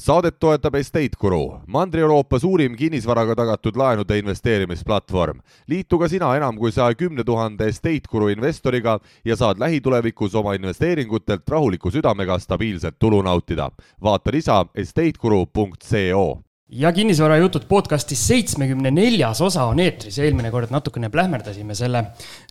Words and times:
saadet 0.00 0.38
toetab 0.40 0.74
Estate 0.74 1.18
Guru, 1.20 1.60
Mandri-Euroopa 1.66 2.38
suurim 2.40 2.76
kinnisvaraga 2.76 3.34
tagatud 3.36 3.76
laenude 3.76 4.18
investeerimisplatvorm. 4.18 5.40
liitu 5.68 5.98
ka 5.98 6.08
sina 6.08 6.36
enam 6.36 6.56
kui 6.56 6.72
saja 6.72 6.94
kümne 6.94 7.24
tuhande 7.24 7.68
Estate 7.68 8.08
Guru 8.08 8.28
investoriga 8.28 8.98
ja 9.24 9.36
saad 9.36 9.60
lähitulevikus 9.60 10.34
oma 10.34 10.54
investeeringutelt 10.54 11.48
rahuliku 11.48 11.90
südamega 11.90 12.38
stabiilset 12.38 12.98
tulu 12.98 13.22
nautida. 13.22 13.70
vaata 14.02 14.30
lisa 14.32 14.66
estateguru.co 14.74 16.38
ja 16.68 16.92
kinnisvarajutud 16.92 17.62
podcastis 17.68 18.26
seitsmekümne 18.28 18.90
neljas 18.90 19.40
osa 19.40 19.64
on 19.64 19.80
eetris, 19.80 20.18
eelmine 20.18 20.50
kord 20.50 20.70
natukene 20.70 21.10
plähmerdasime 21.10 21.74
selle 21.74 22.04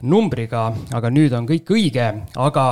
numbriga, 0.03 0.73
aga 0.93 1.09
nüüd 1.09 1.33
on 1.33 1.47
kõik 1.47 1.71
õige, 1.71 2.13
aga 2.35 2.65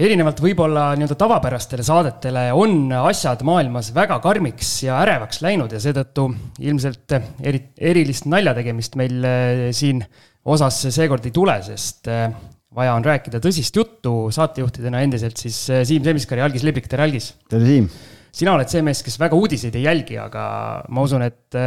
erinevalt 0.00 0.38
võib-olla 0.40 0.90
nii-öelda 0.96 1.16
tavapärastele 1.18 1.84
saadetele 1.84 2.46
on 2.56 2.92
asjad 3.02 3.42
maailmas 3.46 3.90
väga 3.96 4.16
karmiks 4.24 4.70
ja 4.86 4.96
ärevaks 5.02 5.42
läinud 5.44 5.72
ja 5.74 5.80
seetõttu 5.82 6.26
ilmselt 6.64 7.16
eri, 7.44 7.60
erilist 7.90 8.28
naljategemist 8.30 8.96
meil 9.00 9.26
eh, 9.28 9.66
siin 9.76 10.00
osas 10.48 10.78
seekord 10.88 11.26
ei 11.28 11.34
tule, 11.36 11.58
sest 11.66 12.08
eh, 12.08 12.30
vaja 12.76 12.94
on 12.96 13.04
rääkida 13.04 13.42
tõsist 13.44 13.76
juttu 13.76 14.14
saatejuhtidena 14.32 15.02
endiselt 15.04 15.40
siis 15.40 15.60
eh, 15.68 15.84
Siim 15.88 16.06
Semiskar 16.06 16.40
ja 16.40 16.48
Algis 16.48 16.64
Liblik, 16.64 16.88
tere 16.88 17.04
Algis! 17.04 17.34
tere 17.52 17.68
Siim! 17.68 17.90
sina 18.32 18.54
oled 18.56 18.72
see 18.72 18.80
mees, 18.86 19.04
kes 19.04 19.20
väga 19.20 19.36
uudiseid 19.36 19.76
ei 19.76 19.84
jälgi, 19.84 20.16
aga 20.22 20.44
ma 20.88 21.04
usun, 21.04 21.26
et 21.26 21.58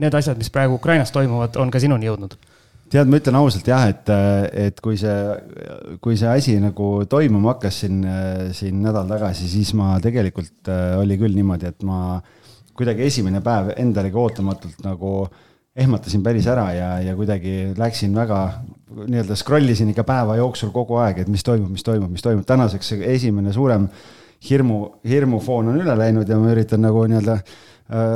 need 0.00 0.14
asjad, 0.16 0.38
mis 0.40 0.48
praegu 0.50 0.78
Ukrainas 0.80 1.12
toimuvad, 1.12 1.58
on 1.60 1.70
ka 1.70 1.82
sinuni 1.82 2.08
jõudnud 2.08 2.38
tead, 2.90 3.10
ma 3.10 3.20
ütlen 3.20 3.38
ausalt 3.38 3.68
jah, 3.70 3.86
et, 3.90 4.10
et 4.66 4.80
kui 4.82 4.98
see, 4.98 5.16
kui 6.02 6.18
see 6.18 6.30
asi 6.30 6.56
nagu 6.62 6.90
toimuma 7.10 7.54
hakkas 7.54 7.82
siin, 7.84 8.00
siin 8.56 8.80
nädal 8.84 9.08
tagasi, 9.10 9.48
siis 9.50 9.72
ma 9.78 9.94
tegelikult 10.02 10.70
oli 10.98 11.18
küll 11.20 11.36
niimoodi, 11.38 11.70
et 11.70 11.86
ma 11.86 12.18
kuidagi 12.76 13.06
esimene 13.06 13.42
päev 13.44 13.74
endalegi 13.76 14.18
ootamatult 14.18 14.82
nagu 14.86 15.14
ehmatasin 15.80 16.22
päris 16.24 16.48
ära 16.50 16.66
ja, 16.74 16.88
ja 17.04 17.14
kuidagi 17.16 17.72
läksin 17.78 18.14
väga 18.16 18.40
nii-öelda 19.06 19.36
scroll 19.38 19.70
isin 19.70 19.92
ikka 19.92 20.04
päeva 20.08 20.36
jooksul 20.40 20.72
kogu 20.74 20.98
aeg, 21.00 21.22
et 21.22 21.30
mis 21.30 21.44
toimub, 21.46 21.70
mis 21.70 21.86
toimub, 21.86 22.10
mis 22.10 22.24
toimub. 22.24 22.44
tänaseks 22.48 22.96
esimene 22.98 23.52
suurem 23.54 23.86
hirmu, 24.48 24.80
hirmufoon 25.06 25.70
on 25.70 25.80
üle 25.80 25.96
läinud 25.98 26.28
ja 26.28 26.38
ma 26.40 26.50
üritan 26.54 26.82
nagu 26.82 27.04
nii-öelda 27.06 27.38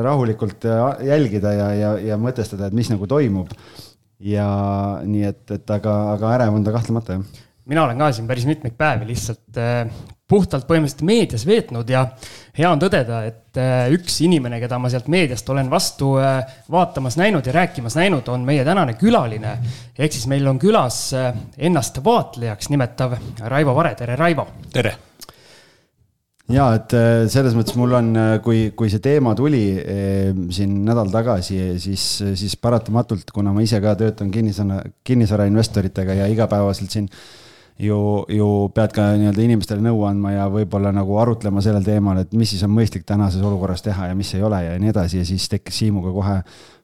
rahulikult 0.02 0.66
jälgida 1.02 1.52
ja, 1.54 1.68
ja, 1.74 1.94
ja 2.12 2.18
mõtestada, 2.20 2.68
et 2.68 2.76
mis 2.76 2.90
nagu 2.92 3.06
toimub 3.10 3.50
ja 4.20 4.48
nii 5.04 5.24
et, 5.30 5.44
et 5.50 5.70
aga, 5.76 5.94
aga 6.14 6.34
ärev 6.38 6.54
on 6.54 6.64
ta 6.66 6.74
kahtlemata, 6.74 7.18
jah. 7.18 7.46
mina 7.70 7.84
olen 7.84 7.98
ka 7.98 8.12
siin 8.12 8.28
päris 8.28 8.46
mitmeid 8.48 8.76
päevi 8.78 9.08
lihtsalt 9.10 9.60
äh, 9.60 9.88
puhtalt 10.28 10.64
põhimõtteliselt 10.68 11.04
meedias 11.06 11.44
veetnud 11.46 11.90
ja 11.92 12.06
hea 12.56 12.70
on 12.70 12.80
tõdeda, 12.80 13.20
et 13.28 13.60
äh, 13.60 13.86
üks 13.94 14.16
inimene, 14.24 14.58
keda 14.62 14.78
ma 14.80 14.90
sealt 14.92 15.08
meediast 15.12 15.48
olen 15.52 15.68
vastu 15.72 16.14
äh, 16.20 16.40
vaatamas 16.72 17.18
näinud 17.20 17.46
ja 17.46 17.56
rääkimas 17.56 17.98
näinud, 18.00 18.28
on 18.32 18.46
meie 18.46 18.64
tänane 18.64 18.96
külaline. 19.00 19.58
ehk 19.98 20.12
siis 20.16 20.26
meil 20.30 20.46
on 20.48 20.60
külas 20.62 21.06
äh, 21.16 21.32
ennast 21.58 22.00
vaatlejaks 22.04 22.72
nimetav 22.72 23.18
Raivo 23.40 23.76
Vare, 23.76 23.94
tere 24.00 24.16
Raivo! 24.16 24.48
tere! 24.72 24.96
Ja 26.52 26.66
et 26.76 26.92
äh, 26.96 27.24
selles 27.32 27.54
mõttes 27.56 27.76
mul 27.78 27.94
on, 27.96 28.10
äh, 28.20 28.32
kui, 28.44 28.66
kui 28.76 28.90
see 28.92 29.02
teema 29.04 29.32
tuli 29.38 29.62
äh, 29.80 30.32
siin 30.52 30.82
nädal 30.84 31.12
tagasi, 31.12 31.78
siis, 31.80 32.04
siis 32.36 32.58
paratamatult, 32.60 33.32
kuna 33.34 33.54
ma 33.54 33.64
ise 33.64 33.80
ka 33.84 33.94
töötan 34.00 34.32
kinnisvara, 34.34 34.82
kinnisvarainvestoritega 35.06 36.18
ja 36.20 36.28
igapäevaselt 36.32 36.92
siin 36.92 37.08
ju, 37.78 38.24
ju 38.28 38.48
pead 38.74 38.92
ka 38.94 39.06
nii-öelda 39.18 39.42
inimestele 39.42 39.82
nõu 39.82 40.04
andma 40.06 40.34
ja 40.34 40.44
võib-olla 40.52 40.92
nagu 40.94 41.16
arutlema 41.18 41.62
sellel 41.64 41.82
teemal, 41.86 42.20
et 42.22 42.34
mis 42.36 42.52
siis 42.54 42.62
on 42.66 42.70
mõistlik 42.74 43.06
tänases 43.08 43.42
olukorras 43.42 43.82
teha 43.82 44.10
ja 44.10 44.18
mis 44.18 44.30
ei 44.36 44.44
ole 44.46 44.60
ja 44.62 44.76
nii 44.78 44.92
edasi 44.92 45.18
ja 45.20 45.26
siis 45.26 45.48
tekkis 45.50 45.80
Siimuga 45.82 46.12
kohe, 46.14 46.36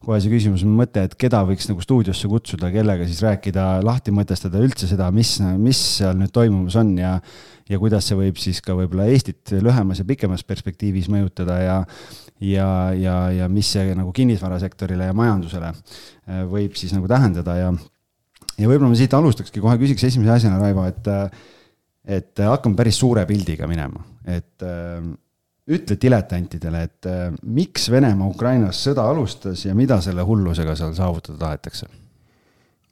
kohe 0.02 0.19
see 0.22 0.32
küsimus, 0.32 0.64
mõte, 0.66 1.05
et 1.06 1.14
keda 1.20 1.44
võiks 1.47 1.70
nagu 1.70 1.84
stuudiosse 1.84 2.30
kutsuda, 2.30 2.72
kellega 2.74 3.06
siis 3.06 3.22
rääkida, 3.22 3.69
lahti 3.86 4.14
mõtestada 4.14 4.58
üldse 4.62 4.91
seda, 4.91 5.12
mis, 5.14 5.37
mis 5.62 5.84
seal 6.00 6.19
nüüd 6.19 6.34
toimumas 6.34 6.78
on 6.81 6.97
ja 6.98 7.19
ja 7.70 7.78
kuidas 7.78 8.09
see 8.09 8.19
võib 8.19 8.38
siis 8.43 8.59
ka 8.64 8.75
võib-olla 8.75 9.06
Eestit 9.12 9.53
lühemas 9.62 10.00
ja 10.00 10.06
pikemas 10.09 10.43
perspektiivis 10.43 11.06
mõjutada 11.12 11.60
ja 11.62 11.76
ja, 12.41 12.66
ja, 12.97 13.16
ja 13.37 13.48
mis 13.53 13.69
see 13.70 13.94
nagu 13.94 14.10
kinnisvarasektorile 14.16 15.10
ja 15.10 15.14
majandusele 15.16 15.70
äh, 15.70 16.43
võib 16.50 16.75
siis 16.78 16.94
nagu 16.97 17.09
tähendada 17.10 17.56
ja 17.59 17.72
ja 18.60 18.69
võib-olla 18.71 18.93
ma 18.93 18.98
siit 18.98 19.15
alustakski, 19.16 19.62
kohe 19.62 19.78
küsiks 19.81 20.06
esimese 20.10 20.37
asjana, 20.37 20.60
Raivo, 20.62 20.87
et 20.91 21.10
et 22.10 22.41
hakkame 22.43 22.78
päris 22.78 22.97
suure 22.98 23.26
pildiga 23.28 23.69
minema, 23.71 24.00
et 24.25 24.65
äh, 24.66 25.03
ütle 25.71 25.97
diletantidele, 26.00 26.82
et 26.88 27.09
äh, 27.09 27.26
miks 27.44 27.91
Venemaa 27.93 28.31
Ukrainas 28.32 28.81
sõda 28.87 29.04
alustas 29.10 29.66
ja 29.66 29.75
mida 29.76 30.00
selle 30.03 30.25
hullusega 30.26 30.75
seal 30.78 30.94
saavutada 30.97 31.38
tahetakse 31.44 31.91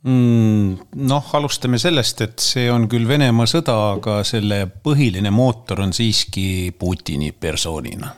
mm,? 0.04 0.92
noh, 1.08 1.32
alustame 1.38 1.80
sellest, 1.82 2.22
et 2.26 2.44
see 2.44 2.68
on 2.70 2.86
küll 2.90 3.08
Venemaa 3.08 3.48
sõda, 3.50 3.76
aga 3.96 4.20
selle 4.28 4.64
põhiline 4.84 5.32
mootor 5.34 5.82
on 5.86 5.94
siiski 5.96 6.70
Putini 6.78 7.32
persoonina. 7.32 8.12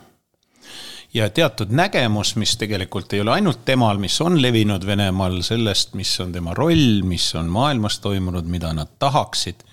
Ja 1.13 1.29
teatud 1.29 1.71
nägemus, 1.75 2.35
mis 2.35 2.55
tegelikult 2.57 3.13
ei 3.13 3.21
ole 3.21 3.31
ainult 3.31 3.65
temal, 3.65 3.99
mis 3.99 4.15
on 4.21 4.41
levinud 4.41 4.85
Venemaal 4.87 5.41
sellest, 5.43 5.93
mis 5.99 6.13
on 6.23 6.31
tema 6.31 6.53
roll, 6.57 7.01
mis 7.03 7.33
on 7.35 7.51
maailmas 7.51 7.99
toimunud, 7.99 8.47
mida 8.47 8.73
nad 8.73 8.97
tahaksid. 8.99 9.63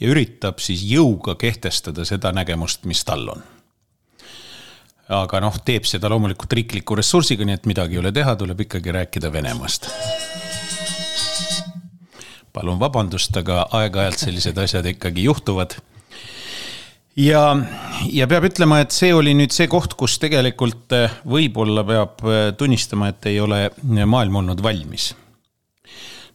ja 0.00 0.08
üritab 0.10 0.58
siis 0.58 0.82
jõuga 0.82 1.36
kehtestada 1.38 2.04
seda 2.04 2.32
nägemust, 2.32 2.84
mis 2.84 3.04
tal 3.04 3.28
on 3.28 3.42
aga 5.12 5.40
noh, 5.44 5.58
teeb 5.64 5.84
seda 5.84 6.08
loomulikult 6.08 6.52
riikliku 6.52 6.96
ressursiga, 6.96 7.44
nii 7.44 7.54
et 7.60 7.66
midagi 7.66 7.98
ei 7.98 8.00
ole 8.00 8.12
teha, 8.12 8.36
tuleb 8.36 8.64
ikkagi 8.64 8.92
rääkida 8.92 9.32
Venemaast 9.32 9.90
palun 12.52 12.80
vabandust, 12.80 13.36
aga 13.36 13.66
aeg-ajalt 13.78 14.26
sellised 14.26 14.58
asjad 14.60 14.86
ikkagi 14.92 15.24
juhtuvad. 15.24 15.78
Ja, 17.16 17.42
ja 18.10 18.28
peab 18.30 18.46
ütlema, 18.48 18.82
et 18.82 18.94
see 18.94 19.12
oli 19.14 19.34
nüüd 19.36 19.54
see 19.54 19.68
koht, 19.70 19.96
kus 19.98 20.18
tegelikult 20.22 20.94
eh, 20.96 21.18
võib-olla 21.28 21.84
peab 21.88 22.22
eh, 22.26 22.44
tunnistama, 22.58 23.12
et 23.12 23.32
ei 23.32 23.40
ole 23.42 23.66
maailm 23.82 24.42
olnud 24.42 24.62
valmis 24.64 25.12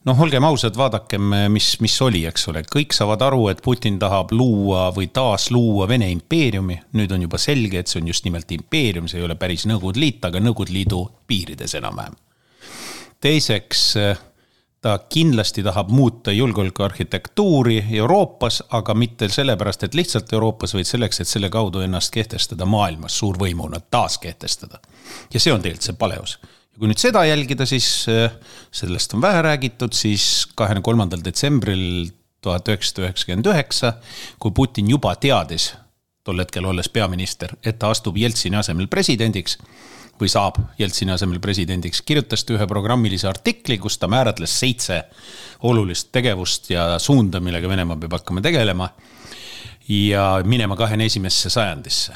noh, 0.07 0.21
olgem 0.23 0.45
ausad, 0.47 0.77
vaadakem, 0.77 1.33
eh, 1.35 1.47
mis, 1.51 1.73
mis 1.83 1.95
oli, 2.05 2.23
eks 2.29 2.47
ole, 2.51 2.63
kõik 2.71 2.95
saavad 2.95 3.25
aru, 3.27 3.47
et 3.51 3.63
Putin 3.65 3.97
tahab 3.99 4.31
luua 4.35 4.87
või 4.95 5.09
taasluua 5.13 5.87
Vene 5.89 6.09
impeeriumi. 6.13 6.79
nüüd 6.99 7.11
on 7.11 7.25
juba 7.27 7.41
selge, 7.41 7.79
et 7.79 7.91
see 7.91 8.01
on 8.01 8.07
just 8.13 8.25
nimelt 8.27 8.51
impeerium, 8.51 9.09
see 9.09 9.19
ei 9.19 9.27
ole 9.27 9.35
päris 9.35 9.67
Nõukogude 9.67 9.99
Liit, 10.03 10.23
aga 10.25 10.39
Nõukogude 10.43 10.73
Liidu 10.75 11.03
piirides 11.27 11.75
enam-vähem. 11.75 12.15
teiseks 13.21 13.83
ta 14.81 14.99
kindlasti 15.09 15.63
tahab 15.63 15.89
muuta 15.89 16.31
julgeolekuarhitektuuri 16.31 17.85
Euroopas, 17.91 18.63
aga 18.69 18.93
mitte 18.93 19.29
sellepärast, 19.29 19.83
et 19.83 19.95
lihtsalt 19.97 20.33
Euroopas, 20.33 20.73
vaid 20.77 20.85
selleks, 20.85 21.21
et 21.21 21.27
selle 21.27 21.49
kaudu 21.49 21.81
ennast 21.85 22.13
kehtestada 22.13 22.65
maailmas 22.65 23.17
suurvõimuna, 23.17 23.81
taaskehtestada. 23.91 24.79
ja 25.33 25.39
see 25.39 25.53
on 25.53 25.61
tegelikult 25.61 25.89
see 25.89 25.97
paleus. 25.97 26.37
ja 26.73 26.79
kui 26.79 26.91
nüüd 26.91 27.01
seda 27.01 27.25
jälgida, 27.25 27.65
siis 27.65 28.05
äh, 28.09 28.31
sellest 28.71 29.13
on 29.13 29.21
vähe 29.21 29.41
räägitud, 29.41 29.93
siis 29.93 30.47
kahekümne 30.55 30.85
kolmandal 30.85 31.25
detsembril 31.25 32.11
tuhat 32.41 32.69
üheksasada 32.69 33.07
üheksakümmend 33.07 33.49
üheksa, 33.49 33.93
kui 34.39 34.51
Putin 34.51 34.89
juba 34.89 35.15
teadis, 35.15 35.73
tol 36.23 36.39
hetkel 36.39 36.65
olles 36.65 36.89
peaminister, 36.89 37.55
et 37.65 37.79
ta 37.79 37.89
astub 37.89 38.17
Jeltsini 38.17 38.59
asemel 38.59 38.87
presidendiks 38.87 39.57
või 40.21 40.29
saab 40.31 40.59
Jeltsini 40.79 41.13
asemel 41.13 41.41
presidendiks, 41.43 42.01
kirjutas 42.05 42.43
ta 42.45 42.55
ühe 42.55 42.67
programmilise 42.69 43.27
artikli, 43.29 43.77
kus 43.81 43.97
ta 43.97 44.09
määratles 44.11 44.53
seitse 44.59 45.01
olulist 45.67 46.11
tegevust 46.15 46.71
ja 46.73 46.95
suunda, 47.01 47.41
millega 47.43 47.69
Venemaa 47.69 47.99
peab 48.01 48.17
hakkama 48.19 48.41
tegelema. 48.41 48.89
ja 49.89 50.41
minema 50.43 50.75
kahekümne 50.75 51.05
esimesse 51.05 51.49
sajandisse. 51.49 52.13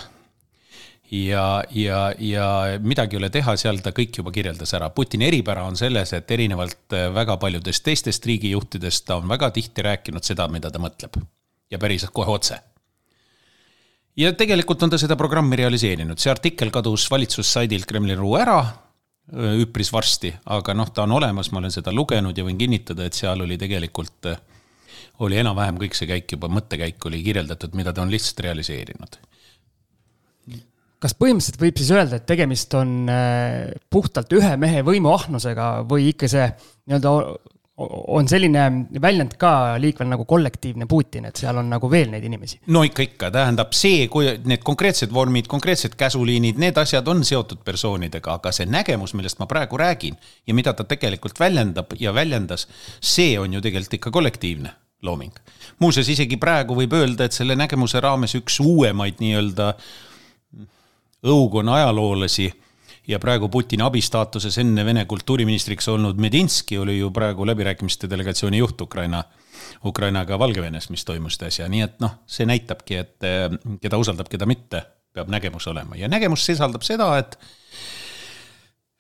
ja, 1.12 1.64
ja, 1.72 2.14
ja 2.20 2.48
midagi 2.80 3.16
ei 3.16 3.20
ole 3.20 3.30
teha, 3.30 3.56
seal 3.56 3.78
ta 3.84 3.92
kõik 3.92 4.18
juba 4.18 4.32
kirjeldas 4.32 4.74
ära. 4.74 4.90
Putini 4.90 5.28
eripära 5.28 5.64
on 5.64 5.78
selles, 5.78 6.14
et 6.14 6.32
erinevalt 6.32 6.98
väga 7.14 7.38
paljudest 7.38 7.84
teistest 7.84 8.26
riigijuhtidest, 8.26 9.06
ta 9.06 9.16
on 9.16 9.28
väga 9.28 9.52
tihti 9.52 9.82
rääkinud 9.82 10.24
seda, 10.24 10.48
mida 10.48 10.72
ta 10.72 10.80
mõtleb. 10.80 11.22
ja 11.72 11.80
päriselt 11.80 12.12
kohe 12.12 12.32
otse 12.32 12.60
ja 14.20 14.32
tegelikult 14.38 14.84
on 14.84 14.92
ta 14.92 15.00
seda 15.02 15.18
programmi 15.20 15.60
realiseerinud, 15.60 16.20
see 16.20 16.32
artikkel 16.32 16.72
kadus 16.74 17.08
valitsussaidilt 17.12 17.88
Kremli.ru 17.90 18.36
ära 18.40 18.62
üpris 19.32 19.92
varsti, 19.94 20.32
aga 20.52 20.74
noh, 20.76 20.90
ta 20.92 21.06
on 21.06 21.16
olemas, 21.16 21.52
ma 21.52 21.62
olen 21.62 21.72
seda 21.72 21.94
lugenud 21.96 22.38
ja 22.38 22.44
võin 22.44 22.58
kinnitada, 22.60 23.06
et 23.08 23.16
seal 23.16 23.44
oli 23.46 23.58
tegelikult, 23.60 24.28
oli 25.24 25.38
enam-vähem 25.40 25.78
kõik 25.80 25.96
see 25.96 26.10
käik 26.10 26.34
juba, 26.36 26.50
mõttekäik 26.52 27.06
oli 27.08 27.22
kirjeldatud, 27.24 27.78
mida 27.78 27.94
ta 27.94 28.04
on 28.04 28.12
lihtsalt 28.12 28.44
realiseerinud. 28.48 29.20
kas 31.02 31.16
põhimõtteliselt 31.18 31.62
võib 31.62 31.80
siis 31.80 31.94
öelda, 31.96 32.20
et 32.20 32.28
tegemist 32.30 32.74
on 32.78 33.08
puhtalt 33.90 34.34
ühe 34.38 34.52
mehe 34.62 34.84
võimuahnusega 34.86 35.70
või 35.90 36.12
ikka 36.12 36.28
see 36.30 36.50
nii-öelda 36.52 37.14
on 37.90 38.28
selline 38.30 38.66
väljend 39.02 39.36
ka 39.42 39.78
liikvel 39.82 40.10
nagu 40.12 40.26
kollektiivne 40.26 40.86
Putin, 40.90 41.26
et 41.30 41.40
seal 41.42 41.58
on 41.58 41.70
nagu 41.72 41.90
veel 41.92 42.12
neid 42.14 42.26
inimesi? 42.28 42.60
no 42.74 42.84
ikka, 42.88 43.06
ikka, 43.08 43.32
tähendab 43.34 43.74
see, 43.78 44.08
kui 44.12 44.30
need 44.48 44.64
konkreetsed 44.68 45.14
vormid, 45.14 45.50
konkreetsed 45.52 45.96
käsuliinid, 46.00 46.60
need 46.62 46.78
asjad 46.78 47.08
on 47.12 47.26
seotud 47.28 47.64
persoonidega, 47.66 48.38
aga 48.40 48.54
see 48.56 48.70
nägemus, 48.70 49.16
millest 49.18 49.42
ma 49.42 49.50
praegu 49.50 49.80
räägin 49.82 50.20
ja 50.48 50.56
mida 50.58 50.74
ta 50.78 50.86
tegelikult 50.88 51.40
väljendab 51.40 51.96
ja 52.00 52.14
väljendas, 52.14 52.68
see 53.00 53.40
on 53.40 53.54
ju 53.54 53.62
tegelikult 53.62 54.00
ikka 54.00 54.12
kollektiivne 54.12 54.74
looming. 55.02 55.34
muuseas, 55.80 56.10
isegi 56.10 56.38
praegu 56.38 56.76
võib 56.78 56.94
öelda, 56.94 57.26
et 57.26 57.36
selle 57.36 57.56
nägemuse 57.58 58.02
raames 58.02 58.36
üks 58.38 58.60
uuemaid 58.62 59.22
nii-öelda 59.24 59.74
õukonna 61.22 61.80
ajaloolasi 61.82 62.52
ja 63.12 63.20
praegu 63.20 63.50
Putini 63.52 63.84
abistaatuses 63.84 64.58
enne 64.62 64.86
Vene 64.88 65.04
kultuuriministriks 65.10 65.90
olnud 65.92 66.20
Medinski 66.22 66.78
oli 66.80 66.98
ju 67.00 67.12
praegu 67.12 67.46
läbirääkimiste 67.48 68.10
delegatsiooni 68.10 68.62
juht 68.62 68.82
Ukraina, 68.82 69.24
Ukrainaga 69.86 70.40
Valgevenes, 70.40 70.90
mis 70.90 71.06
toimus 71.06 71.40
äsja, 71.44 71.68
nii 71.72 71.84
et 71.86 72.00
noh, 72.04 72.22
see 72.30 72.48
näitabki, 72.48 73.00
et 73.02 73.28
eh, 73.28 73.48
keda 73.84 74.00
usaldab, 74.02 74.30
keda 74.32 74.48
mitte, 74.50 74.84
peab 75.14 75.32
nägemus 75.34 75.68
olema. 75.68 75.98
Ja 76.00 76.08
nägemus 76.12 76.46
sisaldab 76.48 76.86
seda, 76.88 77.12
et 77.20 77.38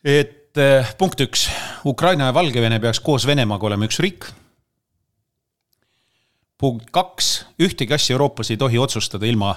et 0.03 0.59
eh, 0.59 0.93
punkt 0.99 1.21
üks, 1.23 1.47
Ukraina 1.87 2.31
ja 2.31 2.35
Valgevene 2.35 2.81
peaks 2.83 2.99
koos 2.99 3.27
Venemaaga 3.27 3.69
olema 3.69 3.87
üks 3.87 4.01
riik. 4.03 4.27
punkt 6.61 6.91
kaks, 6.93 7.45
ühtegi 7.57 7.93
asja 7.93 8.13
Euroopas 8.13 8.51
ei 8.51 8.57
tohi 8.57 8.77
otsustada 8.77 9.25
ilma 9.25 9.55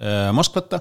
äh, 0.00 0.30
Moskvata 0.32 0.80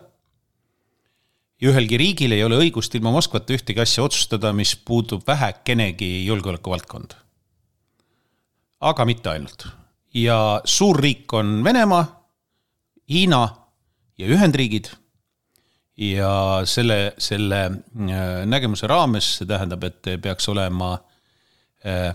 ühelgi 1.64 1.98
riigil 1.98 2.36
ei 2.36 2.44
ole 2.46 2.60
õigust 2.62 2.94
ilma 2.98 3.12
Moskvata 3.16 3.56
ühtegi 3.56 3.82
asja 3.82 4.06
otsustada, 4.06 4.54
mis 4.54 4.76
puudub 4.76 5.26
vähekenegi 5.28 6.26
julgeolekuvaldkonda. 6.26 7.16
aga 8.80 9.06
mitte 9.06 9.30
ainult. 9.30 9.68
ja 10.14 10.62
suurriik 10.66 11.34
on 11.34 11.64
Venemaa, 11.64 12.06
Hiina 13.10 13.50
ja 14.18 14.28
Ühendriigid. 14.28 14.90
ja 15.98 16.62
selle, 16.66 17.14
selle 17.18 17.66
äh, 17.66 18.46
nägemuse 18.46 18.88
raames 18.88 19.38
see 19.38 19.48
tähendab, 19.50 19.84
et 19.84 20.22
peaks 20.22 20.50
olema 20.50 21.00
äh, 21.86 22.14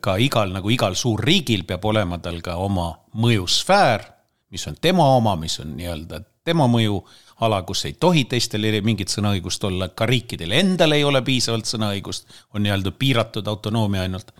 ka 0.00 0.16
igal, 0.16 0.52
nagu 0.52 0.70
igal 0.70 0.94
suurriigil 0.96 1.66
peab 1.68 1.84
olema 1.84 2.18
tal 2.18 2.40
ka 2.40 2.56
oma 2.56 2.94
mõjusfäär, 3.14 4.06
mis 4.50 4.64
on 4.70 4.78
tema 4.80 5.04
oma, 5.16 5.36
mis 5.36 5.58
on 5.60 5.76
nii-öelda 5.76 6.22
tema 6.44 6.66
mõju 6.70 7.02
ala, 7.40 7.62
kus 7.66 7.84
ei 7.88 7.96
tohi 8.00 8.24
teistel 8.30 8.66
mingit 8.84 9.10
sõnaõigust 9.12 9.64
olla, 9.66 9.88
ka 9.88 10.06
riikidel 10.06 10.54
endal 10.54 10.94
ei 10.96 11.04
ole 11.04 11.22
piisavalt 11.26 11.68
sõnaõigust, 11.68 12.28
on 12.54 12.64
nii-öelda 12.64 12.92
piiratud 12.98 13.48
autonoomia 13.50 14.04
ainult. 14.06 14.32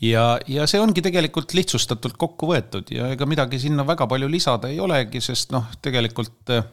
ja, 0.00 0.38
ja 0.46 0.66
see 0.66 0.80
ongi 0.80 1.02
tegelikult 1.02 1.54
lihtsustatult 1.54 2.16
kokku 2.16 2.50
võetud 2.52 2.90
ja 2.94 3.12
ega 3.14 3.26
midagi 3.26 3.58
sinna 3.58 3.86
väga 3.86 4.06
palju 4.06 4.28
lisada 4.28 4.68
ei 4.68 4.80
olegi, 4.80 5.20
sest 5.20 5.52
noh, 5.52 5.70
tegelikult 5.82 6.52
äh, 6.54 6.66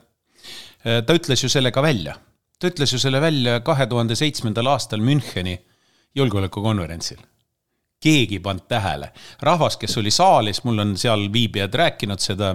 ta 1.06 1.16
ütles 1.16 1.44
ju 1.44 1.50
selle 1.50 1.72
ka 1.72 1.82
välja. 1.82 2.18
ta 2.60 2.68
ütles 2.68 2.92
ju 2.94 3.00
selle 3.00 3.22
välja 3.22 3.60
kahe 3.60 3.88
tuhande 3.88 4.16
seitsmendal 4.16 4.68
aastal 4.74 5.00
Müncheni 5.00 5.58
julgeolekukonverentsil 6.16 7.24
keegi 8.04 8.36
ei 8.36 8.40
pannud 8.40 8.68
tähele. 8.68 9.12
rahvas, 9.42 9.78
kes 9.78 9.98
oli 9.98 10.12
saalis, 10.12 10.64
mul 10.64 10.80
on 10.80 10.98
seal 10.98 11.28
viibijad 11.34 11.74
rääkinud 11.74 12.22
seda, 12.22 12.54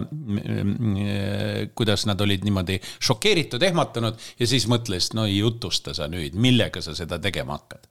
kuidas 1.75 2.07
nad 2.07 2.21
olid 2.21 2.45
niimoodi 2.45 2.81
šokeeritud, 3.01 3.63
ehmatanud 3.63 4.19
ja 4.41 4.47
siis 4.47 4.69
mõtlesid, 4.71 5.17
no 5.19 5.27
jutusta 5.27 5.95
sa 5.97 6.09
nüüd, 6.11 6.37
millega 6.37 6.83
sa 6.85 6.95
seda 6.95 7.19
tegema 7.19 7.59
hakkad. 7.59 7.89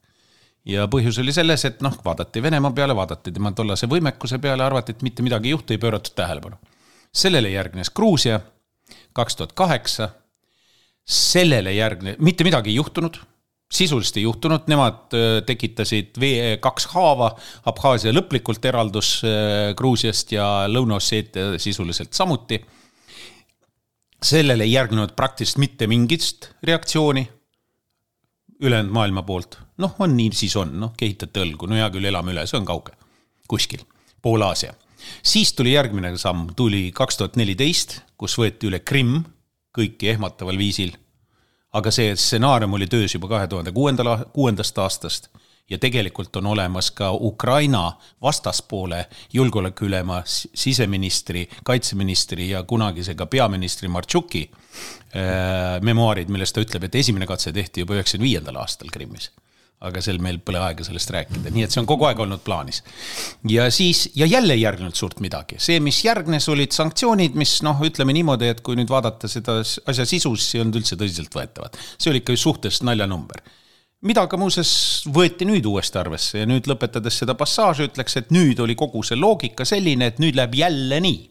ja 0.66 0.88
põhjus 0.92 1.20
oli 1.24 1.34
selles, 1.34 1.66
et 1.66 1.82
noh, 1.82 1.98
vaadati 2.06 2.44
Venemaa 2.44 2.72
peale, 2.72 2.96
vaadati 2.96 3.32
tema 3.32 3.52
tollase 3.52 3.88
võimekuse 3.88 4.40
peale, 4.40 4.64
arvati, 4.64 4.92
et 4.92 5.02
mitte 5.02 5.26
midagi 5.26 5.50
ei 5.50 5.58
juhtu, 5.58 5.74
ei 5.74 5.82
pööratud 5.82 6.16
tähelepanu. 6.16 6.56
sellele 7.12 7.50
järgnes 7.50 7.90
Gruusia 7.90 8.40
kaks 9.14 9.36
tuhat 9.36 9.54
kaheksa. 9.54 10.10
sellele 11.06 11.74
järgne, 11.74 12.16
mitte 12.20 12.44
midagi 12.44 12.70
ei 12.70 12.76
juhtunud 12.76 13.18
sisuliselt 13.72 14.18
ei 14.18 14.24
juhtunud, 14.24 14.66
nemad 14.68 15.14
äh, 15.14 15.40
tekitasid 15.46 16.18
vee, 16.20 16.58
kaks 16.62 16.90
haava, 16.96 17.30
Abhaasia 17.70 18.14
lõplikult 18.16 18.66
eraldus 18.66 19.20
äh, 19.28 19.72
Gruusiast 19.78 20.34
ja 20.34 20.46
Lõuna-Osseetia 20.72 21.58
sisuliselt 21.62 22.14
samuti. 22.14 22.66
sellele 24.24 24.64
ei 24.64 24.72
järgnenud 24.72 25.14
praktiliselt 25.16 25.58
mitte 25.58 25.88
mingit 25.88 26.50
reaktsiooni 26.64 27.30
ülejäänud 28.60 28.92
maailma 28.92 29.24
poolt. 29.24 29.60
noh, 29.78 29.96
on 30.00 30.18
nii, 30.18 30.32
siis 30.34 30.56
on, 30.56 30.74
noh, 30.80 30.94
kehitate 30.98 31.44
õlgu, 31.46 31.70
no 31.70 31.76
hea 31.76 31.90
küll, 31.90 32.06
elame 32.06 32.34
üle, 32.34 32.46
see 32.48 32.58
on 32.60 32.66
kauge, 32.66 32.92
kuskil, 33.48 33.86
Pool-Aasia. 34.22 34.74
siis 35.24 35.54
tuli 35.54 35.74
järgmine 35.74 36.18
samm, 36.18 36.50
tuli 36.56 36.92
kaks 36.92 37.18
tuhat 37.18 37.38
neliteist, 37.38 38.02
kus 38.18 38.36
võeti 38.42 38.68
üle 38.68 38.80
Krimm, 38.80 39.22
kõiki 39.78 40.10
ehmataval 40.10 40.58
viisil 40.58 40.98
aga 41.74 41.92
see 41.92 42.16
stsenaarium 42.16 42.74
oli 42.74 42.88
töös 42.88 43.14
juba 43.14 43.28
kahe 43.28 43.48
tuhande 43.48 43.72
kuuendal, 43.72 44.26
kuuendast 44.34 44.78
aastast 44.78 45.30
ja 45.70 45.78
tegelikult 45.78 46.36
on 46.36 46.46
olemas 46.46 46.92
ka 46.92 47.12
Ukraina 47.12 47.92
vastaspoole 48.22 49.06
julgeolekuülema 49.34 50.22
siseministri, 50.26 51.50
kaitseministri 51.64 52.50
ja 52.50 52.64
kunagise 52.64 53.16
ka 53.16 53.26
peaministri 53.26 53.88
Martšuki 53.88 54.50
äh, 54.52 55.82
memuaarid, 55.82 56.30
milles 56.30 56.54
ta 56.54 56.66
ütleb, 56.66 56.90
et 56.90 56.96
esimene 56.96 57.30
katse 57.30 57.54
tehti 57.54 57.86
juba 57.86 58.00
üheksakümne 58.00 58.26
viiendal 58.26 58.58
aastal 58.64 58.90
Krimmis 58.94 59.32
aga 59.88 60.02
sel 60.04 60.18
meil 60.20 60.42
pole 60.44 60.60
aega 60.60 60.84
sellest 60.84 61.12
rääkida, 61.16 61.52
nii 61.56 61.64
et 61.64 61.72
see 61.72 61.80
on 61.80 61.88
kogu 61.88 62.04
aeg 62.10 62.20
olnud 62.20 62.42
plaanis. 62.44 62.82
ja 63.48 63.70
siis, 63.72 64.10
ja 64.16 64.28
jälle 64.28 64.58
ei 64.58 64.66
järgnenud 64.66 64.96
suurt 64.96 65.22
midagi, 65.24 65.56
see, 65.64 65.80
mis 65.84 66.02
järgnes, 66.04 66.50
olid 66.52 66.76
sanktsioonid, 66.76 67.38
mis 67.40 67.60
noh, 67.64 67.80
ütleme 67.88 68.16
niimoodi, 68.16 68.50
et 68.52 68.60
kui 68.66 68.76
nüüd 68.80 68.92
vaadata 68.92 69.30
seda 69.32 69.62
asja 69.64 70.08
sisu, 70.08 70.34
siis 70.36 70.58
ei 70.58 70.66
olnud 70.66 70.82
üldse 70.82 71.00
tõsiseltvõetavad. 71.00 71.80
see 71.96 72.12
oli 72.12 72.24
ikka 72.24 72.36
suhteliselt 72.36 72.90
naljanumber. 72.92 73.40
mida 74.04 74.26
ka 74.28 74.38
muuseas 74.40 74.74
võeti 75.08 75.48
nüüd 75.48 75.66
uuesti 75.68 76.00
arvesse 76.00 76.44
ja 76.44 76.50
nüüd 76.50 76.68
lõpetades 76.68 77.24
seda 77.24 77.36
passaaži 77.40 77.88
ütleks, 77.88 78.18
et 78.20 78.36
nüüd 78.36 78.60
oli 78.60 78.76
kogu 78.76 79.04
see 79.04 79.16
loogika 79.16 79.66
selline, 79.66 80.12
et 80.12 80.20
nüüd 80.20 80.36
läheb 80.36 80.60
jälle 80.60 81.00
nii 81.00 81.24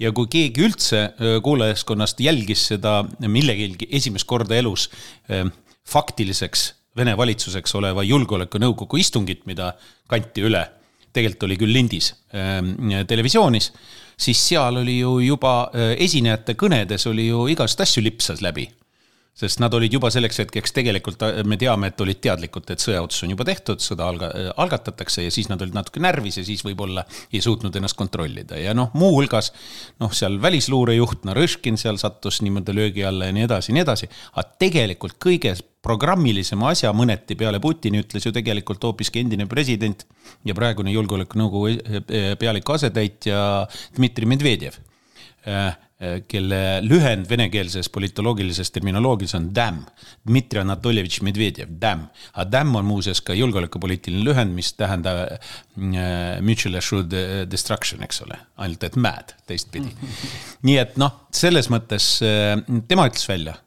ja 0.00 0.10
kui 0.16 0.26
keegi 0.26 0.66
üldse 0.66 1.06
kuulajaskonnast 1.44 2.20
jälgis 2.20 2.66
seda 2.72 3.04
millegagi 3.20 3.86
esimest 3.90 4.26
korda 4.26 4.58
elus 4.58 4.88
faktiliseks 5.86 6.79
Vene 6.96 7.14
valitsuseks 7.16 7.74
oleva 7.78 8.02
julgeolekunõukogu 8.02 8.98
istungit, 8.98 9.44
mida 9.46 9.70
kanti 10.10 10.42
üle, 10.42 10.64
tegelikult 11.14 11.46
oli 11.46 11.58
küll 11.60 11.74
lindis 11.74 12.12
ähm, 12.34 12.74
televisioonis, 13.06 13.70
siis 14.18 14.42
seal 14.48 14.82
oli 14.82 14.98
ju 14.98 15.18
juba 15.22 15.54
äh, 15.70 15.94
esinejate 16.02 16.56
kõnedes 16.58 17.06
oli 17.10 17.28
ju 17.28 17.46
igast 17.52 17.80
asju 17.80 18.02
lipsas 18.02 18.42
läbi 18.42 18.66
sest 19.40 19.62
nad 19.62 19.74
olid 19.76 19.94
juba 19.96 20.10
selleks 20.12 20.42
hetkeks 20.42 20.74
tegelikult, 20.76 21.22
äh, 21.26 21.40
me 21.48 21.58
teame, 21.60 21.90
et 21.90 22.04
olid 22.04 22.20
teadlikud, 22.22 22.68
et 22.70 22.82
sõjaotsus 22.82 23.24
on 23.26 23.34
juba 23.34 23.46
tehtud, 23.48 23.82
sõda 23.84 24.10
alga-, 24.12 24.30
äh, 24.36 24.50
algatatakse 24.60 25.24
ja 25.24 25.32
siis 25.34 25.50
nad 25.52 25.62
olid 25.64 25.76
natuke 25.76 26.02
närvis 26.02 26.40
ja 26.40 26.46
siis 26.46 26.64
võib-olla 26.66 27.06
ei 27.32 27.42
suutnud 27.44 27.76
ennast 27.76 27.98
kontrollida. 27.98 28.58
Ja 28.60 28.76
noh, 28.76 28.92
muuhulgas 28.98 29.52
noh, 30.02 30.12
seal 30.16 30.40
välisluurejuht 30.42 31.26
Narõškin 31.28 31.80
seal 31.80 31.98
sattus 32.00 32.40
niimoodi 32.44 32.76
löögi 32.76 33.04
alla 33.06 33.28
ja 33.28 33.36
nii 33.36 33.48
edasi 33.48 33.72
ja 33.72 33.78
nii 33.78 33.86
edasi, 33.86 34.10
aga 34.34 34.48
tegelikult 34.60 35.18
kõige 35.22 35.56
programmilisema 35.84 36.70
asja 36.74 36.92
mõneti 36.96 37.36
peale 37.38 37.60
Putini 37.60 38.02
ütles 38.02 38.26
ju 38.26 38.32
tegelikult 38.36 38.82
hoopiski 38.84 39.22
endine 39.24 39.46
president 39.48 40.04
ja 40.44 40.54
praegune 40.56 40.92
julgeolekunõukogu 40.92 41.70
eh, 41.72 42.32
pealiku 42.40 42.76
asetäitja 42.76 43.66
Dmitri 43.96 44.28
Medvedjev 44.28 44.76
eh, 44.76 45.54
eh, 45.54 45.70
kelle 46.00 46.80
lühend 46.80 47.26
venekeelses 47.28 47.90
politoloogilises 47.92 48.72
terminoloogias 48.72 49.34
on 49.36 49.50
DAM, 49.54 49.82
Dmitri 50.24 50.62
Anatoljevitš 50.62 51.20
Medvedjev, 51.26 51.74
DAM. 51.82 52.06
aga 52.32 52.46
DAM 52.48 52.76
on 52.80 52.88
muuseas 52.88 53.20
ka 53.20 53.36
julgeolekupoliitiline 53.36 54.24
lühend, 54.24 54.56
mis 54.56 54.72
tähendab 54.78 55.26
äh, 55.28 56.40
mutual 56.40 56.80
assured 56.80 57.12
destruction, 57.50 58.00
eks 58.06 58.22
ole, 58.24 58.38
ainult 58.64 58.88
et 58.88 58.96
mad 58.96 59.34
teistpidi. 59.50 59.92
nii 60.66 60.78
et 60.80 60.96
noh, 61.00 61.26
selles 61.36 61.68
mõttes 61.72 62.14
äh, 62.24 62.56
tema 62.88 63.10
ütles 63.10 63.28
välja 63.28 63.58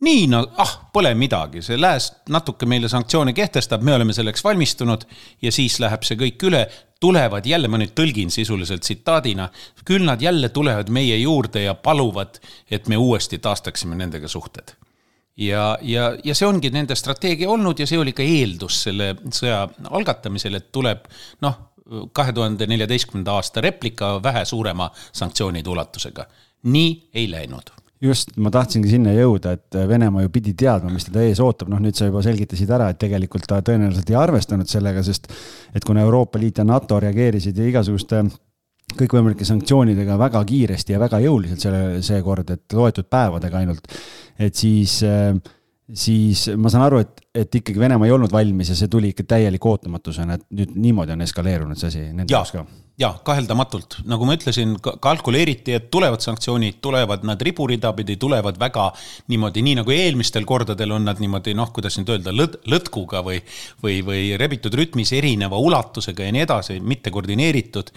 nii 0.00 0.26
no 0.30 0.42
ah, 0.62 0.74
pole 0.92 1.10
midagi, 1.18 1.62
see 1.64 1.78
lääs 1.80 2.10
natuke 2.30 2.66
meile 2.70 2.88
sanktsioone 2.90 3.34
kehtestab, 3.34 3.82
me 3.82 3.94
oleme 3.96 4.14
selleks 4.14 4.44
valmistunud 4.44 5.06
ja 5.42 5.52
siis 5.54 5.78
läheb 5.82 6.06
see 6.06 6.18
kõik 6.20 6.44
üle. 6.50 6.66
tulevad 6.98 7.46
jälle, 7.46 7.68
ma 7.70 7.78
nüüd 7.78 7.92
tõlgin 7.94 8.30
sisuliselt 8.34 8.82
tsitaadina, 8.82 9.44
küll 9.86 10.02
nad 10.02 10.22
jälle 10.22 10.48
tulevad 10.50 10.88
meie 10.90 11.14
juurde 11.20 11.62
ja 11.62 11.74
paluvad, 11.74 12.40
et 12.70 12.88
me 12.88 12.96
uuesti 12.96 13.38
taastaksime 13.38 13.94
nendega 13.94 14.28
suhted. 14.28 14.74
ja, 15.36 15.78
ja, 15.82 16.12
ja 16.24 16.34
see 16.34 16.46
ongi 16.46 16.70
nende 16.70 16.94
strateegia 16.94 17.50
olnud 17.50 17.78
ja 17.78 17.86
see 17.86 17.98
oli 17.98 18.12
ka 18.12 18.22
eeldus 18.22 18.82
selle 18.82 19.14
sõja 19.30 19.66
algatamisel, 19.90 20.54
et 20.54 20.72
tuleb 20.72 21.06
noh, 21.42 21.58
kahe 22.12 22.32
tuhande 22.32 22.66
neljateistkümnenda 22.66 23.32
aasta 23.32 23.60
replika 23.60 24.22
vähe 24.22 24.44
suurema 24.44 24.90
sanktsioonide 25.12 25.70
ulatusega. 25.70 26.26
nii 26.62 27.10
ei 27.14 27.30
läinud 27.30 27.77
just, 28.04 28.34
ma 28.38 28.50
tahtsingi 28.54 28.90
sinna 28.92 29.12
jõuda, 29.16 29.54
et 29.58 29.78
Venemaa 29.90 30.24
ju 30.24 30.32
pidi 30.34 30.54
teadma, 30.58 30.92
mis 30.94 31.08
teda 31.08 31.24
ees 31.26 31.40
ootab, 31.42 31.70
noh 31.72 31.80
nüüd 31.82 31.98
sa 31.98 32.08
juba 32.08 32.22
selgitasid 32.24 32.70
ära, 32.74 32.90
et 32.92 33.00
tegelikult 33.00 33.48
ta 33.50 33.60
tõenäoliselt 33.64 34.12
ei 34.12 34.18
arvestanud 34.18 34.70
sellega, 34.70 35.02
sest 35.06 35.30
et 35.74 35.86
kuna 35.86 36.04
Euroopa 36.06 36.40
Liit 36.40 36.60
ja 36.62 36.66
NATO 36.68 37.00
reageerisid 37.02 37.58
igasuguste 37.68 38.22
kõikvõimalike 38.98 39.44
sanktsioonidega 39.44 40.16
väga 40.18 40.40
kiiresti 40.48 40.94
ja 40.94 41.00
väga 41.02 41.20
jõuliselt 41.20 41.60
selle, 41.60 42.02
seekord, 42.04 42.54
et 42.54 42.76
loetud 42.76 43.08
päevadega 43.10 43.60
ainult, 43.60 43.90
et 44.38 44.56
siis 44.56 45.00
äh, 45.06 45.34
siis 45.94 46.48
ma 46.60 46.70
saan 46.72 46.84
aru, 46.84 47.00
et, 47.04 47.22
et 47.36 47.60
ikkagi 47.60 47.80
Venemaa 47.80 48.08
ei 48.08 48.12
olnud 48.12 48.32
valmis 48.32 48.72
ja 48.72 48.76
see 48.76 48.90
tuli 48.92 49.12
ikka 49.14 49.24
täieliku 49.34 49.72
ootamatusena, 49.72 50.36
et 50.36 50.44
nüüd 50.54 50.74
niimoodi 50.76 51.14
on 51.14 51.24
eskaleerunud 51.24 51.80
see 51.80 51.88
asi 51.88 52.02
nende 52.10 52.32
jaoks 52.32 52.52
ka. 52.52 52.64
ja 53.00 53.10
kaheldamatult, 53.24 54.00
nagu 54.10 54.28
ma 54.28 54.36
ütlesin, 54.36 54.74
kalkuleeriti, 54.82 55.76
et 55.78 55.88
tulevad 55.94 56.24
sanktsioonid, 56.24 56.80
tulevad 56.84 57.24
nad 57.28 57.40
riburida 57.44 57.94
pidi, 57.96 58.18
tulevad 58.20 58.60
väga 58.60 58.90
niimoodi, 59.32 59.64
nii 59.64 59.78
nagu 59.80 59.94
eelmistel 59.94 60.44
kordadel 60.48 60.92
on 60.98 61.08
nad 61.08 61.22
niimoodi 61.22 61.56
noh, 61.56 61.72
kuidas 61.72 61.96
nüüd 62.00 62.12
öelda, 62.16 62.34
lõd-, 62.36 62.60
lõtkuga 62.68 63.24
või, 63.24 63.40
või, 63.84 64.02
või 64.04 64.26
rebitud 64.40 64.76
rütmis 64.76 65.14
erineva 65.16 65.60
ulatusega 65.62 66.28
ja 66.28 66.36
nii 66.36 66.44
edasi, 66.44 66.80
mitte 66.84 67.14
koordineeritud 67.14 67.94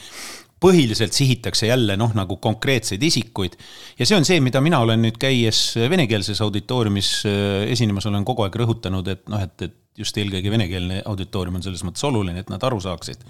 põhiliselt 0.62 1.15
sihitakse 1.18 1.68
jälle 1.68 1.98
noh, 1.98 2.13
nagu 2.18 2.38
konkreetseid 2.38 3.03
isikuid. 3.03 3.58
ja 4.00 4.06
see 4.06 4.18
on 4.18 4.25
see, 4.27 4.39
mida 4.44 4.62
mina 4.62 4.80
olen 4.86 5.01
nüüd 5.01 5.18
käies 5.22 5.62
venekeelses 5.75 6.41
auditooriumis 6.46 7.12
äh, 7.25 7.72
esinemas, 7.74 8.06
olen 8.10 8.25
kogu 8.27 8.46
aeg 8.46 8.58
rõhutanud, 8.62 9.10
et 9.12 9.25
noh, 9.32 9.41
et, 9.41 9.68
et 9.68 9.77
just 9.98 10.18
eelkõige 10.18 10.53
venekeelne 10.53 11.01
auditoorium 11.10 11.60
on 11.60 11.65
selles 11.65 11.84
mõttes 11.84 12.06
oluline, 12.08 12.39
et 12.39 12.53
nad 12.53 12.63
aru 12.63 12.80
saaksid. 12.84 13.25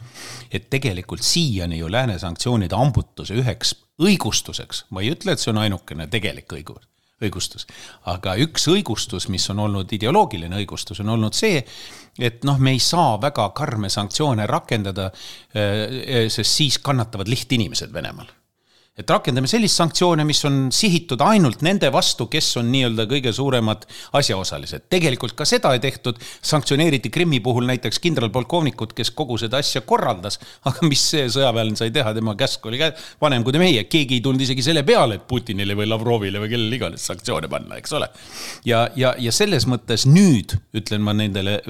et 0.52 0.70
tegelikult 0.70 1.24
siiani 1.26 1.80
ju 1.80 1.92
lääne 1.92 2.20
sanktsioonide 2.20 2.76
ambutuse 2.78 3.38
üheks 3.40 3.76
õigustuseks, 4.02 4.86
ma 4.90 5.02
ei 5.02 5.16
ütle, 5.16 5.34
et 5.34 5.42
see 5.42 5.54
on 5.54 5.64
ainukene 5.64 6.08
tegelik 6.12 6.52
õigus 6.60 6.91
õigustus. 7.22 7.68
aga 8.06 8.36
üks 8.42 8.68
õigustus, 8.72 9.30
mis 9.30 9.50
on 9.54 9.60
olnud 9.68 9.94
ideoloogiline 9.94 10.62
õigustus, 10.62 11.02
on 11.04 11.10
olnud 11.16 11.38
see, 11.38 11.64
et 12.20 12.44
noh, 12.48 12.60
me 12.60 12.76
ei 12.76 12.80
saa 12.80 13.18
väga 13.22 13.50
karme 13.56 13.90
sanktsioone 13.90 14.46
rakendada, 14.50 15.12
eh, 15.54 15.88
eh, 16.02 16.30
sest 16.30 16.52
siis 16.52 16.80
kannatavad 16.80 17.28
lihtinimesed 17.28 17.94
Venemaal 17.94 18.41
et 19.00 19.08
rakendame 19.08 19.48
sellist 19.48 19.80
sanktsioone, 19.80 20.26
mis 20.28 20.42
on 20.44 20.66
sihitud 20.76 21.22
ainult 21.24 21.62
nende 21.64 21.88
vastu, 21.96 22.26
kes 22.32 22.50
on 22.60 22.68
nii-öelda 22.74 23.06
kõige 23.08 23.32
suuremad 23.32 23.86
asjaosalised. 24.20 24.90
tegelikult 24.92 25.32
ka 25.40 25.46
seda 25.48 25.72
ei 25.72 25.80
tehtud, 25.80 26.18
sanktsioneeriti 26.20 27.10
Krimmi 27.10 27.40
puhul 27.40 27.70
näiteks 27.70 28.02
kindralpolkovnikut, 28.04 28.92
kes 28.98 29.14
kogu 29.16 29.38
seda 29.40 29.62
asja 29.64 29.82
korraldas, 29.88 30.42
aga 30.68 30.90
mis 30.90 31.06
see 31.14 31.30
sõjaväelane 31.32 31.80
sai 31.80 31.94
teha, 31.96 32.12
tema 32.18 32.36
käsk 32.36 32.68
oli 32.68 32.82
vanem 33.22 33.46
kui 33.48 33.56
meie, 33.62 33.86
keegi 33.88 34.20
ei 34.20 34.26
tulnud 34.26 34.44
isegi 34.44 34.66
selle 34.66 34.84
peale, 34.84 35.22
et 35.22 35.28
Putinile 35.28 35.78
või 35.80 35.88
Lavrovile 35.88 36.44
või 36.44 36.52
kellele 36.52 36.76
iganes 36.76 37.08
sanktsioone 37.08 37.48
panna, 37.48 37.80
eks 37.80 37.96
ole. 37.96 38.12
ja, 38.68 38.84
ja, 39.00 39.14
ja 39.18 39.32
selles 39.32 39.70
mõttes 39.72 40.04
nüüd 40.10 40.58
ütlen 40.76 41.00
ma 41.00 41.16
nendele 41.16 41.62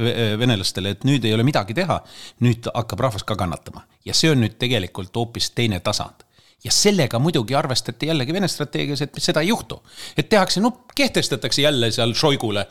venelastele, 0.42 0.98
et 0.98 1.06
nüüd 1.06 1.30
ei 1.30 1.38
ole 1.38 1.46
midagi 1.46 1.78
teha, 1.78 2.02
nüüd 2.42 2.74
hakkab 2.74 3.06
rahvas 3.06 3.30
ka 3.30 3.38
kannatama. 3.38 3.86
Ja 4.10 4.18
see 4.18 4.34
on 4.34 4.42
nüüd 4.42 4.58
tegelikult 4.58 5.14
hoopis 5.14 5.52
teine 5.54 5.78
tasand 5.86 6.26
ja 6.64 6.72
sellega 6.72 7.20
muidugi 7.20 7.56
arvestati 7.58 8.10
jällegi 8.12 8.34
Vene 8.34 8.48
strateegias, 8.48 9.02
et 9.02 9.18
seda 9.18 9.42
ei 9.42 9.50
juhtu. 9.50 9.82
et 10.18 10.30
tehakse, 10.30 10.62
no 10.62 10.72
kehtestatakse 10.96 11.62
jälle 11.62 11.92
seal 11.92 12.14
Šoigule 12.14 12.66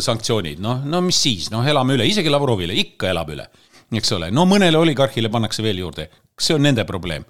sanktsioonid, 0.00 0.60
noh, 0.60 0.84
no 0.84 1.00
mis 1.00 1.22
siis, 1.22 1.50
noh, 1.50 1.64
elame 1.66 1.96
üle, 1.96 2.06
isegi 2.06 2.30
Lavrovile. 2.30 2.74
Ikka 2.74 3.08
elab 3.10 3.32
üle, 3.34 3.46
eks 3.92 4.12
ole, 4.12 4.30
no 4.30 4.44
mõnele 4.48 4.78
oligarhile 4.78 5.30
pannakse 5.32 5.64
veel 5.64 5.80
juurde, 5.82 6.08
see 6.38 6.56
on 6.56 6.62
nende 6.62 6.84
probleem. 6.84 7.24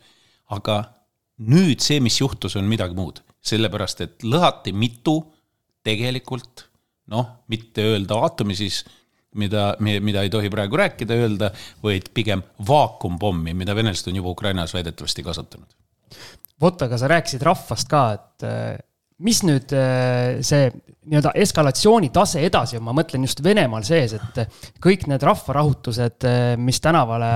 aga 0.55 0.83
nüüd 1.49 1.81
see, 1.81 2.03
mis 2.05 2.19
juhtus, 2.21 2.55
on 2.57 2.67
midagi 2.69 2.95
muud, 2.95 3.23
sellepärast 3.43 4.01
et 4.05 4.27
lõhati 4.29 4.75
mitu 4.77 5.17
tegelikult 5.83 6.67
noh, 7.11 7.31
mitte 7.49 7.83
öelda 7.83 8.19
aatomi 8.27 8.55
siis 8.57 8.83
mida, 9.35 9.75
mida 9.81 10.23
ei 10.23 10.31
tohi 10.31 10.51
praegu 10.53 10.79
rääkida, 10.79 11.17
öelda, 11.25 11.51
vaid 11.83 12.13
pigem 12.15 12.45
vaakumpommi, 12.69 13.57
mida 13.57 13.75
venelased 13.77 14.13
on 14.13 14.21
juba 14.21 14.37
Ukrainas 14.37 14.77
väidetavasti 14.77 15.25
kasutanud 15.27 15.84
vot, 16.61 16.83
aga 16.87 16.99
sa 16.99 17.11
rääkisid 17.11 17.45
rahvast 17.45 17.91
ka, 17.91 18.03
et 18.17 18.47
äh, 18.49 18.75
mis 19.25 19.43
nüüd 19.47 19.73
äh, 19.77 20.41
see 20.45 20.69
nii-öelda 21.05 21.35
eskalatsiooni 21.45 22.09
tase 22.15 22.43
edasi 22.47 22.79
on, 22.79 22.87
ma 22.87 22.95
mõtlen 22.97 23.27
just 23.27 23.43
Venemaal 23.45 23.85
sees, 23.87 24.17
et 24.17 24.41
äh, 24.43 24.61
kõik 24.83 25.09
need 25.11 25.25
rahvarahutused, 25.27 26.29
mis 26.63 26.81
tänavale 26.85 27.33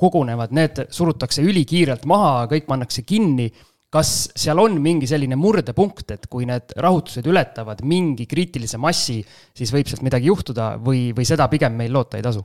kogunevad, 0.00 0.54
need 0.56 0.84
surutakse 0.92 1.44
ülikiirelt 1.46 2.08
maha, 2.10 2.48
kõik 2.52 2.66
pannakse 2.70 3.06
kinni. 3.06 3.52
kas 3.92 4.30
seal 4.40 4.56
on 4.56 4.78
mingi 4.80 5.04
selline 5.04 5.36
murdepunkt, 5.36 6.14
et 6.14 6.22
kui 6.32 6.46
need 6.48 6.72
rahutused 6.80 7.26
ületavad 7.28 7.82
mingi 7.84 8.24
kriitilise 8.24 8.78
massi, 8.80 9.18
siis 9.52 9.68
võib 9.68 9.84
sealt 9.86 10.00
midagi 10.00 10.30
juhtuda 10.30 10.78
või, 10.80 11.10
või 11.12 11.26
seda 11.28 11.44
pigem 11.52 11.76
meil 11.76 11.92
loota 11.92 12.16
ei 12.16 12.24
tasu? 12.24 12.40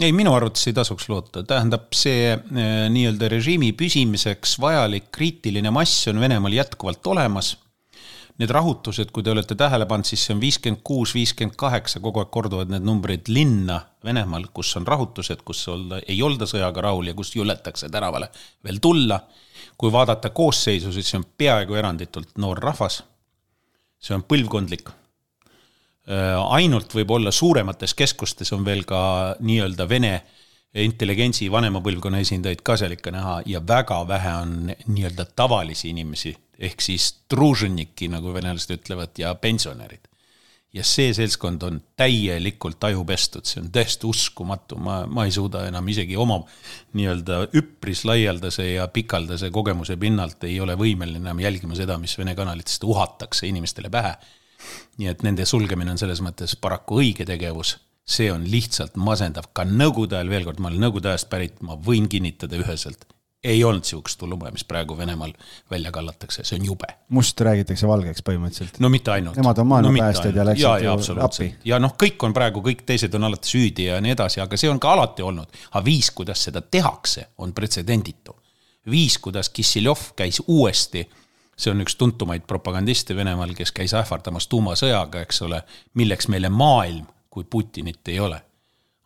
Ei, 0.00 0.12
minu 0.12 0.32
arvates 0.34 0.66
ei 0.68 0.76
tasuks 0.76 1.08
loota, 1.12 1.42
tähendab 1.46 1.90
see 1.96 2.32
eh, 2.32 2.70
nii-öelda 2.92 3.28
režiimi 3.32 3.72
püsimiseks 3.76 4.56
vajalik 4.62 5.10
kriitiline 5.12 5.72
mass 5.74 6.08
on 6.12 6.20
Venemaal 6.22 6.56
jätkuvalt 6.56 7.06
olemas. 7.12 7.56
Need 8.40 8.50
rahutused, 8.50 9.10
kui 9.12 9.22
te 9.22 9.30
olete 9.30 9.54
tähele 9.54 9.84
pannud, 9.86 10.08
siis 10.08 10.22
see 10.24 10.32
on 10.32 10.40
viiskümmend 10.40 10.80
kuus, 10.88 11.12
viiskümmend 11.14 11.54
kaheksa, 11.60 12.00
kogu 12.00 12.22
aeg 12.22 12.30
korduvad 12.32 12.72
need 12.72 12.86
numbrid 12.88 13.28
linna 13.28 13.76
Venemaal, 14.02 14.48
kus 14.56 14.72
on 14.80 14.88
rahutused, 14.88 15.44
kus 15.44 15.60
olda, 15.70 16.00
ei 16.08 16.16
olda 16.24 16.48
sõjaga 16.48 16.88
rahul 16.88 17.12
ja 17.12 17.14
kus 17.18 17.34
juletakse 17.36 17.92
tänavale 17.92 18.32
veel 18.64 18.80
tulla. 18.80 19.20
kui 19.78 19.92
vaadata 19.92 20.30
koosseisu, 20.30 20.92
siis 20.92 21.08
see 21.10 21.18
on 21.18 21.24
peaaegu 21.38 21.74
eranditult 21.74 22.38
noor 22.38 22.58
rahvas. 22.58 23.02
see 24.00 24.14
on 24.14 24.24
põlvkondlik 24.24 24.90
ainult 26.06 26.94
võib-olla 26.96 27.30
suuremates 27.30 27.94
keskustes 27.94 28.50
on 28.52 28.64
veel 28.66 28.82
ka 28.88 29.36
nii-öelda 29.38 29.88
vene 29.88 30.14
intelligentsi 30.82 31.50
vanema 31.52 31.82
põlvkonna 31.84 32.22
esindajaid 32.24 32.62
ka 32.64 32.78
seal 32.80 32.96
ikka 32.96 33.12
näha 33.12 33.34
ja 33.46 33.60
väga 33.68 34.00
vähe 34.08 34.32
on 34.40 34.54
nii-öelda 34.72 35.28
tavalisi 35.36 35.90
inimesi, 35.92 36.32
ehk 36.58 36.80
siis 36.80 37.10
truženiki, 37.28 38.08
nagu 38.08 38.32
venelased 38.34 38.72
ütlevad, 38.78 39.14
ja 39.18 39.34
pensionärid. 39.34 40.08
ja 40.72 40.80
see 40.88 41.10
seltskond 41.12 41.62
on 41.68 41.82
täielikult 42.00 42.84
ajupestud, 42.88 43.44
see 43.44 43.60
on 43.60 43.66
täiesti 43.68 44.06
uskumatu, 44.08 44.78
ma, 44.80 45.02
ma 45.04 45.26
ei 45.28 45.30
suuda 45.30 45.66
enam 45.68 45.88
isegi 45.92 46.16
oma 46.16 46.38
nii-öelda 46.96 47.42
üpris 47.60 48.06
laialdase 48.08 48.70
ja 48.70 48.86
pikaldase 48.88 49.50
kogemuse 49.52 49.98
pinnalt 50.00 50.48
ei 50.48 50.56
ole 50.64 50.72
võimeline 50.80 51.20
enam 51.20 51.44
jälgima 51.44 51.76
seda, 51.76 51.98
mis 52.00 52.16
Vene 52.16 52.32
kanalitest 52.34 52.88
uhatakse 52.88 53.46
inimestele 53.52 53.92
pähe 53.92 54.16
nii 54.98 55.08
et 55.12 55.24
nende 55.26 55.46
sulgemine 55.48 55.94
on 55.94 56.00
selles 56.00 56.20
mõttes 56.24 56.54
paraku 56.60 57.00
õige 57.02 57.26
tegevus, 57.28 57.76
see 58.04 58.28
on 58.32 58.44
lihtsalt 58.50 58.98
masendav, 59.00 59.50
ka 59.54 59.64
nõukogude 59.68 60.18
ajal, 60.18 60.30
veel 60.32 60.46
kord, 60.48 60.60
ma 60.62 60.70
olen 60.70 60.86
nõukogude 60.86 61.12
ajast 61.12 61.30
pärit, 61.32 61.60
ma 61.66 61.78
võin 61.78 62.08
kinnitada 62.10 62.58
üheselt, 62.58 63.06
ei 63.44 63.64
olnud 63.64 63.84
sihukest 63.84 64.18
tulumaja, 64.18 64.52
mis 64.54 64.64
praegu 64.64 64.96
Venemaal 64.98 65.32
välja 65.70 65.90
kallatakse, 65.92 66.44
see 66.46 66.58
on 66.60 66.66
jube. 66.66 66.86
must 67.08 67.40
räägitakse 67.40 67.88
valgeks 67.88 68.22
põhimõtteliselt. 68.22 68.78
no 68.78 68.88
mitte 68.88 69.10
ainult. 69.10 69.36
Nemad 69.36 69.58
on 69.58 69.66
maailmapäästjad 69.66 70.34
no, 70.34 70.40
ja 70.40 70.44
läksid 70.46 70.64
ja, 70.64 70.76
ja, 70.78 70.92
ju 70.94 71.24
appi. 71.24 71.48
ja 71.64 71.78
noh, 71.82 71.96
kõik 71.98 72.22
on 72.26 72.34
praegu, 72.36 72.62
kõik 72.62 72.84
teised 72.86 73.14
on 73.18 73.26
alati 73.30 73.50
süüdi 73.50 73.88
ja 73.88 73.98
nii 74.00 74.14
edasi, 74.14 74.40
aga 74.44 74.58
see 74.60 74.70
on 74.70 74.78
ka 74.82 74.92
alati 74.94 75.26
olnud. 75.26 75.58
aga 75.72 75.84
viis, 75.84 76.10
kuidas 76.14 76.44
seda 76.50 76.62
tehakse, 76.62 77.26
on 77.38 77.52
pretsedenditu. 77.52 78.36
viis, 78.90 79.18
kuidas 79.18 79.48
Kissiljov 79.48 80.12
käis 80.16 80.42
uuesti 80.46 81.08
see 81.56 81.72
on 81.72 81.82
üks 81.84 81.96
tuntumaid 82.00 82.46
propagandiste 82.48 83.16
Venemaal, 83.16 83.54
kes 83.56 83.72
käis 83.76 83.94
ähvardamas 83.96 84.48
tuumasõjaga, 84.52 85.22
eks 85.26 85.42
ole, 85.46 85.62
milleks 85.98 86.28
meile 86.32 86.50
maailm, 86.52 87.06
kui 87.30 87.44
Putinit 87.44 88.08
ei 88.08 88.20
ole. 88.20 88.40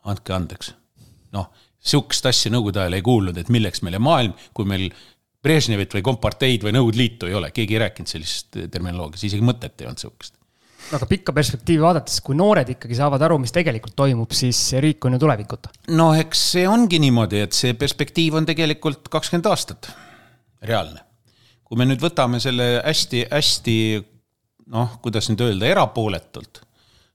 andke 0.07 0.33
andeks. 0.33 0.73
noh, 1.35 1.51
sihukest 1.79 2.25
asja 2.25 2.51
Nõukogude 2.51 2.79
ajal 2.79 2.95
ei 2.95 3.03
kuulnud, 3.03 3.37
et 3.37 3.49
milleks 3.51 3.81
meile 3.83 3.99
maailm, 3.99 4.33
kui 4.53 4.65
meil 4.65 4.89
Brežnevit 5.43 5.93
või 5.93 6.01
Komparteid 6.01 6.63
või 6.63 6.73
Nõukogude 6.75 6.97
Liitu 6.97 7.27
ei 7.27 7.35
ole, 7.37 7.51
keegi 7.51 7.75
ei 7.75 7.83
rääkinud 7.83 8.09
sellisest 8.09 8.59
terminoloogiast, 8.71 9.27
isegi 9.27 9.43
mõtet 9.45 9.81
ei 9.81 9.89
olnud 9.89 10.03
sihukest 10.03 10.37
aga 10.95 11.07
pikka 11.09 11.33
perspektiivi 11.35 11.81
vaadates, 11.83 12.21
kui 12.23 12.37
noored 12.39 12.69
ikkagi 12.71 12.95
saavad 12.95 13.23
aru, 13.27 13.39
mis 13.43 13.51
tegelikult 13.51 13.95
toimub, 13.97 14.31
siis 14.31 14.59
riik 14.79 15.03
on 15.03 15.17
ju 15.17 15.19
tulevikuta. 15.19 15.73
no 15.99 16.13
eks 16.15 16.43
see 16.53 16.67
ongi 16.69 17.01
niimoodi, 17.03 17.41
et 17.43 17.57
see 17.57 17.75
perspektiiv 17.75 18.39
on 18.39 18.47
tegelikult 18.47 19.09
kakskümmend 19.11 19.51
aastat, 19.51 19.91
reaalne 20.63 21.06
kui 21.67 21.79
me 21.79 21.87
nüüd 21.87 21.99
võtame 21.99 22.39
selle 22.39 22.77
hästi-hästi 22.79 23.77
noh, 24.71 24.97
kuidas 25.03 25.27
nüüd 25.31 25.43
öelda, 25.43 25.67
erapooletult, 25.67 26.61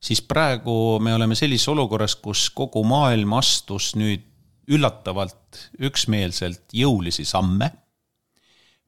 siis 0.02 0.22
praegu 0.24 0.98
me 1.02 1.14
oleme 1.16 1.36
sellises 1.38 1.70
olukorras, 1.72 2.16
kus 2.20 2.48
kogu 2.54 2.84
maailm 2.86 3.32
astus 3.38 3.92
nüüd 3.98 4.28
üllatavalt 4.72 5.64
üksmeelselt 5.82 6.72
jõulisi 6.76 7.24
samme, 7.28 7.70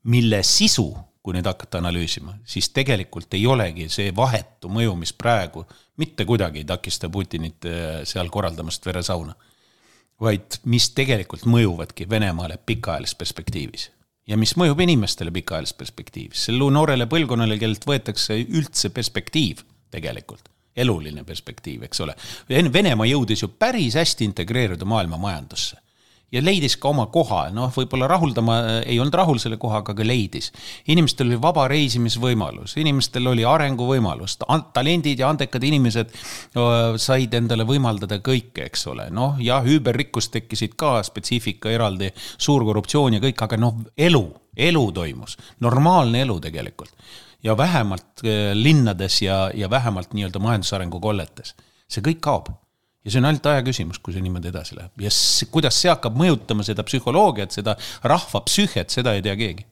mille 0.05 0.43
sisu, 0.45 0.91
kui 1.25 1.35
nüüd 1.37 1.49
hakata 1.49 1.81
analüüsima, 1.81 2.37
siis 2.45 2.69
tegelikult 2.77 3.33
ei 3.35 3.47
olegi 3.49 3.89
see 3.93 4.13
vahetu 4.17 4.69
mõju, 4.69 4.93
mis 5.01 5.15
praegu 5.17 5.65
mitte 6.01 6.27
kuidagi 6.29 6.61
ei 6.61 6.69
takista 6.69 7.09
Putinit 7.09 7.65
äh, 7.69 8.03
seal 8.09 8.29
korraldamast 8.33 8.85
veresauna, 8.87 9.33
vaid 10.21 10.61
mis 10.69 10.91
tegelikult 10.95 11.49
mõjuvadki 11.49 12.07
Venemaale 12.11 12.59
pikaajalises 12.67 13.17
perspektiivis 13.19 13.89
ja 14.27 14.39
mis 14.41 14.55
mõjub 14.61 14.81
inimestele 14.85 15.33
pikaajalises 15.35 15.77
perspektiivis, 15.79 16.49
sellele 16.49 16.73
noorele 16.75 17.07
põlvkonnale, 17.11 17.59
kellelt 17.61 17.87
võetakse 17.89 18.39
üldse 18.43 18.91
perspektiiv 18.95 19.63
tegelikult, 19.95 20.49
eluline 20.77 21.25
perspektiiv, 21.25 21.85
eks 21.87 22.01
ole. 22.05 22.17
Venemaa 22.49 23.07
jõudis 23.07 23.45
ju 23.45 23.53
päris 23.59 23.99
hästi 24.01 24.27
integreeruda 24.33 24.89
maailma 24.89 25.21
majandusse 25.21 25.84
ja 26.35 26.43
leidis 26.43 26.77
ka 26.81 26.91
oma 26.91 27.07
koha, 27.13 27.47
noh, 27.55 27.71
võib-olla 27.75 28.09
rahuldama, 28.11 28.57
ei 28.83 28.99
olnud 29.03 29.15
rahul 29.15 29.39
selle 29.43 29.59
kohaga, 29.61 29.95
aga 29.95 30.07
leidis. 30.07 30.51
inimestel 30.91 31.31
oli 31.31 31.41
vaba 31.41 31.67
reisimisvõimalus, 31.71 32.77
inimestel 32.83 33.31
oli 33.31 33.45
arenguvõimalus, 33.47 34.39
talendid 34.75 35.23
ja 35.23 35.31
andekad 35.31 35.65
inimesed 35.65 36.15
said 37.03 37.35
endale 37.39 37.67
võimaldada 37.69 38.19
kõike, 38.25 38.67
eks 38.69 38.87
ole, 38.91 39.09
noh, 39.15 39.39
jah, 39.43 39.65
üüberrikkust 39.65 40.35
tekkisid 40.35 40.75
ka, 40.81 40.97
spetsiifika 41.07 41.71
eraldi, 41.71 42.11
suur 42.39 42.67
korruptsioon 42.67 43.19
ja 43.19 43.23
kõik, 43.23 43.47
aga 43.47 43.61
noh, 43.61 43.79
elu, 43.97 44.25
elu 44.57 44.85
toimus, 44.97 45.39
normaalne 45.65 46.25
elu 46.27 46.41
tegelikult. 46.49 46.93
ja 47.45 47.53
vähemalt 47.57 48.23
linnades 48.55 49.23
ja, 49.23 49.51
ja 49.55 49.69
vähemalt 49.71 50.15
nii-öelda 50.17 50.41
majandusarengu 50.41 51.01
kolletes, 51.01 51.55
see 51.89 52.01
kõik 52.01 52.23
kaob 52.25 52.49
ja 53.05 53.13
see 53.13 53.21
on 53.21 53.29
ainult 53.29 53.47
aja 53.51 53.63
küsimus, 53.67 54.01
kui 54.01 54.17
see 54.17 54.25
niimoodi 54.25 54.51
edasi 54.51 54.79
läheb 54.79 55.05
ja 55.05 55.13
kuidas 55.53 55.79
see 55.81 55.93
hakkab 55.93 56.17
mõjutama 56.19 56.67
seda 56.67 56.87
psühholoogiat, 56.87 57.55
seda 57.55 57.77
rahva 58.03 58.45
psüühiat, 58.49 58.93
seda 58.95 59.15
ei 59.17 59.25
tea 59.25 59.37
keegi 59.39 59.69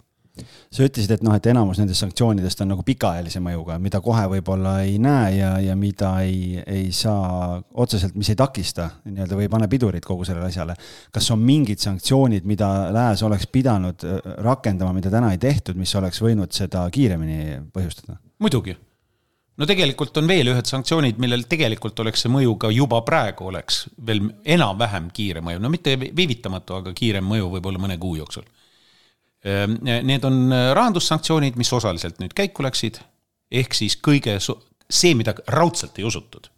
sa 0.73 0.87
ütlesid, 0.87 1.11
et 1.13 1.25
noh, 1.25 1.35
et 1.37 1.47
enamus 1.53 1.77
nendest 1.81 2.01
sanktsioonidest 2.01 2.63
on 2.65 2.71
nagu 2.73 2.85
pikaajalise 2.87 3.41
mõjuga, 3.45 3.77
mida 3.83 4.01
kohe 4.05 4.23
võib-olla 4.33 4.79
ei 4.87 4.95
näe 5.03 5.35
ja, 5.37 5.51
ja 5.61 5.75
mida 5.77 6.13
ei, 6.25 6.63
ei 6.65 6.87
saa 6.97 7.59
otseselt, 7.85 8.17
mis 8.17 8.31
ei 8.33 8.39
takista 8.41 8.89
nii-öelda 9.05 9.37
või 9.39 9.49
ei 9.49 9.53
pane 9.53 9.69
pidurit 9.73 10.07
kogu 10.09 10.25
sellele 10.29 10.49
asjale. 10.49 10.77
kas 11.13 11.29
on 11.35 11.43
mingid 11.45 11.83
sanktsioonid, 11.85 12.49
mida 12.49 12.71
lääs 12.95 13.25
oleks 13.29 13.49
pidanud 13.53 14.07
äh, 14.09 14.23
rakendama, 14.49 14.95
mida 14.97 15.13
täna 15.13 15.35
ei 15.35 15.43
tehtud, 15.43 15.77
mis 15.77 15.93
oleks 16.01 16.23
võinud 16.25 16.57
seda 16.57 16.87
kiiremini 16.93 17.69
põhjustada? 17.75 18.17
muidugi 18.41 18.79
no 19.61 19.69
tegelikult 19.69 20.17
on 20.21 20.29
veel 20.31 20.53
ühed 20.53 20.69
sanktsioonid, 20.69 21.21
millel 21.23 21.45
tegelikult 21.51 21.99
oleks 22.05 22.25
see 22.25 22.33
mõju 22.33 22.57
ka 22.61 22.71
juba 22.73 23.03
praegu 23.07 23.51
oleks 23.51 23.85
veel 24.07 24.25
enam-vähem 24.57 25.11
kiire 25.15 25.43
mõju, 25.45 25.61
no 25.63 25.71
mitte 25.73 25.97
viivitamatu, 26.03 26.81
aga 26.81 26.95
kiirem 26.97 27.27
mõju 27.29 27.51
võib-olla 27.57 27.83
mõne 27.83 27.99
kuu 28.01 28.17
jooksul. 28.21 28.47
Ehm, 29.45 29.81
need 29.83 30.25
on 30.25 30.47
rahandussanktsioonid, 30.53 31.59
mis 31.61 31.73
osaliselt 31.75 32.23
nüüd 32.23 32.35
käiku 32.39 32.65
läksid, 32.65 33.01
ehk 33.53 33.77
siis 33.77 33.99
kõige, 33.99 34.39
see, 34.41 35.13
mida 35.19 35.35
raudselt 35.51 35.99
ei 35.99 36.07
usutud, 36.09 36.49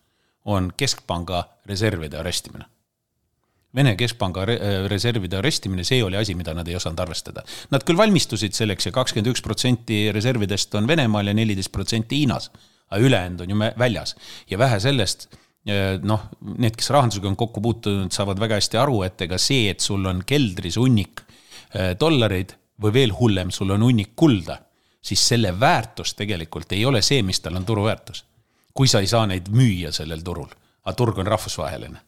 on 0.45 0.71
keskpanga 0.77 1.43
reservide 1.67 2.21
arestimine. 2.21 2.69
Vene 3.75 3.97
keskpanga 3.99 4.45
reservide 4.87 5.41
arestimine, 5.41 5.83
see 5.83 5.99
oli 6.05 6.15
asi, 6.15 6.37
mida 6.39 6.53
nad 6.55 6.69
ei 6.71 6.77
osanud 6.79 7.01
arvestada. 7.03 7.43
Nad 7.75 7.83
küll 7.83 7.99
valmistusid 7.99 8.55
selleks 8.55 8.87
ja 8.87 8.93
kakskümmend 8.95 9.33
üks 9.33 9.43
protsenti 9.43 10.13
reservidest 10.15 10.77
on 10.79 10.87
Venemaal 10.87 11.27
ja 11.27 11.35
neliteist 11.35 11.73
protsenti 11.75 12.21
Hiinas 12.21 12.53
aga 12.91 13.01
ülejäänud 13.09 13.45
on 13.45 13.55
ju 13.55 13.71
väljas 13.81 14.17
ja 14.51 14.59
vähe 14.59 14.81
sellest 14.81 15.29
eh, 15.67 15.97
noh, 16.03 16.29
need, 16.41 16.77
kes 16.77 16.91
rahandusega 16.95 17.31
on 17.31 17.39
kokku 17.41 17.63
puutunud, 17.65 18.13
saavad 18.13 18.41
väga 18.41 18.61
hästi 18.61 18.81
aru, 18.81 19.03
et 19.07 19.27
ega 19.27 19.39
see, 19.41 19.71
et 19.73 19.81
sul 19.85 20.05
on 20.11 20.23
keldris 20.27 20.79
hunnik 20.81 21.25
eh, 21.75 21.95
dollareid 22.01 22.57
või 22.83 22.95
veel 22.95 23.15
hullem, 23.17 23.53
sul 23.55 23.71
on 23.75 23.87
hunnik 23.87 24.15
kulda, 24.19 24.59
siis 25.05 25.23
selle 25.29 25.55
väärtus 25.61 26.15
tegelikult 26.19 26.73
ei 26.75 26.85
ole 26.85 27.03
see, 27.03 27.23
mis 27.23 27.41
tal 27.41 27.57
on 27.57 27.65
turuväärtus. 27.65 28.25
kui 28.75 28.89
sa 28.91 29.01
ei 29.01 29.07
saa 29.07 29.27
neid 29.31 29.49
müüa 29.55 29.93
sellel 29.95 30.23
turul, 30.27 30.51
aga 30.83 30.97
turg 30.99 31.19
on 31.19 31.27
rahvusvaheline 31.31 32.01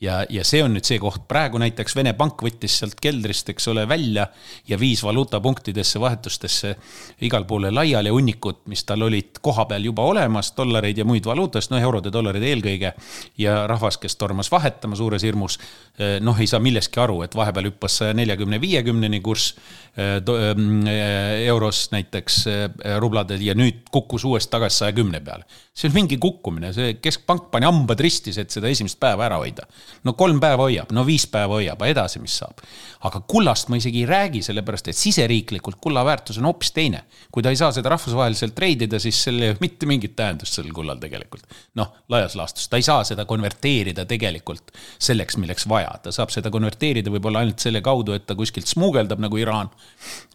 ja, 0.00 0.24
ja 0.30 0.44
see 0.46 0.62
on 0.64 0.74
nüüd 0.74 0.86
see 0.86 0.98
koht, 1.02 1.24
praegu 1.30 1.58
näiteks 1.60 1.94
Vene 1.96 2.14
Pank 2.18 2.42
võttis 2.44 2.78
sealt 2.80 2.96
keldrist, 3.02 3.48
eks 3.52 3.68
ole, 3.70 3.84
välja 3.88 4.26
ja 4.68 4.78
viis 4.80 5.02
valuutapunktidesse, 5.04 6.00
vahetustesse 6.02 6.74
igale 7.26 7.46
poole 7.48 7.70
laiali 7.74 8.12
hunnikud, 8.12 8.64
mis 8.70 8.84
tal 8.88 9.06
olid 9.06 9.38
kohapeal 9.44 9.86
juba 9.90 10.06
olemas, 10.10 10.52
dollareid 10.56 10.98
ja 10.98 11.06
muid 11.08 11.26
valuutasid, 11.28 11.72
noh, 11.74 11.82
eurod 11.88 12.08
ja 12.08 12.14
dollarid 12.14 12.42
eelkõige. 12.42 12.94
ja 13.38 13.54
rahvas, 13.70 13.98
kes 13.98 14.16
tormas 14.16 14.50
vahetama 14.52 14.96
suures 14.96 15.22
hirmus, 15.22 15.58
eh, 15.98 16.18
noh, 16.20 16.38
ei 16.40 16.46
saa 16.50 16.60
millestki 16.60 17.00
aru, 17.00 17.22
et 17.22 17.34
vahepeal 17.34 17.70
hüppas 17.70 18.00
saja 18.02 18.14
neljakümne, 18.14 18.60
viiekümneni 18.60 19.20
kurss 19.20 19.54
eh, 19.96 20.18
eh, 20.18 21.46
euros 21.46 21.88
näiteks 21.92 22.44
rubladel 23.00 23.42
ja 23.42 23.54
nüüd 23.54 23.86
kukkus 23.90 24.24
uuesti 24.24 24.50
tagasi 24.50 24.82
saja 24.82 24.92
kümne 24.92 25.20
peale. 25.20 25.44
see 25.74 25.88
on 25.88 25.94
mingi 25.94 26.18
kukkumine, 26.22 26.72
see 26.72 26.94
keskpank 27.02 27.50
pani 27.50 27.66
hambad 27.66 28.00
ristis, 28.00 28.38
et 28.38 28.50
seda 28.50 28.68
esimest 28.70 28.98
päeva 29.00 29.26
ära 29.26 29.40
hoida 29.42 29.66
no 30.04 30.14
kolm 30.18 30.40
päeva 30.42 30.66
hoiab, 30.66 30.92
no 30.92 31.04
viis 31.06 31.26
päeva 31.30 31.58
hoiab, 31.58 31.82
edasi, 31.88 32.20
mis 32.22 32.36
saab? 32.40 32.62
aga 33.04 33.20
kullast 33.28 33.68
ma 33.68 33.76
isegi 33.76 34.00
ei 34.02 34.08
räägi, 34.08 34.40
sellepärast 34.46 34.88
et 34.88 34.96
siseriiklikult 34.96 35.76
kulla 35.82 36.04
väärtus 36.04 36.38
on 36.40 36.48
hoopis 36.48 36.72
teine. 36.72 37.04
kui 37.32 37.42
ta 37.42 37.52
ei 37.52 37.60
saa 37.60 37.72
seda 37.72 37.92
rahvusvaheliselt 37.92 38.54
treidida, 38.56 38.98
siis 38.98 39.22
sellel 39.26 39.42
ei 39.42 39.54
ole 39.54 39.60
mitte 39.60 39.86
mingit 39.86 40.16
tähendust 40.16 40.58
sellel 40.58 40.72
kullal 40.72 41.00
tegelikult. 41.02 41.46
noh, 41.74 41.92
laias 42.08 42.36
laastus, 42.36 42.68
ta 42.68 42.80
ei 42.80 42.86
saa 42.86 43.04
seda 43.04 43.24
konverteerida 43.28 44.06
tegelikult 44.08 44.72
selleks, 44.98 45.36
milleks 45.36 45.68
vaja, 45.68 45.94
ta 46.02 46.12
saab 46.12 46.32
seda 46.34 46.50
konverteerida 46.50 47.12
võib-olla 47.12 47.44
ainult 47.44 47.60
selle 47.60 47.84
kaudu, 47.84 48.16
et 48.16 48.26
ta 48.26 48.34
kuskilt 48.38 48.70
smuugeldab 48.70 49.20
nagu 49.20 49.40
Iraan 49.40 49.70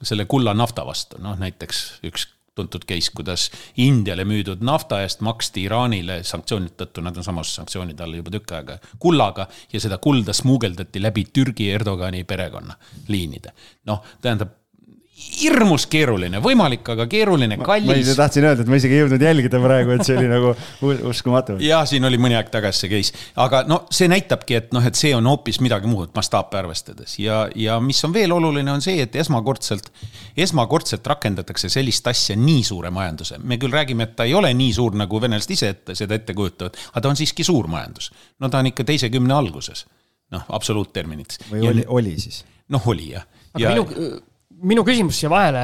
selle 0.02 0.26
kulla 0.30 0.54
nafta 0.54 0.86
vastu, 0.86 1.18
noh 1.24 1.38
näiteks 1.40 1.86
üks 2.10 2.28
tuntud 2.56 2.86
case, 2.88 3.12
kuidas 3.16 3.50
Indiale 3.78 4.26
müüdud 4.28 4.64
nafta 4.66 5.02
eest 5.04 5.24
maksti 5.26 5.66
Iraanile 5.68 6.22
sanktsioonide 6.28 6.76
tõttu, 6.84 7.04
nad 7.06 7.18
on 7.18 7.26
samas 7.26 7.54
sanktsioonide 7.56 8.04
all 8.04 8.20
juba 8.20 8.34
tükk 8.36 8.56
aega, 8.58 8.80
kullaga 9.00 9.48
ja 9.74 9.82
seda 9.82 9.98
kulda 9.98 10.34
smuugeldati 10.36 11.02
läbi 11.02 11.26
Türgi 11.34 11.72
Erdogani 11.72 12.24
perekonna 12.24 12.78
liinide. 13.08 13.54
noh, 13.86 14.04
tähendab 14.22 14.59
hirmus 15.20 15.86
keeruline, 15.92 16.40
võimalik, 16.44 16.86
aga 16.94 17.06
keeruline, 17.10 17.58
kallis. 17.60 18.08
ma 18.08 18.16
tahtsin 18.22 18.46
öelda, 18.48 18.64
et 18.64 18.72
ma 18.72 18.78
isegi 18.80 18.96
ei 18.96 19.02
jõudnud 19.04 19.24
jälgida 19.24 19.60
praegu, 19.64 19.94
et 19.96 20.04
see 20.08 20.16
oli 20.16 20.30
nagu 20.32 20.54
uskumatu. 21.10 21.58
ja 21.64 21.82
siin 21.90 22.08
oli 22.08 22.20
mõni 22.22 22.38
aeg 22.40 22.52
tagasi 22.54 22.86
see 22.86 22.92
case, 22.94 23.26
aga 23.40 23.62
no 23.68 23.82
see 23.94 24.08
näitabki, 24.12 24.58
et 24.60 24.72
noh, 24.76 24.86
et 24.86 25.00
see 25.00 25.12
on 25.16 25.28
hoopis 25.28 25.60
midagi 25.64 25.90
muud 25.92 26.14
mastaape 26.16 26.60
arvestades 26.62 27.18
ja, 27.20 27.42
ja 27.56 27.80
mis 27.84 28.00
on 28.08 28.16
veel 28.16 28.34
oluline, 28.36 28.72
on 28.72 28.84
see, 28.86 29.02
et 29.04 29.18
esmakordselt, 29.20 29.92
esmakordselt 30.40 31.08
rakendatakse 31.12 31.72
sellist 31.74 32.08
asja 32.12 32.38
nii 32.40 32.64
suure 32.72 32.94
majanduse. 32.94 33.42
me 33.44 33.60
küll 33.60 33.76
räägime, 33.76 34.08
et 34.08 34.16
ta 34.16 34.28
ei 34.30 34.36
ole 34.38 34.54
nii 34.56 34.72
suur, 34.76 34.96
nagu 35.00 35.22
venelased 35.22 35.56
ise 35.58 35.74
ette, 35.76 35.98
seda 36.00 36.16
ette 36.16 36.36
kujutavad, 36.38 36.80
aga 36.94 37.04
ta 37.04 37.12
on 37.12 37.20
siiski 37.20 37.48
suur 37.48 37.68
majandus. 37.72 38.12
no 38.40 38.50
ta 38.50 38.64
on 38.64 38.72
ikka 38.72 38.88
teise 38.88 39.12
kümne 39.12 39.36
alguses, 39.36 39.86
noh, 40.32 40.48
absoluutterminites. 40.48 41.44
või 41.52 41.68
oli, 41.74 41.86
oli 41.88 42.18
siis? 42.24 42.44
noh, 42.70 42.88
oli 42.88 43.12
jah. 43.18 43.28
aga 43.54 43.66
ja, 43.66 43.76
minu 43.76 44.20
minu 44.66 44.84
küsimus 44.88 45.20
siia 45.20 45.32
vahele, 45.32 45.64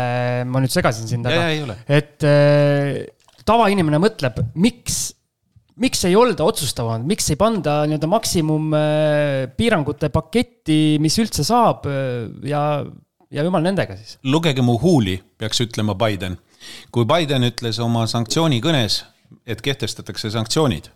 ma 0.50 0.62
nüüd 0.64 0.74
segasin 0.74 1.10
sind, 1.10 1.28
aga 1.28 1.76
et 1.92 2.26
äh, 2.28 3.04
tavainimene 3.48 4.00
mõtleb, 4.02 4.42
miks, 4.62 5.00
miks 5.82 6.06
ei 6.08 6.16
olda 6.20 6.48
otsustavam, 6.48 7.06
miks 7.08 7.30
ei 7.34 7.40
panda 7.40 7.82
nii-öelda 7.90 8.10
maksimumpiirangute 8.12 10.10
äh, 10.10 10.16
paketti, 10.16 10.80
mis 11.04 11.18
üldse 11.22 11.46
saab 11.48 11.88
äh, 11.90 12.26
ja, 12.50 12.64
ja 13.34 13.46
jumal 13.48 13.66
nendega 13.66 13.98
siis. 14.00 14.18
lugege 14.24 14.66
mu 14.66 14.78
huuli, 14.82 15.20
peaks 15.40 15.64
ütlema 15.66 15.98
Biden. 16.00 16.40
kui 16.92 17.06
Biden 17.06 17.46
ütles 17.46 17.80
oma 17.84 18.08
sanktsioonikõnes, 18.10 19.04
et 19.46 19.62
kehtestatakse 19.62 20.32
sanktsioonid 20.34 20.95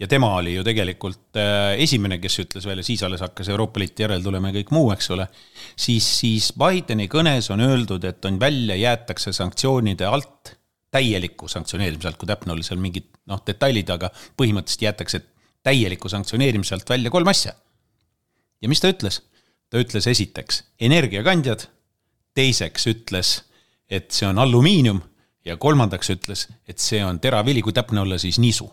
ja 0.00 0.08
tema 0.08 0.30
oli 0.36 0.54
ju 0.54 0.64
tegelikult 0.64 1.36
äh, 1.36 1.74
esimene, 1.84 2.18
kes 2.22 2.38
ütles 2.42 2.66
välja, 2.66 2.84
siis 2.86 3.02
alles 3.04 3.20
hakkas 3.20 3.50
Euroopa 3.52 3.82
Liit 3.82 4.00
järele 4.00 4.24
tulema 4.24 4.50
ja 4.50 4.56
kõik 4.60 4.72
muu, 4.74 4.88
eks 4.94 5.10
ole. 5.14 5.26
siis, 5.76 6.06
siis 6.20 6.50
Bideni 6.56 7.08
kõnes 7.12 7.50
on 7.52 7.60
öeldud, 7.64 8.04
et 8.08 8.24
on 8.24 8.40
välja, 8.40 8.78
jäetakse 8.80 9.34
sanktsioonide 9.36 10.08
alt, 10.08 10.54
täieliku 10.90 11.48
sanktsioneerimise 11.48 12.08
alt, 12.08 12.18
kui 12.18 12.30
täpne 12.30 12.56
oli 12.56 12.64
seal 12.66 12.80
mingid 12.82 13.10
noh, 13.30 13.42
detailid, 13.46 13.92
aga 13.92 14.10
põhimõtteliselt 14.40 14.88
jäetakse 14.88 15.22
täieliku 15.62 16.08
sanktsioneerimise 16.08 16.74
alt 16.74 16.88
välja 16.88 17.12
kolm 17.12 17.28
asja. 17.28 17.52
ja 18.60 18.72
mis 18.72 18.80
ta 18.80 18.92
ütles? 18.92 19.22
ta 19.70 19.78
ütles 19.78 20.08
esiteks 20.10 20.64
energiakandjad, 20.82 21.68
teiseks 22.34 22.88
ütles, 22.90 23.36
et 23.86 24.10
see 24.10 24.26
on 24.26 24.40
alumiinium 24.42 24.98
ja 25.46 25.54
kolmandaks 25.60 26.10
ütles, 26.10 26.48
et 26.66 26.80
see 26.82 27.04
on 27.04 27.20
teravili, 27.20 27.62
kui 27.62 27.76
täpne 27.76 28.00
olla, 28.00 28.18
siis 28.18 28.40
nisu 28.42 28.66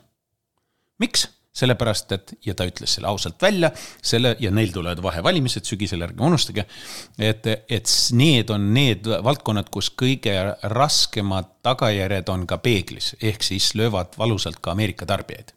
miks? 1.03 1.27
sellepärast, 1.57 2.11
et 2.13 2.33
ja 2.45 2.53
ta 2.53 2.67
ütles 2.69 2.91
selle 2.93 3.09
ausalt 3.09 3.41
välja, 3.41 3.71
selle 4.05 4.35
ja 4.37 4.51
neil 4.53 4.69
tulevad 4.69 4.99
vahevalimised 5.01 5.65
sügisel, 5.65 6.03
ärge 6.05 6.21
unustage. 6.21 6.67
et, 7.17 7.47
et 7.47 7.93
need 8.13 8.53
on 8.53 8.67
need 8.75 9.09
valdkonnad, 9.25 9.71
kus 9.73 9.89
kõige 9.89 10.35
raskemad 10.61 11.49
tagajärjed 11.65 12.29
on 12.29 12.45
ka 12.45 12.59
peeglis, 12.61 13.15
ehk 13.21 13.41
siis 13.41 13.73
löövad 13.73 14.13
valusalt 14.21 14.61
ka 14.61 14.75
Ameerika 14.77 15.09
tarbijaid. 15.09 15.55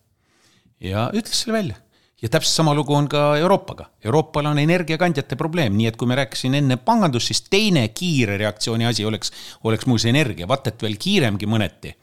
ja 0.80 1.10
ütles 1.12 1.44
selle 1.44 1.58
välja 1.58 1.76
ja 2.22 2.28
täpselt 2.28 2.54
sama 2.54 2.74
lugu 2.74 2.94
on 2.94 3.08
ka 3.08 3.36
Euroopaga. 3.36 3.86
Euroopal 4.04 4.46
on 4.46 4.58
energiakandjate 4.58 5.36
probleem, 5.36 5.76
nii 5.76 5.88
et 5.88 5.96
kui 5.96 6.08
me 6.08 6.18
rääkisime 6.18 6.60
enne 6.60 6.76
pangandust, 6.76 7.30
siis 7.30 7.42
teine 7.48 7.86
kiire 7.96 8.36
reaktsiooni 8.40 8.86
asi 8.86 9.04
oleks, 9.04 9.32
oleks 9.64 9.88
muuseas 9.88 10.10
energia, 10.12 10.48
vaat 10.48 10.68
et 10.68 10.82
veel 10.82 10.96
kiiremgi 11.00 11.48
mõneti. 11.48 11.94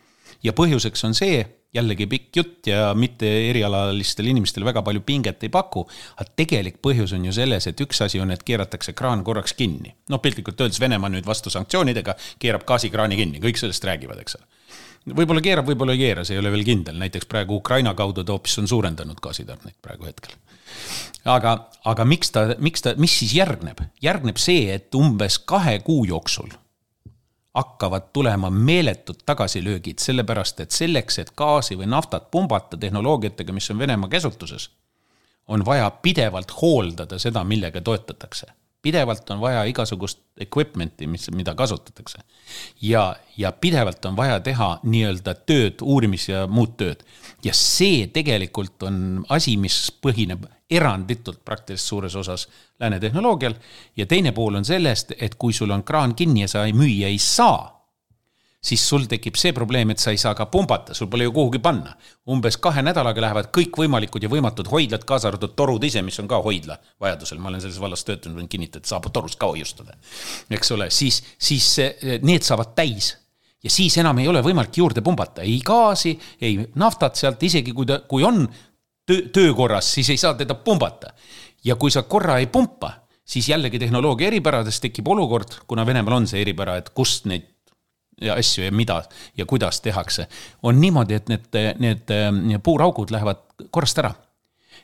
ja 0.43 0.53
põhjuseks 0.53 1.05
on 1.05 1.15
see, 1.17 1.45
jällegi 1.77 2.07
pikk 2.11 2.41
jutt 2.41 2.69
ja 2.71 2.91
mitte 2.97 3.29
erialalistele 3.49 4.33
inimestele 4.33 4.67
väga 4.67 4.83
palju 4.85 5.03
pinget 5.05 5.43
ei 5.47 5.53
paku. 5.53 5.85
aga 6.17 6.29
tegelik 6.35 6.81
põhjus 6.83 7.15
on 7.15 7.25
ju 7.25 7.33
selles, 7.33 7.67
et 7.67 7.81
üks 7.85 8.01
asi 8.05 8.21
on, 8.23 8.31
et 8.31 8.43
keeratakse 8.43 8.93
kraan 8.93 9.23
korraks 9.23 9.53
kinni. 9.57 9.95
noh, 10.09 10.21
piltlikult 10.21 10.61
öeldes 10.61 10.79
Venemaa 10.79 11.09
nüüd 11.13 11.25
vastu 11.25 11.53
sanktsioonidega 11.53 12.17
keerab 12.39 12.67
gaasikraani 12.67 13.15
kinni, 13.19 13.43
kõik 13.43 13.59
sellest 13.61 13.85
räägivad, 13.87 14.21
eks 14.21 14.39
ole 14.39 14.45
võib-olla 15.15 15.43
keerab, 15.43 15.67
võib-olla 15.69 15.95
ei 15.95 16.01
keera, 16.01 16.25
see 16.27 16.35
ei 16.35 16.41
ole 16.41 16.51
veel 16.51 16.65
kindel, 16.67 16.97
näiteks 16.99 17.29
praegu 17.31 17.61
Ukraina 17.61 17.93
kaudu 17.97 18.25
ta 18.27 18.35
hoopis 18.35 18.57
on 18.61 18.67
suurendanud 18.67 19.19
gaasitarneid 19.23 19.77
praegu 19.81 20.09
hetkel. 20.09 20.35
aga, 21.25 21.57
aga 21.85 22.05
miks 22.05 22.31
ta, 22.31 22.47
miks 22.59 22.83
ta, 22.83 22.95
mis 22.99 23.19
siis 23.21 23.35
järgneb? 23.37 23.81
järgneb 24.03 24.39
see, 24.41 24.67
et 24.73 24.95
umbes 24.95 25.39
kahe 25.39 25.79
kuu 25.85 26.05
jooksul 26.05 26.51
hakkavad 27.57 28.11
tulema 28.13 28.49
meeletud 28.49 29.23
tagasilöögid, 29.25 29.97
sellepärast 29.99 30.59
et 30.61 30.75
selleks, 30.75 31.17
et 31.23 31.31
gaasi 31.37 31.77
või 31.79 31.89
naftat 31.89 32.29
pumbata 32.31 32.77
tehnoloogiatega, 32.77 33.53
mis 33.53 33.71
on 33.73 33.79
Venemaa 33.81 34.09
käsutuses, 34.13 34.69
on 35.47 35.65
vaja 35.65 35.89
pidevalt 35.91 36.53
hooldada 36.61 37.19
seda, 37.19 37.43
millega 37.43 37.81
toetatakse. 37.81 38.53
pidevalt 38.81 39.29
on 39.33 39.39
vaja 39.41 39.63
igasugust 39.67 40.19
equipment'i, 40.39 41.07
mis, 41.07 41.31
mida 41.31 41.55
kasutatakse. 41.55 42.19
ja, 42.81 43.15
ja 43.37 43.51
pidevalt 43.51 44.05
on 44.05 44.15
vaja 44.15 44.39
teha 44.39 44.79
nii-öelda 44.83 45.33
tööd, 45.33 45.81
uurimis- 45.81 46.29
ja 46.29 46.47
muud 46.47 46.77
tööd. 46.77 47.03
ja 47.43 47.53
see 47.53 48.07
tegelikult 48.07 48.83
on 48.83 49.25
asi, 49.29 49.57
mis 49.57 49.91
põhineb 50.01 50.45
eranditult 50.69 51.45
praktiliselt 51.45 51.87
suures 51.87 52.15
osas 52.15 52.47
lääne 52.79 52.99
tehnoloogial. 52.99 53.53
ja 53.97 54.05
teine 54.05 54.31
pool 54.31 54.55
on 54.55 54.65
sellest, 54.65 55.13
et 55.19 55.35
kui 55.35 55.53
sul 55.53 55.71
on 55.71 55.83
kraan 55.83 56.15
kinni 56.15 56.41
ja 56.41 56.47
sa 56.47 56.65
ei 56.65 56.73
müüa 56.73 57.07
ei 57.07 57.17
saa, 57.17 57.77
siis 58.61 58.89
sul 58.89 59.05
tekib 59.07 59.35
see 59.39 59.53
probleem, 59.53 59.89
et 59.93 60.01
sa 60.01 60.11
ei 60.11 60.17
saa 60.17 60.35
ka 60.35 60.45
pumbata, 60.51 60.93
sul 60.93 61.07
pole 61.07 61.23
ju 61.23 61.31
kuhugi 61.31 61.59
panna. 61.59 61.95
umbes 62.29 62.57
kahe 62.57 62.81
nädalaga 62.81 63.21
lähevad 63.21 63.51
kõikvõimalikud 63.55 64.23
ja 64.23 64.29
võimatud 64.29 64.67
hoidlad, 64.71 65.05
kaasa 65.07 65.29
arvatud 65.29 65.55
torud 65.55 65.83
ise, 65.83 66.01
mis 66.01 66.19
on 66.19 66.27
ka 66.27 66.41
hoidla 66.43 66.77
vajadusel, 66.99 67.39
ma 67.39 67.49
olen 67.49 67.61
selles 67.61 67.79
vallas 67.79 68.03
töötanud, 68.03 68.41
võin 68.41 68.49
kinnitada, 68.51 68.83
et 68.83 68.91
saab 68.91 69.07
torus 69.13 69.37
ka 69.39 69.47
hoiustada. 69.47 69.95
eks 70.49 70.71
ole, 70.71 70.89
siis, 70.89 71.23
siis 71.39 71.77
need 72.21 72.43
saavad 72.43 72.75
täis 72.75 73.15
ja 73.63 73.71
siis 73.71 73.97
enam 73.97 74.19
ei 74.21 74.27
ole 74.27 74.41
võimalik 74.45 74.77
juurde 74.77 75.01
pumbata 75.01 75.45
ei 75.45 75.59
gaasi, 75.65 76.17
ei 76.41 76.59
naftat 76.75 77.15
sealt, 77.15 77.43
isegi 77.43 77.73
kui 77.73 77.87
ta, 77.89 78.01
kui 78.09 78.23
on 78.23 78.45
töö, 79.07 79.27
töökorras, 79.33 79.93
siis 79.93 80.09
ei 80.09 80.17
saa 80.17 80.33
teda 80.33 80.55
pumbata. 80.55 81.13
ja 81.65 81.75
kui 81.75 81.91
sa 81.91 82.03
korra 82.03 82.37
ei 82.37 82.47
pumpa, 82.47 82.91
siis 83.25 83.49
jällegi 83.49 83.79
tehnoloogia 83.79 84.27
eripärades 84.27 84.79
tekib 84.79 85.07
olukord, 85.07 85.59
kuna 85.67 85.85
Venemaal 85.85 86.21
on 86.21 86.27
see 86.27 86.41
eripära, 86.41 86.77
et 86.77 86.89
kust 86.95 87.25
neid 87.25 87.47
ja 88.21 88.37
asju 88.37 88.63
ja 88.65 88.71
mida 88.71 89.01
ja 89.37 89.45
kuidas 89.45 89.81
tehakse, 89.81 90.27
on 90.63 90.79
niimoodi, 90.81 91.13
et 91.13 91.29
need, 91.29 91.59
need 91.79 92.13
puuraugud 92.63 93.11
lähevad 93.11 93.43
korrast 93.71 93.99
ära. 93.99 94.13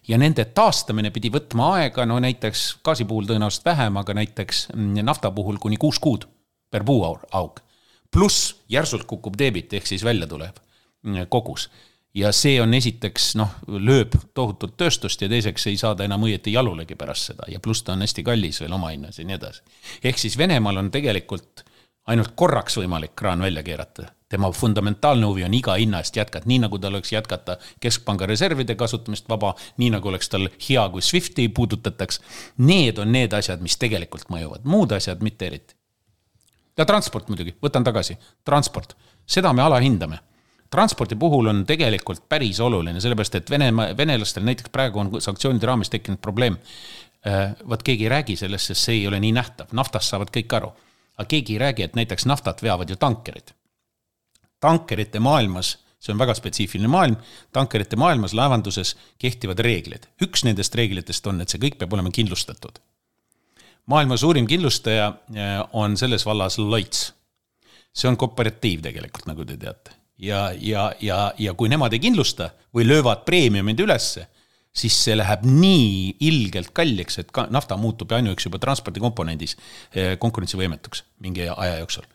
ja 0.07 0.17
nende 0.17 0.45
taastamine 0.45 1.11
pidi 1.11 1.29
võtma 1.31 1.69
aega, 1.77 2.05
no 2.05 2.19
näiteks 2.19 2.79
gaasi 2.83 3.05
puhul 3.05 3.25
tõenäoliselt 3.29 3.65
vähem, 3.65 3.97
aga 3.97 4.13
näiteks 4.13 4.67
nafta 5.03 5.31
puhul 5.31 5.57
kuni 5.57 5.77
kuus 5.77 5.99
kuud 5.99 6.27
per 6.71 6.83
puuauk. 6.83 7.59
pluss 8.11 8.55
järsult 8.69 9.05
kukub 9.07 9.37
debit 9.37 9.73
ehk 9.73 9.87
siis 9.87 10.03
välja 10.03 10.27
tuleb 10.27 10.59
kogus 11.29 11.69
ja 12.13 12.31
see 12.31 12.61
on 12.61 12.73
esiteks 12.77 13.33
noh, 13.39 13.55
lööb 13.67 14.15
tohutult 14.37 14.75
tööstust 14.77 15.21
ja 15.21 15.29
teiseks 15.29 15.67
ei 15.71 15.77
saada 15.81 16.05
enam 16.05 16.25
õieti 16.27 16.53
jalulegi 16.53 16.95
pärast 16.95 17.31
seda 17.31 17.49
ja 17.49 17.59
pluss 17.59 17.83
ta 17.83 17.95
on 17.95 18.05
hästi 18.05 18.25
kallis 18.25 18.61
veel 18.61 18.73
omahinnas 18.77 19.19
ja 19.19 19.25
nii 19.25 19.37
edasi. 19.39 19.63
ehk 20.03 20.21
siis 20.21 20.37
Venemaal 20.37 20.77
on 20.77 20.91
tegelikult 20.91 21.63
ainult 22.07 22.33
korraks 22.35 22.77
võimalik 22.77 23.15
kraan 23.15 23.41
välja 23.41 23.63
keerata. 23.63 24.11
tema 24.29 24.51
fundamentaalne 24.51 25.25
huvi 25.25 25.43
on 25.43 25.53
iga 25.53 25.75
hinna 25.77 25.99
eest 26.01 26.15
jätkata, 26.15 26.47
nii 26.49 26.59
nagu 26.59 26.79
tal 26.79 26.93
oleks 26.93 27.11
jätkata 27.11 27.57
keskpanga 27.79 28.25
reservide 28.25 28.75
kasutamist 28.75 29.29
vaba, 29.29 29.53
nii 29.77 29.89
nagu 29.93 30.09
oleks 30.09 30.29
tal 30.29 30.47
hea, 30.69 30.89
kui 30.89 31.01
SWIFT'i 31.01 31.47
puudutataks. 31.49 32.19
Need 32.57 32.97
on 32.97 33.11
need 33.11 33.33
asjad, 33.33 33.61
mis 33.61 33.77
tegelikult 33.77 34.25
mõjuvad, 34.33 34.65
muud 34.65 34.91
asjad 34.91 35.21
mitte 35.21 35.45
eriti. 35.45 35.75
ja 36.77 36.85
transport 36.85 37.29
muidugi, 37.29 37.53
võtan 37.61 37.83
tagasi, 37.85 38.17
transport, 38.43 38.95
seda 39.25 39.53
me 39.53 39.61
alahindame 39.61 40.17
transpordi 40.73 41.15
puhul 41.19 41.51
on 41.51 41.61
tegelikult 41.69 42.23
päris 42.29 42.59
oluline, 42.63 43.01
sellepärast 43.01 43.37
et 43.37 43.49
Venemaa, 43.53 43.93
venelastel 43.97 44.45
näiteks 44.47 44.71
praegu 44.73 45.03
on 45.03 45.11
sanktsioonide 45.21 45.69
raames 45.69 45.91
tekkinud 45.93 46.21
probleem. 46.21 46.57
Äh, 47.27 47.53
vot 47.69 47.83
keegi 47.85 48.07
ei 48.07 48.09
räägi 48.09 48.35
sellest, 48.39 48.71
sest 48.71 48.89
see 48.89 49.01
ei 49.01 49.07
ole 49.07 49.19
nii 49.23 49.35
nähtav, 49.37 49.69
naftast 49.77 50.11
saavad 50.11 50.33
kõik 50.33 50.57
aru. 50.57 50.73
aga 51.17 51.29
keegi 51.29 51.53
ei 51.53 51.59
räägi, 51.61 51.83
et 51.83 51.95
näiteks 51.95 52.25
naftat 52.25 52.63
veavad 52.63 52.89
ju 52.89 52.95
tankerid. 52.95 53.53
tankerite 54.59 55.19
maailmas, 55.19 55.77
see 55.99 56.13
on 56.13 56.19
väga 56.19 56.33
spetsiifiline 56.33 56.87
maailm, 56.87 57.15
tankerite 57.51 57.95
maailmas 57.95 58.33
laevanduses 58.33 58.95
kehtivad 59.19 59.59
reeglid. 59.59 60.07
üks 60.21 60.43
nendest 60.43 60.75
reeglitest 60.75 61.27
on, 61.27 61.41
et 61.41 61.49
see 61.49 61.61
kõik 61.61 61.77
peab 61.77 61.93
olema 61.93 62.11
kindlustatud. 62.11 62.79
maailma 63.85 64.17
suurim 64.17 64.47
kindlustaja 64.47 65.07
äh, 65.07 65.57
on 65.73 65.97
selles 65.97 66.25
vallas 66.25 66.57
Lloyds. 66.57 67.13
see 67.93 68.09
on 68.09 68.17
kooperatiiv 68.17 68.81
tegelikult, 68.81 69.25
nagu 69.29 69.45
te 69.45 69.57
teate 69.57 70.02
ja, 70.23 70.51
ja, 70.59 70.91
ja, 71.01 71.19
ja 71.37 71.53
kui 71.57 71.71
nemad 71.71 71.93
ei 71.93 72.01
kindlusta 72.03 72.51
või 72.75 72.87
löövad 72.87 73.25
preemiumid 73.27 73.79
ülesse, 73.83 74.27
siis 74.73 74.95
see 75.05 75.17
läheb 75.17 75.43
nii 75.45 76.15
ilgelt 76.25 76.71
kalliks, 76.73 77.19
et 77.21 77.31
ka 77.33 77.45
nafta 77.53 77.77
muutub 77.77 78.11
ainuüksi 78.15 78.49
juba 78.49 78.61
transpordikomponendis 78.63 79.57
eh, 79.57 80.15
konkurentsivõimetuks 80.19 81.05
mingi 81.25 81.49
aja 81.49 81.77
jooksul. 81.83 82.07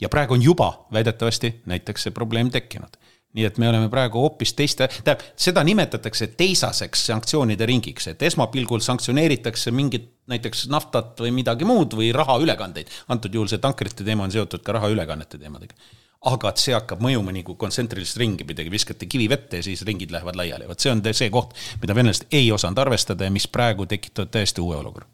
ja 0.00 0.08
praegu 0.08 0.34
on 0.34 0.42
juba 0.42 0.86
väidetavasti 0.92 1.62
näiteks 1.66 2.06
see 2.06 2.14
probleem 2.14 2.50
tekkinud 2.50 2.96
nii 3.34 3.44
et 3.48 3.56
me 3.58 3.66
oleme 3.68 3.88
praegu 3.90 4.20
hoopis 4.22 4.52
teiste, 4.54 4.86
tähendab, 4.86 5.24
seda 5.36 5.64
nimetatakse 5.66 6.28
teisaseks 6.38 7.00
sanktsioonide 7.08 7.66
ringiks, 7.66 8.06
et 8.12 8.22
esmapilgul 8.22 8.78
sanktsioneeritakse 8.84 9.72
mingit 9.74 10.06
näiteks 10.30 10.68
naftat 10.70 11.18
või 11.18 11.32
midagi 11.34 11.66
muud 11.66 11.96
või 11.98 12.12
rahaülekandeid. 12.14 12.92
antud 13.08 13.34
juhul 13.34 13.50
see 13.50 13.58
tankrite 13.58 14.06
teema 14.06 14.28
on 14.28 14.30
seotud 14.30 14.62
ka 14.62 14.78
rahaülekannete 14.78 15.38
teemadega 15.42 15.74
aga 16.30 16.52
et 16.52 16.62
see 16.62 16.74
hakkab 16.76 17.02
mõjuma 17.04 17.34
nagu 17.34 17.56
kontsentrilist 17.60 18.18
ringi 18.20 18.46
pidi, 18.48 18.66
viskate 18.72 19.08
kivi 19.10 19.28
vette 19.30 19.60
ja 19.60 19.66
siis 19.66 19.82
ringid 19.86 20.14
lähevad 20.14 20.38
laiali, 20.40 20.68
vot 20.68 20.80
see 20.80 20.92
on 20.92 21.02
see 21.10 21.30
koht, 21.32 21.52
mida 21.82 21.96
venelased 21.96 22.30
ei 22.32 22.48
osanud 22.52 22.80
arvestada 22.80 23.28
ja 23.28 23.34
mis 23.34 23.48
praegu 23.48 23.86
tekitab 23.90 24.32
täiesti 24.32 24.64
uue 24.64 24.78
olukorra. 24.80 25.08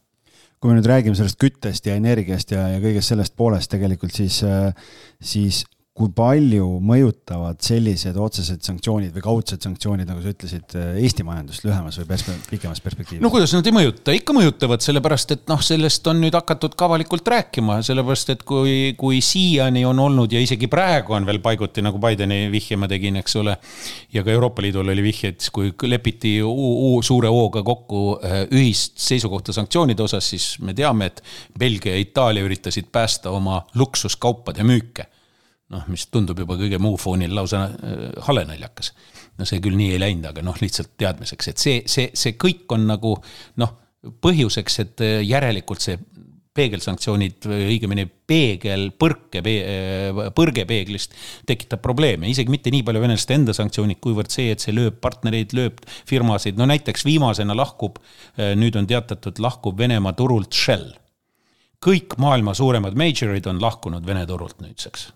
Kui 0.61 0.69
me 0.69 0.77
nüüd 0.77 0.89
räägime 0.91 1.17
sellest 1.17 1.39
küttest 1.41 1.87
ja 1.89 1.97
energiast 1.97 2.51
ja, 2.53 2.67
ja 2.75 2.81
kõigest 2.83 3.15
sellest 3.15 3.33
poolest 3.37 3.71
tegelikult, 3.73 4.13
siis, 4.13 4.43
siis 5.25 5.63
kui 6.01 6.13
palju 6.17 6.67
mõjutavad 6.85 7.59
sellised 7.65 8.17
otsesed 8.17 8.63
sanktsioonid 8.65 9.13
või 9.13 9.25
kaudsed 9.25 9.61
sanktsioonid, 9.67 10.09
nagu 10.09 10.23
sa 10.25 10.33
ütlesid, 10.33 10.77
Eesti 11.03 11.27
majandust 11.27 11.67
lühemas 11.67 11.99
või 12.01 12.09
perspe 12.09 12.37
pikemas 12.49 12.81
perspektiivis? 12.81 13.21
no 13.21 13.31
kuidas 13.33 13.53
nad 13.53 13.69
ei 13.69 13.75
mõjuta, 13.77 14.15
ikka 14.17 14.35
mõjutavad, 14.37 14.81
sellepärast 14.85 15.35
et 15.37 15.45
noh, 15.51 15.61
sellest 15.65 16.09
on 16.09 16.23
nüüd 16.23 16.37
hakatud 16.39 16.77
ka 16.79 16.89
avalikult 16.89 17.29
rääkima, 17.29 17.81
sellepärast 17.85 18.33
et 18.33 18.47
kui, 18.49 18.95
kui 19.01 19.21
siiani 19.25 19.85
on 19.89 20.01
olnud 20.07 20.33
ja 20.33 20.41
isegi 20.41 20.71
praegu 20.73 21.19
on 21.19 21.29
veel 21.29 21.43
paiguti, 21.45 21.85
nagu 21.85 22.01
Bideni 22.01 22.47
vihje 22.53 22.81
ma 22.81 22.89
tegin, 22.89 23.21
eks 23.21 23.37
ole. 23.43 23.59
ja 24.15 24.25
ka 24.25 24.33
Euroopa 24.33 24.65
Liidul 24.65 24.89
oli 24.95 25.05
vihje, 25.05 25.35
et 25.35 25.51
kui 25.53 25.75
lepiti 25.91 26.39
suure 27.05 27.29
hooga 27.29 27.63
kokku 27.67 28.03
äh, 28.17 28.43
ühist 28.49 28.97
seisukohta 29.01 29.53
sanktsioonide 29.53 30.09
osas, 30.09 30.33
siis 30.33 30.55
me 30.65 30.73
teame, 30.77 31.13
et 31.13 31.25
Belgia 31.59 31.93
ja 31.93 32.01
Itaalia 32.01 32.47
üritasid 32.47 32.89
päästa 32.93 33.37
oma 33.37 33.61
luksuskaupade 33.77 34.65
müüke 34.65 35.11
noh, 35.71 35.91
mis 35.91 36.07
tundub 36.11 36.39
juba 36.43 36.57
kõige 36.59 36.81
muu 36.83 36.97
foonil 37.01 37.35
lausa 37.35 37.67
äh, 37.69 38.07
hale 38.27 38.45
naljakas. 38.49 38.93
no 39.39 39.47
see 39.49 39.61
küll 39.63 39.79
nii 39.79 39.95
ei 39.95 40.01
läinud, 40.03 40.31
aga 40.33 40.43
noh, 40.45 40.57
lihtsalt 40.61 40.97
teadmiseks, 41.01 41.53
et 41.53 41.63
see, 41.63 41.77
see, 41.89 42.11
see 42.17 42.35
kõik 42.41 42.71
on 42.75 42.89
nagu 42.91 43.15
noh, 43.63 43.77
põhjuseks, 44.25 44.81
et 44.85 45.07
äh, 45.07 45.21
järelikult 45.27 45.85
see 45.85 46.01
peegelsanktsioonid 46.61 47.47
õigemini 47.47 48.05
peegel 48.29 48.89
põrke, 48.99 49.39
äh, 49.47 50.19
põrgepeeglist 50.35 51.15
tekitab 51.49 51.83
probleeme, 51.85 52.27
isegi 52.29 52.51
mitte 52.53 52.73
nii 52.75 52.83
palju 52.89 53.05
venelaste 53.05 53.39
enda 53.39 53.55
sanktsioonid, 53.57 54.01
kuivõrd 54.03 54.35
see, 54.35 54.51
et 54.51 54.65
see 54.65 54.75
lööb 54.75 54.99
partnereid, 55.01 55.55
lööb 55.57 55.79
firmasid, 56.11 56.59
no 56.59 56.67
näiteks 56.69 57.07
viimasena 57.07 57.55
lahkub, 57.57 58.03
nüüd 58.59 58.77
on 58.77 58.91
teatatud, 58.91 59.39
lahkub 59.41 59.79
Venemaa 59.79 60.17
turult 60.19 60.53
Shell. 60.53 60.97
kõik 61.81 62.19
maailma 62.21 62.53
suuremad 62.53 62.99
majorid 62.99 63.47
on 63.47 63.63
lahkunud 63.63 64.05
Vene 64.05 64.27
turult 64.29 64.59
nüüdseks 64.61 65.09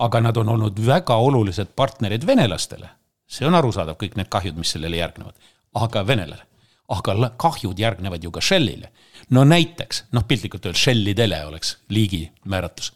aga 0.00 0.20
nad 0.20 0.36
on 0.36 0.48
olnud 0.48 0.80
väga 0.86 1.16
olulised 1.16 1.74
partnerid 1.76 2.26
venelastele. 2.26 2.88
see 3.30 3.46
on 3.46 3.54
arusaadav, 3.54 3.94
kõik 3.94 4.16
need 4.18 4.26
kahjud, 4.26 4.56
mis 4.58 4.72
sellele 4.74 4.96
järgnevad, 4.96 5.36
aga 5.74 6.06
venelale. 6.06 6.42
aga 6.88 7.30
kahjud 7.36 7.78
järgnevad 7.78 8.24
ju 8.24 8.30
ka 8.30 8.40
Shellile. 8.40 8.90
no 9.30 9.44
näiteks, 9.44 10.04
noh 10.12 10.24
piltlikult 10.28 10.66
öeldes 10.66 10.82
Shellidele 10.82 11.44
oleks 11.46 11.76
liigi 11.88 12.30
määratlus. 12.44 12.92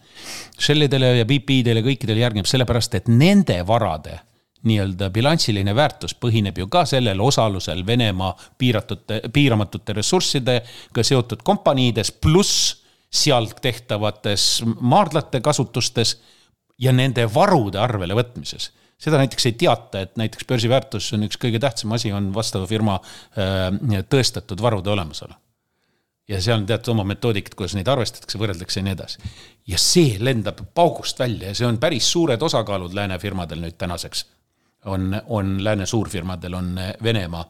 Shellidele 0.60 1.16
ja 1.16 1.24
BP-dele 1.24 1.82
kõikidele 1.82 2.18
järgneb 2.18 2.46
sellepärast, 2.46 2.94
et 2.94 3.08
nende 3.08 3.66
varade 3.66 4.20
nii-öelda 4.64 5.10
bilansiline 5.10 5.74
väärtus 5.76 6.14
põhineb 6.16 6.58
ju 6.58 6.66
ka 6.72 6.84
sellel 6.88 7.20
osalusel 7.20 7.86
Venemaa 7.86 8.32
piiratute, 8.58 9.20
piiramatute 9.32 9.92
ressurssidega 9.92 11.02
seotud 11.02 11.42
kompaniides, 11.44 12.12
pluss 12.12 12.84
sealt 13.14 13.60
tehtavates 13.62 14.62
maardlate 14.80 15.40
kasutustes 15.40 16.16
ja 16.78 16.92
nende 16.92 17.26
varude 17.34 17.78
arvele 17.80 18.16
võtmises. 18.16 18.70
seda 18.98 19.18
näiteks 19.20 19.46
ei 19.50 19.56
teata, 19.58 20.00
et 20.00 20.14
näiteks 20.16 20.46
börsiväärtus 20.48 21.12
on 21.16 21.26
üks 21.26 21.38
kõige 21.40 21.60
tähtsam 21.60 21.92
asi, 21.92 22.12
on 22.12 22.30
vastava 22.34 22.66
firma 22.66 22.98
äh, 23.38 24.02
tõestatud 24.10 24.62
varude 24.62 24.90
olemasolu. 24.90 25.34
ja 26.28 26.40
seal 26.40 26.62
on 26.62 26.66
teatud 26.66 26.94
oma 26.94 27.04
metoodikad, 27.04 27.54
kuidas 27.54 27.74
neid 27.76 27.88
arvestatakse, 27.88 28.38
võrreldakse 28.38 28.80
ja 28.80 28.84
nii 28.84 28.96
edasi. 28.96 29.18
ja 29.66 29.78
see 29.78 30.16
lendab 30.20 30.62
paugust 30.74 31.18
välja 31.18 31.52
ja 31.52 31.54
see 31.54 31.66
on 31.66 31.78
päris 31.78 32.10
suured 32.12 32.42
osakaalud 32.42 32.94
lääne 32.94 33.18
firmadel 33.18 33.60
nüüd 33.60 33.78
tänaseks. 33.78 34.26
on, 34.84 35.20
on 35.26 35.64
lääne 35.64 35.86
suurfirmadel 35.86 36.54
on 36.54 36.74
Venemaa 37.02 37.44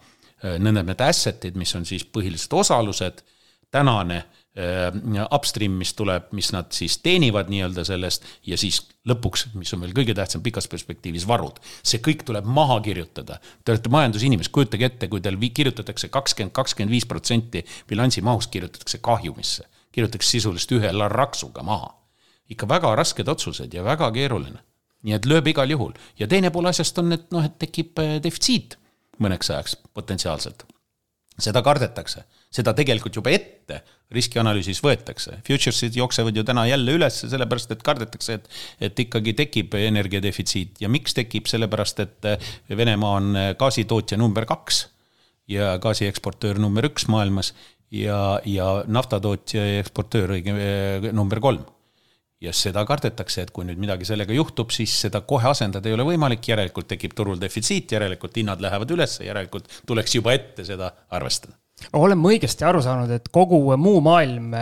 nõndanimetatud 0.44 1.08
asset'id, 1.08 1.54
mis 1.56 1.70
on 1.74 1.86
siis 1.88 2.02
põhilised 2.04 2.52
osalused, 2.52 3.22
tänane 3.70 4.18
Äh, 4.18 4.43
upstream, 5.34 5.72
mis 5.78 5.94
tuleb, 5.98 6.28
mis 6.32 6.52
nad 6.54 6.70
siis 6.72 6.98
teenivad 7.02 7.48
nii-öelda 7.50 7.82
sellest 7.84 8.24
ja 8.46 8.58
siis 8.58 8.84
lõpuks, 9.08 9.48
mis 9.58 9.72
on 9.74 9.82
veel 9.82 9.94
kõige 9.96 10.14
tähtsam 10.14 10.42
pikas 10.42 10.68
perspektiivis, 10.70 11.26
varud. 11.26 11.58
see 11.82 11.98
kõik 11.98 12.22
tuleb 12.24 12.46
maha 12.46 12.78
kirjutada. 12.80 13.40
Te 13.64 13.72
olete 13.74 13.90
majandusinimesed, 13.90 14.52
kujutage 14.54 14.86
ette, 14.86 15.08
kui 15.08 15.20
teil 15.20 15.38
kirjutatakse 15.38 16.08
kakskümmend, 16.08 16.54
kakskümmend 16.54 16.94
viis 16.94 17.06
protsenti 17.06 17.64
bilansi 17.88 18.22
mahust 18.22 18.50
kirjutatakse 18.50 18.98
kahjumisse. 18.98 19.64
kirjutatakse 19.92 20.30
sisuliselt 20.30 20.72
ühe 20.72 20.92
raksuga 21.08 21.62
maha. 21.62 21.94
ikka 22.48 22.68
väga 22.68 22.94
rasked 22.94 23.28
otsused 23.28 23.74
ja 23.74 23.82
väga 23.84 24.12
keeruline. 24.12 24.58
nii 25.02 25.14
et 25.14 25.26
lööb 25.26 25.46
igal 25.46 25.70
juhul 25.70 25.92
ja 26.18 26.26
teine 26.26 26.50
pool 26.50 26.66
asjast 26.66 26.98
on, 26.98 27.12
et 27.12 27.30
noh, 27.32 27.44
et 27.44 27.58
tekib 27.58 27.98
äh, 27.98 28.22
defitsiit 28.22 28.78
mõneks 29.18 29.50
ajaks 29.50 29.76
potentsiaalselt. 29.94 30.62
seda 31.38 31.62
kardetakse 31.62 32.24
seda 32.54 32.74
tegelikult 32.76 33.16
juba 33.18 33.32
ette 33.34 33.80
riskianalüüsis 34.14 34.78
võetakse. 34.84 35.40
Futures'id 35.46 35.96
jooksevad 35.98 36.36
ju 36.36 36.44
täna 36.46 36.66
jälle 36.68 36.94
üles, 36.94 37.18
sellepärast 37.26 37.74
et 37.74 37.82
kardetakse, 37.86 38.38
et, 38.38 38.48
et 38.88 39.04
ikkagi 39.06 39.34
tekib 39.38 39.74
energiadefitsiit. 39.80 40.78
Ja 40.84 40.90
miks 40.92 41.16
tekib, 41.16 41.48
sellepärast 41.50 42.04
et 42.04 42.28
Venemaa 42.70 43.18
on 43.18 43.38
gaasitootja 43.58 44.18
number 44.20 44.46
kaks 44.46 44.84
ja 45.50 45.74
gaasieksportöör 45.82 46.60
number 46.62 46.86
üks 46.88 47.08
maailmas 47.10 47.52
ja, 47.90 48.40
ja 48.46 48.68
naftatootja 48.86 49.64
ja 49.66 49.80
eksportöör 49.82 50.36
õige 50.38 50.54
number 51.12 51.42
kolm. 51.42 51.64
Ja 52.44 52.52
seda 52.52 52.82
kardetakse, 52.84 53.46
et 53.46 53.52
kui 53.56 53.64
nüüd 53.64 53.78
midagi 53.80 54.04
sellega 54.04 54.34
juhtub, 54.36 54.72
siis 54.74 54.92
seda 55.06 55.22
kohe 55.24 55.48
asendada 55.48 55.88
ei 55.88 55.96
ole 55.96 56.04
võimalik, 56.10 56.44
järelikult 56.50 56.90
tekib 56.92 57.16
turul 57.16 57.40
defitsiit, 57.40 57.96
järelikult 57.96 58.36
hinnad 58.36 58.60
lähevad 58.60 58.92
üles, 58.98 59.16
järelikult 59.24 59.70
tuleks 59.88 60.18
juba 60.20 60.36
ette 60.36 60.66
seda 60.68 60.92
arvestada 61.14 61.56
olen 61.98 62.18
ma 62.18 62.30
õigesti 62.32 62.64
aru 62.66 62.80
saanud, 62.84 63.10
et 63.14 63.28
kogu 63.34 63.58
muu 63.80 64.00
maailm, 64.04 64.54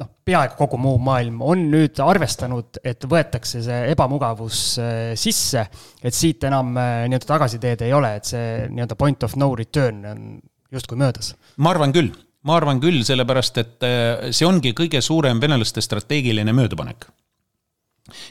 noh, 0.00 0.10
peaaegu 0.26 0.56
kogu 0.58 0.78
muu 0.80 0.98
maailm 1.02 1.42
on 1.44 1.66
nüüd 1.72 2.00
arvestanud, 2.02 2.80
et 2.84 3.04
võetakse 3.08 3.62
see 3.64 3.80
ebamugavus 3.92 4.62
äh, 4.82 5.12
sisse, 5.20 5.66
et 6.02 6.16
siit 6.16 6.44
enam 6.48 6.74
äh, 6.80 7.04
nii-öelda 7.10 7.28
tagasiteed 7.28 7.84
ei 7.86 7.94
ole, 7.96 8.14
et 8.18 8.32
see 8.32 8.46
nii-öelda 8.72 8.98
point 9.00 9.26
of 9.26 9.36
no 9.40 9.52
return 9.58 10.04
on 10.08 10.26
justkui 10.74 10.98
möödas? 11.00 11.34
ma 11.56 11.74
arvan 11.74 11.94
küll, 11.94 12.10
ma 12.48 12.58
arvan 12.58 12.82
küll, 12.82 13.02
sellepärast 13.06 13.62
et 13.62 13.86
äh, 13.86 14.30
see 14.32 14.48
ongi 14.48 14.74
kõige 14.76 15.02
suurem 15.04 15.42
venelaste 15.42 15.84
strateegiline 15.84 16.56
möödapanek. 16.56 17.08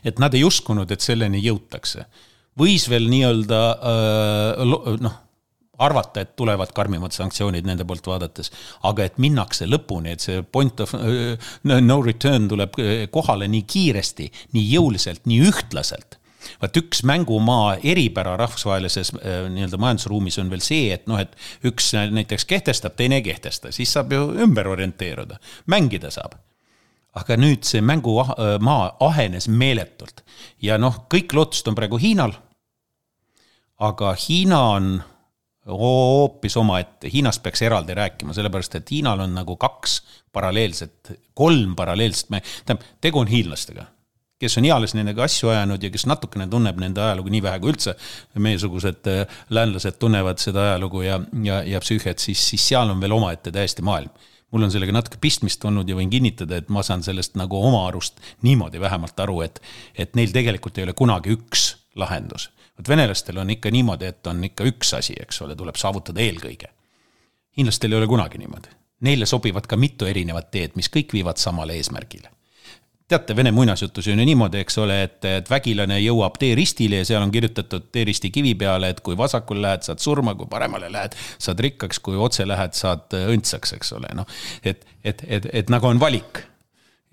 et 0.03 0.21
nad 0.21 0.33
ei 0.33 0.45
uskunud, 0.45 0.89
et 0.91 1.01
selleni 1.01 1.41
jõutakse 1.45 2.07
võis 2.59 2.85
veel 2.89 3.07
nii-öelda 3.09 3.59
noh, 5.01 5.15
arvata, 5.83 6.23
et 6.23 6.35
tulevad 6.39 6.73
karmimad 6.75 7.15
sanktsioonid 7.15 7.67
nende 7.67 7.85
poolt 7.87 8.07
vaadates, 8.07 8.51
aga 8.89 9.07
et 9.07 9.21
minnakse 9.21 9.67
lõpuni, 9.69 10.15
et 10.15 10.25
see 10.25 10.41
point 10.43 10.83
of 10.83 10.95
no 11.63 12.01
return 12.03 12.49
tuleb 12.51 12.79
kohale 13.13 13.47
nii 13.51 13.63
kiiresti, 13.69 14.29
nii 14.57 14.67
jõuliselt, 14.73 15.25
nii 15.29 15.47
ühtlaselt 15.51 16.19
vaat 16.61 16.77
üks 16.79 17.03
mängumaa 17.07 17.77
eripära 17.83 18.35
rahvusvahelises 18.39 19.13
nii-öelda 19.15 19.79
majandusruumis 19.81 20.39
on 20.41 20.49
veel 20.51 20.63
see, 20.63 20.89
et 20.95 21.05
noh, 21.07 21.19
et 21.21 21.35
üks 21.67 21.93
näiteks 21.93 22.45
kehtestab, 22.49 22.97
teine 22.99 23.21
ei 23.21 23.25
kehtesta, 23.25 23.71
siis 23.75 23.93
saab 23.93 24.13
ju 24.13 24.25
ümber 24.45 24.67
orienteeruda, 24.73 25.39
mängida 25.71 26.11
saab. 26.13 26.39
aga 27.13 27.35
nüüd 27.37 27.61
see 27.61 27.77
mängumaa 27.85 28.95
ahenes 29.05 29.45
meeletult 29.47 30.23
ja 30.61 30.79
noh, 30.81 31.03
kõik 31.13 31.35
lootused 31.37 31.67
on 31.69 31.75
praegu 31.77 31.99
Hiinal. 32.01 32.33
aga 33.77 34.15
Hiina 34.17 34.61
on 34.77 35.03
hoopis 35.67 36.57
omaette, 36.57 37.09
Hiinast 37.13 37.43
peaks 37.43 37.61
eraldi 37.61 37.95
rääkima, 37.95 38.33
sellepärast 38.33 38.75
et 38.75 38.91
Hiinal 38.91 39.19
on 39.23 39.35
nagu 39.35 39.55
kaks 39.57 40.01
paralleelset, 40.33 41.13
kolm 41.33 41.75
paralleelset, 41.75 42.29
tähendab, 42.65 42.87
tegu 43.01 43.21
on 43.21 43.29
hiinlastega, 43.31 43.85
kes 44.39 44.57
on 44.59 44.67
eales 44.67 44.95
nendega 44.97 45.23
asju 45.23 45.53
ajanud 45.53 45.83
ja 45.83 45.91
kes 45.93 46.05
natukene 46.09 46.49
tunneb 46.51 46.81
nende 46.81 47.01
ajalugu 47.01 47.31
nii 47.31 47.43
vähe 47.45 47.61
kui 47.63 47.71
üldse 47.71 47.95
meiesugused 48.35 49.07
äh, 49.07 49.39
läänlased 49.49 49.99
tunnevad 50.01 50.41
seda 50.43 50.67
ajalugu 50.71 51.05
ja, 51.05 51.21
ja, 51.45 51.61
ja 51.63 51.81
psüühiat, 51.83 52.19
siis, 52.19 52.43
siis 52.49 52.67
seal 52.73 52.91
on 52.91 52.99
veel 53.01 53.15
omaette 53.15 53.53
täiesti 53.53 53.85
maailm. 53.85 54.11
Mul 54.53 54.67
on 54.67 54.71
sellega 54.73 54.93
natuke 54.93 55.17
pistmist 55.17 55.63
olnud 55.65 55.87
ja 55.89 55.95
võin 55.97 56.11
kinnitada, 56.13 56.59
et 56.59 56.67
ma 56.69 56.83
saan 56.85 57.01
sellest 57.01 57.39
nagu 57.39 57.57
oma 57.57 57.87
arust 57.87 58.19
niimoodi 58.45 58.81
vähemalt 58.83 59.17
aru, 59.23 59.39
et, 59.47 59.63
et 59.97 60.13
neil 60.19 60.35
tegelikult 60.35 60.77
ei 60.77 60.85
ole 60.85 60.93
kunagi 60.97 61.33
üks 61.33 61.71
lahendus 61.97 62.51
vot 62.77 62.89
venelastel 62.89 63.37
on 63.37 63.49
ikka 63.49 63.71
niimoodi, 63.71 64.05
et 64.05 64.27
on 64.27 64.43
ikka 64.43 64.67
üks 64.69 64.93
asi, 64.97 65.15
eks 65.19 65.41
ole, 65.41 65.55
tuleb 65.55 65.75
saavutada 65.79 66.21
eelkõige. 66.21 66.71
hiinlastel 67.57 67.91
ei 67.91 67.97
ole 67.97 68.07
kunagi 68.07 68.37
niimoodi. 68.41 68.69
Neile 69.03 69.25
sobivad 69.25 69.67
ka 69.67 69.77
mitu 69.77 70.05
erinevat 70.05 70.49
teed, 70.51 70.77
mis 70.79 70.89
kõik 70.89 71.13
viivad 71.13 71.37
samale 71.37 71.75
eesmärgile. 71.77 72.29
teate, 73.07 73.35
vene 73.35 73.51
muinasjutus 73.51 74.07
on 74.07 74.19
ju 74.19 74.25
niimoodi, 74.25 74.57
eks 74.63 74.77
ole, 74.77 75.03
et, 75.03 75.25
et 75.25 75.49
vägilane 75.49 75.99
jõuab 75.99 76.37
teeristile 76.39 77.01
ja 77.01 77.05
seal 77.05 77.21
on 77.21 77.31
kirjutatud 77.31 77.91
teeristi 77.91 78.31
kivi 78.31 78.55
peale, 78.55 78.89
et 78.89 79.01
kui 79.01 79.17
vasakul 79.17 79.61
lähed, 79.61 79.83
saad 79.83 79.99
surma, 79.99 80.33
kui 80.35 80.47
paremale 80.49 80.89
lähed, 80.91 81.13
saad 81.37 81.59
rikkaks, 81.59 81.99
kui 81.99 82.17
otse 82.17 82.47
lähed, 82.47 82.73
saad 82.73 83.13
õndsaks, 83.13 83.75
eks 83.77 83.93
ole, 83.93 84.09
noh. 84.15 84.25
et, 84.63 84.87
et, 85.03 85.21
et, 85.27 85.49
et 85.53 85.69
nagu 85.69 85.87
on 85.87 85.99
valik 85.99 86.41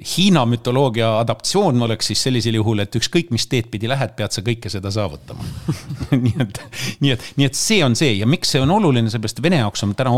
Hiina 0.00 0.46
mütoloogia 0.48 1.10
adaptatsioon 1.18 1.82
oleks 1.82 2.06
siis 2.08 2.22
sellisel 2.24 2.56
juhul, 2.56 2.80
et 2.80 2.94
ükskõik, 2.96 3.28
mis 3.34 3.44
teed 3.50 3.68
pidi 3.72 3.88
lähed, 3.90 4.14
pead 4.16 4.32
sa 4.32 4.40
kõike 4.44 4.70
seda 4.72 4.88
saavutama 4.94 5.44
nii 6.24 6.36
et, 6.40 6.60
nii 7.04 7.12
et, 7.12 7.26
nii 7.36 7.48
et 7.48 7.58
see 7.58 7.82
on 7.84 7.96
see 7.98 8.14
ja 8.16 8.28
miks 8.28 8.54
see 8.54 8.62
on 8.64 8.72
oluline, 8.78 9.12
seepärast 9.12 9.42
Vene 9.44 9.60
jaoks 9.60 9.84
on 9.84 9.92
täna 9.98 10.14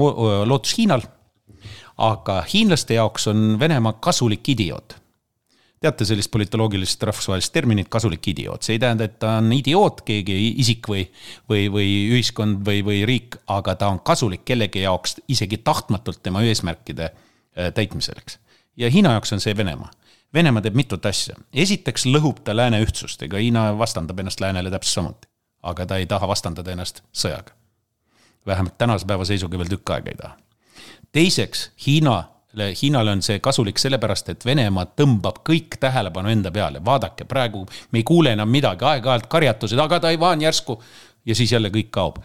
lootus 0.47 0.77
Hiinal. 0.79 1.03
aga 1.99 2.43
hiinlaste 2.53 2.95
jaoks 2.95 3.27
on 3.33 3.57
Venemaa 3.59 3.99
kasulik 4.01 4.49
idioot. 4.55 4.95
teate 5.83 6.07
sellist 6.07 6.31
politoloogilist 6.31 7.03
rahvusvahelist 7.03 7.53
terminit, 7.53 7.89
kasulik 7.91 8.29
idioot, 8.29 8.63
see 8.63 8.77
ei 8.77 8.79
tähenda, 8.79 9.11
et 9.11 9.19
ta 9.19 9.37
on 9.41 9.51
idioot, 9.53 10.05
keegi 10.07 10.37
isik 10.63 10.87
või, 10.89 11.03
või, 11.51 11.67
või 11.75 11.89
ühiskond 12.13 12.63
või, 12.67 12.85
või 12.87 13.03
riik, 13.09 13.41
aga 13.51 13.75
ta 13.75 13.91
on 13.91 13.99
kasulik 14.07 14.45
kellegi 14.47 14.87
jaoks 14.87 15.19
isegi 15.27 15.59
tahtmatult 15.59 16.23
tema 16.23 16.47
eesmärkide 16.47 17.11
äh, 17.11 17.75
täitmiseks 17.75 18.39
ja 18.77 18.91
Hiina 18.91 19.13
jaoks 19.13 19.33
on 19.33 19.41
see 19.41 19.57
Venemaa. 19.57 19.91
Venemaa 20.35 20.63
teeb 20.63 20.77
mitut 20.77 21.07
asja, 21.07 21.37
esiteks 21.53 22.07
lõhub 22.07 22.41
ta 22.45 22.57
lääne 22.57 22.81
ühtsust, 22.85 23.23
ega 23.23 23.41
Hiina 23.41 23.67
vastandab 23.79 24.19
ennast 24.19 24.41
läänele 24.41 24.71
täpselt 24.71 24.95
samuti. 24.95 25.29
aga 25.63 25.87
ta 25.87 25.97
ei 25.97 26.07
taha 26.07 26.29
vastandada 26.29 26.73
ennast 26.73 27.03
sõjaga. 27.13 27.53
vähemalt 28.47 28.79
tänase 28.79 29.07
päeva 29.07 29.25
seisuga 29.25 29.59
veel 29.59 29.69
tükk 29.69 29.91
aega 29.91 30.11
ei 30.11 30.17
taha. 30.17 30.37
teiseks, 31.13 31.71
Hiina 31.87 32.25
Hiinale 32.83 33.11
on 33.11 33.23
see 33.23 33.39
kasulik 33.41 33.79
sellepärast, 33.79 34.29
et 34.29 34.45
Venemaa 34.45 34.85
tõmbab 34.85 35.39
kõik 35.49 35.79
tähelepanu 35.81 36.29
enda 36.29 36.51
peale, 36.53 36.85
vaadake, 36.85 37.25
praegu 37.25 37.65
me 37.93 37.99
ei 37.99 38.05
kuule 38.05 38.35
enam 38.37 38.49
midagi, 38.49 38.85
aeg-ajalt 38.85 39.27
karjatused, 39.27 39.79
aga 39.79 40.01
Taiwan 40.01 40.43
järsku 40.43 40.77
ja 41.27 41.35
siis 41.35 41.53
jälle 41.53 41.71
kõik 41.73 41.89
kaob 41.91 42.19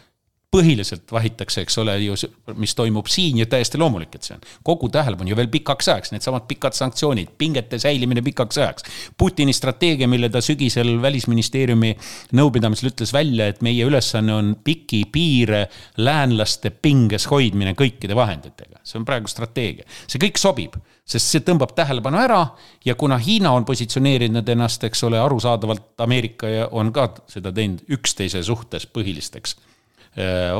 põhiliselt 0.58 1.12
vahitakse, 1.13 1.62
eks 1.63 1.78
ole 1.84 1.96
ju, 2.02 2.15
mis 2.58 2.74
toimub 2.78 3.08
siin 3.12 3.41
ja 3.41 3.48
täiesti 3.50 3.80
loomulik, 3.82 4.15
et 4.17 4.26
see 4.26 4.36
on 4.38 4.43
kogu 4.65 4.89
tähelepanu 4.93 5.32
ju 5.32 5.38
veel 5.38 5.50
pikaks 5.54 5.91
ajaks, 5.93 6.13
needsamad 6.15 6.48
pikad 6.50 6.76
sanktsioonid, 6.78 7.36
pingete 7.38 7.80
säilimine 7.82 8.24
pikaks 8.26 8.58
ajaks. 8.62 8.88
Putini 9.17 9.54
strateegia, 9.56 10.10
mille 10.10 10.32
ta 10.34 10.41
sügisel 10.43 10.96
välisministeeriumi 11.04 11.93
nõupidamisel 12.38 12.91
ütles 12.91 13.13
välja, 13.15 13.52
et 13.52 13.62
meie 13.65 13.86
ülesanne 13.88 14.34
on 14.34 14.54
pikki 14.63 15.04
piire 15.13 15.67
läänlaste 16.02 16.74
pinges 16.74 17.30
hoidmine 17.32 17.76
kõikide 17.78 18.17
vahenditega. 18.17 18.82
see 18.88 19.00
on 19.02 19.06
praegu 19.06 19.28
strateegia, 19.28 19.84
see 20.08 20.20
kõik 20.22 20.38
sobib, 20.39 20.78
sest 21.08 21.34
see 21.34 21.43
tõmbab 21.43 21.74
tähelepanu 21.76 22.20
ära 22.22 22.41
ja 22.86 22.96
kuna 22.96 23.17
Hiina 23.20 23.52
on 23.52 23.65
positsioneerinud 23.67 24.50
ennast, 24.50 24.84
eks 24.84 25.04
ole, 25.04 25.20
arusaadavalt 25.20 26.00
Ameerika 26.04 26.48
on 26.72 26.93
ka 26.96 27.10
seda 27.28 27.52
teinud 27.52 27.84
üksteise 27.91 28.43
suhtes 28.48 28.88
põhilisteks 28.88 29.58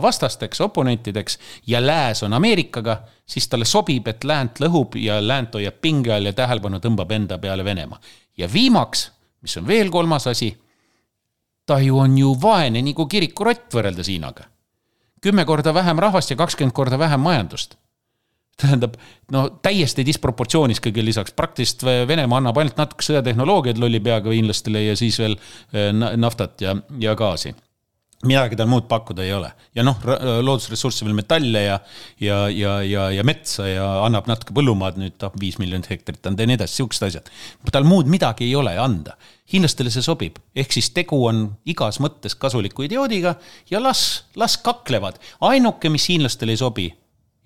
vastasteks, 0.02 0.62
oponentideks 0.62 1.40
ja 1.68 1.82
lääs 1.82 2.24
on 2.24 2.34
Ameerikaga, 2.34 3.02
siis 3.26 3.48
talle 3.48 3.66
sobib, 3.66 4.08
et 4.08 4.24
läänt 4.24 4.60
lõhub 4.62 4.98
ja 5.02 5.18
läänt 5.28 5.56
hoiab 5.58 5.80
pinge 5.82 6.14
all 6.14 6.30
ja 6.30 6.34
tähelepanu 6.34 6.80
tõmbab 6.84 7.12
enda 7.12 7.38
peale 7.38 7.66
Venemaa. 7.66 8.00
ja 8.38 8.54
viimaks, 8.54 9.12
mis 9.42 9.58
on 9.58 9.68
veel 9.68 9.90
kolmas 9.90 10.28
asi, 10.28 10.52
ta 11.66 11.80
ju 11.80 11.98
on 11.98 12.18
ju 12.18 12.36
vaene 12.42 12.82
nagu 12.82 13.08
kirikurott 13.08 13.74
võrreldes 13.74 14.08
Hiinaga. 14.08 14.44
kümme 15.22 15.46
korda 15.46 15.74
vähem 15.74 16.00
rahvast 16.00 16.30
ja 16.30 16.36
kakskümmend 16.36 16.74
korda 16.74 17.00
vähem 17.00 17.20
majandust 17.20 17.78
tähendab, 18.62 18.96
no 19.32 19.50
täiesti 19.62 20.06
disproportsioonis 20.06 20.82
kõige 20.82 21.06
lisaks, 21.06 21.34
praktiliselt 21.38 21.84
Venemaa 22.08 22.38
annab 22.38 22.58
ainult 22.58 22.78
natuke 22.78 23.06
sõjatehnoloogiaid 23.06 23.78
lolli 23.78 24.00
peaga 24.00 24.34
hiinlastele 24.34 24.82
ja 24.82 24.96
siis 24.98 25.20
veel 25.20 25.38
äh, 25.38 25.94
naftat 26.18 26.62
ja, 26.62 26.76
ja 27.00 27.16
gaasi 27.16 27.54
midagi 28.26 28.58
tal 28.58 28.70
muud 28.70 28.88
pakkuda 28.90 29.22
ei 29.22 29.34
ole 29.36 29.52
ja 29.78 29.84
noh, 29.86 30.00
loodusressursse 30.42 31.06
veel 31.06 31.16
metalle 31.20 31.62
ja, 31.62 31.76
ja, 32.24 32.38
ja, 32.50 32.72
ja, 32.82 33.04
ja 33.14 33.26
metsa 33.28 33.68
ja 33.70 33.86
annab 34.08 34.30
natuke 34.30 34.56
põllumaad, 34.58 34.98
nüüd 34.98 35.20
tahab 35.22 35.38
viis 35.42 35.60
miljonit 35.62 35.90
hektarit 35.92 36.26
anda 36.26 36.42
ja 36.42 36.50
nii 36.50 36.58
edasi, 36.58 36.80
siuksed 36.80 37.06
asjad. 37.10 37.30
tal 37.72 37.86
muud 37.86 38.10
midagi 38.10 38.48
ei 38.48 38.56
ole 38.58 38.74
anda. 38.82 39.18
hiinlastele 39.54 39.94
see 39.94 40.04
sobib, 40.04 40.42
ehk 40.56 40.74
siis 40.74 40.90
tegu 40.96 41.20
on 41.30 41.46
igas 41.70 42.02
mõttes 42.04 42.36
kasuliku 42.36 42.88
idioodiga 42.88 43.36
ja 43.70 43.84
las, 43.84 44.26
las 44.36 44.58
kaklevad. 44.58 45.22
ainuke, 45.42 45.90
mis 45.94 46.10
hiinlastele 46.10 46.58
ei 46.58 46.64
sobi 46.64 46.90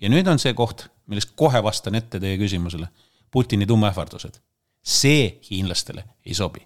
ja 0.00 0.08
nüüd 0.08 0.28
on 0.28 0.40
see 0.40 0.56
koht, 0.56 0.88
millest 1.06 1.36
kohe 1.36 1.62
vastan 1.62 2.00
ette 2.00 2.20
teie 2.20 2.40
küsimusele. 2.40 2.88
Putini 3.32 3.66
tuumaähvardused, 3.68 4.40
see 4.82 5.38
hiinlastele 5.50 6.04
ei 6.24 6.34
sobi 6.36 6.64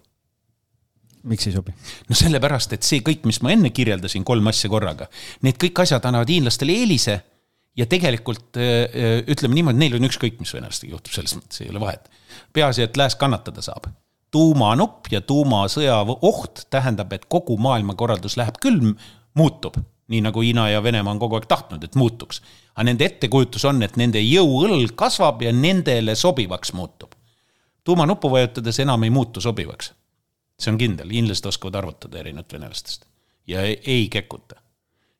miks 1.29 1.47
ei 1.49 1.55
sobi? 1.55 1.73
no 2.09 2.17
sellepärast, 2.17 2.77
et 2.77 2.87
see 2.87 3.03
kõik, 3.05 3.25
mis 3.29 3.41
ma 3.45 3.53
enne 3.53 3.71
kirjeldasin, 3.75 4.25
kolm 4.27 4.47
asja 4.51 4.69
korraga, 4.71 5.09
need 5.45 5.59
kõik 5.61 5.83
asjad 5.83 6.05
annavad 6.09 6.31
hiinlastele 6.31 6.75
eelise 6.81 7.19
ja 7.77 7.85
tegelikult 7.89 8.57
äh, 8.57 8.87
äh, 8.87 9.19
ütleme 9.29 9.57
niimoodi, 9.57 9.81
neil 9.83 9.97
on 9.99 10.07
ükskõik, 10.09 10.39
mis 10.41 10.53
venelastega 10.55 10.95
juhtub, 10.95 11.13
selles 11.13 11.35
mõttes 11.37 11.63
ei 11.63 11.71
ole 11.71 11.81
vahet. 11.83 12.09
peaasi, 12.53 12.87
et 12.87 12.97
lääs 12.97 13.15
kannatada 13.15 13.61
saab. 13.61 13.91
tuumanupp 14.31 15.11
ja 15.11 15.21
tuumasõja 15.21 16.01
oht 16.21 16.65
tähendab, 16.69 17.13
et 17.13 17.25
kogu 17.25 17.57
maailmakorraldus 17.57 18.37
läheb 18.37 18.57
küll, 18.61 18.95
muutub, 19.33 19.77
nii 20.07 20.21
nagu 20.21 20.41
Hiina 20.41 20.69
ja 20.69 20.83
Venemaa 20.83 21.13
on 21.13 21.19
kogu 21.19 21.35
aeg 21.35 21.45
tahtnud, 21.47 21.83
et 21.83 21.95
muutuks. 21.95 22.41
aga 22.75 22.83
nende 22.89 23.05
ettekujutus 23.05 23.65
on, 23.65 23.83
et 23.83 23.97
nende 23.97 24.19
jõuõlg 24.19 24.95
kasvab 24.95 25.41
ja 25.41 25.53
nendele 25.53 26.15
sobivaks 26.15 26.73
muutub. 26.73 27.13
tuumanuppu 27.83 28.31
vajutades 28.31 28.79
enam 28.79 29.03
ei 29.03 29.09
muutu 29.09 29.41
sobivaks 29.41 29.93
see 30.59 30.71
on 30.73 30.77
kindel, 30.81 31.09
hiinlased 31.13 31.45
oskavad 31.45 31.77
arvutada 31.81 32.19
erinevalt 32.19 32.53
venelastest 32.53 33.05
ja 33.47 33.61
ei, 33.61 33.81
ei 33.85 34.07
kekuta. 34.09 34.55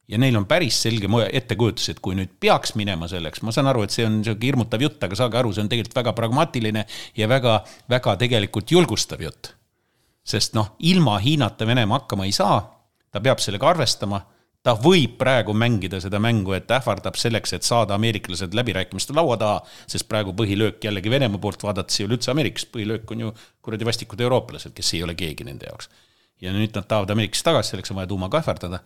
ja 0.08 0.18
neil 0.18 0.36
on 0.36 0.46
päris 0.46 0.82
selge 0.82 1.08
ettekujutus, 1.32 1.90
et 1.90 2.00
kui 2.00 2.16
nüüd 2.16 2.38
peaks 2.40 2.76
minema 2.80 3.10
selleks, 3.12 3.42
ma 3.44 3.52
saan 3.52 3.68
aru, 3.68 3.84
et 3.84 3.92
see 3.92 4.06
on 4.08 4.22
sihuke 4.24 4.48
hirmutav 4.48 4.82
jutt, 4.82 5.04
aga 5.04 5.16
saage 5.20 5.38
aru, 5.38 5.52
see 5.54 5.66
on 5.66 5.70
tegelikult 5.70 6.00
väga 6.00 6.14
pragmaatiline 6.16 6.86
ja 7.18 7.28
väga, 7.28 7.60
väga 7.90 8.16
tegelikult 8.16 8.72
julgustav 8.72 9.22
jutt. 9.22 9.54
sest 10.28 10.56
noh, 10.56 10.76
ilma 10.80 11.20
Hiinata 11.24 11.68
Venemaa 11.68 12.00
hakkama 12.00 12.26
ei 12.26 12.32
saa, 12.32 12.60
ta 13.12 13.20
peab 13.24 13.40
sellega 13.40 13.70
arvestama 13.70 14.22
ta 14.68 14.74
võib 14.76 15.16
praegu 15.20 15.56
mängida 15.56 16.00
seda 16.04 16.20
mängu, 16.24 16.52
et 16.58 16.72
ähvardab 16.76 17.16
selleks, 17.20 17.54
et 17.56 17.68
saada 17.68 17.96
ameeriklased 17.96 18.56
läbirääkimiste 18.58 19.16
laua 19.16 19.38
taha, 19.40 19.62
sest 19.88 20.10
praegu 20.12 20.34
põhilöök 20.38 20.84
jällegi 20.84 21.14
Venemaa 21.14 21.42
poolt 21.42 21.64
vaadates 21.64 22.02
ei 22.02 22.08
ole 22.08 22.18
üldse 22.18 22.34
Ameerikast, 22.34 22.70
põhilöök 22.74 23.16
on 23.16 23.28
ju 23.28 23.34
kuradi 23.64 23.88
vastikud 23.88 24.22
eurooplased, 24.26 24.76
kes 24.76 24.94
ei 24.98 25.04
ole 25.08 25.16
keegi 25.16 25.48
nende 25.48 25.70
jaoks. 25.70 25.90
ja 26.42 26.52
nüüd 26.54 26.76
nad 26.76 26.86
tahavad 26.86 27.16
Ameerikasse 27.16 27.48
tagasi, 27.48 27.74
selleks 27.74 27.92
on 27.94 27.98
vaja 27.98 28.12
tuumaga 28.12 28.42
ähvardada, 28.44 28.82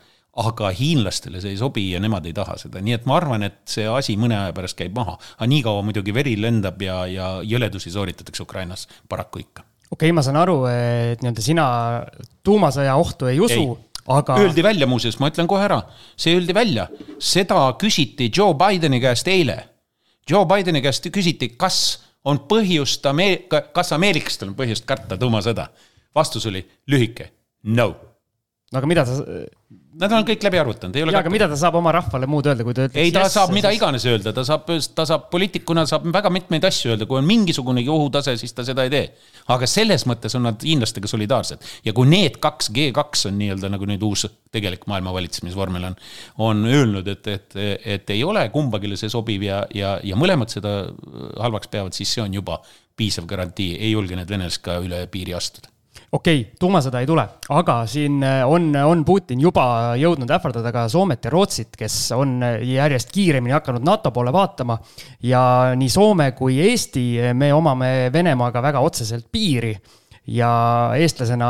aga 0.46 0.70
hiinlastele 0.72 1.42
see 1.44 1.52
ei 1.52 1.58
sobi 1.60 1.90
ja 1.92 2.00
nemad 2.00 2.30
ei 2.30 2.34
taha 2.34 2.56
seda, 2.62 2.80
nii 2.80 2.96
et 2.96 3.10
ma 3.10 3.18
arvan, 3.18 3.44
et 3.44 3.60
see 3.68 3.84
asi 3.90 4.16
mõne 4.22 4.38
aja 4.38 4.54
pärast 4.56 4.78
käib 4.80 4.96
maha. 4.96 5.18
aga 5.38 5.50
niikaua 5.52 5.82
muidugi 5.84 6.14
veri 6.14 6.38
lendab 6.40 6.80
ja, 6.82 7.04
ja 7.10 7.34
jõledusi 7.44 7.92
sooritatakse 7.92 8.44
Ukrainas 8.44 8.88
paraku 9.10 9.44
ikka 9.44 9.66
okei 9.92 10.08
okay,, 10.08 10.16
ma 10.16 10.24
saan 10.24 10.40
aru, 10.40 10.62
et 10.72 11.24
nii-öelda 11.26 11.44
sina 11.44 11.66
tuumasõja 12.46 12.96
ohtu 12.96 13.28
ei 13.28 13.42
usu 13.44 13.66
aga. 14.20 14.38
Öeldi 14.42 14.64
välja 14.66 14.88
muuseas, 14.90 15.20
ma 15.20 15.32
ütlen 15.32 15.50
kohe 15.50 15.64
ära, 15.66 15.82
see 16.20 16.36
öeldi 16.38 16.56
välja, 16.56 16.88
seda 17.20 17.64
küsiti 17.82 18.32
Joe 18.32 18.56
Bideni 18.58 19.02
käest 19.04 19.28
eile. 19.32 19.58
Joe 20.30 20.46
Bideni 20.50 20.84
käest 20.84 21.08
küsiti, 21.14 21.54
kas 21.58 22.02
on 22.26 22.44
põhjust 22.50 23.06
Ameerika, 23.10 23.64
kas 23.74 23.94
ameeriklastel 23.98 24.52
on 24.52 24.58
põhjust 24.60 24.86
karta 24.90 25.18
tuumasõda? 25.18 25.70
vastus 26.16 26.46
oli 26.50 26.62
lühike, 26.92 27.30
no. 27.64 27.92
no 28.72 28.80
aga 28.80 28.90
mida 28.90 29.06
sa 29.08 29.22
Nad 30.02 30.14
on 30.18 30.26
kõik 30.26 30.42
läbi 30.42 30.58
arvutanud, 30.58 30.96
ei 30.98 31.04
ole. 31.06 31.14
jaa, 31.14 31.22
aga 31.22 31.32
mida 31.34 31.48
ta 31.52 31.58
saab 31.60 31.76
oma 31.78 31.92
rahvale 31.94 32.26
muud 32.30 32.48
öelda, 32.50 32.66
kui 32.66 32.74
ta 32.74 32.88
ütleks. 32.88 32.98
ei, 33.04 33.12
ta 33.14 33.22
yes, 33.22 33.36
saab 33.38 33.52
mida 33.54 33.70
siis... 33.70 33.78
iganes 33.78 34.06
öelda, 34.10 34.34
ta 34.34 34.44
saab, 34.48 34.70
ta 34.98 35.06
saab 35.06 35.28
poliitikuna 35.34 35.84
saab 35.90 36.08
väga 36.14 36.32
mitmeid 36.34 36.66
asju 36.70 36.94
öelda, 36.94 37.06
kui 37.10 37.20
on 37.20 37.28
mingisugunegi 37.30 37.92
ohutase, 37.94 38.34
siis 38.42 38.56
ta 38.58 38.66
seda 38.66 38.88
ei 38.88 38.94
tee. 38.94 39.04
aga 39.54 39.70
selles 39.70 40.06
mõttes 40.10 40.34
on 40.38 40.48
nad 40.50 40.64
hiinlastega 40.66 41.10
solidaarsed 41.12 41.68
ja 41.86 41.94
kui 41.98 42.10
need 42.10 42.40
kaks, 42.42 42.72
G2 42.74 43.28
on 43.30 43.38
nii-öelda 43.42 43.70
nagu 43.74 43.90
nüüd 43.90 44.06
uus 44.08 44.26
tegelik 44.52 44.88
maailma 44.90 45.14
valitsemisvormel 45.14 45.90
on, 45.92 45.98
on 46.50 46.64
öelnud, 46.70 47.08
et, 47.12 47.28
et, 47.28 47.60
et 47.98 48.16
ei 48.16 48.24
ole 48.26 48.48
kumbagile 48.54 48.98
see 48.98 49.12
sobiv 49.12 49.46
ja, 49.46 49.62
ja, 49.76 49.98
ja 50.04 50.18
mõlemad 50.18 50.50
seda 50.54 50.80
halvaks 51.40 51.70
peavad, 51.70 51.98
siis 51.98 52.14
see 52.16 52.26
on 52.26 52.42
juba 52.42 52.58
piisav 52.98 53.30
garantii, 53.30 53.76
ei 53.78 53.94
julge 53.94 54.18
need 54.18 54.30
venelased 54.30 54.66
ka 54.66 54.80
üle 54.82 55.06
piiri 55.12 55.38
astuda 55.38 55.70
okei 56.12 56.42
okay,, 56.42 56.56
tuumasõda 56.60 57.00
ei 57.02 57.08
tule, 57.08 57.24
aga 57.56 57.78
siin 57.88 58.20
äh, 58.26 58.42
on, 58.48 58.70
on 58.76 59.06
Putin 59.08 59.40
juba 59.42 59.96
jõudnud 60.00 60.32
ähvardada 60.36 60.74
ka 60.76 60.86
Soomet 60.92 61.26
ja 61.26 61.32
Rootsit, 61.32 61.78
kes 61.80 61.96
on 62.18 62.42
äh, 62.44 62.60
järjest 62.68 63.14
kiiremini 63.16 63.56
hakanud 63.56 63.86
NATO 63.88 64.12
poole 64.12 64.34
vaatama. 64.34 64.78
ja 65.24 65.42
nii 65.76 65.90
Soome 65.90 66.32
kui 66.36 66.60
Eesti, 66.60 67.06
me 67.34 67.54
omame 67.54 68.12
Venemaaga 68.14 68.62
väga 68.62 68.84
otseselt 68.84 69.30
piiri 69.32 69.76
ja 70.28 70.52
eestlasena 71.00 71.48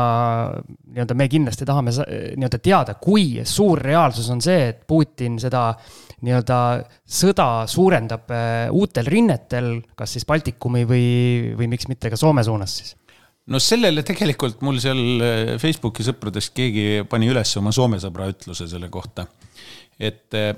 nii-öelda 0.94 1.14
me 1.18 1.28
kindlasti 1.28 1.66
tahame 1.68 1.92
nii-öelda 1.92 2.62
teada, 2.62 2.94
kui 2.94 3.42
suur 3.44 3.82
reaalsus 3.82 4.30
on 4.30 4.40
see, 4.40 4.70
et 4.70 4.86
Putin 4.86 5.36
seda 5.42 5.72
nii-öelda 6.22 6.58
sõda 7.02 7.66
suurendab 7.66 8.30
äh, 8.30 8.70
uutel 8.70 9.10
rinnetel, 9.10 9.74
kas 9.98 10.14
siis 10.16 10.26
Baltikumi 10.28 10.86
või, 10.86 11.06
või 11.58 11.72
miks 11.74 11.90
mitte 11.90 12.14
ka 12.14 12.20
Soome 12.20 12.46
suunas 12.46 12.78
siis 12.78 12.96
no 13.50 13.58
sellele 13.58 14.04
tegelikult 14.06 14.60
mul 14.62 14.78
seal 14.82 15.22
äh, 15.22 15.54
Facebooki 15.60 16.04
sõpradest 16.06 16.52
keegi 16.54 17.06
pani 17.10 17.30
üles 17.30 17.56
oma 17.58 17.72
Soome 17.74 17.98
sõbra 18.02 18.28
ütluse 18.30 18.68
selle 18.70 18.90
kohta. 18.92 19.26
et 20.02 20.34
äh, 20.34 20.54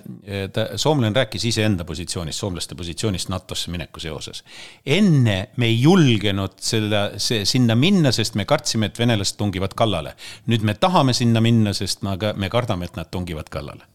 ta, 0.52 0.66
soomlane 0.80 1.16
rääkis 1.16 1.44
iseenda 1.48 1.84
positsioonist, 1.84 2.38
soomlaste 2.38 2.74
positsioonist 2.74 3.28
NATO-sse 3.32 3.72
mineku 3.72 4.00
seoses. 4.00 4.44
enne 4.86 5.38
me 5.56 5.66
ei 5.66 5.80
julgenud 5.80 6.60
selle, 6.60 7.18
see, 7.18 7.44
sinna 7.44 7.74
minna, 7.74 8.12
sest 8.12 8.34
me 8.34 8.44
kartsime, 8.44 8.86
et 8.86 8.98
venelased 8.98 9.40
tungivad 9.40 9.74
kallale. 9.74 10.14
nüüd 10.46 10.62
me 10.62 10.74
tahame 10.74 11.16
sinna 11.16 11.40
minna, 11.40 11.72
sest 11.72 12.02
me, 12.02 12.18
me 12.36 12.52
kardame, 12.52 12.84
et 12.84 12.96
nad 13.00 13.10
tungivad 13.10 13.48
kallale 13.48 13.88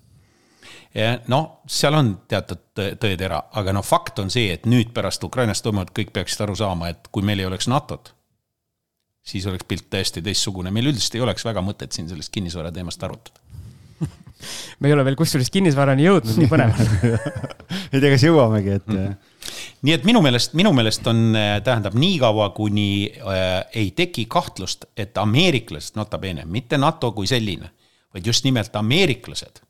ja 0.96 1.20
noh, 1.30 1.60
seal 1.70 1.94
on 1.94 2.16
teatud 2.28 2.66
tõetera, 2.74 3.44
aga 3.62 3.74
noh, 3.74 3.86
fakt 3.86 4.18
on 4.20 4.34
see, 4.34 4.50
et 4.56 4.66
nüüd 4.66 4.90
pärast 4.94 5.24
Ukrainas 5.24 5.62
toimuvat 5.62 5.94
kõik 5.94 6.10
peaksid 6.16 6.48
aru 6.48 6.56
saama, 6.58 6.90
et 6.90 7.12
kui 7.14 7.22
meil 7.22 7.44
ei 7.44 7.46
oleks 7.46 7.70
NATO-t 7.70 8.18
siis 9.26 9.46
oleks 9.50 9.68
pilt 9.68 9.90
täiesti 9.90 10.24
teistsugune, 10.26 10.72
meil 10.72 10.92
üldiselt 10.92 11.20
ei 11.20 11.26
oleks 11.26 11.46
väga 11.46 11.64
mõtet 11.66 11.96
siin 11.96 12.10
sellest 12.10 12.32
kinnisvara 12.34 12.72
teemast 12.76 13.04
arutada 13.04 13.40
me 14.80 14.88
ei 14.88 14.96
ole 14.96 15.04
veel 15.08 15.18
kusjuures 15.20 15.52
kinnisvarani 15.54 16.06
jõudnud, 16.06 16.38
nii 16.40 16.50
põnev 16.52 16.78
ei 17.94 18.00
tea, 18.00 18.12
kas 18.14 18.24
jõuamegi, 18.24 18.78
et 18.80 18.88
mm. 18.88 19.00
-hmm. 19.00 19.64
nii 19.88 19.96
et 19.98 20.06
minu 20.08 20.22
meelest, 20.26 20.56
minu 20.60 20.74
meelest 20.76 21.08
on, 21.12 21.24
äh, 21.36 21.58
tähendab 21.64 21.98
niikaua, 22.00 22.50
kuni 22.56 23.10
äh, 23.20 23.66
ei 23.84 23.92
teki 23.92 24.26
kahtlust, 24.32 24.86
et 24.98 25.18
ameeriklased, 25.18 25.98
nota 26.00 26.18
bene, 26.18 26.46
mitte 26.46 26.78
NATO 26.78 27.12
kui 27.12 27.28
selline, 27.28 27.72
vaid 28.14 28.26
just 28.26 28.48
nimelt 28.48 28.76
ameeriklased 28.76 29.64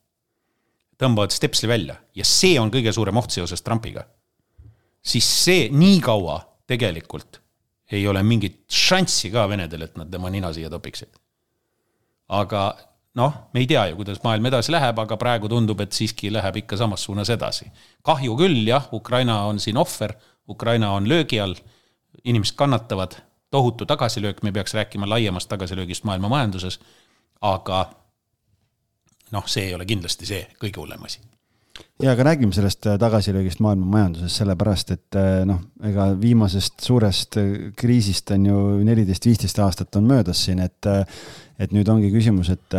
tõmbavad 0.99 1.33
stepsli 1.33 1.69
välja 1.71 1.95
ja 2.15 2.25
see 2.27 2.59
on 2.59 2.71
kõige 2.71 2.91
suurem 2.93 3.17
oht 3.17 3.31
seoses 3.31 3.61
Trumpiga. 3.63 4.05
siis 5.01 5.25
see 5.45 5.69
niikaua 5.71 6.41
tegelikult 6.67 7.41
ei 7.91 8.07
ole 8.07 8.23
mingit 8.23 8.61
šanssi 8.69 9.31
ka 9.33 9.47
venedel, 9.49 9.87
et 9.87 9.97
nad 9.97 10.11
tema 10.11 10.29
nina 10.29 10.53
siia 10.53 10.69
topiksid. 10.69 11.09
aga 12.29 12.75
noh, 13.17 13.33
me 13.53 13.63
ei 13.63 13.67
tea 13.67 13.87
ju, 13.89 13.95
kuidas 13.97 14.21
maailm 14.23 14.45
edasi 14.45 14.71
läheb, 14.71 14.99
aga 15.01 15.17
praegu 15.17 15.49
tundub, 15.49 15.79
et 15.81 15.95
siiski 15.97 16.29
läheb 16.31 16.61
ikka 16.61 16.77
samas 16.77 17.03
suunas 17.03 17.29
edasi. 17.29 17.71
kahju 18.03 18.37
küll, 18.37 18.67
jah, 18.67 18.89
Ukraina 18.93 19.43
on 19.49 19.59
siin 19.59 19.77
ohver, 19.77 20.13
Ukraina 20.49 20.91
on 20.91 21.09
löögi 21.09 21.39
all, 21.39 21.55
inimesed 22.23 22.55
kannatavad, 22.55 23.17
tohutu 23.51 23.85
tagasilöök, 23.85 24.43
me 24.43 24.51
peaks 24.51 24.73
rääkima 24.73 25.09
laiemast 25.09 25.49
tagasilöögist 25.49 26.03
maailma 26.03 26.29
majanduses, 26.29 26.79
aga 27.41 27.89
noh, 29.31 29.47
see 29.47 29.69
ei 29.69 29.73
ole 29.73 29.85
kindlasti 29.85 30.25
see 30.25 30.45
kõige 30.61 30.81
hullem 30.81 31.03
asi 31.05 31.21
ja 32.03 32.11
aga 32.11 32.23
räägime 32.23 32.53
sellest 32.55 32.85
äh, 32.87 32.97
tagasilöögist 32.99 33.59
maailma 33.59 33.85
majanduses, 33.85 34.37
sellepärast 34.39 34.91
et 34.95 35.17
äh, 35.19 35.41
noh, 35.47 35.59
ega 35.83 36.09
viimasest 36.19 36.79
suurest 36.83 37.37
äh, 37.37 37.49
kriisist 37.75 38.31
on 38.31 38.45
ju 38.47 38.59
neliteist, 38.87 39.25
viisteist 39.27 39.59
aastat 39.59 39.95
on 39.99 40.07
möödas 40.07 40.45
siin, 40.45 40.63
et 40.63 40.87
et 41.59 41.73
nüüd 41.75 41.89
ongi 41.91 42.07
küsimus, 42.13 42.47
et 42.53 42.75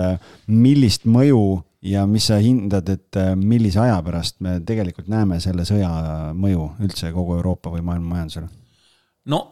millist 0.49 1.05
mõju 1.05 1.61
ja 1.85 2.07
mis 2.09 2.31
sa 2.31 2.39
hindad, 2.41 2.89
et 2.89 3.19
millise 3.37 3.77
aja 3.83 3.99
pärast 4.03 4.39
me 4.41 4.55
tegelikult 4.65 5.11
näeme 5.13 5.37
selle 5.41 5.67
sõja 5.69 5.91
mõju 6.33 6.71
üldse 6.81 7.13
kogu 7.13 7.37
Euroopa 7.37 7.73
või 7.75 7.85
maailma 7.85 8.15
majandusele? 8.15 8.49
no 9.29 9.43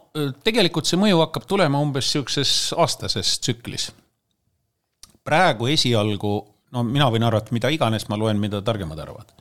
tegelikult 0.43 0.89
see 0.89 0.97
mõju 0.97 1.21
hakkab 1.21 1.45
tulema 1.45 1.81
umbes 1.81 2.07
niisuguses 2.09 2.73
aastases 2.73 3.37
tsüklis. 3.37 3.91
praegu 5.23 5.69
esialgu, 5.69 6.33
no 6.73 6.83
mina 6.83 7.11
võin 7.13 7.27
arvata 7.29 7.53
mida 7.53 7.69
iganes, 7.69 8.09
ma 8.09 8.17
loen, 8.17 8.41
mida 8.41 8.63
targemad 8.65 8.97
arvavad 9.05 9.38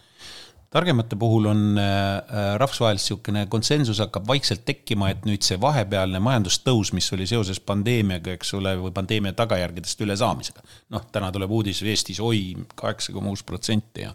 targemate 0.70 1.16
puhul 1.16 1.48
on 1.48 1.78
äh, 1.80 2.56
rahvusvaheliselt 2.60 3.08
niisugune 3.08 3.46
konsensus 3.50 4.00
hakkab 4.02 4.26
vaikselt 4.28 4.64
tekkima, 4.68 5.10
et 5.12 5.24
nüüd 5.28 5.44
see 5.46 5.56
vahepealne 5.60 6.20
majandustõus, 6.22 6.92
mis 6.96 7.08
oli 7.16 7.26
seoses 7.30 7.60
pandeemiaga, 7.60 8.34
eks 8.36 8.52
ole, 8.58 8.74
või 8.80 8.92
pandeemia 8.96 9.32
tagajärgedest 9.38 10.04
ülesaamisega. 10.04 10.66
noh, 10.94 11.06
täna 11.12 11.32
tuleb 11.32 11.50
uudis 11.50 11.82
Eestis, 11.82 12.20
oi, 12.20 12.52
kaheksa 12.74 13.14
koma 13.16 13.32
kuus 13.32 13.44
protsenti 13.48 14.04
ja 14.04 14.12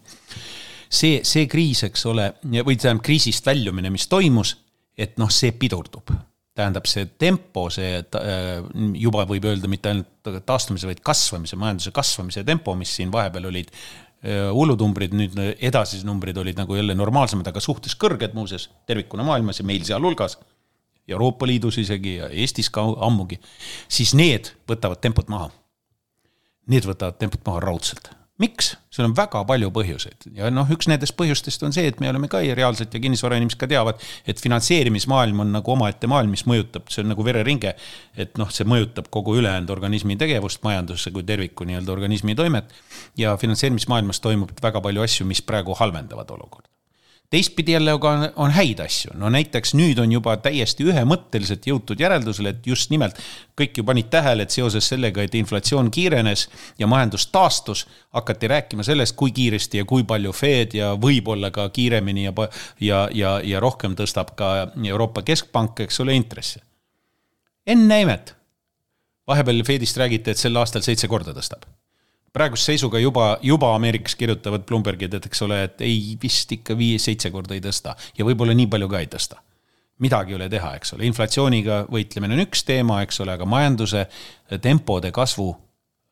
see, 0.88 1.22
see 1.26 1.48
kriis, 1.50 1.82
eks 1.88 2.06
ole, 2.06 2.30
või 2.44 2.76
tähendab 2.76 3.02
kriisist 3.04 3.46
väljumine, 3.46 3.90
mis 3.90 4.06
toimus, 4.10 4.54
et 4.98 5.18
noh, 5.18 5.32
see 5.32 5.52
pidurdub 5.58 6.14
tähendab, 6.54 6.86
see 6.86 7.08
tempo, 7.18 7.66
see 7.74 7.96
äh, 7.98 8.62
juba 9.02 9.24
võib 9.26 9.48
öelda 9.50 9.66
mitte 9.70 9.90
ainult 9.90 10.44
taastumise, 10.46 10.86
vaid 10.86 11.00
kasvamise, 11.04 11.58
majanduse 11.58 11.90
kasvamise 11.94 12.44
tempo, 12.46 12.76
mis 12.78 12.92
siin 12.94 13.10
vahepeal 13.12 13.48
olid 13.50 13.72
Äh, 14.24 14.46
hullunumbrid, 14.56 15.12
nüüd 15.12 15.34
edasised 15.60 16.06
numbrid 16.08 16.38
olid 16.40 16.56
nagu 16.56 16.78
jälle 16.78 16.94
normaalsemad, 16.96 17.50
aga 17.50 17.60
suhtes 17.60 17.92
kõrged 18.00 18.32
muuseas, 18.32 18.70
tervikuna 18.88 19.26
maailmas 19.26 19.60
ja 19.60 19.66
meil 19.68 19.84
sealhulgas. 19.84 20.38
Euroopa 21.12 21.44
Liidus 21.44 21.76
isegi 21.82 22.14
ja 22.16 22.30
Eestis 22.32 22.70
ka 22.72 22.86
ammugi, 23.04 23.36
siis 23.92 24.14
need 24.16 24.54
võtavad 24.70 25.02
tempot 25.04 25.28
maha. 25.28 25.50
Need 26.72 26.88
võtavad 26.88 27.20
tempot 27.20 27.44
maha 27.44 27.66
raudselt 27.66 28.13
miks? 28.42 28.74
seal 28.94 29.06
on 29.08 29.14
väga 29.16 29.42
palju 29.46 29.70
põhjuseid 29.74 30.28
ja 30.38 30.50
noh, 30.54 30.68
üks 30.74 30.88
nendest 30.90 31.16
põhjustest 31.18 31.62
on 31.66 31.74
see, 31.74 31.86
et 31.90 32.00
me 32.02 32.10
oleme 32.10 32.28
ka 32.30 32.42
reaalselt 32.42 32.94
ja 32.94 33.00
kinnisvarainimesed 33.02 33.58
ka 33.60 33.68
teavad, 33.70 34.02
et 34.26 34.42
finantseerimismaailm 34.42 35.44
on 35.44 35.54
nagu 35.58 35.74
omaette 35.74 36.10
maailm, 36.10 36.34
mis 36.34 36.46
mõjutab, 36.50 36.90
see 36.90 37.04
on 37.04 37.12
nagu 37.14 37.26
vereringe. 37.26 37.74
et 38.16 38.38
noh, 38.40 38.50
see 38.54 38.66
mõjutab 38.68 39.10
kogu 39.14 39.38
ülejäänud 39.40 39.70
organismi 39.70 40.18
tegevust, 40.20 40.62
majanduse 40.66 41.14
kui 41.14 41.26
terviku 41.26 41.66
nii-öelda 41.68 41.94
organismi 41.94 42.34
toimet. 42.34 42.74
ja 43.16 43.36
finantseerimismaailmas 43.36 44.20
toimub 44.20 44.54
väga 44.62 44.80
palju 44.80 45.02
asju, 45.02 45.26
mis 45.26 45.42
praegu 45.42 45.74
halvendavad 45.78 46.30
olukorda 46.30 46.73
teistpidi 47.34 47.72
jälle 47.74 47.90
aga 47.90 48.10
on, 48.10 48.24
on 48.36 48.52
häid 48.54 48.78
asju, 48.84 49.14
no 49.18 49.28
näiteks 49.32 49.74
nüüd 49.74 49.98
on 49.98 50.12
juba 50.14 50.36
täiesti 50.42 50.86
ühemõtteliselt 50.86 51.66
jõutud 51.66 52.00
järeldusele, 52.00 52.52
et 52.54 52.68
just 52.70 52.92
nimelt 52.94 53.18
kõik 53.58 53.80
ju 53.80 53.84
panid 53.86 54.10
tähele, 54.12 54.46
et 54.46 54.54
seoses 54.54 54.86
sellega, 54.92 55.24
et 55.24 55.34
inflatsioon 55.34 55.90
kiirenes 55.94 56.46
ja 56.78 56.86
majandus 56.90 57.26
taastus, 57.34 57.86
hakati 58.14 58.50
rääkima 58.54 58.86
sellest, 58.86 59.16
kui 59.18 59.34
kiiresti 59.34 59.82
ja 59.82 59.88
kui 59.88 60.06
palju 60.06 60.32
Fed 60.34 60.78
ja 60.78 60.92
võib-olla 61.00 61.50
ka 61.54 61.66
kiiremini 61.74 62.28
ja, 62.28 62.34
ja, 62.80 63.04
ja, 63.12 63.36
ja 63.42 63.62
rohkem 63.62 63.98
tõstab 63.98 64.34
ka 64.38 64.54
Euroopa 64.84 65.26
Keskpank, 65.26 65.86
eks 65.88 66.00
ole, 66.04 66.14
intresse. 66.14 66.62
ennäe 67.66 68.06
imet, 68.06 68.36
vahepeal 69.26 69.64
Fedist 69.66 69.98
räägiti, 69.98 70.30
et 70.30 70.38
sel 70.38 70.56
aastal 70.60 70.86
seitse 70.86 71.10
korda 71.10 71.34
tõstab 71.34 71.66
praeguse 72.34 72.72
seisuga 72.72 72.98
juba, 72.98 73.38
juba 73.42 73.74
Ameerikas 73.76 74.16
kirjutavad 74.18 74.66
Bloombergid, 74.66 75.14
et 75.14 75.26
eks 75.28 75.42
ole, 75.46 75.60
et 75.68 75.82
ei 75.86 76.16
vist 76.22 76.50
ikka 76.56 76.76
viis-seitse 76.78 77.30
korda 77.34 77.54
ei 77.54 77.62
tõsta 77.62 77.94
ja 78.18 78.26
võib-olla 78.26 78.56
nii 78.58 78.70
palju 78.70 78.90
ka 78.90 79.02
ei 79.02 79.10
tõsta. 79.12 79.40
midagi 80.02 80.32
ei 80.32 80.36
ole 80.36 80.48
teha, 80.50 80.72
eks 80.74 80.96
ole, 80.96 81.06
inflatsiooniga 81.06 81.84
võitlemine 81.86 82.34
on 82.34 82.42
üks 82.42 82.64
teema, 82.66 83.02
eks 83.06 83.20
ole, 83.22 83.36
aga 83.38 83.46
majanduse 83.46 84.06
tempode 84.60 85.12
kasvu 85.14 85.52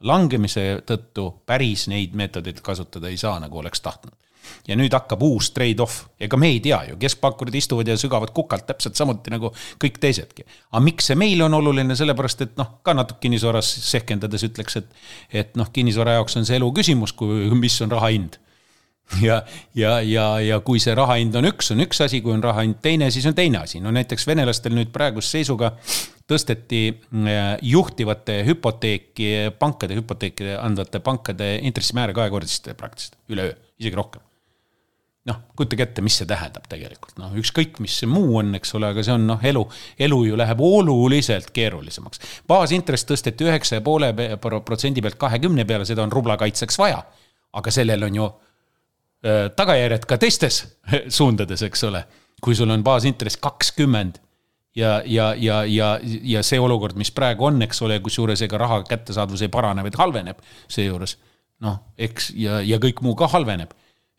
langemise 0.07 0.83
tõttu 0.87 1.29
päris 1.47 1.89
neid 1.91 2.15
meetodeid 2.15 2.61
kasutada 2.63 3.11
ei 3.11 3.17
saa, 3.17 3.41
nagu 3.43 3.59
oleks 3.59 3.83
tahtnud 3.83 4.15
ja 4.69 4.77
nüüd 4.79 4.95
hakkab 4.95 5.23
uus 5.27 5.51
trade-off, 5.57 6.07
ega 6.21 6.39
me 6.41 6.53
ei 6.53 6.61
tea 6.65 6.81
ju, 6.91 6.99
keskpankurid 7.03 7.57
istuvad 7.59 7.89
ja 7.89 7.97
sügavad 8.01 8.33
kukalt 8.35 8.67
täpselt 8.69 8.99
samuti 8.99 9.33
nagu 9.35 9.53
kõik 9.83 9.99
teisedki. 10.03 10.47
aga 10.71 10.85
miks 10.85 11.11
see 11.11 11.19
meile 11.19 11.47
on 11.49 11.59
oluline, 11.59 11.97
sellepärast 11.99 12.47
et 12.47 12.57
noh, 12.61 12.79
ka 12.83 12.95
natuke 12.97 13.23
kinnisvaras 13.27 13.69
sehkendades 13.89 14.47
ütleks, 14.49 14.81
et, 14.83 15.05
et 15.43 15.59
noh, 15.59 15.71
kinnisvara 15.73 16.19
jaoks 16.19 16.39
on 16.41 16.49
see 16.49 16.59
elu 16.61 16.73
küsimus, 16.75 17.15
kui, 17.17 17.51
mis 17.59 17.81
on 17.85 17.93
raha 17.93 18.15
hind 18.15 18.41
ja, 19.21 19.43
ja, 19.75 20.01
ja, 20.01 20.27
ja 20.41 20.59
kui 20.65 20.81
see 20.83 20.95
raha 20.97 21.19
hind 21.21 21.37
on 21.39 21.47
üks, 21.51 21.73
on 21.75 21.83
üks 21.85 22.01
asi, 22.05 22.23
kui 22.25 22.35
on 22.35 22.43
raha 22.45 22.65
hind 22.65 22.81
teine, 22.85 23.11
siis 23.15 23.27
on 23.29 23.37
teine 23.37 23.63
asi. 23.63 23.81
no 23.83 23.93
näiteks 23.95 24.27
venelastel 24.29 24.75
nüüd 24.77 24.93
praeguse 24.95 25.39
seisuga 25.39 25.75
tõsteti 26.31 26.83
äh, 26.89 27.41
juhtivate 27.75 28.41
hüpoteeki, 28.49 29.33
pankade 29.61 29.99
hüpoteeki 29.99 30.55
andvate 30.59 31.03
pankade 31.05 31.55
intressimäära 31.69 32.17
kahekordistada 32.17 32.79
praktiliselt, 32.79 33.19
üleöö, 33.33 33.57
isegi 33.81 33.99
rohkem 33.99 34.32
noh, 35.29 35.39
kujutage 35.57 35.85
ette, 35.87 36.03
mis 36.03 36.17
see 36.19 36.27
tähendab 36.29 36.65
tegelikult, 36.71 37.15
noh, 37.21 37.35
ükskõik, 37.39 37.79
mis 37.83 37.95
see 38.01 38.09
muu 38.11 38.39
on, 38.41 38.57
eks 38.59 38.75
ole, 38.79 38.91
aga 38.91 39.05
see 39.07 39.15
on 39.15 39.27
noh, 39.29 39.43
elu, 39.53 39.63
elu 40.07 40.19
ju 40.27 40.39
läheb 40.39 40.63
oluliselt 40.67 41.53
keerulisemaks. 41.55 42.23
baasintress 42.51 43.07
tõsteti 43.07 43.47
üheksa 43.47 43.79
ja 43.79 43.85
poole 43.87 44.11
protsendi 44.43 45.05
pealt 45.05 45.21
kahekümne 45.21 45.67
peale, 45.69 45.87
seda 45.87 46.03
on 46.03 46.13
rubla 46.13 46.37
kaitseks 46.41 46.79
vaja. 46.79 47.05
aga 47.53 47.71
sellel 47.71 48.03
on 48.03 48.15
ju 48.17 48.27
äh, 48.27 49.47
tagajärjed 49.57 50.07
ka 50.09 50.19
teistes 50.19 50.65
suundades, 51.21 51.63
eks 51.63 51.85
ole. 51.85 52.05
kui 52.43 52.59
sul 52.59 52.71
on 52.75 52.83
baasintress 52.83 53.39
kakskümmend 53.39 54.19
ja, 54.75 55.03
ja, 55.07 55.35
ja, 55.39 55.65
ja, 55.65 55.99
ja 56.03 56.43
see 56.43 56.59
olukord, 56.61 56.97
mis 56.99 57.13
praegu 57.15 57.47
on, 57.47 57.63
eks 57.63 57.83
ole, 57.83 58.01
kusjuures 58.03 58.43
ega 58.43 58.59
raha 58.59 58.81
kättesaadavus 58.89 59.45
ei 59.47 59.53
parane, 59.53 59.85
vaid 59.87 60.01
halveneb 60.01 60.43
seejuures. 60.67 61.17
noh, 61.63 61.79
eks 61.95 62.33
ja, 62.35 62.59
ja 62.61 62.83
kõik 62.83 63.05
muu 63.07 63.15
ka 63.15 63.31
halveneb 63.31 63.71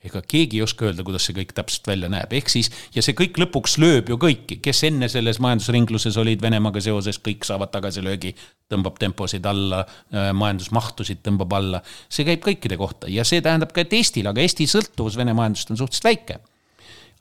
ega 0.04 0.22
keegi 0.28 0.60
ei 0.60 0.66
oska 0.66 0.88
öelda, 0.90 1.04
kuidas 1.08 1.28
see 1.28 1.36
kõik 1.38 1.54
täpselt 1.56 1.88
välja 1.88 2.10
näeb, 2.12 2.34
ehk 2.36 2.52
siis 2.52 2.70
ja 2.96 3.04
see 3.06 3.16
kõik 3.18 3.38
lõpuks 3.40 3.78
lööb 3.82 4.12
ju 4.12 4.18
kõiki, 4.22 4.60
kes 4.64 4.84
enne 4.90 5.10
selles 5.12 5.40
majandusringluses 5.44 6.18
olid 6.20 6.44
Venemaaga 6.44 6.82
seoses, 6.84 7.20
kõik 7.24 7.48
saavad 7.48 7.72
tagasilöögi, 7.74 8.34
tõmbab 8.72 9.00
temposid 9.02 9.46
alla, 9.50 9.84
äh, 10.12 10.32
majandusmahtusid 10.36 11.24
tõmbab 11.24 11.56
alla. 11.58 11.84
see 12.10 12.26
käib 12.28 12.44
kõikide 12.44 12.78
kohta. 12.78 13.08
Ja 13.08 13.24
see 13.24 13.42
tähendab 13.42 13.72
ka, 13.74 13.82
et 13.82 13.94
Eestil, 13.94 14.28
aga 14.28 14.42
Eesti 14.42 14.68
sõltuvus 14.68 15.18
Vene 15.18 15.34
majandusest 15.34 15.72
on 15.72 15.78
suhteliselt 15.78 16.10
väike. 16.10 16.40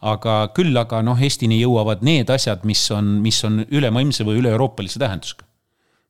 Aga 0.03 0.51
küll 0.57 0.76
aga 0.76 0.99
noh, 1.07 1.18
Eestini 1.22 1.61
jõuavad 1.61 2.03
need 2.03 2.30
asjad, 2.30 2.64
mis 2.66 2.83
on, 2.91 3.20
mis 3.22 3.39
on 3.47 3.62
ülemaailmse 3.70 4.26
või 4.26 4.41
üle-euroopalise 4.41 4.99
tähendusega. 4.99 5.47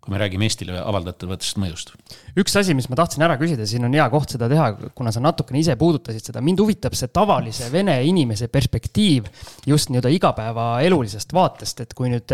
Kui 0.03 0.15
me 0.15 0.19
räägime 0.19 0.49
Eestile 0.49 0.81
avaldatavatest 0.81 1.61
mõjust. 1.63 1.93
Üks 2.39 2.55
asi, 2.57 2.73
mis 2.77 2.87
ma 2.89 2.97
tahtsin 2.97 3.23
ära 3.27 3.35
küsida, 3.41 3.67
siin 3.69 3.85
on 3.85 3.93
hea 3.93 4.05
koht 4.13 4.33
seda 4.33 4.49
teha, 4.49 4.71
kuna 4.97 5.13
sa 5.13 5.21
natukene 5.21 5.61
ise 5.61 5.75
puudutasid 5.77 6.31
seda, 6.31 6.41
mind 6.45 6.63
huvitab 6.63 6.95
see 6.97 7.11
tavalise 7.13 7.69
vene 7.73 7.99
inimese 8.09 8.49
perspektiiv 8.53 9.29
just 9.69 9.93
nii-öelda 9.93 10.13
igapäevaelulisest 10.17 11.35
vaatest, 11.37 11.83
et 11.85 11.93
kui 11.99 12.09
nüüd 12.13 12.33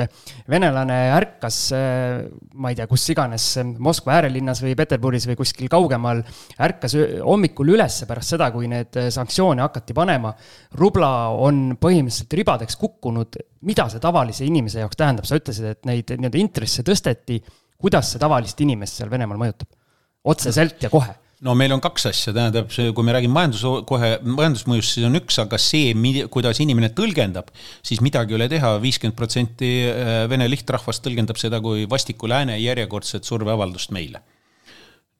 venelane 0.50 0.98
ärkas, 1.16 1.58
ma 2.54 2.70
ei 2.70 2.78
tea, 2.78 2.86
kus 2.90 3.08
iganes, 3.14 3.48
Moskva 3.82 4.18
äärelinnas 4.18 4.62
või 4.62 4.76
Peterburis 4.78 5.26
või 5.30 5.38
kuskil 5.40 5.70
kaugemal, 5.72 6.22
ärkas 6.62 6.94
hommikul 7.26 7.74
üles 7.74 7.98
pärast 8.08 8.36
seda, 8.36 8.52
kui 8.54 8.70
need 8.70 8.94
sanktsioone 9.14 9.64
hakati 9.66 9.96
panema, 9.96 10.30
rubla 10.78 11.12
on 11.34 11.74
põhimõtteliselt 11.80 12.38
ribadeks 12.38 12.78
kukkunud, 12.78 13.40
mida 13.66 13.88
see 13.90 14.02
tavalise 14.02 14.46
inimese 14.46 14.84
jaoks 14.84 14.98
tähendab, 15.00 15.26
sa 15.26 15.40
ütlesid, 15.40 15.72
et 15.74 15.90
neid 15.90 16.14
nii-öelda 16.14 16.38
intresse 16.38 16.86
tõsteti. 16.86 17.42
kuidas 17.78 18.12
see 18.12 18.18
tavalist 18.18 18.60
inimest 18.60 18.98
seal 18.98 19.10
Venemaal 19.10 19.38
mõjutab? 19.38 19.77
Otseselt 20.24 20.82
ja 20.82 20.90
kohe 20.92 21.14
no 21.44 21.54
meil 21.58 21.72
on 21.74 21.82
kaks 21.82 22.08
asja, 22.10 22.32
tähendab, 22.34 22.70
kui 22.70 23.06
me 23.06 23.14
räägime 23.14 23.36
majandus, 23.36 23.62
kohe 23.86 24.10
majandusmõjust, 24.26 24.96
siis 24.96 25.06
on 25.06 25.18
üks, 25.20 25.38
aga 25.42 25.60
see, 25.62 25.92
kuidas 26.32 26.58
inimene 26.64 26.90
tõlgendab, 26.96 27.52
siis 27.86 28.02
midagi 28.04 28.34
ei 28.34 28.40
ole 28.40 28.48
teha, 28.50 28.74
viiskümmend 28.82 29.18
protsenti 29.18 29.70
äh, 29.86 30.24
vene 30.30 30.48
lihtrahvast 30.50 31.04
tõlgendab 31.04 31.38
seda 31.40 31.62
kui 31.64 31.86
vastiku 31.90 32.30
lääne 32.30 32.58
järjekordset 32.58 33.28
surveavaldust 33.28 33.94
meile. 33.94 34.24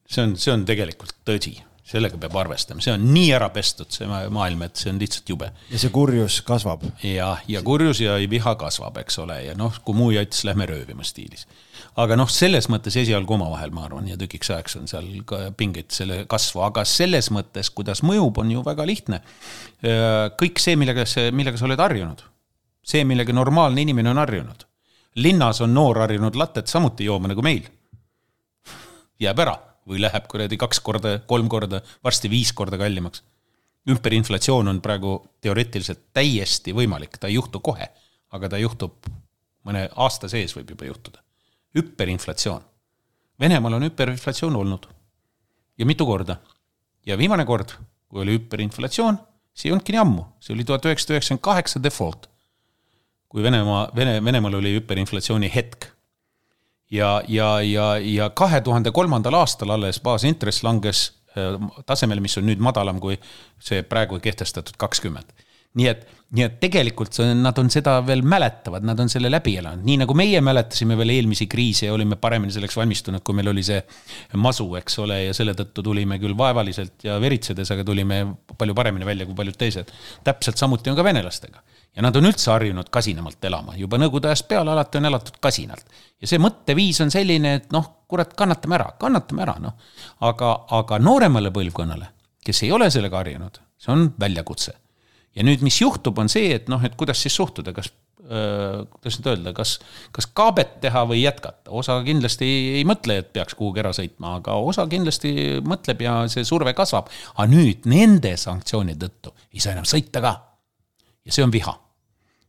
see 0.09 0.24
on, 0.24 0.36
see 0.40 0.53
on 0.55 0.64
tegelikult 0.66 1.14
tõsi 1.28 1.59
sellega 1.88 2.18
peab 2.20 2.34
arvestama, 2.36 2.82
see 2.84 2.92
on 2.92 3.07
nii 3.14 3.30
ära 3.36 3.49
pestud, 3.53 3.88
see 3.92 4.09
maailm, 4.09 4.66
et 4.66 4.76
see 4.76 4.90
on 4.92 4.99
lihtsalt 5.01 5.30
jube. 5.32 5.49
ja 5.70 5.80
see 5.80 5.92
kurjus 5.94 6.40
kasvab. 6.44 6.84
ja, 7.05 7.30
ja 7.49 7.62
kurjus 7.64 8.03
ja 8.05 8.18
viha 8.30 8.55
kasvab, 8.61 9.01
eks 9.05 9.22
ole, 9.24 9.38
ja 9.46 9.57
noh, 9.57 9.78
kui 9.84 9.96
muu 9.96 10.11
jats, 10.12 10.44
lähme 10.49 10.68
röövima 10.68 11.07
stiilis. 11.07 11.46
Aga 11.97 12.16
noh, 12.18 12.28
selles 12.30 12.68
mõttes 12.70 12.97
esialgu 13.01 13.34
omavahel, 13.36 13.72
ma 13.74 13.86
arvan, 13.86 14.09
ja 14.11 14.16
tükiks 14.20 14.51
ajaks 14.55 14.76
on 14.80 14.89
seal 14.91 15.07
ka 15.28 15.49
pingeid 15.57 15.91
selle 15.95 16.22
kasvu, 16.30 16.62
aga 16.66 16.84
selles 16.89 17.30
mõttes, 17.34 17.70
kuidas 17.74 18.03
mõjub, 18.07 18.41
on 18.43 18.51
ju 18.53 18.64
väga 18.66 18.86
lihtne. 18.86 19.22
kõik 20.39 20.61
see, 20.62 20.76
millega 20.76 21.05
millega 21.32 21.59
sa 21.59 21.66
oled 21.66 21.80
harjunud, 21.80 22.22
see, 22.84 23.05
millega 23.05 23.32
normaalne 23.32 23.82
inimene 23.82 24.11
on 24.11 24.18
harjunud. 24.24 24.66
linnas 25.14 25.61
on 25.61 25.74
noor 25.74 25.99
harjunud 25.99 26.36
lattet 26.36 26.66
samuti 26.66 27.05
jooma 27.05 27.28
nagu 27.28 27.43
meil. 27.43 27.68
jääb 29.20 29.39
ära 29.39 29.59
või 29.89 30.01
läheb 30.01 30.28
kuradi 30.28 30.57
kaks 30.57 30.80
korda, 30.80 31.18
kolm 31.26 31.49
korda, 31.49 31.80
varsti 32.05 32.30
viis 32.30 32.53
korda 32.53 32.78
kallimaks. 32.78 33.22
ümperinflatsioon 33.89 34.68
on 34.68 34.80
praegu 34.80 35.22
teoreetiliselt 35.41 36.12
täiesti 36.12 36.72
võimalik, 36.72 37.18
ta 37.18 37.26
ei 37.26 37.34
juhtu 37.34 37.61
kohe, 37.61 37.89
aga 38.32 38.49
ta 38.49 38.59
juhtub 38.59 39.09
mõne 39.64 39.89
aasta 39.97 40.28
sees 40.28 40.55
võib 40.57 40.70
juba 40.70 40.84
juhtuda. 40.84 41.22
Hüperinflatsioon. 41.74 42.62
Venemaal 43.40 43.78
on 43.78 43.86
hüperinflatsioon 43.88 44.56
olnud 44.56 44.88
ja 45.78 45.86
mitu 45.86 46.06
korda. 46.06 46.36
ja 47.06 47.18
viimane 47.18 47.44
kord, 47.44 47.70
kui 48.08 48.22
oli 48.22 48.34
hüperinflatsioon, 48.36 49.18
see 49.54 49.68
ei 49.68 49.72
olnudki 49.72 49.94
nii 49.94 50.00
ammu, 50.00 50.24
see 50.40 50.54
oli 50.54 50.64
tuhat 50.64 50.84
üheksasada 50.84 51.16
üheksakümmend 51.16 51.42
kaheksa 51.42 51.82
default. 51.82 52.28
kui 53.28 53.42
Venemaa, 53.42 53.90
Vene, 53.96 54.24
Venemaal 54.24 54.54
oli 54.54 54.74
hüperinflatsiooni 54.74 55.50
hetk 55.54 55.86
ja, 56.90 57.22
ja, 57.28 57.60
ja, 57.60 57.98
ja 57.98 58.30
kahe 58.30 58.60
tuhande 58.60 58.90
kolmandal 58.90 59.34
aastal 59.34 59.70
alles 59.70 60.00
baasintress 60.00 60.62
langes 60.62 61.12
tasemele, 61.86 62.20
mis 62.20 62.38
on 62.38 62.46
nüüd 62.48 62.58
madalam 62.58 63.00
kui 63.00 63.18
see 63.60 63.82
praegu 63.82 64.18
kehtestatud 64.20 64.76
kakskümmend 64.80 65.32
nii 65.78 65.90
et, 65.90 66.06
nii 66.36 66.44
et 66.44 66.56
tegelikult 66.60 67.16
see, 67.16 67.30
nad 67.40 67.56
on 67.60 67.70
seda 67.72 67.94
veel 68.04 68.20
mäletavad, 68.26 68.84
nad 68.84 68.98
on 69.00 69.08
selle 69.08 69.30
läbi 69.32 69.54
elanud, 69.62 69.84
nii 69.86 70.02
nagu 70.02 70.16
meie 70.18 70.42
mäletasime 70.44 70.96
veel 71.00 71.14
eelmisi 71.14 71.46
kriise 71.48 71.86
ja 71.86 71.94
olime 71.94 72.18
paremini 72.20 72.52
selleks 72.52 72.76
valmistunud, 72.76 73.22
kui 73.24 73.36
meil 73.38 73.48
oli 73.54 73.62
see 73.64 73.78
masu, 74.36 74.66
eks 74.76 74.98
ole, 75.04 75.22
ja 75.24 75.36
selle 75.36 75.54
tõttu 75.56 75.84
tulime 75.86 76.18
küll 76.20 76.36
vaevaliselt 76.36 77.06
ja 77.08 77.16
veritsedes, 77.22 77.72
aga 77.72 77.86
tulime 77.88 78.20
palju 78.60 78.76
paremini 78.76 79.08
välja 79.08 79.24
kui 79.28 79.36
paljud 79.38 79.56
teised. 79.56 79.92
täpselt 80.24 80.60
samuti 80.60 80.92
on 80.92 80.98
ka 80.98 81.06
venelastega 81.06 81.62
ja 81.96 82.04
nad 82.04 82.16
on 82.20 82.28
üldse 82.28 82.50
harjunud 82.52 82.90
kasinamalt 82.92 83.48
elama, 83.48 83.76
juba 83.80 83.96
nõukogude 83.96 84.28
ajast 84.28 84.48
peale 84.50 84.74
alati 84.74 85.00
on 85.00 85.08
elatud 85.08 85.38
kasinalt. 85.40 85.86
ja 86.20 86.28
see 86.28 86.42
mõtteviis 86.42 87.00
on 87.04 87.14
selline, 87.14 87.54
et 87.62 87.72
noh, 87.72 87.88
kurat, 88.08 88.34
kannatame 88.36 88.76
ära, 88.76 88.90
kannatame 89.00 89.46
ära, 89.46 89.56
noh. 89.64 89.80
aga, 90.28 90.52
aga 90.76 91.00
nooremale 91.00 91.54
põlvkonnale, 91.56 92.12
kes 92.44 92.62
ei 92.68 92.74
ole 92.76 92.90
sellega 92.92 93.22
harjunud, 93.22 93.62
see 93.80 93.94
on 93.96 94.10
väljakutse 94.20 94.76
ja 95.36 95.46
nüüd, 95.46 95.64
mis 95.64 95.78
juhtub, 95.80 96.18
on 96.20 96.30
see, 96.32 96.52
et 96.56 96.68
noh, 96.72 96.82
et 96.84 96.94
kuidas 96.98 97.20
siis 97.22 97.36
suhtuda, 97.38 97.72
kas 97.76 97.90
äh,, 98.24 98.84
kuidas 98.92 99.18
nüüd 99.18 99.30
öelda, 99.32 99.54
kas, 99.56 99.76
kas 100.14 100.28
kaabet 100.36 100.78
teha 100.84 101.04
või 101.08 101.22
jätkata, 101.22 101.70
osa 101.80 101.98
kindlasti 102.06 102.46
ei, 102.48 102.62
ei 102.80 102.86
mõtle, 102.88 103.20
et 103.22 103.32
peaks 103.34 103.56
kuhugi 103.58 103.82
ära 103.84 103.92
sõitma, 103.96 104.38
aga 104.40 104.58
osa 104.60 104.86
kindlasti 104.90 105.32
mõtleb 105.66 106.06
ja 106.06 106.20
see 106.32 106.46
surve 106.48 106.74
kasvab. 106.76 107.10
aga 107.34 107.50
nüüd 107.50 107.88
nende 107.90 108.36
sanktsioonide 108.40 109.08
tõttu 109.08 109.34
ei 109.52 109.62
saa 109.64 109.76
enam 109.76 109.88
sõita 109.88 110.24
ka. 110.24 110.34
ja 111.24 111.34
see 111.36 111.44
on 111.44 111.52
viha. 111.54 111.74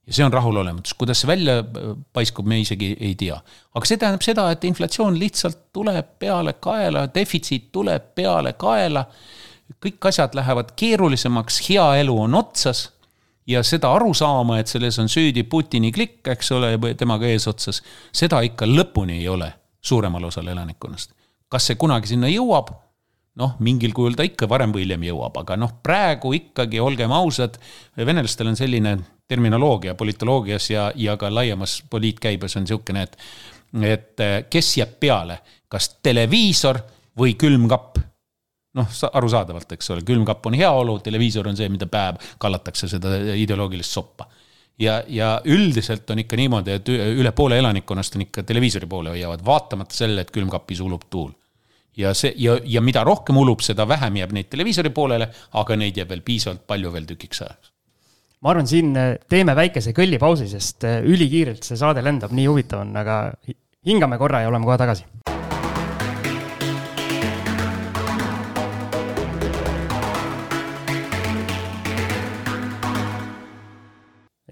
ja 0.09 0.15
see 0.15 0.25
on 0.25 0.33
rahulolematus, 0.33 0.95
kuidas 0.97 1.21
see 1.21 1.29
välja 1.29 1.59
paiskub, 2.13 2.47
me 2.47 2.61
isegi 2.63 2.95
ei 2.99 3.15
tea. 3.19 3.37
aga 3.75 3.85
see 3.85 3.99
tähendab 4.01 4.25
seda, 4.25 4.49
et 4.51 4.63
inflatsioon 4.65 5.19
lihtsalt 5.19 5.67
tuleb 5.73 6.15
peale 6.19 6.57
kaela, 6.59 7.07
defitsiit 7.13 7.69
tuleb 7.75 8.15
peale 8.15 8.55
kaela 8.57 9.05
kõik 9.77 10.09
asjad 10.09 10.35
lähevad 10.35 10.73
keerulisemaks, 10.75 11.61
hea 11.69 11.85
elu 12.01 12.15
on 12.21 12.35
otsas 12.35 12.89
ja 13.47 13.63
seda 13.63 13.91
aru 13.95 14.13
saama, 14.13 14.59
et 14.59 14.67
selles 14.71 14.99
on 15.01 15.09
süüdi 15.09 15.43
Putini 15.49 15.91
klikk, 15.91 16.27
eks 16.33 16.51
ole, 16.57 16.73
temaga 16.97 17.29
eesotsas, 17.29 17.81
seda 18.13 18.41
ikka 18.45 18.67
lõpuni 18.69 19.19
ei 19.21 19.27
ole 19.29 19.53
suuremal 19.81 20.29
osal 20.29 20.47
elanikkonnast. 20.47 21.13
kas 21.49 21.65
see 21.65 21.75
kunagi 21.75 22.13
sinna 22.13 22.29
jõuab? 22.29 22.73
noh, 23.39 23.53
mingil 23.63 23.93
kujul 23.95 24.17
ta 24.19 24.25
ikka 24.27 24.49
varem 24.51 24.73
või 24.75 24.83
hiljem 24.83 25.05
jõuab, 25.07 25.37
aga 25.39 25.55
noh, 25.55 25.77
praegu 25.83 26.33
ikkagi 26.35 26.79
olgem 26.83 27.11
ausad, 27.15 27.55
venelastel 27.95 28.49
on 28.51 28.57
selline 28.59 28.97
terminoloogia 29.29 29.93
politoloogias 29.95 30.69
ja, 30.73 30.89
ja 30.95 31.15
ka 31.17 31.29
laiemas 31.31 31.77
poliitkäibes 31.89 32.57
on 32.59 32.67
niisugune, 32.67 33.05
et 33.07 33.17
et 33.85 34.21
kes 34.49 34.71
jääb 34.79 34.95
peale, 34.99 35.35
kas 35.69 35.91
televiisor 36.01 36.81
või 37.21 37.35
külmkapp 37.37 37.99
noh, 38.77 38.99
arusaadavalt, 39.13 39.71
eks 39.75 39.89
ole, 39.95 40.03
külmkapp 40.07 40.45
on 40.49 40.57
heaolu, 40.59 40.99
televiisor 41.05 41.49
on 41.49 41.57
see, 41.57 41.69
mida 41.73 41.87
päev 41.89 42.19
kallatakse 42.41 42.89
seda 42.91 43.15
ideoloogilist 43.33 43.97
soppa. 43.97 44.29
ja, 44.79 45.01
ja 45.07 45.41
üldiselt 45.45 46.09
on 46.09 46.21
ikka 46.23 46.37
niimoodi, 46.39 46.77
et 46.77 46.89
üle 46.89 47.31
poole 47.35 47.57
elanikkonnast 47.59 48.15
on 48.15 48.27
ikka 48.27 48.43
televiisori 48.47 48.87
poole 48.87 49.15
hoiavad, 49.15 49.43
vaatamata 49.45 49.95
sellele, 49.95 50.21
et 50.21 50.31
külmkapis 50.31 50.79
ulub 50.85 51.09
tuul. 51.09 51.31
ja 51.97 52.13
see 52.13 52.33
ja, 52.37 52.59
ja 52.63 52.81
mida 52.81 53.03
rohkem 53.03 53.37
ulub, 53.37 53.65
seda 53.65 53.87
vähem 53.87 54.21
jääb 54.21 54.37
neid 54.37 54.49
televiisori 54.53 54.93
poolele, 54.95 55.29
aga 55.59 55.75
neid 55.75 55.97
jääb 55.97 56.13
veel 56.13 56.23
piisavalt 56.25 56.67
palju 56.67 56.93
veel 56.93 57.09
tükiks 57.09 57.41
ajaks 57.47 57.73
ma 58.39 58.53
arvan, 58.53 58.67
siin 58.69 58.93
teeme 59.27 59.55
väikese 59.55 59.91
kõllipausi, 59.91 60.47
sest 60.47 60.85
ülikiirelt 60.87 61.65
see 61.65 61.75
saade 61.79 62.05
lendab, 62.05 62.31
nii 62.31 62.47
huvitav 62.47 62.85
on, 62.85 62.95
aga 62.95 63.25
hingame 63.85 64.21
korra 64.21 64.45
ja 64.45 64.53
oleme 64.53 64.69
kohe 64.69 64.79
tagasi 64.79 65.38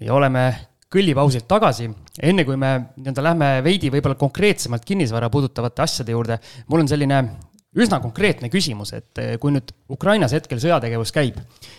ja 0.08 0.16
oleme 0.16 0.44
kõllipausilt 0.88 1.44
tagasi. 1.48 1.90
enne 2.22 2.44
kui 2.48 2.56
me 2.56 2.70
nii-öelda 2.96 3.22
lähme 3.22 3.48
veidi 3.64 3.90
võib-olla 3.92 4.16
konkreetsemalt 4.18 4.84
kinnisvara 4.88 5.28
puudutavate 5.30 5.84
asjade 5.84 6.14
juurde, 6.14 6.38
mul 6.66 6.82
on 6.82 6.88
selline 6.88 7.20
üsna 7.78 7.98
konkreetne 8.00 8.48
küsimus, 8.50 8.94
et 8.96 9.20
eh, 9.20 9.34
kui 9.40 9.52
nüüd 9.52 9.70
Ukrainas 9.92 10.32
hetkel 10.34 10.60
sõjategevus 10.62 11.12
käib, 11.14 11.36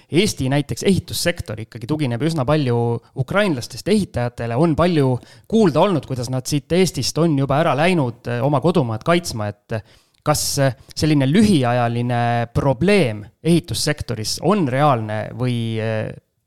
Eesti 0.10 0.48
näiteks 0.54 0.86
ehitussektor 0.88 1.60
ikkagi 1.66 1.90
tugineb 1.90 2.22
üsna 2.26 2.46
palju 2.48 2.78
ukrainlastest 3.20 3.90
ehitajatele, 3.90 4.56
on 4.56 4.78
palju 4.78 5.18
kuulda 5.50 5.82
olnud, 5.82 6.06
kuidas 6.06 6.30
nad 6.30 6.46
siit 6.48 6.72
Eestist 6.78 7.18
on 7.18 7.36
juba 7.42 7.60
ära 7.64 7.74
läinud 7.78 8.30
eh, 8.30 8.46
oma 8.46 8.62
kodumaad 8.62 9.04
kaitsma, 9.08 9.50
et 9.50 9.80
kas 10.24 10.46
eh, 10.62 10.80
selline 10.94 11.28
lühiajaline 11.28 12.24
probleem 12.54 13.26
ehitussektoris 13.42 14.38
on 14.46 14.68
reaalne 14.70 15.24
või 15.34 15.58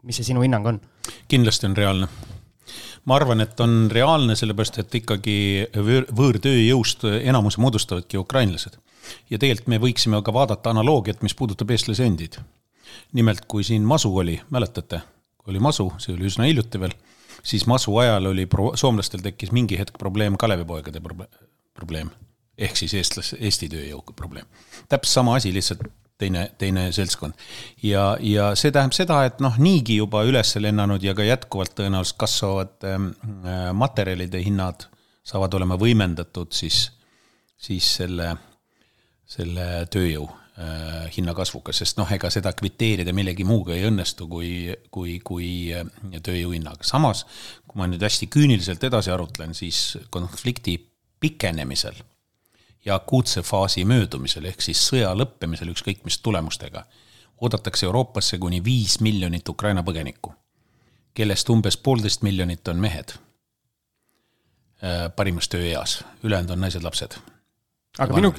mis 0.02 0.18
see 0.18 0.30
sinu 0.30 0.42
hinnang 0.44 0.66
on? 0.66 0.80
kindlasti 1.28 1.68
on 1.68 1.76
reaalne. 1.76 2.08
ma 3.04 3.16
arvan, 3.16 3.42
et 3.44 3.60
on 3.60 3.90
reaalne, 3.92 4.36
sellepärast 4.38 4.78
et 4.82 4.96
ikkagi 5.02 5.36
võõr, 5.74 6.08
võõrtööjõust 6.10 7.06
enamuse 7.20 7.60
moodustavadki 7.60 8.20
ukrainlased. 8.20 8.78
ja 9.30 9.38
tegelikult 9.38 9.70
me 9.72 9.80
võiksime 9.82 10.22
ka 10.22 10.34
vaadata 10.34 10.70
analoogiat, 10.70 11.22
mis 11.22 11.34
puudutab 11.34 11.70
eestlasi 11.70 12.06
endid. 12.06 12.40
nimelt, 13.12 13.46
kui 13.48 13.64
siin 13.64 13.82
masu 13.82 14.12
oli, 14.16 14.40
mäletate, 14.50 15.02
kui 15.38 15.54
oli 15.54 15.62
masu, 15.62 15.92
see 15.98 16.14
oli 16.14 16.28
üsna 16.30 16.50
hiljuti 16.50 16.80
veel, 16.80 16.94
siis 17.42 17.66
masu 17.66 17.96
ajal 17.98 18.30
oli 18.34 18.46
soomlastel 18.74 19.22
tekkis 19.22 19.52
mingi 19.52 19.78
hetk 19.78 19.98
probleem 19.98 20.36
Kalevipoegade 20.36 21.00
probleem 21.74 22.10
ehk 22.58 22.76
siis 22.76 22.94
eestlas, 22.94 23.32
Eesti 23.38 23.68
tööjõu 23.72 24.02
probleem. 24.16 24.46
täpselt 24.88 25.12
sama 25.12 25.36
asi, 25.36 25.52
lihtsalt 25.52 25.82
teine, 26.22 26.46
teine 26.58 26.86
seltskond. 26.94 27.38
ja, 27.82 28.12
ja 28.20 28.52
see 28.58 28.72
tähendab 28.74 28.96
seda, 28.96 29.22
et 29.28 29.42
noh, 29.44 29.58
niigi 29.62 29.98
juba 29.98 30.24
üles 30.28 30.54
lennanud 30.56 31.02
ja 31.04 31.14
ka 31.18 31.26
jätkuvalt 31.26 31.74
tõenäoliselt 31.78 32.20
kasvavad 32.22 32.88
ähm, 32.88 33.10
äh, 33.44 33.70
materjalide 33.76 34.42
hinnad 34.44 34.86
saavad 35.26 35.54
olema 35.58 35.78
võimendatud 35.78 36.54
siis, 36.54 36.84
siis 37.60 37.88
selle, 38.00 38.32
selle 39.28 39.66
tööjõu 39.92 40.26
äh, 40.26 41.10
hinnakasvuga, 41.16 41.74
sest 41.76 41.98
noh, 42.00 42.10
ega 42.14 42.30
seda 42.34 42.54
kviteerida 42.58 43.14
millegi 43.14 43.46
muuga 43.48 43.76
ei 43.76 43.86
õnnestu 43.90 44.28
kui, 44.30 44.52
kui, 44.94 45.18
kui 45.24 45.50
äh, 45.74 45.86
tööjõu 46.22 46.54
hinnaga. 46.56 46.86
samas, 46.86 47.26
kui 47.66 47.82
ma 47.82 47.90
nüüd 47.90 48.02
hästi 48.02 48.30
küüniliselt 48.32 48.84
edasi 48.90 49.14
arutlen, 49.14 49.54
siis 49.58 49.92
konflikti 50.10 50.78
pikenemisel 51.22 52.02
ja 52.84 52.94
akuutse 52.94 53.42
faasi 53.42 53.84
möödumisel 53.84 54.44
ehk 54.50 54.60
siis 54.60 54.82
sõja 54.90 55.12
lõppemisel 55.16 55.70
ükskõik 55.74 56.04
mis 56.04 56.18
tulemustega 56.18 56.84
oodatakse 57.42 57.86
Euroopasse 57.86 58.38
kuni 58.38 58.64
viis 58.64 59.00
miljonit 59.00 59.48
Ukraina 59.48 59.82
põgenikku, 59.82 60.32
kellest 61.14 61.50
umbes 61.50 61.76
poolteist 61.76 62.22
miljonit 62.22 62.68
on 62.68 62.76
mehed 62.82 63.14
äh, 63.16 65.10
parimas 65.16 65.48
tööeas, 65.48 66.04
ülejäänud 66.22 66.50
on 66.50 66.60
naised-lapsed 66.66 67.31
aga 68.00 68.16
minu, 68.16 68.30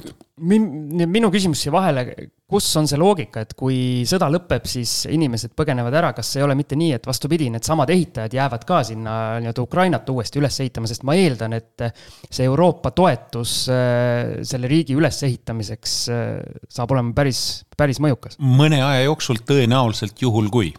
minu, 0.50 1.06
minu 1.06 1.28
küsimus 1.30 1.60
siia 1.62 1.70
vahele, 1.74 2.02
kus 2.50 2.66
on 2.80 2.88
see 2.90 2.98
loogika, 2.98 3.44
et 3.44 3.52
kui 3.58 3.76
sõda 4.08 4.26
lõpeb, 4.32 4.66
siis 4.66 5.04
inimesed 5.14 5.54
põgenevad 5.54 5.94
ära, 5.94 6.10
kas 6.16 6.32
ei 6.34 6.42
ole 6.46 6.56
mitte 6.58 6.78
nii, 6.78 6.90
et 6.96 7.06
vastupidi, 7.06 7.46
needsamad 7.54 7.92
ehitajad 7.94 8.34
jäävad 8.34 8.66
ka 8.66 8.80
sinna 8.88 9.14
nii-öelda 9.44 9.62
Ukrainat 9.62 10.10
uuesti 10.10 10.42
üles 10.42 10.58
ehitama, 10.64 10.90
sest 10.90 11.06
ma 11.06 11.14
eeldan, 11.18 11.54
et 11.60 11.86
see 12.26 12.48
Euroopa 12.48 12.90
toetus 12.96 13.56
äh, 13.70 14.40
selle 14.46 14.70
riigi 14.70 14.98
ülesehitamiseks 14.98 15.98
äh, 16.10 16.30
saab 16.66 16.96
olema 16.96 17.14
päris, 17.14 17.62
päris 17.78 18.02
mõjukas? 18.02 18.40
mõne 18.42 18.82
aja 18.82 19.06
jooksul 19.06 19.44
tõenäoliselt, 19.46 20.18
juhul 20.22 20.50
kui. 20.50 20.74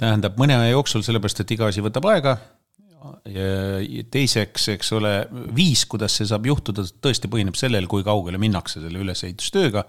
tähendab, 0.00 0.34
mõne 0.40 0.58
aja 0.58 0.74
jooksul, 0.74 1.06
sellepärast 1.06 1.44
et 1.44 1.54
iga 1.54 1.70
asi 1.70 1.84
võtab 1.84 2.10
aega 2.10 2.40
teiseks, 4.12 4.68
eks 4.74 4.92
ole, 4.96 5.12
viis, 5.56 5.84
kuidas 5.90 6.18
see 6.18 6.28
saab 6.28 6.48
juhtuda, 6.50 6.84
tõesti 7.04 7.30
põhineb 7.32 7.56
sellel, 7.58 7.88
kui 7.90 8.04
kaugele 8.06 8.40
minnakse 8.40 8.82
selle 8.82 9.00
ülesehitustööga. 9.04 9.84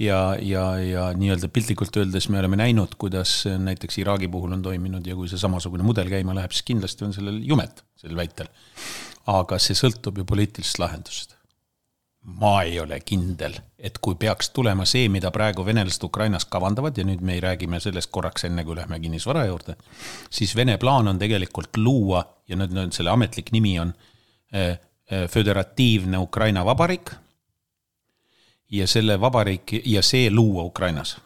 ja, 0.00 0.20
ja, 0.40 0.64
ja 0.80 1.08
nii-öelda 1.16 1.50
piltlikult 1.52 1.96
öeldes 2.00 2.30
me 2.32 2.40
oleme 2.40 2.56
näinud, 2.60 2.96
kuidas 3.00 3.44
näiteks 3.46 4.00
Iraagi 4.00 4.28
puhul 4.28 4.56
on 4.56 4.62
toiminud 4.62 5.06
ja 5.06 5.16
kui 5.18 5.28
see 5.28 5.40
samasugune 5.40 5.84
mudel 5.84 6.08
käima 6.08 6.36
läheb, 6.36 6.54
siis 6.56 6.68
kindlasti 6.70 7.04
on 7.04 7.12
sellel 7.16 7.42
jumet, 7.44 7.84
sellel 8.00 8.22
väitel. 8.22 8.48
aga 9.30 9.60
see 9.60 9.76
sõltub 9.76 10.16
ju 10.18 10.24
poliitilisest 10.24 10.80
lahendusest 10.80 11.39
ma 12.22 12.62
ei 12.62 12.80
ole 12.80 13.00
kindel, 13.00 13.54
et 13.78 13.96
kui 13.98 14.14
peaks 14.20 14.50
tulema 14.50 14.84
see, 14.88 15.08
mida 15.08 15.30
praegu 15.32 15.64
venelased 15.64 16.04
Ukrainas 16.04 16.44
kavandavad 16.44 16.98
ja 16.98 17.04
nüüd 17.08 17.22
me 17.24 17.38
räägime 17.40 17.80
sellest 17.80 18.10
korraks, 18.12 18.44
enne 18.44 18.64
kui 18.64 18.76
lähme 18.76 19.00
kinnisvara 19.00 19.46
juurde, 19.48 19.76
siis 20.30 20.52
Vene 20.56 20.76
plaan 20.78 21.08
on 21.08 21.18
tegelikult 21.18 21.80
luua 21.80 22.22
ja 22.48 22.60
nüüd, 22.60 22.76
nüüd 22.76 22.92
selle 22.96 23.14
ametlik 23.14 23.52
nimi 23.56 23.78
on 23.80 23.94
äh, 24.54 24.76
äh, 25.12 25.26
Föderatiivne 25.28 26.18
Ukraina 26.18 26.64
Vabariik. 26.64 27.10
ja 28.70 28.86
selle 28.86 29.20
vabariik 29.20 29.72
ja 29.84 30.02
see 30.02 30.30
luua 30.30 30.62
Ukrainas 30.62 31.16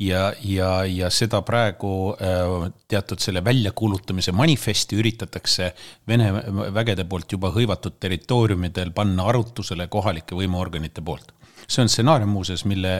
ja, 0.00 0.30
ja, 0.42 0.70
ja 0.88 1.10
seda 1.12 1.42
praegu 1.46 1.92
äh, 2.16 2.70
teatud 2.88 3.20
selle 3.22 3.44
väljakuulutamise 3.44 4.32
manifesti 4.32 4.98
üritatakse 5.00 5.72
Vene 6.08 6.32
vägede 6.74 7.04
poolt 7.08 7.32
juba 7.32 7.52
hõivatud 7.54 8.00
territooriumidel 8.00 8.94
panna 8.96 9.28
arutusele 9.30 9.86
kohalike 9.92 10.38
võimuorganite 10.38 11.04
poolt. 11.04 11.34
see 11.66 11.84
on 11.84 11.88
stsenaarium 11.92 12.32
muuseas, 12.34 12.64
mille 12.64 12.98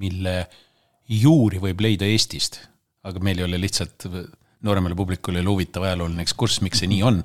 mille 0.00 0.38
juuri 1.08 1.60
võib 1.62 1.82
leida 1.84 2.08
Eestist, 2.08 2.58
aga 3.06 3.20
meil 3.22 3.40
ei 3.40 3.46
ole 3.46 3.60
lihtsalt 3.60 4.08
nooremale 4.64 4.96
publikule 4.98 5.40
oli 5.40 5.50
huvitav 5.50 5.86
ajalooline 5.86 6.24
ekskurss, 6.24 6.62
miks 6.64 6.82
see 6.82 6.90
nii 6.90 7.02
on. 7.06 7.20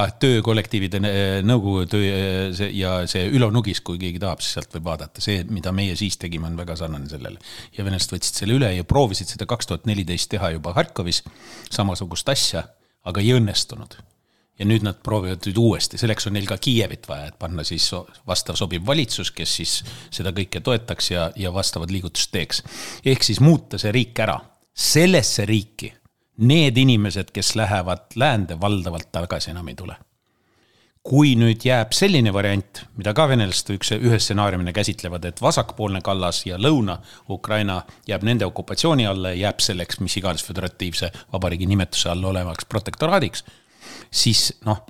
Ah, 0.00 0.12
töökollektiivide 0.20 1.00
nõukogu 1.46 1.84
töö 1.90 2.52
see 2.56 2.70
ja 2.78 2.96
see 3.10 3.28
Ülo 3.34 3.50
Nugis, 3.54 3.80
kui 3.84 3.98
keegi 4.00 4.22
tahab, 4.22 4.42
siis 4.44 4.58
sealt 4.58 4.74
võib 4.76 4.88
vaadata, 4.90 5.22
see, 5.24 5.42
mida 5.54 5.72
meie 5.74 5.96
siis 5.98 6.18
tegime, 6.20 6.48
on 6.50 6.58
väga 6.58 6.76
sarnane 6.80 7.08
sellele. 7.10 7.42
ja 7.76 7.84
venelased 7.86 8.16
võtsid 8.16 8.42
selle 8.42 8.58
üle 8.58 8.72
ja 8.76 8.86
proovisid 8.88 9.30
seda 9.30 9.46
kaks 9.50 9.70
tuhat 9.70 9.86
neliteist 9.90 10.30
teha 10.34 10.54
juba 10.56 10.74
Harkovis, 10.76 11.22
samasugust 11.72 12.28
asja, 12.28 12.66
aga 13.04 13.22
ei 13.22 13.32
õnnestunud 13.36 13.96
ja 14.58 14.66
nüüd 14.68 14.84
nad 14.86 15.00
proovivad 15.02 15.42
nüüd 15.48 15.58
uuesti, 15.58 15.98
selleks 15.98 16.28
on 16.28 16.36
neil 16.36 16.46
ka 16.46 16.58
Kiievit 16.62 17.08
vaja, 17.10 17.32
et 17.32 17.38
panna 17.38 17.64
siis 17.66 17.88
vastav 18.26 18.58
sobiv 18.58 18.84
valitsus, 18.86 19.32
kes 19.34 19.56
siis 19.60 19.74
seda 20.14 20.30
kõike 20.36 20.62
toetaks 20.64 21.10
ja, 21.10 21.26
ja 21.36 21.50
vastavad 21.54 21.90
liigutust 21.90 22.30
teeks. 22.34 22.62
ehk 23.04 23.26
siis 23.26 23.42
muuta 23.42 23.80
see 23.82 23.92
riik 23.94 24.22
ära, 24.22 24.38
sellesse 24.74 25.46
riiki 25.50 25.90
need 26.36 26.76
inimesed, 26.76 27.30
kes 27.32 27.54
lähevad 27.54 28.14
läände, 28.14 28.60
valdavalt 28.60 29.12
tagasi 29.12 29.50
enam 29.50 29.68
ei 29.68 29.74
tule. 29.74 29.96
kui 31.04 31.34
nüüd 31.36 31.60
jääb 31.60 31.90
selline 31.92 32.30
variant, 32.32 32.78
mida 32.96 33.12
ka 33.12 33.26
venelased 33.28 33.74
üks, 33.74 33.90
ühe 33.92 34.16
stsenaariumina 34.16 34.72
käsitlevad, 34.72 35.26
et 35.28 35.42
vasakpoolne 35.44 36.00
kallas 36.00 36.38
ja 36.46 36.56
Lõuna-Ukraina 36.56 37.82
jääb 38.08 38.24
nende 38.24 38.46
okupatsiooni 38.48 39.04
alla 39.06 39.34
ja 39.34 39.42
jääb 39.42 39.60
selleks 39.60 40.00
mis 40.00 40.16
iganes 40.16 40.46
föderatiivse 40.46 41.10
vabariigi 41.32 41.68
nimetuse 41.68 42.08
all 42.08 42.24
olevaks 42.24 42.64
protektoraadiks, 42.64 43.44
siis 44.08 44.46
noh, 44.64 44.80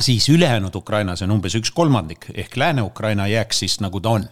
siis 0.00 0.28
ülejäänud 0.28 0.76
Ukrainas 0.76 1.22
on 1.22 1.32
umbes 1.32 1.56
üks 1.56 1.72
kolmandik 1.72 2.28
ehk 2.34 2.56
Lääne-Ukraina 2.60 3.26
jääks 3.32 3.64
siis 3.64 3.80
nagu 3.80 4.00
ta 4.00 4.10
on 4.20 4.28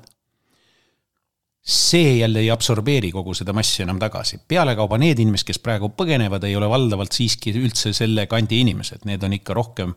see 1.68 2.18
jälle 2.18 2.40
ei 2.40 2.50
absorbeeri 2.50 3.10
kogu 3.12 3.34
seda 3.36 3.52
massi 3.52 3.82
enam 3.84 3.98
tagasi. 4.00 4.40
pealekauba 4.48 4.98
need 4.98 5.18
inimesed, 5.20 5.46
kes 5.50 5.60
praegu 5.60 5.90
põgenevad, 5.92 6.46
ei 6.48 6.56
ole 6.56 6.68
valdavalt 6.70 7.12
siiski 7.12 7.52
üldse 7.60 7.92
selle 7.92 8.24
kandi 8.26 8.62
inimesed, 8.64 9.04
need 9.04 9.22
on 9.22 9.36
ikka 9.36 9.56
rohkem, 9.56 9.92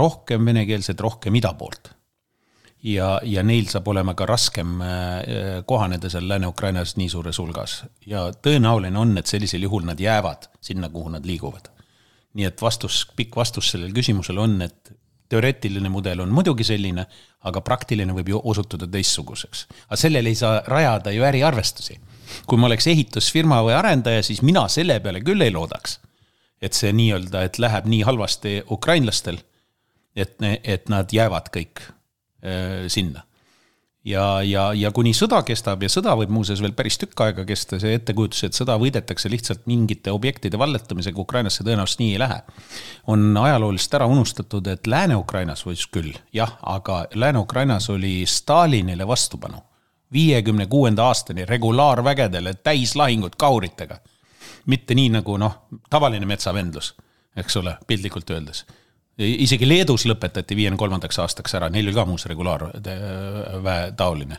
rohkem 0.00 0.48
venekeelsed, 0.48 1.00
rohkem 1.00 1.36
ida 1.36 1.52
poolt. 1.60 1.92
ja, 2.82 3.18
ja 3.22 3.42
neil 3.42 3.66
saab 3.68 3.88
olema 3.90 4.14
ka 4.14 4.26
raskem 4.26 4.80
äh, 4.80 4.92
kohaneda 5.66 6.08
seal 6.08 6.28
Lääne-Ukrainas 6.28 6.96
nii 6.96 7.08
suures 7.10 7.38
hulgas 7.42 7.82
ja 8.06 8.28
tõenäoline 8.32 8.96
on, 8.96 9.16
et 9.18 9.26
sellisel 9.26 9.66
juhul 9.66 9.84
nad 9.84 10.00
jäävad 10.00 10.48
sinna, 10.60 10.88
kuhu 10.88 11.10
nad 11.12 11.26
liiguvad. 11.26 11.68
nii 12.32 12.48
et 12.48 12.62
vastus, 12.62 13.04
pikk 13.16 13.36
vastus 13.36 13.74
sellele 13.74 13.92
küsimusele 13.92 14.40
on, 14.40 14.62
et 14.62 14.97
teoreetiline 15.28 15.88
mudel 15.92 16.22
on 16.24 16.32
muidugi 16.32 16.64
selline, 16.64 17.04
aga 17.48 17.60
praktiline 17.64 18.14
võib 18.16 18.32
ju 18.32 18.40
osutuda 18.44 18.88
teistsuguseks. 18.90 19.66
aga 19.88 20.00
sellele 20.00 20.28
ei 20.28 20.38
saa 20.38 20.62
rajada 20.66 21.10
ju 21.10 21.24
äriarvestusi. 21.24 22.00
kui 22.46 22.58
ma 22.58 22.66
oleks 22.66 22.86
ehitusfirma 22.86 23.62
või 23.62 23.76
arendaja, 23.76 24.22
siis 24.22 24.42
mina 24.42 24.68
selle 24.68 25.00
peale 25.00 25.20
küll 25.20 25.40
ei 25.42 25.52
loodaks. 25.52 26.00
et 26.62 26.72
see 26.72 26.92
nii-öelda, 26.92 27.42
et 27.42 27.58
läheb 27.58 27.86
nii 27.86 28.02
halvasti 28.02 28.62
ukrainlastel, 28.70 29.38
et, 30.16 30.36
et 30.64 30.88
nad 30.88 31.12
jäävad 31.12 31.52
kõik 31.54 31.82
äh, 31.82 32.88
sinna 32.88 33.27
ja, 34.08 34.24
ja, 34.42 34.68
ja 34.76 34.90
kuni 34.94 35.12
sõda 35.16 35.40
kestab 35.46 35.82
ja 35.84 35.90
sõda 35.92 36.14
võib 36.18 36.32
muuseas 36.32 36.62
veel 36.64 36.74
päris 36.76 36.98
tükk 37.00 37.20
aega 37.24 37.44
kesta, 37.48 37.78
see 37.82 37.96
ettekujutus, 37.98 38.44
et 38.46 38.56
sõda 38.56 38.78
võidetakse 38.80 39.30
lihtsalt 39.32 39.66
mingite 39.70 40.12
objektide 40.14 40.60
valletamisega, 40.60 41.20
Ukrainasse 41.20 41.64
tõenäoliselt 41.66 42.02
nii 42.02 42.12
ei 42.14 42.22
lähe. 42.22 42.40
on 43.06 43.36
ajalooliselt 43.36 43.94
ära 44.00 44.06
unustatud, 44.06 44.66
et 44.66 44.86
Lääne-Ukrainas 44.86 45.64
võis 45.66 45.86
küll, 45.92 46.12
jah, 46.32 46.56
aga 46.62 47.04
Lääne-Ukrainas 47.14 47.90
oli 47.90 48.24
Stalinile 48.26 49.06
vastupanu. 49.06 49.62
viiekümne 50.12 50.66
kuuenda 50.66 51.04
aastani 51.04 51.44
regulaarvägedele 51.44 52.54
täislahingud 52.54 53.36
kauritega. 53.36 53.98
mitte 54.66 54.94
nii 54.94 55.08
nagu 55.08 55.36
noh, 55.36 55.62
tavaline 55.90 56.26
metsavendlus, 56.26 56.94
eks 57.36 57.56
ole, 57.56 57.76
piltlikult 57.86 58.30
öeldes 58.30 58.64
isegi 59.18 59.68
Leedus 59.68 60.06
lõpetati 60.06 60.56
viiekümne 60.56 60.78
kolmandaks 60.78 61.18
aastaks 61.18 61.54
ära, 61.58 61.68
neil 61.72 61.88
oli 61.88 61.96
ka 61.96 62.04
muuseas 62.06 62.30
regulaarväe 62.32 63.92
taoline 63.98 64.38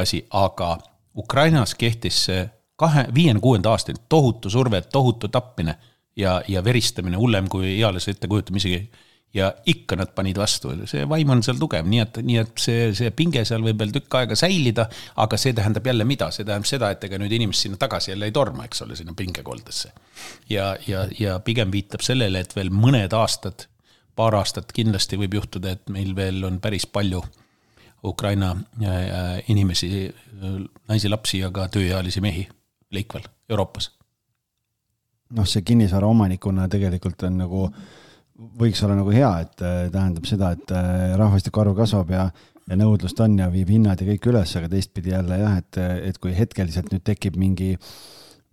asi, 0.00 0.22
aga 0.30 0.76
Ukrainas 1.16 1.74
kehtis 1.74 2.24
see 2.28 2.46
kahe, 2.80 3.06
viiekümne 3.14 3.44
kuuenda 3.44 3.72
aastani 3.72 4.00
tohutu 4.08 4.50
surve, 4.50 4.80
tohutu 4.92 5.28
tapmine 5.28 5.76
ja, 6.16 6.42
ja 6.48 6.64
veristamine 6.64 7.16
hullem 7.16 7.48
kui 7.48 7.76
eales 7.78 8.08
ette 8.08 8.28
kujutame 8.28 8.62
isegi. 8.62 8.86
ja 9.34 9.50
ikka 9.68 9.96
nad 10.00 10.14
panid 10.16 10.38
vastu, 10.38 10.70
see 10.88 11.02
vaim 11.08 11.28
on 11.34 11.42
seal 11.44 11.58
tugev, 11.60 11.84
nii 11.84 11.98
et, 12.00 12.18
nii 12.24 12.36
et 12.40 12.60
see, 12.62 12.86
see 12.96 13.10
pinge 13.12 13.42
seal 13.44 13.60
võib 13.60 13.82
veel 13.82 13.90
tükk 13.92 14.14
aega 14.16 14.36
säilida, 14.38 14.86
aga 15.20 15.36
see 15.36 15.52
tähendab 15.52 15.84
jälle 15.86 16.06
mida, 16.08 16.30
see 16.32 16.46
tähendab 16.46 16.68
seda, 16.70 16.88
et 16.94 17.04
ega 17.04 17.18
nüüd 17.20 17.34
inimesed 17.36 17.66
sinna 17.66 17.80
tagasi 17.80 18.14
jälle 18.14 18.30
ei 18.30 18.32
torma, 18.32 18.64
eks 18.64 18.80
ole, 18.86 18.96
sinna 18.96 19.12
pingekoldesse. 19.18 19.92
ja, 20.48 20.70
ja, 20.86 21.04
ja 21.18 21.36
pigem 21.44 21.74
viitab 21.74 22.06
sellele, 22.06 22.40
et 22.46 22.56
veel 22.56 22.72
mõned 22.72 23.12
aastad 23.18 23.66
paar 24.16 24.36
aastat 24.38 24.72
kindlasti 24.74 25.18
võib 25.20 25.36
juhtuda, 25.40 25.76
et 25.76 25.92
meil 25.92 26.14
veel 26.16 26.44
on 26.48 26.60
päris 26.62 26.86
palju 26.86 27.22
Ukraina 28.06 28.52
äh, 28.82 29.42
inimesi, 29.52 30.06
naisi, 30.88 31.10
lapsi 31.10 31.40
ja 31.42 31.50
ka 31.50 31.66
tööealisi 31.72 32.22
mehi 32.24 32.46
leikvel 32.92 33.24
Euroopas. 33.50 33.90
noh, 35.36 35.46
see 35.48 35.64
kinnisvara 35.66 36.06
omanikuna 36.06 36.68
tegelikult 36.70 37.24
on 37.26 37.40
nagu, 37.40 37.62
võiks 38.60 38.82
olla 38.86 38.94
nagu 38.94 39.10
hea, 39.10 39.30
et 39.42 39.64
äh, 39.64 39.78
tähendab 39.92 40.28
seda, 40.28 40.52
et 40.54 40.70
äh, 40.70 41.16
rahvastiku 41.18 41.64
arv 41.64 41.76
kasvab 41.78 42.12
ja 42.14 42.28
ja 42.66 42.74
nõudlust 42.74 43.20
on 43.22 43.36
ja 43.38 43.46
viib 43.46 43.68
hinnad 43.70 44.00
ja 44.02 44.06
kõik 44.08 44.24
üles, 44.26 44.52
aga 44.58 44.66
teistpidi 44.66 45.12
jälle 45.12 45.36
jah, 45.38 45.52
et, 45.60 45.76
et 46.08 46.16
kui 46.18 46.32
hetkeliselt 46.34 46.88
nüüd 46.90 47.04
tekib 47.06 47.36
mingi 47.38 47.76
äh, 47.76 47.90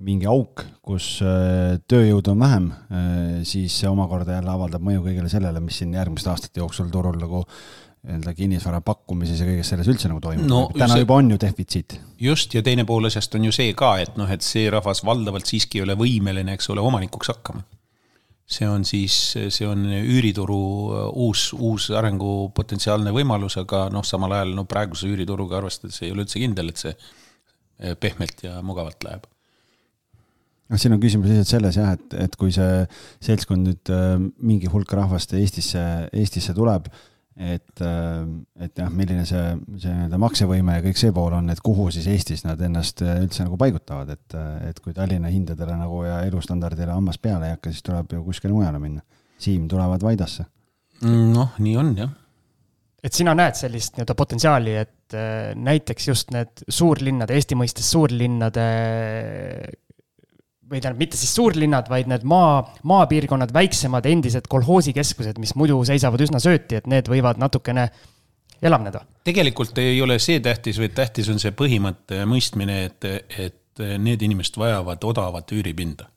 mingi 0.01 0.27
auk, 0.29 0.63
kus 0.83 1.19
äh, 1.25 1.77
tööjõudu 1.89 2.33
on 2.33 2.43
vähem, 2.43 2.67
äh, 2.73 3.39
siis 3.47 3.75
see 3.79 3.89
omakorda 3.89 4.39
jälle 4.39 4.51
avaldab 4.53 4.83
mõju 4.85 5.05
kõigele 5.05 5.31
sellele, 5.31 5.61
mis 5.63 5.79
siin 5.81 5.93
järgmiste 5.95 6.31
aastate 6.33 6.63
jooksul 6.63 6.89
turul 6.93 7.19
nagu 7.21 7.43
nii-öelda 8.03 8.33
kinnisvara 8.35 8.81
pakkumises 8.83 9.39
ja 9.39 9.45
kõiges 9.47 9.69
selles 9.71 9.87
üldse 9.87 10.09
nagu 10.11 10.19
toimub 10.23 10.49
no,. 10.49 10.63
täna 10.73 10.91
see, 10.91 11.05
juba 11.05 11.21
on 11.21 11.29
ju 11.31 11.37
defitsiit. 11.39 11.95
just, 12.19 12.51
ja 12.51 12.63
teine 12.65 12.83
pool 12.89 13.07
asjast 13.07 13.37
on 13.39 13.47
ju 13.47 13.53
see 13.55 13.71
ka, 13.79 13.93
et 14.03 14.17
noh, 14.19 14.27
et 14.27 14.43
see 14.43 14.65
rahvas 14.73 15.05
valdavalt 15.07 15.47
siiski 15.47 15.79
ei 15.79 15.85
ole 15.85 15.95
võimeline, 15.99 16.57
eks 16.57 16.67
ole, 16.73 16.83
omanikuks 16.83 17.31
hakkama. 17.31 17.63
see 18.43 18.67
on 18.67 18.83
siis, 18.83 19.15
see 19.55 19.67
on 19.69 19.85
üürituru 20.01 20.61
äh, 20.97 21.09
uus, 21.29 21.51
uus 21.55 21.91
arengupotentsiaalne 21.95 23.15
võimalus, 23.15 23.55
aga 23.61 23.85
noh, 23.93 24.03
samal 24.03 24.35
ajal 24.35 24.51
no 24.57 24.67
praeguse 24.67 25.07
üürituruga 25.07 25.61
arvestades 25.61 26.01
ei 26.03 26.11
ole 26.11 26.27
üldse 26.27 26.43
kindel, 26.43 26.73
et 26.73 26.87
see 26.87 26.97
pehmelt 27.99 28.43
ja 28.45 28.59
mugavalt 28.63 29.01
läheb 29.03 29.31
noh, 30.73 30.81
siin 30.81 30.95
on 30.95 31.01
küsimus 31.01 31.29
lihtsalt 31.29 31.51
selles 31.53 31.79
jah, 31.79 31.93
et, 31.95 32.19
et 32.25 32.37
kui 32.39 32.53
see 32.53 32.83
seltskond 33.23 33.69
nüüd 33.69 33.93
äh, 33.93 34.15
mingi 34.43 34.71
hulk 34.71 34.93
rahvast 34.97 35.35
Eestisse, 35.37 35.81
Eestisse 36.13 36.55
tuleb, 36.57 36.89
et, 37.37 37.83
äh, 37.85 38.23
et 38.65 38.81
jah, 38.81 38.89
milline 38.93 39.25
see, 39.29 39.43
see 39.81 39.93
nii-öelda 39.93 40.19
maksevõime 40.21 40.79
ja 40.79 40.85
kõik 40.85 41.01
see 41.01 41.13
pool 41.15 41.37
on, 41.37 41.51
et 41.53 41.61
kuhu 41.65 41.89
siis 41.93 42.09
Eestis 42.11 42.45
nad 42.47 42.61
ennast 42.65 43.05
äh, 43.05 43.21
üldse 43.23 43.45
nagu 43.45 43.59
paigutavad, 43.61 44.15
et, 44.15 44.39
et 44.69 44.81
kui 44.81 44.95
Tallinna 44.97 45.31
hindadele 45.33 45.77
nagu 45.77 46.01
ja 46.07 46.23
elustandardile 46.25 46.95
hammas 46.95 47.21
peale 47.21 47.51
ei 47.51 47.57
hakka, 47.57 47.73
siis 47.73 47.85
tuleb 47.85 48.17
ju 48.17 48.25
kuskile 48.25 48.55
mujale 48.55 48.81
minna. 48.81 49.05
Siim 49.43 49.69
tulevad 49.69 50.03
Vaidasse. 50.05 50.49
noh, 51.03 51.55
nii 51.59 51.79
on 51.79 51.95
jah 51.99 52.19
et 53.03 53.11
sina 53.11 53.33
näed 53.35 53.57
sellist 53.59 53.97
nii-öelda 53.97 54.13
potentsiaali, 54.15 54.75
et 54.79 55.15
näiteks 55.59 56.05
just 56.07 56.29
need 56.31 56.61
suurlinnade, 56.71 57.35
Eesti 57.35 57.57
mõistes 57.59 57.89
suurlinnade 57.91 58.63
või 60.73 60.81
tähendab, 60.81 61.01
mitte 61.03 61.19
siis 61.19 61.33
suurlinnad, 61.35 61.89
vaid 61.91 62.09
need 62.11 62.25
maa, 62.27 62.61
maapiirkonnad, 62.89 63.53
väiksemad 63.53 64.07
endised 64.09 64.49
kolhoosikeskused, 64.51 65.39
mis 65.41 65.55
muidu 65.59 65.79
seisavad 65.87 66.21
üsna 66.25 66.41
sööti, 66.43 66.81
et 66.81 66.89
need 66.89 67.09
võivad 67.11 67.41
natukene 67.41 67.89
elavneda. 68.63 69.03
tegelikult 69.23 69.77
ei 69.83 70.01
ole 70.01 70.19
see 70.23 70.39
tähtis, 70.43 70.79
vaid 70.81 70.95
tähtis 70.97 71.29
on 71.29 71.39
see 71.41 71.53
põhimõtte 71.55 72.23
mõistmine, 72.29 72.83
et, 72.89 73.09
et 73.39 73.85
need 73.99 74.21
inimesed 74.21 74.57
vajavad 74.61 75.03
odavat 75.09 75.51
üüripinda 75.55 76.12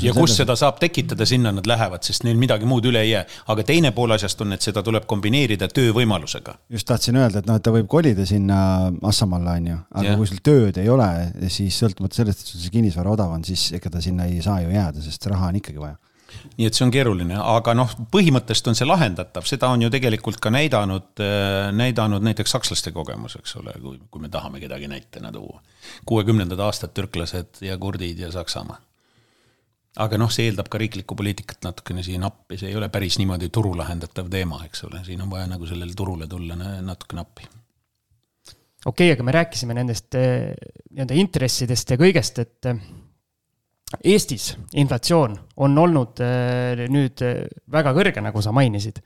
ja 0.00 0.12
kus 0.16 0.36
seda 0.38 0.54
saab 0.56 0.78
tekitada, 0.80 1.26
sinna 1.28 1.52
nad 1.52 1.66
lähevad, 1.68 2.04
sest 2.06 2.24
neil 2.24 2.38
midagi 2.40 2.64
muud 2.68 2.86
üle 2.88 3.02
ei 3.04 3.10
jää. 3.10 3.24
aga 3.52 3.64
teine 3.68 3.90
pool 3.92 4.14
asjast 4.16 4.40
on, 4.40 4.56
et 4.56 4.64
seda 4.64 4.82
tuleb 4.82 5.04
kombineerida 5.10 5.68
töövõimalusega. 5.68 6.56
just 6.72 6.88
tahtsin 6.88 7.18
öelda, 7.20 7.42
et 7.42 7.50
noh, 7.50 7.58
et 7.60 7.64
ta 7.64 7.74
võib 7.74 7.88
kolida 7.90 8.24
sinna 8.28 8.56
Assamaale, 9.04 9.58
on 9.58 9.68
ju, 9.68 9.82
aga 10.00 10.08
ja. 10.08 10.16
kui 10.16 10.30
sul 10.30 10.40
tööd 10.44 10.80
ei 10.80 10.88
ole, 10.88 11.10
siis 11.52 11.76
sõltumata 11.76 12.22
sellest, 12.22 12.40
et 12.40 12.54
sul 12.54 12.64
see 12.64 12.72
kinnisvara 12.72 13.12
odav 13.12 13.36
on, 13.36 13.44
siis 13.44 13.66
ega 13.76 13.92
ta 13.92 14.00
sinna 14.04 14.30
ei 14.30 14.40
saa 14.44 14.62
ju 14.64 14.72
jääda, 14.72 15.04
sest 15.04 15.28
raha 15.28 15.52
on 15.52 15.60
ikkagi 15.60 15.82
vaja 15.82 16.00
nii 16.58 16.66
et 16.66 16.74
see 16.74 16.82
on 16.82 16.90
keeruline, 16.90 17.36
aga 17.38 17.76
noh, 17.76 17.92
põhimõtteliselt 18.10 18.72
on 18.72 18.78
see 18.78 18.88
lahendatav, 18.88 19.44
seda 19.46 19.68
on 19.70 19.84
ju 19.84 19.90
tegelikult 19.92 20.40
ka 20.42 20.50
näidanud, 20.50 21.12
äh, 21.22 21.68
näidanud 21.76 22.24
näiteks 22.26 22.56
sakslaste 22.56 22.90
kogemus, 22.96 23.36
eks 23.38 23.54
ole, 23.60 23.76
kui, 23.82 24.00
kui 24.10 24.24
me 24.24 24.32
tahame 24.32 24.58
kedagi 24.64 24.90
näitena 24.90 25.30
tuua. 25.32 25.62
kuuekümnendad 26.08 26.58
aastad 26.64 26.96
türklased 26.96 27.62
ja 27.62 27.78
kurdid 27.78 28.18
ja 28.18 28.32
Saksamaa 28.32 28.80
aga 30.02 30.18
noh, 30.18 30.30
see 30.32 30.48
eeldab 30.48 30.68
ka 30.70 30.80
riiklikku 30.80 31.16
poliitikat 31.18 31.62
natukene 31.66 32.02
siin 32.06 32.24
appi, 32.26 32.58
see 32.58 32.72
ei 32.72 32.78
ole 32.78 32.88
päris 32.92 33.18
niimoodi 33.20 33.50
turu 33.54 33.74
lahendatav 33.78 34.30
teema, 34.32 34.62
eks 34.66 34.86
ole, 34.88 35.04
siin 35.06 35.22
on 35.22 35.30
vaja 35.30 35.46
nagu 35.50 35.68
sellele 35.70 35.94
turule 35.96 36.26
tulla 36.30 36.56
natukene 36.58 37.22
appi. 37.22 37.46
okei 37.46 38.90
okay,, 38.90 39.14
aga 39.14 39.26
me 39.26 39.36
rääkisime 39.38 39.76
nendest 39.78 40.18
eh, 40.18 40.52
nii-öelda 40.90 41.18
intressidest 41.22 41.94
ja 41.94 42.00
kõigest, 42.00 42.42
et 42.42 42.70
eh, 42.72 42.84
Eestis 44.10 44.48
inflatsioon 44.80 45.36
on 45.62 45.78
olnud 45.78 46.18
eh, 46.24 46.86
nüüd 46.90 47.22
väga 47.70 47.92
kõrge, 47.94 48.24
nagu 48.24 48.42
sa 48.42 48.50
mainisid 48.56 48.98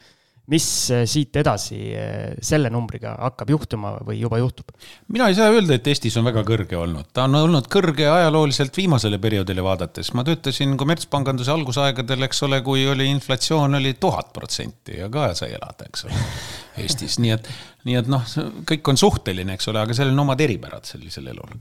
mis 0.52 0.66
äh, 0.94 1.02
siit 1.08 1.36
edasi 1.36 1.78
äh, 1.92 2.36
selle 2.44 2.70
numbriga 2.72 3.14
hakkab 3.18 3.50
juhtuma 3.52 3.94
või 4.06 4.18
juba 4.22 4.40
juhtub? 4.40 4.72
mina 5.12 5.28
ei 5.28 5.36
saa 5.36 5.50
öelda, 5.52 5.76
et 5.76 5.90
Eestis 5.90 6.16
on 6.20 6.26
väga 6.28 6.44
kõrge 6.48 6.78
olnud, 6.78 7.10
ta 7.12 7.26
on 7.28 7.36
olnud 7.40 7.68
kõrge 7.72 8.08
ajalooliselt 8.08 8.76
viimasele 8.76 9.20
perioodile 9.22 9.64
vaadates. 9.64 10.12
ma 10.16 10.24
töötasin 10.26 10.76
kommertspanganduse 10.80 11.52
algusaegadel, 11.52 12.24
eks 12.28 12.42
ole, 12.48 12.62
kui 12.66 12.86
oli 12.88 13.10
inflatsioon 13.12 13.80
oli 13.80 13.94
tuhat 14.00 14.32
protsenti 14.36 14.98
ja 15.02 15.10
ka 15.12 15.30
sai 15.38 15.52
elada, 15.58 15.90
eks 15.90 16.08
ole, 16.08 16.24
Eestis, 16.84 17.18
nii 17.22 17.34
et, 17.36 17.52
nii 17.88 18.00
et 18.00 18.10
noh, 18.10 18.24
kõik 18.68 18.92
on 18.92 19.00
suhteline, 19.00 19.58
eks 19.58 19.68
ole, 19.72 19.84
aga 19.84 19.96
sellel 19.96 20.16
on 20.16 20.26
omad 20.28 20.40
eripärad 20.44 20.88
sellisel 20.88 21.28
elul. 21.34 21.58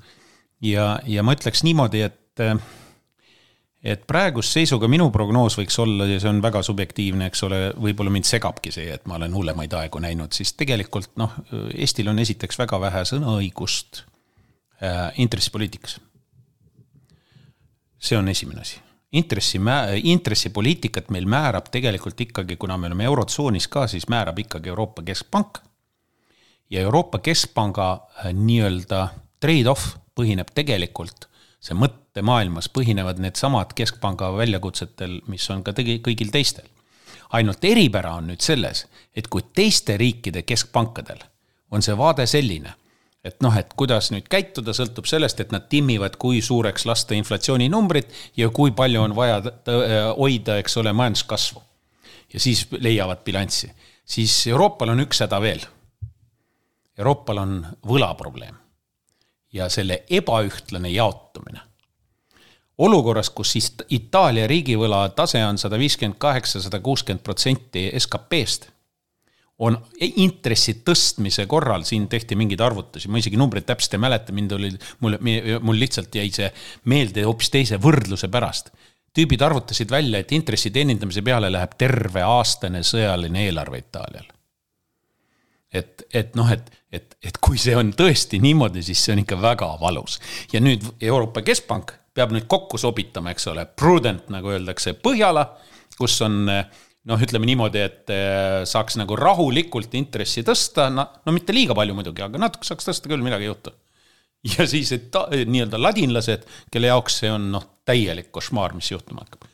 ja, 0.64 0.94
ja 1.08 1.28
ma 1.28 1.36
ütleks 1.36 1.66
niimoodi, 1.68 2.06
et 2.08 2.48
et 3.88 4.04
praeguse 4.08 4.58
seisuga 4.58 4.88
minu 4.92 5.08
prognoos 5.14 5.56
võiks 5.60 5.78
olla 5.80 6.08
ja 6.10 6.20
see 6.20 6.30
on 6.30 6.42
väga 6.44 6.62
subjektiivne, 6.66 7.30
eks 7.30 7.44
ole, 7.48 7.60
võib-olla 7.80 8.12
mind 8.12 8.28
segabki 8.28 8.74
see, 8.76 8.90
et 8.94 9.06
ma 9.08 9.16
olen 9.16 9.36
hullemaid 9.36 9.74
aegu 9.80 10.02
näinud, 10.04 10.36
siis 10.36 10.52
tegelikult 10.60 11.14
noh, 11.20 11.38
Eestil 11.76 12.10
on 12.12 12.20
esiteks 12.20 12.60
väga 12.60 12.80
vähe 12.84 13.06
sõnaõigust 13.08 14.02
äh, 14.84 15.14
intressipoliitikas. 15.24 16.00
see 18.00 18.18
on 18.18 18.28
esimene 18.28 18.62
asi. 18.62 18.82
intressi, 19.12 19.60
intressipoliitikat 20.04 21.10
meil 21.10 21.26
määrab 21.26 21.72
tegelikult 21.72 22.22
ikkagi, 22.22 22.56
kuna 22.56 22.78
me 22.78 22.88
oleme 22.88 23.04
Eurotsoonis 23.04 23.68
ka, 23.68 23.88
siis 23.88 24.10
määrab 24.10 24.40
ikkagi 24.40 24.70
Euroopa 24.70 25.04
Keskpank. 25.04 25.58
ja 26.70 26.82
Euroopa 26.82 27.20
Keskpanga 27.20 27.92
äh, 27.94 28.34
nii-öelda 28.34 29.08
trade-off 29.40 29.96
põhineb 30.18 30.52
tegelikult 30.54 31.27
see 31.60 31.78
mõttemaailmas 31.78 32.70
põhinevad 32.74 33.22
needsamad 33.22 33.74
keskpanga 33.78 34.30
väljakutsetel, 34.38 35.22
mis 35.32 35.48
on 35.54 35.64
ka 35.66 35.74
tegi, 35.78 36.00
kõigil 36.06 36.32
teistel. 36.34 36.66
ainult 37.34 37.64
eripära 37.66 38.14
on 38.16 38.30
nüüd 38.32 38.42
selles, 38.42 38.86
et 39.16 39.28
kui 39.28 39.44
teiste 39.54 39.98
riikide 39.98 40.46
keskpankadel 40.48 41.20
on 41.72 41.82
see 41.84 41.98
vaade 41.98 42.26
selline, 42.26 42.74
et 43.24 43.42
noh, 43.44 43.56
et 43.58 43.74
kuidas 43.76 44.12
nüüd 44.14 44.30
käituda, 44.32 44.72
sõltub 44.74 45.10
sellest, 45.10 45.42
et 45.44 45.52
nad 45.52 45.66
timmivad, 45.68 46.16
kui 46.16 46.42
suureks 46.42 46.86
lasta 46.88 47.18
inflatsiooninumbrit 47.18 48.14
ja 48.38 48.50
kui 48.50 48.72
palju 48.72 49.02
on 49.02 49.16
vaja 49.16 49.42
hoida, 50.16 50.60
eks 50.62 50.78
ole, 50.78 50.94
majanduskasvu. 50.94 51.64
ja 52.34 52.40
siis 52.40 52.68
leiavad 52.72 53.24
bilanssi, 53.26 53.72
siis 54.06 54.48
Euroopal 54.48 54.90
on 54.90 55.04
üks 55.04 55.20
häda 55.26 55.42
veel. 55.42 55.66
Euroopal 56.98 57.44
on 57.44 57.60
võlaprobleem 57.88 58.67
ja 59.54 59.70
selle 59.70 60.04
ebaühtlane 60.10 60.90
jaotumine. 60.90 61.60
olukorras, 62.78 63.30
kus 63.30 63.52
siis 63.52 63.74
Itaalia 63.90 64.48
riigivõla 64.48 65.10
tase 65.10 65.46
on 65.46 65.58
sada 65.58 65.80
viiskümmend 65.80 66.20
kaheksa, 66.22 66.62
sada 66.62 66.80
kuuskümmend 66.80 67.24
protsenti 67.24 67.88
SKP-st, 67.98 68.68
on 69.60 69.78
intressi 70.00 70.76
tõstmise 70.86 71.48
korral, 71.50 71.82
siin 71.84 72.06
tehti 72.08 72.36
mingeid 72.36 72.62
arvutusi, 72.62 73.10
ma 73.10 73.18
isegi 73.18 73.38
numbreid 73.38 73.66
täpselt 73.66 73.98
ei 73.98 74.04
mäleta, 74.04 74.34
mind 74.34 74.52
oli, 74.54 74.70
mul, 75.00 75.18
mul 75.62 75.80
lihtsalt 75.80 76.16
jäi 76.16 76.30
see 76.30 76.52
meelde 76.86 77.26
hoopis 77.26 77.50
teise 77.50 77.82
võrdluse 77.82 78.30
pärast 78.30 78.70
tüübid 79.18 79.42
arvutasid 79.42 79.90
välja, 79.90 80.20
et 80.22 80.32
intressi 80.32 80.70
teenindamise 80.70 81.24
peale 81.26 81.50
läheb 81.50 81.74
terve 81.78 82.22
aastane 82.22 82.84
sõjaline 82.86 83.48
eelarve 83.48 83.80
Itaalial 83.82 84.28
et, 85.74 86.04
et 86.14 86.36
noh, 86.38 86.50
et, 86.52 86.70
et, 86.92 87.18
et 87.24 87.38
kui 87.44 87.60
see 87.60 87.76
on 87.78 87.92
tõesti 87.96 88.40
niimoodi, 88.44 88.84
siis 88.86 89.04
see 89.04 89.16
on 89.16 89.24
ikka 89.24 89.40
väga 89.42 89.70
valus. 89.82 90.20
ja 90.54 90.62
nüüd 90.64 90.86
Euroopa 91.02 91.44
Keskpank 91.46 91.94
peab 92.18 92.34
nüüd 92.34 92.48
kokku 92.50 92.80
sobitama, 92.82 93.32
eks 93.36 93.48
ole, 93.52 93.68
prudent, 93.78 94.30
nagu 94.34 94.50
öeldakse, 94.50 94.96
Põhjala, 95.04 95.46
kus 95.98 96.18
on 96.26 96.48
noh, 97.08 97.24
ütleme 97.24 97.48
niimoodi, 97.50 97.82
et 97.84 98.14
eh, 98.14 98.62
saaks 98.68 98.98
nagu 99.00 99.18
rahulikult 99.20 99.94
intressi 100.00 100.44
tõsta, 100.48 100.90
no, 100.94 101.08
mitte 101.36 101.56
liiga 101.56 101.76
palju 101.78 101.96
muidugi, 101.98 102.24
aga 102.26 102.42
natuke 102.42 102.68
saaks 102.68 102.90
tõsta 102.90 103.12
küll, 103.12 103.24
midagi 103.26 103.48
ei 103.48 103.52
juhtu. 103.52 103.76
ja 104.54 104.68
siis, 104.70 104.92
et 104.94 105.14
nii-öelda 105.50 105.80
ladinlased, 105.82 106.44
kelle 106.74 106.92
jaoks 106.92 107.22
see 107.24 107.32
on 107.34 107.52
noh, 107.56 107.70
täielik 107.88 108.32
košmaar, 108.36 108.76
mis 108.78 108.92
juhtuma 108.92 109.26
hakkab. 109.26 109.48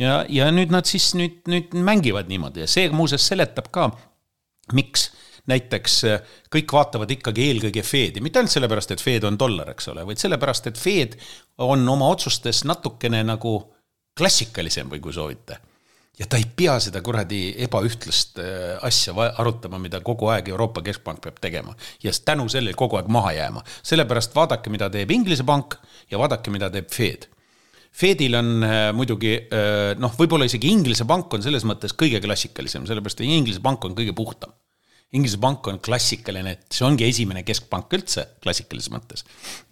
ja, 0.00 0.22
ja 0.28 0.50
nüüd 0.54 0.72
nad 0.74 0.88
siis 0.88 1.12
nüüd, 1.18 1.42
nüüd 1.50 1.74
mängivad 1.74 2.30
niimoodi 2.32 2.64
ja 2.64 2.70
see 2.70 2.88
muuseas 2.94 3.26
seletab 3.28 3.72
ka, 3.74 3.90
miks 4.76 5.10
näiteks 5.50 5.96
äh, 6.04 6.22
kõik 6.52 6.72
vaatavad 6.72 7.10
ikkagi 7.10 7.48
eelkõige 7.48 7.82
Fedi, 7.86 8.22
mitte 8.22 8.40
ainult 8.40 8.54
sellepärast, 8.54 8.94
et 8.94 9.02
Fed 9.02 9.26
on 9.26 9.38
dollar, 9.38 9.72
eks 9.72 9.90
ole, 9.92 10.06
vaid 10.06 10.22
sellepärast, 10.22 10.70
et 10.70 10.78
Fed 10.78 11.18
on 11.66 11.82
oma 11.88 12.08
otsustes 12.12 12.62
natukene 12.68 13.24
nagu 13.26 13.58
klassikalisem 14.18 14.90
või 14.92 15.02
kui 15.02 15.14
soovite 15.16 15.58
ja 16.18 16.28
ta 16.28 16.36
ei 16.36 16.44
pea 16.56 16.76
seda 16.82 17.00
kuradi 17.02 17.54
ebaühtlast 17.64 18.38
äh, 18.42 18.76
asja 18.86 19.14
arutama, 19.30 19.80
mida 19.82 20.02
kogu 20.04 20.28
aeg 20.30 20.52
Euroopa 20.52 20.82
Keskpank 20.84 21.22
peab 21.24 21.40
tegema. 21.40 21.74
ja 22.02 22.12
tänu 22.24 22.48
sellele 22.48 22.76
kogu 22.78 23.00
aeg 23.00 23.08
maha 23.08 23.32
jääma. 23.32 23.64
sellepärast 23.82 24.34
vaadake, 24.34 24.70
mida 24.70 24.90
teeb 24.90 25.10
Inglise 25.10 25.44
pank 25.44 25.78
ja 26.10 26.18
vaadake, 26.18 26.50
mida 26.50 26.70
teeb 26.70 26.90
Fed. 26.90 27.26
Fedil 27.92 28.34
on 28.38 28.62
äh, 28.64 28.88
muidugi 28.96 29.34
noh, 29.98 30.12
võib-olla 30.16 30.46
isegi 30.48 30.70
Inglise 30.70 31.04
pank 31.04 31.34
on 31.34 31.42
selles 31.42 31.64
mõttes 31.68 31.96
kõige 31.96 32.22
klassikalisem, 32.24 32.86
sellepärast 32.86 33.20
et 33.20 33.26
Inglise 33.26 33.60
pank 33.60 33.84
on 33.84 33.96
kõige 33.96 34.14
puhtam 34.16 34.52
Inglise 35.12 35.36
pank 35.36 35.66
on 35.68 35.76
klassikaline, 35.84 36.54
et 36.56 36.72
see 36.72 36.86
ongi 36.86 37.04
esimene 37.04 37.42
keskpank 37.44 37.92
üldse 37.98 38.24
klassikalises 38.40 38.88
mõttes. 38.94 39.26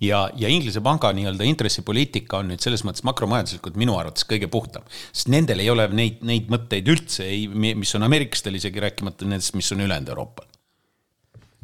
ja, 0.05 0.27
ja 0.37 0.51
Inglise 0.53 0.83
panga 0.85 1.13
nii-öelda 1.17 1.47
intressipoliitika 1.49 2.43
on 2.43 2.53
nüüd 2.53 2.61
selles 2.61 2.85
mõttes 2.85 3.07
makromajanduslikult 3.09 3.79
minu 3.81 3.97
arvates 3.97 4.29
kõige 4.29 4.51
puhtam. 4.53 4.85
sest 5.13 5.33
nendel 5.33 5.65
ei 5.65 5.71
ole 5.73 5.89
neid, 5.97 6.21
neid 6.29 6.53
mõtteid 6.53 6.93
üldse, 6.93 7.25
ei, 7.25 7.49
mis 7.49 7.95
on 7.97 8.05
ameeriklastel 8.05 8.61
isegi 8.61 8.85
rääkimata 8.85 9.29
nendest, 9.29 9.57
mis 9.57 9.73
on 9.73 9.81
ülejäänud 9.87 10.13
Euroopal 10.13 10.49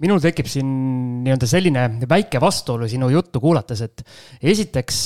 minul 0.00 0.20
tekib 0.20 0.48
siin 0.48 0.72
nii-öelda 1.24 1.46
selline 1.48 1.84
väike 2.08 2.40
vastuolu 2.40 2.88
sinu 2.88 3.08
juttu 3.12 3.40
kuulates, 3.40 3.80
et 3.80 4.02
esiteks 4.44 4.98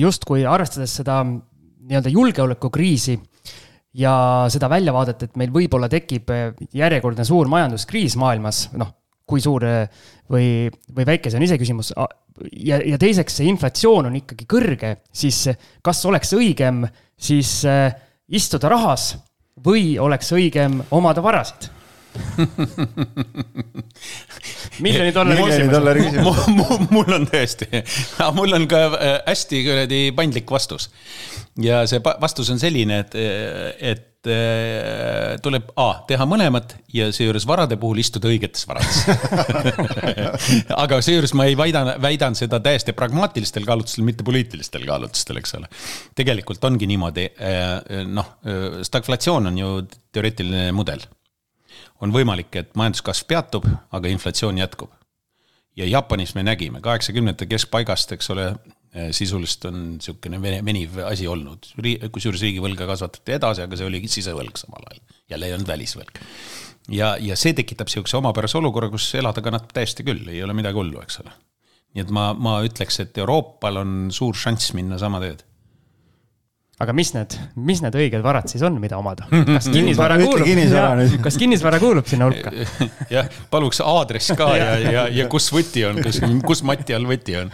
justkui 0.00 0.46
arvestades 0.48 0.94
seda 1.00 1.20
nii-öelda 1.24 2.12
julgeolekukriisi 2.12 3.18
ja 3.96 4.14
seda 4.52 4.68
väljavaadet, 4.70 5.22
et 5.28 5.36
meil 5.40 5.52
võib-olla 5.54 5.88
tekib 5.90 6.30
eh, 6.34 6.50
järjekordne 6.76 7.24
suur 7.26 7.48
majanduskriis 7.50 8.18
maailmas, 8.20 8.66
noh, 8.78 8.92
kui 9.28 9.42
suur 9.44 9.64
eh, 9.68 10.02
või, 10.30 10.68
või 10.94 11.08
väike, 11.08 11.30
see 11.30 11.40
on 11.40 11.46
iseküsimus. 11.48 11.94
ja, 12.52 12.80
ja 12.84 12.98
teiseks, 13.00 13.40
see 13.40 13.48
inflatsioon 13.52 14.10
on 14.10 14.20
ikkagi 14.20 14.48
kõrge, 14.50 14.96
siis 15.12 15.46
kas 15.82 16.04
oleks 16.06 16.34
õigem 16.36 16.84
siis 17.16 17.62
eh, 17.68 17.88
istuda 18.28 18.70
rahas 18.74 19.14
või 19.64 19.96
oleks 19.98 20.32
õigem 20.36 20.82
omada 20.94 21.24
varasid 21.24 21.72
miljoni 24.84 25.12
dollari 25.14 26.00
küsimus. 26.06 26.38
mul 26.94 27.10
on 27.18 27.24
tõesti, 27.30 27.66
mul 28.38 28.50
on 28.58 28.64
ka 28.70 28.80
hästi 29.26 29.56
kuradi 29.66 30.00
paindlik 30.16 30.48
vastus 30.50 30.84
ja 31.62 31.82
see 31.90 32.00
vastus 32.02 32.50
on 32.52 32.60
selline, 32.60 33.00
et, 33.02 33.16
et 33.78 34.30
äh, 34.30 35.34
tuleb 35.42 35.72
A 35.78 35.88
teha 36.08 36.26
mõlemat 36.28 36.76
ja 36.94 37.08
seejuures 37.14 37.46
varade 37.48 37.78
puhul 37.80 38.00
istuda 38.02 38.30
õigetes 38.30 38.66
varades 38.68 39.02
aga 40.84 41.00
seejuures 41.04 41.34
ma 41.38 41.48
ei 41.50 41.58
väidan, 41.58 41.94
väidan 42.02 42.38
seda 42.38 42.60
täiesti 42.62 42.94
pragmaatilistel 42.96 43.66
kaalutlustel, 43.68 44.06
mitte 44.06 44.26
poliitilistel 44.26 44.86
kaalutlustel, 44.88 45.42
eks 45.42 45.56
ole. 45.58 45.70
tegelikult 46.18 46.64
ongi 46.70 46.90
niimoodi, 46.90 47.28
äh, 47.42 48.02
noh, 48.06 48.34
stagflatsioon 48.86 49.52
on 49.52 49.62
ju 49.62 49.76
teoreetiline 50.14 50.70
mudel. 50.76 51.02
On 52.00 52.14
võimalik, 52.14 52.54
et 52.56 52.74
majanduskasv 52.78 53.26
peatub, 53.28 53.66
aga 53.90 54.08
inflatsioon 54.08 54.58
jätkub 54.58 54.94
ja 55.78 55.86
Jaapanis 55.86 56.34
me 56.34 56.42
nägime 56.42 56.80
kaheksakümnendate 56.82 57.46
keskpaigast, 57.46 58.12
eks 58.16 58.30
ole, 58.34 58.48
Äh, 58.96 59.10
sisuliselt 59.12 59.66
on 59.68 59.80
niisugune 59.98 60.38
veniv 60.40 60.94
asi 61.04 61.26
olnud, 61.28 61.66
kusjuures 62.12 62.40
riigivõlga 62.40 62.86
kasvatati 62.88 63.34
edasi, 63.36 63.66
aga 63.66 63.76
see 63.76 63.84
oli 63.84 64.00
sisevõlg 64.08 64.56
samal 64.56 64.86
ajal, 64.88 65.02
jälle 65.28 65.50
ei 65.50 65.56
olnud 65.58 65.68
välisvõlg. 65.68 66.22
ja, 66.96 67.10
ja 67.20 67.36
see 67.36 67.52
tekitab 67.58 67.90
niisuguse 67.90 68.16
omapärase 68.16 68.56
olukorra, 68.56 68.88
kus 68.88 69.10
elada 69.20 69.44
kannatab 69.44 69.74
täiesti 69.76 70.06
küll, 70.08 70.24
ei 70.32 70.40
ole 70.42 70.56
midagi 70.56 70.80
hullu, 70.80 71.02
eks 71.04 71.20
ole. 71.20 71.34
nii 71.92 72.06
et 72.06 72.14
ma, 72.16 72.30
ma 72.32 72.54
ütleks, 72.64 72.96
et 73.04 73.20
Euroopal 73.20 73.82
on 73.82 73.92
suur 74.14 74.32
šanss 74.32 74.72
minna 74.78 74.96
sama 74.98 75.20
teed 75.20 75.44
aga 76.78 76.94
mis 76.94 77.10
need, 77.14 77.34
mis 77.58 77.80
need 77.82 77.96
õiged 77.98 78.22
varad 78.22 78.46
siis 78.50 78.62
on, 78.66 78.76
mida 78.82 78.98
omada? 79.00 79.26
kas 79.28 79.66
kinnisvara 79.72 80.18
kuulub, 80.20 80.46
kas 81.24 81.38
kinnisvara 81.40 81.80
kuulub 81.82 82.06
sinna 82.10 82.28
hulka? 82.28 82.52
jah, 83.16 83.30
paluks 83.50 83.82
aadress 83.82 84.34
ka 84.38 84.50
ja, 84.54 84.70
ja, 84.82 85.04
ja 85.10 85.26
kus 85.30 85.50
võti 85.54 85.82
on, 85.88 85.98
kus, 86.04 86.20
kus 86.46 86.62
mati 86.66 86.94
all 86.94 87.08
võti 87.10 87.34
on. 87.40 87.50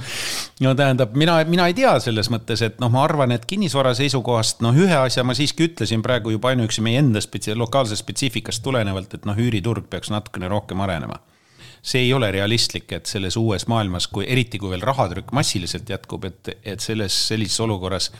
no 0.64 0.74
tähendab, 0.76 1.16
mina, 1.16 1.38
mina 1.48 1.68
ei 1.70 1.76
tea 1.78 1.96
selles 2.04 2.28
mõttes, 2.32 2.62
et 2.66 2.80
noh, 2.84 2.92
ma 2.92 3.06
arvan, 3.08 3.32
et 3.36 3.48
kinnisvara 3.48 3.94
seisukohast 3.96 4.60
noh, 4.64 4.76
ühe 4.76 4.98
asja 5.00 5.24
ma 5.24 5.36
siiski 5.36 5.70
ütlesin 5.70 6.04
praegu 6.04 6.34
juba 6.34 6.52
ainuüksi 6.52 6.84
meie 6.84 7.00
enda 7.00 7.24
spetsi-, 7.24 7.56
lokaalsest 7.56 8.04
spetsiifikast 8.04 8.64
tulenevalt, 8.64 9.16
et 9.16 9.28
noh, 9.28 9.40
üüriturg 9.40 9.88
peaks 9.88 10.12
natukene 10.12 10.52
rohkem 10.52 10.84
arenema 10.84 11.22
see 11.84 12.06
ei 12.06 12.12
ole 12.16 12.30
realistlik, 12.32 12.88
et 12.96 13.08
selles 13.08 13.36
uues 13.36 13.66
maailmas, 13.68 14.06
kui 14.12 14.24
eriti 14.30 14.58
kui 14.60 14.72
veel 14.72 14.84
rahatrükk 14.84 15.34
massiliselt 15.36 15.90
jätkub, 15.92 16.24
et, 16.30 16.54
et 16.64 16.80
selles 16.80 17.16
sellises 17.28 17.60
olukorras 17.60 18.10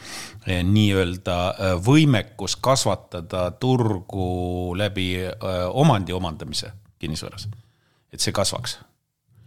eh, 0.46 0.60
nii-öelda 0.68 1.36
eh, 1.52 1.76
võimekus 1.86 2.58
kasvatada 2.64 3.46
turgu 3.60 4.74
läbi 4.76 5.08
eh, 5.24 5.38
omandi 5.72 6.12
omandamise 6.16 6.74
kinnisvaras, 7.00 7.48
et 8.12 8.20
see 8.20 8.36
kasvaks. 8.36 8.78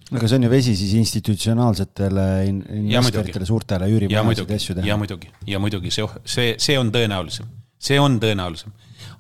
Aga 0.08 0.28
see 0.30 0.40
on 0.40 0.48
ju 0.48 0.50
vesi 0.50 0.74
siis 0.80 0.94
institutsionaalsetele 0.96 2.26
investoritele, 2.48 3.46
suurtele 3.46 3.90
üürimajadele 3.92 4.56
asju 4.56 4.78
teha. 4.78 4.88
ja 4.88 4.98
muidugi, 4.98 5.30
ja 5.46 5.60
muidugi 5.60 5.92
see, 5.92 6.08
see, 6.24 6.54
see 6.64 6.78
on 6.80 6.94
tõenäolisem, 6.96 7.50
see 7.78 8.00
on 8.02 8.16
tõenäolisem 8.24 8.72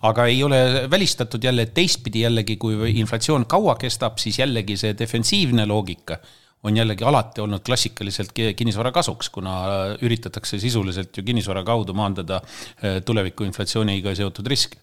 aga 0.01 0.25
ei 0.25 0.43
ole 0.43 0.89
välistatud 0.91 1.43
jälle, 1.43 1.61
et 1.61 1.73
teistpidi 1.73 2.21
jällegi, 2.21 2.57
kui 2.57 2.91
inflatsioon 2.99 3.45
kaua 3.45 3.75
kestab, 3.75 4.17
siis 4.21 4.39
jällegi 4.39 4.77
see 4.77 4.93
defensiivne 4.97 5.65
loogika 5.65 6.19
on 6.63 6.77
jällegi 6.77 7.03
alati 7.03 7.41
olnud 7.41 7.61
klassikaliselt 7.65 8.31
kinnisvara 8.33 8.91
kasuks, 8.91 9.29
kuna 9.29 9.53
üritatakse 10.01 10.59
sisuliselt 10.59 11.17
ju 11.17 11.23
kinnisvara 11.23 11.63
kaudu 11.63 11.93
maandada 11.93 12.41
äh, 12.41 13.01
tuleviku 13.05 13.45
inflatsiooniga 13.45 14.15
seotud 14.15 14.47
riske. 14.47 14.77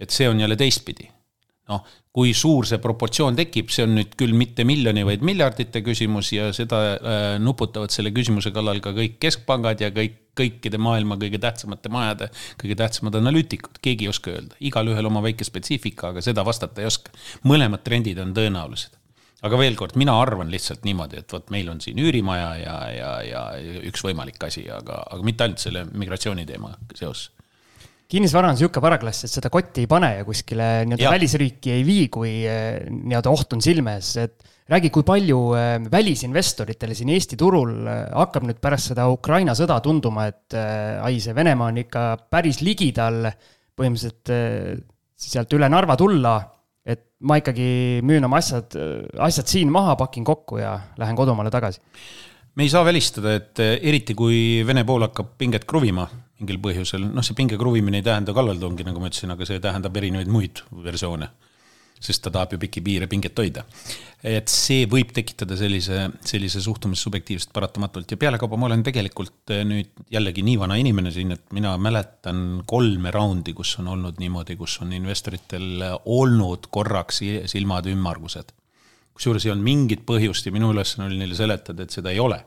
et 0.00 0.10
see 0.10 0.28
on 0.28 0.40
jälle 0.40 0.56
teistpidi 0.56 1.08
noh, 1.68 1.84
kui 2.18 2.32
suur 2.34 2.66
see 2.66 2.80
proportsioon 2.82 3.36
tekib, 3.38 3.70
see 3.72 3.84
on 3.86 3.94
nüüd 3.98 4.14
küll 4.18 4.34
mitte 4.36 4.64
miljoni, 4.66 5.04
vaid 5.06 5.24
miljardite 5.26 5.82
küsimus 5.86 6.32
ja 6.34 6.48
seda 6.56 6.80
äh, 6.96 7.26
nuputavad 7.42 7.92
selle 7.94 8.12
küsimuse 8.16 8.52
kallal 8.54 8.82
ka 8.84 8.94
kõik 8.96 9.18
keskpangad 9.22 9.84
ja 9.84 9.92
kõik, 9.94 10.16
kõikide 10.38 10.80
maailma 10.82 11.18
kõige 11.20 11.40
tähtsamate 11.42 11.90
majade 11.92 12.30
kõige 12.60 12.78
tähtsamad 12.78 13.18
analüütikud, 13.20 13.80
keegi 13.82 14.06
ei 14.06 14.12
oska 14.12 14.32
öelda, 14.34 14.58
igalühel 14.64 15.10
oma 15.10 15.22
väike 15.24 15.46
spetsiifika, 15.46 16.12
aga 16.12 16.24
seda 16.24 16.44
vastata 16.46 16.82
ei 16.82 16.90
oska. 16.90 17.14
mõlemad 17.48 17.84
trendid 17.86 18.20
on 18.22 18.34
tõenäolised. 18.36 18.96
Aga 19.46 19.58
veel 19.60 19.76
kord, 19.78 19.94
mina 19.94 20.16
arvan 20.18 20.48
lihtsalt 20.50 20.82
niimoodi, 20.82 21.20
et 21.20 21.32
vot 21.32 21.52
meil 21.54 21.68
on 21.70 21.78
siin 21.82 21.98
üürimaja 22.02 22.48
ja, 22.58 22.78
ja, 22.90 23.10
ja 23.22 23.42
üks 23.86 24.02
võimalik 24.02 24.42
asi, 24.42 24.64
aga, 24.66 25.04
aga 25.06 25.22
mitte 25.22 25.46
ainult 25.46 25.62
selle 25.62 25.84
migratsiooni 25.94 26.46
teemaga 26.48 26.98
seoses 26.98 27.28
kinnisvara 28.08 28.48
on 28.48 28.56
niisugune 28.56 28.84
varaklass, 28.84 29.26
et 29.26 29.32
seda 29.32 29.50
kotti 29.52 29.84
ei 29.84 29.88
pane 29.90 30.12
ja 30.18 30.26
kuskile 30.26 30.68
nii-öelda 30.88 31.10
välisriiki 31.12 31.72
ei 31.74 31.84
vii, 31.84 32.04
kui 32.12 32.32
eh, 32.48 32.86
nii-öelda 32.88 33.32
oht 33.32 33.52
on 33.56 33.64
silme 33.64 33.98
ees, 33.98 34.14
et 34.22 34.46
räägi, 34.72 34.90
kui 34.94 35.04
palju 35.06 35.40
eh, 35.58 35.74
välisinvestoritele 35.92 36.96
siin 36.96 37.12
Eesti 37.12 37.36
turul 37.40 37.74
eh, 37.84 38.04
hakkab 38.16 38.46
nüüd 38.48 38.60
pärast 38.64 38.94
seda 38.94 39.08
Ukraina 39.12 39.56
sõda 39.58 39.76
tunduma, 39.84 40.28
et 40.30 40.56
ai, 40.56 41.18
see 41.20 41.36
Venemaa 41.36 41.72
on 41.74 41.82
ikka 41.84 42.04
päris 42.32 42.62
ligidal 42.64 43.28
põhimõtteliselt 43.78 44.86
sealt 45.18 45.52
üle 45.54 45.68
Narva 45.70 45.96
tulla, 45.98 46.38
et 46.88 47.04
ma 47.28 47.36
ikkagi 47.38 48.00
müün 48.06 48.24
oma 48.24 48.40
asjad, 48.40 48.72
asjad 49.26 49.50
siin 49.50 49.70
maha, 49.74 49.98
pakin 50.00 50.24
kokku 50.26 50.62
ja 50.62 50.72
lähen 50.98 51.18
kodumaale 51.18 51.52
tagasi. 51.52 51.82
Me 52.56 52.64
ei 52.64 52.72
saa 52.72 52.84
välistada, 52.86 53.36
et 53.38 53.60
eriti 53.60 54.16
kui 54.18 54.64
Vene 54.66 54.82
pool 54.86 55.04
hakkab 55.06 55.36
pinget 55.38 55.66
kruvima 55.68 56.08
mingil 56.38 56.60
põhjusel, 56.62 57.08
noh, 57.10 57.24
see 57.26 57.36
pinge 57.38 57.58
kruvimine 57.58 58.00
ei 58.00 58.06
tähenda 58.06 58.34
kallaletungi, 58.36 58.86
nagu 58.86 59.02
ma 59.02 59.10
ütlesin, 59.10 59.34
aga 59.34 59.46
see 59.48 59.60
tähendab 59.62 59.96
erinevaid 59.98 60.30
muid 60.32 60.64
versioone. 60.84 61.30
sest 61.98 62.22
ta 62.22 62.30
tahab 62.30 62.52
ju 62.54 62.58
pikki 62.62 62.78
piire 62.86 63.08
pinget 63.10 63.34
hoida. 63.42 63.64
et 64.22 64.46
see 64.48 64.84
võib 64.86 65.10
tekitada 65.10 65.56
sellise, 65.58 66.04
sellise 66.22 66.60
suhtumise 66.62 67.02
subjektiivselt 67.02 67.50
paratamatult 67.52 68.10
ja 68.14 68.16
pealekauba 68.16 68.56
ma 68.56 68.68
olen 68.68 68.84
tegelikult 68.86 69.50
eh, 69.50 69.64
nüüd 69.66 69.90
jällegi 70.10 70.44
nii 70.46 70.60
vana 70.60 70.76
inimene 70.78 71.10
siin, 71.10 71.34
et 71.34 71.42
mina 71.52 71.74
mäletan 71.78 72.62
kolme 72.66 73.10
raundi, 73.10 73.52
kus 73.52 73.74
on 73.82 73.88
olnud 73.96 74.22
niimoodi, 74.22 74.54
kus 74.56 74.78
on 74.84 74.94
investoritel 74.94 75.82
olnud 76.04 76.70
korraks 76.70 77.18
silmad 77.50 77.90
ümmargused. 77.90 78.54
kusjuures 79.12 79.46
ei 79.46 79.56
olnud 79.56 79.66
mingit 79.66 80.06
põhjust 80.06 80.46
ja 80.46 80.54
minu 80.54 80.70
ülesanne 80.70 81.10
oli 81.10 81.18
neile 81.18 81.34
seletada, 81.34 81.82
et 81.82 81.98
seda 81.98 82.14
ei 82.14 82.22
ole 82.22 82.38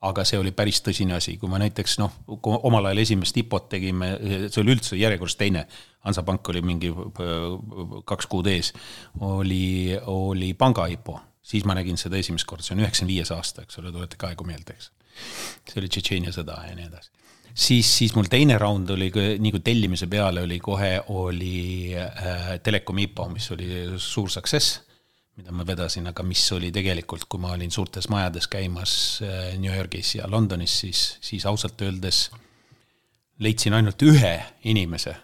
aga 0.00 0.24
see 0.24 0.38
oli 0.40 0.52
päris 0.56 0.80
tõsine 0.84 1.16
asi, 1.18 1.34
kui 1.40 1.50
ma 1.52 1.58
näiteks 1.60 1.98
noh, 2.00 2.14
omal 2.40 2.88
ajal 2.88 3.02
esimest 3.02 3.36
IPO-t 3.42 3.68
tegime, 3.76 4.14
see 4.48 4.62
oli 4.62 4.76
üldse 4.76 4.98
järjekorras 5.00 5.36
teine, 5.40 5.66
Hansapank 6.06 6.48
oli 6.48 6.62
mingi 6.64 6.88
äh, 6.88 7.42
kaks 8.08 8.28
kuud 8.32 8.48
ees, 8.48 8.72
oli, 9.26 9.92
oli 10.08 10.54
panga 10.56 10.86
IPO, 10.88 11.18
siis 11.44 11.68
ma 11.68 11.76
nägin 11.76 12.00
seda 12.00 12.16
esimest 12.16 12.48
korda, 12.48 12.64
see 12.64 12.78
on 12.78 12.84
üheksakümne 12.86 13.12
viies 13.12 13.32
aasta, 13.36 13.66
eks 13.66 13.80
ole, 13.82 13.92
tulete 13.92 14.20
ka 14.20 14.32
aegu 14.32 14.48
meelde, 14.48 14.78
eks. 14.78 14.92
see 15.68 15.82
oli 15.82 15.92
Tšetšeenia 15.92 16.32
sõda 16.32 16.62
ja 16.70 16.76
nii 16.78 16.88
edasi. 16.88 17.12
siis, 17.52 17.90
siis 18.00 18.16
mul 18.16 18.32
teine 18.32 18.56
raund 18.62 18.88
oli, 18.96 19.10
nii 19.12 19.52
kui 19.52 19.64
tellimise 19.64 20.08
peale 20.08 20.46
oli 20.48 20.56
kohe, 20.64 20.94
oli 21.12 21.92
äh, 21.92 22.54
Telekom 22.64 23.04
IPO, 23.04 23.28
mis 23.36 23.52
oli 23.52 23.84
suur 24.00 24.32
success 24.32 24.80
mida 25.40 25.54
ma 25.56 25.64
vedasin, 25.64 26.04
aga 26.10 26.24
mis 26.26 26.42
oli 26.52 26.68
tegelikult, 26.74 27.24
kui 27.30 27.40
ma 27.40 27.54
olin 27.54 27.72
suurtes 27.72 28.10
majades 28.12 28.48
käimas 28.50 28.92
äh, 29.24 29.54
New 29.60 29.72
Yorgis 29.72 30.14
ja 30.18 30.28
Londonis, 30.28 30.74
siis, 30.82 31.04
siis 31.24 31.46
ausalt 31.48 31.80
öeldes 31.86 32.26
leidsin 33.40 33.76
ainult 33.78 34.02
ühe 34.04 34.34
inimese, 34.68 35.14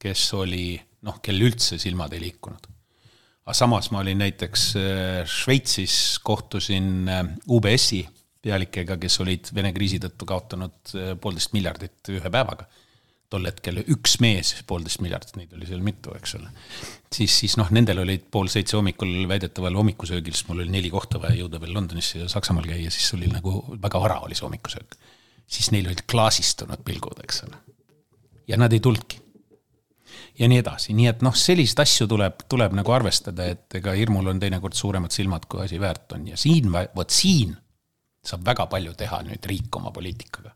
kes 0.00 0.22
oli 0.38 0.78
noh, 1.04 1.20
kel 1.20 1.44
üldse 1.44 1.76
silmad 1.82 2.16
ei 2.16 2.24
liikunud. 2.24 2.70
aga 3.46 3.54
samas 3.54 3.90
ma 3.92 4.00
olin 4.00 4.24
näiteks 4.24 4.64
äh, 4.80 5.20
Šveitsis, 5.28 6.18
kohtusin 6.24 7.10
äh, 7.12 7.22
UBS-i 7.52 8.00
pealikega, 8.46 8.96
kes 9.02 9.20
olid 9.20 9.52
Vene 9.52 9.74
kriisi 9.76 10.00
tõttu 10.00 10.24
kaotanud 10.28 10.96
poolteist 11.20 11.52
miljardit 11.52 12.14
ühe 12.14 12.30
päevaga 12.32 12.68
tol 13.32 13.46
hetkel 13.48 13.80
üks 13.82 14.16
mees, 14.22 14.52
poolteist 14.68 15.02
miljardit, 15.02 15.34
neid 15.38 15.52
oli 15.56 15.68
seal 15.68 15.82
mitu, 15.84 16.14
eks 16.16 16.36
ole. 16.38 16.48
siis, 17.12 17.34
siis 17.42 17.56
noh, 17.60 17.70
nendel 17.74 18.02
olid 18.04 18.28
pool 18.32 18.50
seitse 18.52 18.78
hommikul 18.78 19.12
väidetaval 19.30 19.78
hommikusöögil, 19.80 20.36
sest 20.36 20.50
mul 20.50 20.62
oli 20.62 20.72
neli 20.72 20.90
kohta 20.92 21.20
vaja 21.22 21.38
jõuda 21.40 21.60
veel 21.62 21.74
Londonisse 21.74 22.22
ja 22.22 22.30
Saksamaal 22.30 22.68
käia, 22.70 22.90
siis 22.94 23.08
oli 23.18 23.30
nagu 23.32 23.58
väga 23.82 24.02
vara 24.02 24.20
oli 24.26 24.38
see 24.38 24.46
hommikusöök. 24.46 24.98
siis 25.46 25.70
neil 25.74 25.86
olid 25.86 26.02
klaasistunud 26.10 26.82
pilgud, 26.86 27.22
eks 27.24 27.42
ole. 27.48 27.62
ja 28.48 28.58
nad 28.60 28.72
ei 28.72 28.80
tulnudki. 28.80 29.20
ja 30.38 30.48
nii 30.48 30.62
edasi, 30.62 30.94
nii 30.94 31.10
et 31.10 31.22
noh, 31.26 31.34
selliseid 31.34 31.82
asju 31.82 32.06
tuleb, 32.06 32.46
tuleb 32.48 32.76
nagu 32.78 32.92
arvestada, 32.92 33.50
et 33.56 33.80
ega 33.80 33.96
hirmul 33.98 34.30
on 34.30 34.40
teinekord 34.40 34.74
suuremad 34.74 35.10
silmad, 35.10 35.48
kui 35.50 35.64
asi 35.64 35.80
väärt 35.80 36.12
on 36.14 36.28
ja 36.28 36.36
siin, 36.36 36.70
vot 36.70 37.10
siin 37.10 37.56
saab 38.26 38.46
väga 38.46 38.66
palju 38.66 38.94
teha 38.98 39.20
nüüd 39.26 39.44
riik 39.46 39.76
oma 39.78 39.90
poliitikaga 39.94 40.54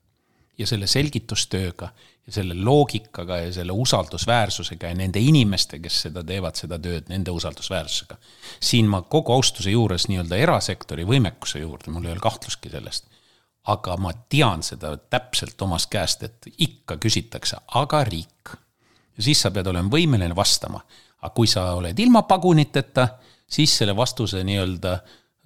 ja 0.60 0.66
selle 0.68 0.86
selgitustööga 0.90 1.88
ja 2.26 2.34
selle 2.34 2.54
loogikaga 2.54 3.40
ja 3.40 3.52
selle 3.52 3.72
usaldusväärsusega 3.72 4.90
ja 4.92 4.98
nende 4.98 5.20
inimeste, 5.22 5.80
kes 5.82 6.02
seda 6.06 6.22
teevad, 6.26 6.58
seda 6.58 6.78
tööd, 6.82 7.08
nende 7.08 7.32
usaldusväärsusega. 7.34 8.18
siin 8.60 8.88
ma 8.90 9.02
kogu 9.02 9.32
austuse 9.32 9.72
juures 9.72 10.08
nii-öelda 10.08 10.36
erasektori 10.36 11.06
võimekuse 11.08 11.62
juurde, 11.64 11.90
mul 11.90 12.06
ei 12.06 12.12
ole 12.12 12.22
kahtlustki 12.22 12.72
sellest, 12.72 13.08
aga 13.72 13.96
ma 13.96 14.12
tean 14.28 14.62
seda 14.66 14.96
täpselt 14.96 15.62
omast 15.62 15.90
käest, 15.90 16.22
et 16.28 16.52
ikka 16.58 16.96
küsitakse, 17.00 17.62
aga 17.74 18.04
riik. 18.04 18.54
ja 19.16 19.22
siis 19.22 19.40
sa 19.40 19.50
pead 19.50 19.66
olema 19.66 19.90
võimeline 19.90 20.36
vastama. 20.36 20.84
aga 21.20 21.34
kui 21.34 21.46
sa 21.46 21.72
oled 21.74 21.98
ilma 21.98 22.22
paguniteta, 22.22 23.08
siis 23.48 23.76
selle 23.78 23.96
vastuse 23.96 24.44
nii-öelda 24.44 24.98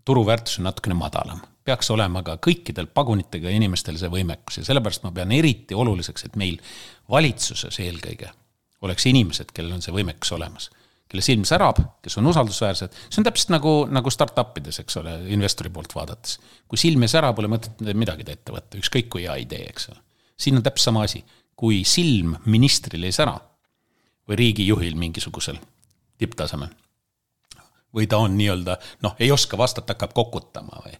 turuväärtus 0.04 0.58
on 0.58 0.64
natukene 0.64 0.94
madalam 0.94 1.40
peaks 1.64 1.90
olema 1.90 2.22
ka 2.24 2.36
kõikidel 2.44 2.88
pagunitega 2.92 3.52
inimestel 3.52 3.96
see 4.00 4.10
võimekus 4.12 4.60
ja 4.60 4.66
sellepärast 4.66 5.04
ma 5.06 5.12
pean 5.16 5.32
eriti 5.32 5.76
oluliseks, 5.76 6.26
et 6.28 6.36
meil 6.40 6.58
valitsuses 7.10 7.78
eelkõige 7.80 8.30
oleks 8.84 9.06
inimesed, 9.08 9.52
kellel 9.56 9.78
on 9.78 9.84
see 9.84 9.94
võimekus 9.94 10.34
olemas. 10.36 10.70
kelle 11.08 11.22
silm 11.22 11.44
särab, 11.46 11.78
kes 12.02 12.16
on 12.18 12.26
usaldusväärsed, 12.26 12.94
see 13.06 13.20
on 13.20 13.26
täpselt 13.28 13.52
nagu, 13.54 13.72
nagu 13.92 14.10
startup 14.10 14.56
ides, 14.58 14.80
eks 14.82 14.96
ole, 14.98 15.12
investori 15.32 15.70
poolt 15.70 15.94
vaadates. 15.94 16.38
kui 16.68 16.80
silm 16.80 17.02
ei 17.02 17.12
sära, 17.12 17.32
pole 17.32 17.48
mõtet 17.48 17.80
midagi 17.94 18.26
ette 18.28 18.52
võtta, 18.52 18.80
ükskõik 18.80 19.08
kui 19.12 19.24
hea 19.24 19.36
idee, 19.44 19.68
eks 19.70 19.88
ole. 19.92 20.00
siin 20.36 20.56
on 20.56 20.62
täpselt 20.62 20.90
sama 20.90 21.04
asi, 21.08 21.24
kui 21.56 21.84
silm 21.84 22.36
ministril 22.44 23.04
ei 23.04 23.12
sära 23.12 23.38
või 24.28 24.40
riigijuhil 24.40 24.96
mingisugusel 24.98 25.60
tipptasemel 26.18 26.72
või 27.94 28.08
ta 28.10 28.18
on 28.18 28.36
nii-öelda 28.36 28.76
noh, 29.06 29.14
ei 29.22 29.30
oska 29.30 29.58
vastata, 29.58 29.94
hakkab 29.94 30.12
kokutama 30.16 30.82
või 30.84 30.96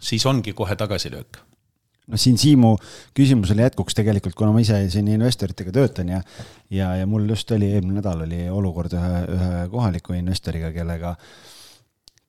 siis 0.00 0.26
ongi 0.26 0.52
kohe 0.52 0.76
tagasilöök 0.76 1.42
no 2.10 2.20
siin 2.20 2.38
Siimu 2.40 2.74
küsimusele 3.16 3.68
jätkuks 3.68 3.96
tegelikult, 3.96 4.36
kuna 4.38 4.52
ma 4.54 4.62
ise 4.64 4.78
siin 4.92 5.08
investoritega 5.14 5.72
töötan 5.74 6.12
ja, 6.12 6.20
ja, 6.72 6.92
ja 7.00 7.08
mul 7.08 7.26
just 7.30 7.50
oli, 7.56 7.70
eelmine 7.72 8.00
nädal 8.00 8.24
oli 8.26 8.44
olukord 8.52 8.94
ühe, 8.96 9.20
ühe 9.36 9.64
kohaliku 9.72 10.16
investoriga, 10.18 10.72
kellega, 10.74 11.14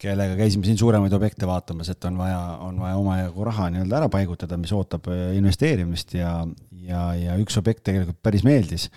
kellega 0.01 0.37
käisime 0.39 0.67
siin 0.67 0.79
suuremaid 0.79 1.13
objekte 1.17 1.49
vaatamas, 1.49 1.91
et 1.91 2.07
on 2.07 2.19
vaja, 2.21 2.39
on 2.63 2.79
vaja 2.83 3.01
omajagu 3.01 3.49
raha 3.49 3.67
nii-öelda 3.73 3.99
ära 3.99 4.11
paigutada, 4.13 4.59
mis 4.61 4.73
ootab 4.75 5.11
äh, 5.11 5.27
investeerimist 5.39 6.15
ja, 6.15 6.37
ja, 6.85 7.09
ja 7.19 7.37
üks 7.41 7.59
objekt 7.59 7.83
tegelikult 7.89 8.21
päris 8.23 8.47
meeldis. 8.47 8.89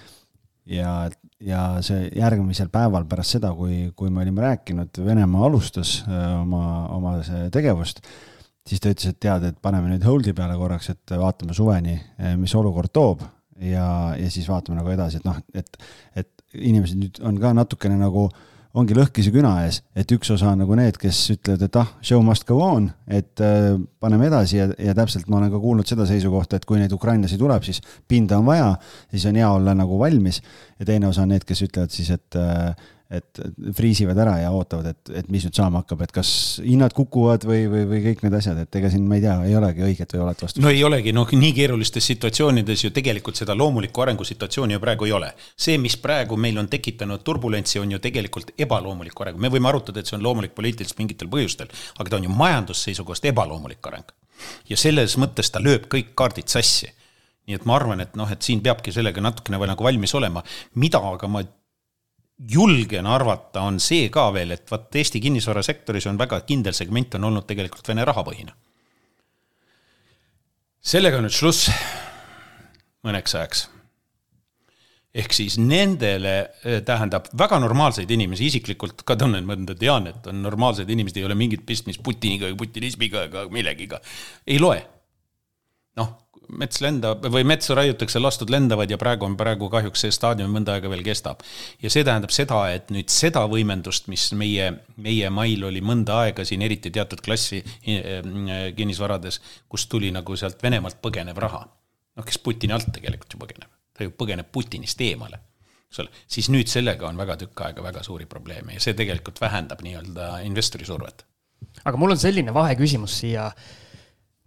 ja, 0.69 1.11
ja 1.43 1.67
see 1.83 2.07
järgmisel 2.15 2.71
päeval 2.71 3.07
pärast 3.11 3.39
seda, 3.39 3.51
kui, 3.57 3.89
kui 3.97 4.11
me 4.15 4.23
olime 4.23 4.47
rääkinud, 4.47 5.03
Venemaa 5.05 5.47
alustas 5.51 6.03
äh, 6.07 6.27
oma, 6.39 6.67
oma 6.95 7.19
tegevust 7.51 8.05
siis 8.69 8.83
ta 8.85 8.93
ütles, 8.93 9.13
et 9.13 9.21
tead, 9.23 9.49
et 9.49 9.59
paneme 9.65 9.91
nüüd 9.93 10.05
hold'i 10.07 10.35
peale 10.37 10.59
korraks, 10.61 10.93
et 10.95 11.17
vaatame 11.17 11.57
suveni, 11.57 11.97
eh, 12.19 12.37
mis 12.41 12.55
olukord 12.59 12.93
toob 12.95 13.25
ja, 13.65 13.89
ja 14.19 14.29
siis 14.31 14.49
vaatame 14.51 14.79
nagu 14.81 14.93
edasi, 14.93 15.21
et 15.21 15.27
noh, 15.29 15.41
et, 15.57 15.83
et 16.19 16.31
inimesed 16.55 17.01
nüüd 17.01 17.21
on 17.27 17.41
ka 17.41 17.53
natukene 17.57 17.99
nagu 18.01 18.29
ongi 18.79 18.95
lõhkise 18.95 19.33
küna 19.33 19.55
ees, 19.65 19.81
et 19.97 20.11
üks 20.15 20.29
osa 20.35 20.53
on 20.53 20.61
nagu 20.63 20.77
need, 20.79 20.99
kes 21.01 21.21
ütlevad, 21.35 21.65
et 21.65 21.79
ah, 21.81 21.89
show 22.05 22.21
must 22.25 22.45
go 22.49 22.59
on, 22.63 22.91
et 23.11 23.43
äh, 23.43 23.73
paneme 24.03 24.29
edasi 24.29 24.61
ja, 24.61 24.69
ja 24.91 24.95
täpselt 24.97 25.31
ma 25.31 25.41
olen 25.41 25.51
ka 25.55 25.61
kuulnud 25.63 25.89
seda 25.89 26.07
seisukohta, 26.09 26.61
et 26.61 26.69
kui 26.69 26.81
neid 26.81 26.93
ukrainlasi 26.95 27.41
tuleb, 27.41 27.65
siis 27.67 27.81
pinda 28.09 28.39
on 28.39 28.47
vaja, 28.49 28.75
siis 29.11 29.25
on 29.31 29.41
hea 29.41 29.49
olla 29.51 29.75
nagu 29.79 29.99
valmis. 29.99 30.43
ja 30.79 30.87
teine 30.87 31.09
osa 31.09 31.25
on 31.25 31.33
need, 31.35 31.49
kes 31.49 31.65
ütlevad 31.67 31.95
siis, 31.95 32.13
et 32.15 32.39
äh, 32.39 32.77
et 33.09 33.41
friisivad 33.73 34.19
ära 34.21 34.35
ja 34.43 34.51
ootavad, 34.53 34.91
et, 34.91 35.11
et 35.17 35.29
mis 35.33 35.45
nüüd 35.47 35.57
saama 35.57 35.81
hakkab, 35.81 36.03
et 36.05 36.11
kas 36.13 36.31
hinnad 36.61 36.93
kukuvad 36.97 37.47
või, 37.49 37.63
või, 37.73 37.87
või 37.89 38.01
kõik 38.05 38.25
need 38.27 38.35
asjad, 38.37 38.61
et 38.61 38.77
ega 38.81 38.91
siin 38.93 39.07
ma 39.09 39.17
ei 39.17 39.23
tea, 39.25 39.37
ei 39.49 39.57
olegi 39.57 39.87
õiget 39.87 40.13
või 40.13 40.25
olet 40.27 40.45
vastust. 40.45 40.61
no 40.61 40.73
ei 40.73 40.83
olegi, 40.85 41.15
noh, 41.17 41.33
nii 41.33 41.55
keerulistes 41.57 42.05
situatsioonides 42.13 42.85
ju 42.85 42.93
tegelikult 42.93 43.41
seda 43.41 43.57
loomulikku 43.57 44.05
arengusituatsiooni 44.05 44.77
ju 44.77 44.83
praegu 44.85 45.09
ei 45.09 45.17
ole. 45.17 45.33
see, 45.57 45.79
mis 45.81 45.97
praegu 45.97 46.37
meil 46.37 46.61
on 46.61 46.69
tekitanud 46.69 47.25
turbulentsi, 47.25 47.81
on 47.81 47.97
ju 47.97 48.03
tegelikult 48.05 48.53
ebaloomulik 48.61 49.25
areng, 49.25 49.41
me 49.41 49.49
võime 49.57 49.73
arutada, 49.73 50.05
et 50.05 50.13
see 50.13 50.19
on 50.21 50.29
loomulik 50.29 50.53
poliitiliselt 50.59 51.01
mingitel 51.01 51.33
põhjustel, 51.33 51.73
aga 51.97 52.11
ta 52.11 52.21
on 52.21 52.29
ju 52.29 52.37
majandusseisukohast 52.37 53.33
ebaloomulik 53.33 53.89
areng. 53.89 54.13
ja 54.69 54.77
selles 54.77 55.17
mõttes 55.17 55.49
ta 55.51 55.65
lööb 55.65 55.89
kõik 55.89 56.13
kaardid 56.15 56.53
sassi 56.53 56.93
nii 57.49 57.57
et 57.57 57.65
ma 57.65 57.79
arvan, 57.79 58.03
et 58.05 58.17
noh, 58.21 58.29
et 58.29 58.45
siin 58.45 58.61
peabki 58.61 58.93
sellega 58.93 59.23
natukene 59.25 59.57
veel 59.57 59.71
nagu 59.73 59.85
valmis 59.85 60.13
olema, 60.15 60.43
mida 60.77 61.01
aga 61.01 61.31
ma 61.33 61.41
julgen 62.39 63.07
arvata, 63.07 63.65
on 63.67 63.81
see 63.83 64.09
ka 64.15 64.29
veel, 64.35 64.55
et 64.55 64.71
vaat 64.71 64.95
Eesti 65.01 65.21
kinnisvarasektoris 65.21 66.07
on 66.07 66.19
väga 66.19 66.41
kindel 66.47 66.77
segment 66.77 67.17
on 67.19 67.31
olnud 67.31 67.47
tegelikult 67.49 67.89
Vene 67.89 68.05
rahapõhine. 68.07 68.53
sellega 70.89 71.19
nüüd 71.21 71.35
šluss 71.35 71.71
mõneks 73.05 73.35
ajaks. 73.35 73.69
ehk 75.15 75.33
siis 75.33 75.59
nendele 75.59 76.35
eh, 76.63 76.83
tähendab 76.85 77.27
väga 77.39 77.59
normaalseid 77.59 78.11
inimesi, 78.11 78.47
isiklikult 78.47 79.03
ka 79.03 79.17
tunnen 79.17 79.45
mõnda, 79.45 79.75
tean, 79.75 80.07
et 80.07 80.27
on 80.27 80.43
normaalsed 80.43 80.89
inimesed, 80.89 81.17
ei 81.17 81.25
ole 81.25 81.35
mingit 81.35 81.67
pistmist 81.67 82.03
Putiniga, 82.03 82.47
putinismiga 82.57 83.25
ega 83.25 83.49
millegiga, 83.51 84.01
ei 84.47 84.61
loe. 84.63 84.79
noh 85.97 86.28
mets 86.49 86.81
lendab 86.83 87.25
või 87.33 87.45
metsa 87.47 87.77
raiutakse, 87.77 88.21
lastud 88.23 88.51
lendavad 88.53 88.91
ja 88.91 88.99
praegu 89.01 89.27
on, 89.29 89.37
praegu 89.39 89.69
kahjuks 89.73 90.05
see 90.05 90.15
staadium 90.15 90.53
mõnda 90.55 90.77
aega 90.77 90.91
veel 90.91 91.05
kestab. 91.07 91.43
ja 91.83 91.91
see 91.93 92.05
tähendab 92.05 92.33
seda, 92.35 92.61
et 92.75 92.93
nüüd 92.95 93.11
seda 93.13 93.45
võimendust, 93.51 94.09
mis 94.09 94.31
meie, 94.33 94.71
meie 94.97 95.31
mail 95.31 95.65
oli 95.69 95.83
mõnda 95.85 96.23
aega 96.25 96.45
siin, 96.49 96.63
eriti 96.63 96.91
teatud 96.95 97.21
klassi 97.25 97.61
eh, 97.61 98.23
kinnisvarades, 98.77 99.41
kus 99.69 99.87
tuli 99.87 100.13
nagu 100.15 100.37
sealt 100.37 100.63
Venemaalt 100.63 101.01
põgenev 101.03 101.37
raha. 101.37 101.67
noh, 102.17 102.25
kes 102.25 102.41
Putini 102.43 102.75
alt 102.75 102.91
tegelikult 102.93 103.35
ju 103.35 103.43
põgeneb, 103.45 103.71
ta 103.95 104.07
ju 104.07 104.15
põgeneb 104.17 104.51
Putinist 104.53 105.01
eemale 105.05 105.43
eks 105.89 106.03
ole, 106.03 106.13
siis 106.29 106.51
nüüd 106.53 106.69
sellega 106.69 107.09
on 107.09 107.17
väga 107.17 107.39
tükk 107.41 107.65
aega 107.65 107.83
väga 107.85 108.03
suuri 108.05 108.27
probleeme 108.29 108.77
ja 108.77 108.83
see 108.83 108.97
tegelikult 108.97 109.41
vähendab 109.41 109.81
nii-öelda 109.85 110.43
investori 110.45 110.85
survet. 110.85 111.25
aga 111.85 111.97
mul 111.97 112.13
on 112.13 112.21
selline 112.21 112.55
vaheküsimus 112.55 113.21
siia 113.23 113.49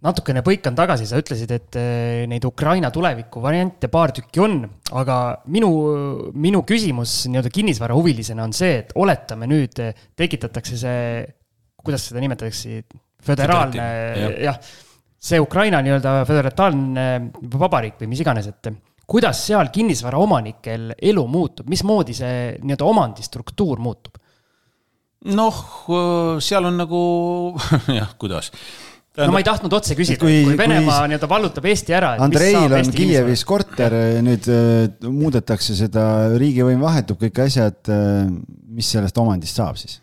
natukene 0.02 0.42
põikan 0.44 0.76
tagasi, 0.78 1.06
sa 1.06 1.20
ütlesid, 1.22 1.52
et 1.54 1.78
eh, 1.78 2.22
neid 2.30 2.44
Ukraina 2.48 2.90
tuleviku 2.94 3.42
variante 3.42 3.90
paar 3.92 4.12
tükki 4.16 4.42
on, 4.42 4.58
aga 4.98 5.18
minu, 5.54 5.70
minu 6.34 6.64
küsimus 6.66 7.22
nii-öelda 7.30 7.52
kinnisvarahuvilisena 7.54 8.46
on 8.46 8.54
see, 8.56 8.80
et 8.82 8.94
oletame 8.98 9.48
nüüd 9.50 9.78
tekitatakse 10.18 10.78
see, 10.80 11.02
kuidas 11.82 12.08
seda 12.10 12.22
nimetatakse, 12.24 12.82
föderaalne, 13.22 13.84
jah, 14.42 14.58
see 15.22 15.38
Ukraina 15.42 15.82
nii-öelda 15.84 16.22
föderaalne 16.26 17.06
vabariik 17.54 18.00
või 18.02 18.10
mis 18.10 18.24
iganes, 18.24 18.50
et 18.50 18.72
kuidas 19.06 19.44
seal 19.46 19.70
kinnisvaraomanikel 19.74 20.96
elu 20.98 21.26
muutub, 21.30 21.70
mismoodi 21.70 22.16
see 22.16 22.56
nii-öelda 22.58 22.90
omandistruktuur 22.90 23.82
muutub? 23.82 24.18
noh, 25.22 25.58
seal 26.42 26.66
on 26.66 26.80
nagu 26.80 27.00
jah, 28.00 28.16
kuidas 28.18 28.50
Tähendab, 29.12 29.28
no 29.28 29.36
ma 29.36 29.40
ei 29.42 29.44
tahtnud 29.44 29.74
otse 29.76 29.92
küsida, 29.92 30.22
kui, 30.22 30.38
kui 30.46 30.54
Venemaa 30.56 31.02
nii-öelda 31.10 31.28
vallutab 31.28 31.66
Eesti 31.68 31.92
ära. 31.92 32.14
Andreil 32.24 32.72
on 32.78 32.92
Kiievis 32.94 33.42
korter, 33.44 33.92
nüüd 34.24 34.46
äh, 34.48 34.86
muudetakse 35.04 35.76
seda, 35.76 36.04
riigivõim 36.40 36.80
vahetub, 36.80 37.18
kõik 37.20 37.42
asjad, 37.44 37.76
äh, 37.92 38.30
mis 38.72 38.88
sellest 38.94 39.20
omandist 39.20 39.60
saab 39.60 39.76
siis? 39.80 39.98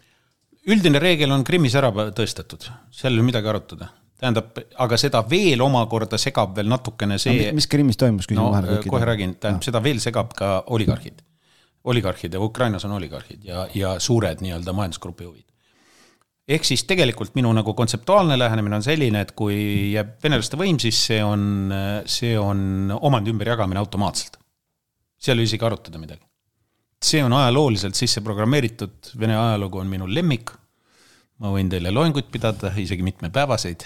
üldine 0.69 1.01
reegel 1.01 1.33
on 1.33 1.41
Krimmis 1.47 1.73
ära 1.79 1.89
tõestatud, 2.13 2.67
seal 2.93 3.15
ei 3.15 3.17
ole 3.17 3.25
midagi 3.31 3.49
arutada. 3.49 3.89
tähendab, 4.19 4.51
aga 4.85 4.97
seda 5.01 5.23
veel 5.25 5.61
omakorda 5.65 6.19
segab 6.21 6.53
veel 6.57 6.69
natukene 6.69 7.17
see 7.17 7.47
no,. 7.47 7.57
mis 7.57 7.69
Krimmis 7.71 7.97
toimus, 7.97 8.27
küsin 8.29 8.43
no, 8.43 8.51
vahele. 8.53 8.77
kohe 8.85 9.09
räägin, 9.09 9.39
tähendab 9.39 9.63
no., 9.63 9.65
seda 9.71 9.81
veel 9.81 10.03
segab 10.03 10.37
ka 10.37 10.59
oligarhid. 10.67 11.23
oligarhid 11.83 12.33
ja 12.37 12.45
Ukrainas 12.45 12.85
on 12.85 12.93
oligarhid 12.99 13.41
ja, 13.47 13.65
ja 13.73 13.97
suured 14.03 14.45
nii-öelda 14.45 14.75
majandusgrupi 14.75 15.25
huvid 15.25 15.48
ehk 16.49 16.65
siis 16.65 16.83
tegelikult 16.89 17.35
minu 17.37 17.51
nagu 17.53 17.73
kontseptuaalne 17.77 18.37
lähenemine 18.39 18.79
on 18.79 18.85
selline, 18.85 19.21
et 19.25 19.33
kui 19.37 19.57
jääb 19.93 20.15
venelaste 20.23 20.57
võim, 20.59 20.79
siis 20.81 20.97
see 21.09 21.19
on, 21.23 21.73
see 22.09 22.33
on 22.39 22.95
omandi 22.97 23.33
ümberjagamine 23.33 23.81
automaatselt. 23.81 24.39
seal 25.19 25.39
ei 25.39 25.49
isegi 25.49 25.65
arutada 25.65 26.01
midagi. 26.01 26.25
see 27.03 27.21
on 27.23 27.33
ajalooliselt 27.33 27.95
sisse 27.95 28.21
programmeeritud, 28.21 29.13
Vene 29.19 29.37
ajalugu 29.37 29.79
on 29.79 29.87
minu 29.87 30.07
lemmik. 30.07 30.51
ma 31.39 31.53
võin 31.53 31.69
teile 31.69 31.91
loenguid 31.91 32.31
pidada, 32.31 32.73
isegi 32.75 33.05
mitmepäevaseid. 33.05 33.85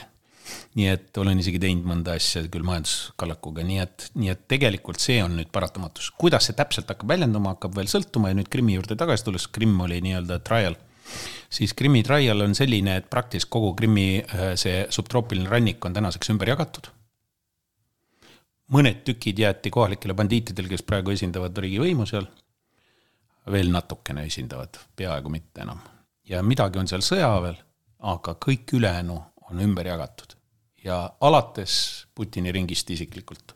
nii 0.76 0.88
et 0.88 1.18
olen 1.18 1.40
isegi 1.40 1.60
teinud 1.60 1.86
mõnda 1.88 2.16
asja 2.16 2.46
küll 2.48 2.64
majanduskallakuga, 2.64 3.64
nii 3.64 3.80
et, 3.80 4.08
nii 4.16 4.32
et 4.32 4.48
tegelikult 4.48 5.04
see 5.04 5.20
on 5.24 5.36
nüüd 5.36 5.52
paratamatus. 5.52 6.14
kuidas 6.16 6.48
see 6.48 6.56
täpselt 6.56 6.88
hakkab 6.88 7.12
väljenduma, 7.12 7.58
hakkab 7.58 7.76
veel 7.76 7.92
sõltuma 7.92 8.32
ja 8.32 8.40
nüüd 8.40 8.48
Krimmi 8.48 8.80
juurde 8.80 8.96
tagasi 8.96 9.28
tulles, 9.28 9.52
Krimm 9.52 9.84
oli 9.84 10.00
nii-öelda 10.08 10.40
trial 10.48 10.80
siis 11.54 11.74
Krimmi 11.74 12.04
trial 12.04 12.42
on 12.42 12.56
selline, 12.56 12.98
et 12.98 13.10
praktiliselt 13.10 13.52
kogu 13.54 13.74
Krimmi 13.78 14.08
äh, 14.22 14.54
see 14.60 14.86
subtroopiline 14.90 15.50
rannik 15.50 15.86
on 15.86 15.94
tänaseks 15.94 16.34
ümber 16.34 16.54
jagatud. 16.54 16.92
mõned 18.74 19.04
tükid 19.06 19.38
jäeti 19.38 19.70
kohalikele 19.70 20.16
bandiitidele, 20.18 20.70
kes 20.72 20.82
praegu 20.88 21.12
esindavad 21.14 21.58
riigivõimu 21.58 22.06
seal. 22.10 22.26
veel 23.52 23.70
natukene 23.72 24.24
esindavad, 24.26 24.80
peaaegu 24.96 25.30
mitte 25.30 25.62
enam. 25.62 25.80
ja 26.30 26.44
midagi 26.44 26.80
on 26.80 26.88
seal 26.88 27.02
sõjaväel, 27.02 27.58
aga 28.00 28.36
kõik 28.46 28.74
ülejäänu 28.74 29.24
on 29.50 29.60
ümber 29.60 29.88
jagatud. 29.88 30.36
ja 30.84 31.14
alates 31.22 32.08
Putini 32.16 32.52
ringist 32.52 32.90
isiklikult 32.90 33.56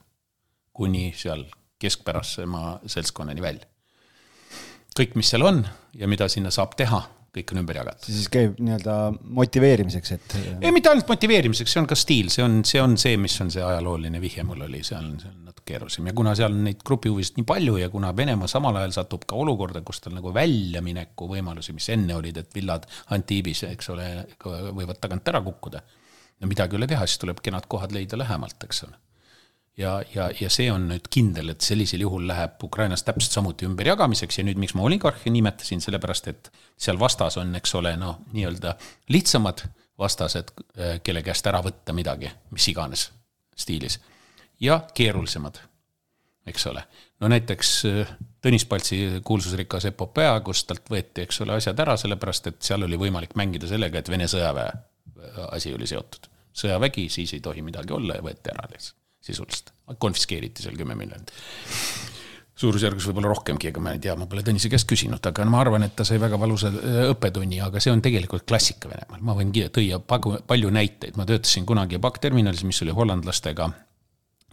kuni 0.74 1.14
seal 1.18 1.46
keskpärasema 1.80 2.80
seltskonnani 2.86 3.42
välja. 3.42 3.66
kõik, 5.00 5.16
mis 5.16 5.30
seal 5.30 5.42
on 5.46 5.68
ja 5.94 6.08
mida 6.08 6.28
sinna 6.28 6.52
saab 6.52 6.76
teha 6.76 7.17
kõik 7.38 7.54
on 7.54 7.62
ümber 7.64 7.80
jagatud. 7.80 8.10
siis 8.10 8.30
käib 8.34 8.58
nii-öelda 8.60 8.96
motiveerimiseks, 9.40 10.14
et. 10.18 10.36
ei, 10.62 10.72
mitte 10.76 10.92
ainult 10.92 11.10
motiveerimiseks, 11.12 11.74
see 11.74 11.82
on 11.82 11.90
ka 11.90 11.98
stiil, 12.00 12.32
see 12.34 12.46
on, 12.46 12.60
see 12.68 12.82
on 12.84 12.98
see, 13.00 13.18
mis 13.22 13.38
on 13.44 13.52
see 13.54 13.64
ajalooline 13.64 14.22
vihje 14.24 14.46
mul 14.48 14.66
oli, 14.68 14.84
see 14.88 14.98
on, 15.00 15.14
see 15.22 15.32
on 15.32 15.48
natuke 15.50 15.68
keerulisem 15.72 16.08
ja 16.08 16.16
kuna 16.18 16.36
seal 16.40 16.54
on 16.54 16.62
neid 16.68 16.84
grupihuvisid 16.88 17.42
nii 17.42 17.48
palju 17.48 17.80
ja 17.82 17.90
kuna 17.94 18.14
Venemaa 18.18 18.50
samal 18.52 18.80
ajal 18.82 18.96
satub 19.00 19.26
ka 19.28 19.40
olukorda, 19.40 19.84
kus 19.88 20.02
tal 20.04 20.16
nagu 20.18 20.34
väljamineku 20.36 21.30
võimalusi, 21.32 21.76
mis 21.78 21.90
enne 21.96 22.16
olid, 22.16 22.40
et 22.44 22.56
villad 22.56 22.88
Antibis, 23.16 23.66
eks 23.68 23.92
ole, 23.96 24.08
võivad 24.46 25.02
tagant 25.04 25.28
ära 25.28 25.44
kukkuda. 25.44 25.84
no 26.42 26.48
midagi 26.48 26.76
ei 26.76 26.82
ole 26.82 26.88
teha, 26.88 27.08
siis 27.08 27.20
tuleb 27.24 27.44
kenad 27.44 27.68
kohad 27.68 27.96
leida 27.96 28.20
lähemalt, 28.20 28.64
eks 28.64 28.86
ole 28.88 29.07
ja, 29.78 30.04
ja, 30.14 30.30
ja 30.42 30.50
see 30.52 30.68
on 30.74 30.88
nüüd 30.92 31.08
kindel, 31.14 31.54
et 31.54 31.66
sellisel 31.66 32.02
juhul 32.06 32.28
läheb 32.30 32.64
Ukrainas 32.66 33.06
täpselt 33.06 33.36
samuti 33.36 33.68
ümberjagamiseks 33.70 34.40
ja 34.40 34.46
nüüd, 34.48 34.60
miks 34.62 34.76
ma 34.78 34.86
oligarhi 34.88 35.32
nimetasin, 35.34 35.82
sellepärast 35.84 36.32
et 36.34 36.52
seal 36.80 37.00
vastas 37.00 37.38
on, 37.42 37.54
eks 37.60 37.76
ole, 37.80 37.94
noh, 38.00 38.22
nii-öelda 38.34 38.76
lihtsamad 39.14 39.64
vastased, 40.00 40.54
äh, 40.78 40.98
kelle 41.06 41.24
käest 41.26 41.48
ära 41.50 41.62
võtta 41.66 41.96
midagi, 41.98 42.32
mis 42.54 42.68
iganes 42.74 43.10
stiilis. 43.58 44.00
ja 44.60 44.80
keerulisemad, 44.94 45.60
eks 46.46 46.68
ole. 46.68 46.84
no 47.22 47.30
näiteks 47.34 47.78
äh, 47.86 48.18
Tõnis 48.48 48.68
Paltsi 48.70 48.98
kuulsusrikas 49.26 49.86
epopöa, 49.90 50.40
kus 50.46 50.62
talt 50.64 50.90
võeti, 50.90 51.26
eks 51.26 51.42
ole, 51.42 51.58
asjad 51.58 51.80
ära, 51.84 51.98
sellepärast 51.98 52.48
et 52.48 52.62
seal 52.64 52.86
oli 52.86 52.98
võimalik 52.98 53.34
mängida 53.36 53.68
sellega, 53.68 54.00
et 54.00 54.10
Vene 54.10 54.30
sõjaväe 54.30 54.70
äh, 54.74 55.42
asi 55.52 55.74
oli 55.74 55.90
seotud. 55.90 56.30
sõjavägi, 56.58 57.10
siis 57.10 57.34
ei 57.34 57.42
tohi 57.42 57.62
midagi 57.62 57.94
olla 57.94 58.18
ja 58.18 58.26
võeti 58.26 58.54
ära 58.54 58.70
lihtsalt 58.72 59.07
sisuliselt, 59.28 59.74
konfiskeeriti 60.00 60.66
seal 60.66 60.78
kümme 60.80 60.98
miljonit. 60.98 61.34
Suurusjärgus 62.58 63.06
võib-olla 63.06 63.30
rohkemgi, 63.30 63.70
ega 63.70 63.82
ma 63.84 63.92
ei 63.94 64.00
tea, 64.02 64.16
ma 64.18 64.26
pole 64.26 64.42
Tõnise 64.42 64.70
käest 64.74 64.88
küsinud, 64.90 65.22
aga 65.30 65.46
ma 65.46 65.60
arvan, 65.62 65.84
et 65.86 65.94
ta 65.94 66.06
sai 66.08 66.18
väga 66.22 66.40
valusa 66.42 66.72
äh, 66.74 67.04
õppetunni, 67.12 67.60
aga 67.62 67.82
see 67.84 67.94
on 67.94 68.02
tegelikult 68.02 68.48
klassika 68.50 68.90
Venemaal, 68.90 69.22
ma 69.22 69.36
võin 69.38 69.52
tõia 69.54 70.00
palju 70.02 70.72
näiteid, 70.74 71.20
ma 71.20 71.28
töötasin 71.30 71.68
kunagi 71.70 72.02
Pakk 72.02 72.18
terminalis, 72.24 72.66
mis 72.66 72.82
oli 72.82 72.96
hollandlastega 72.98 73.70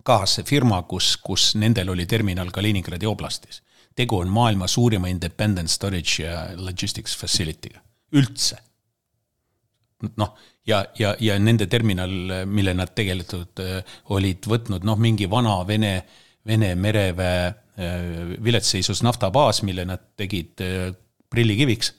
kaasfirma, 0.05 0.83
kus, 0.89 1.14
kus 1.16 1.55
nendel 1.57 1.95
oli 1.95 2.05
terminal 2.07 2.53
Kaliningradi 2.53 3.09
oblastis. 3.09 3.62
tegu 3.97 4.18
on 4.18 4.29
maailma 4.29 4.66
suurima 4.66 5.09
independent 5.09 5.70
storage 5.70 6.22
ja 6.22 6.49
logistics 6.57 7.16
facility'ga, 7.16 7.81
üldse. 8.12 8.59
noh 10.16 10.35
ja, 10.67 10.85
ja, 10.99 11.15
ja 11.21 11.39
nende 11.39 11.67
terminal, 11.71 12.45
mille 12.47 12.75
nad 12.75 12.95
tegelikult 12.97 13.61
äh, 13.65 13.97
olid 14.17 14.47
võtnud, 14.49 14.87
noh, 14.87 15.01
mingi 15.01 15.29
vana 15.31 15.59
Vene, 15.69 15.97
Vene 16.47 16.75
mereväe 16.75 17.43
äh, 17.49 17.99
viletseisus 18.45 19.03
naftabaas, 19.07 19.62
mille 19.67 19.87
nad 19.89 20.12
tegid 20.17 20.65
äh, 20.65 20.89
prillikiviks 21.31 21.93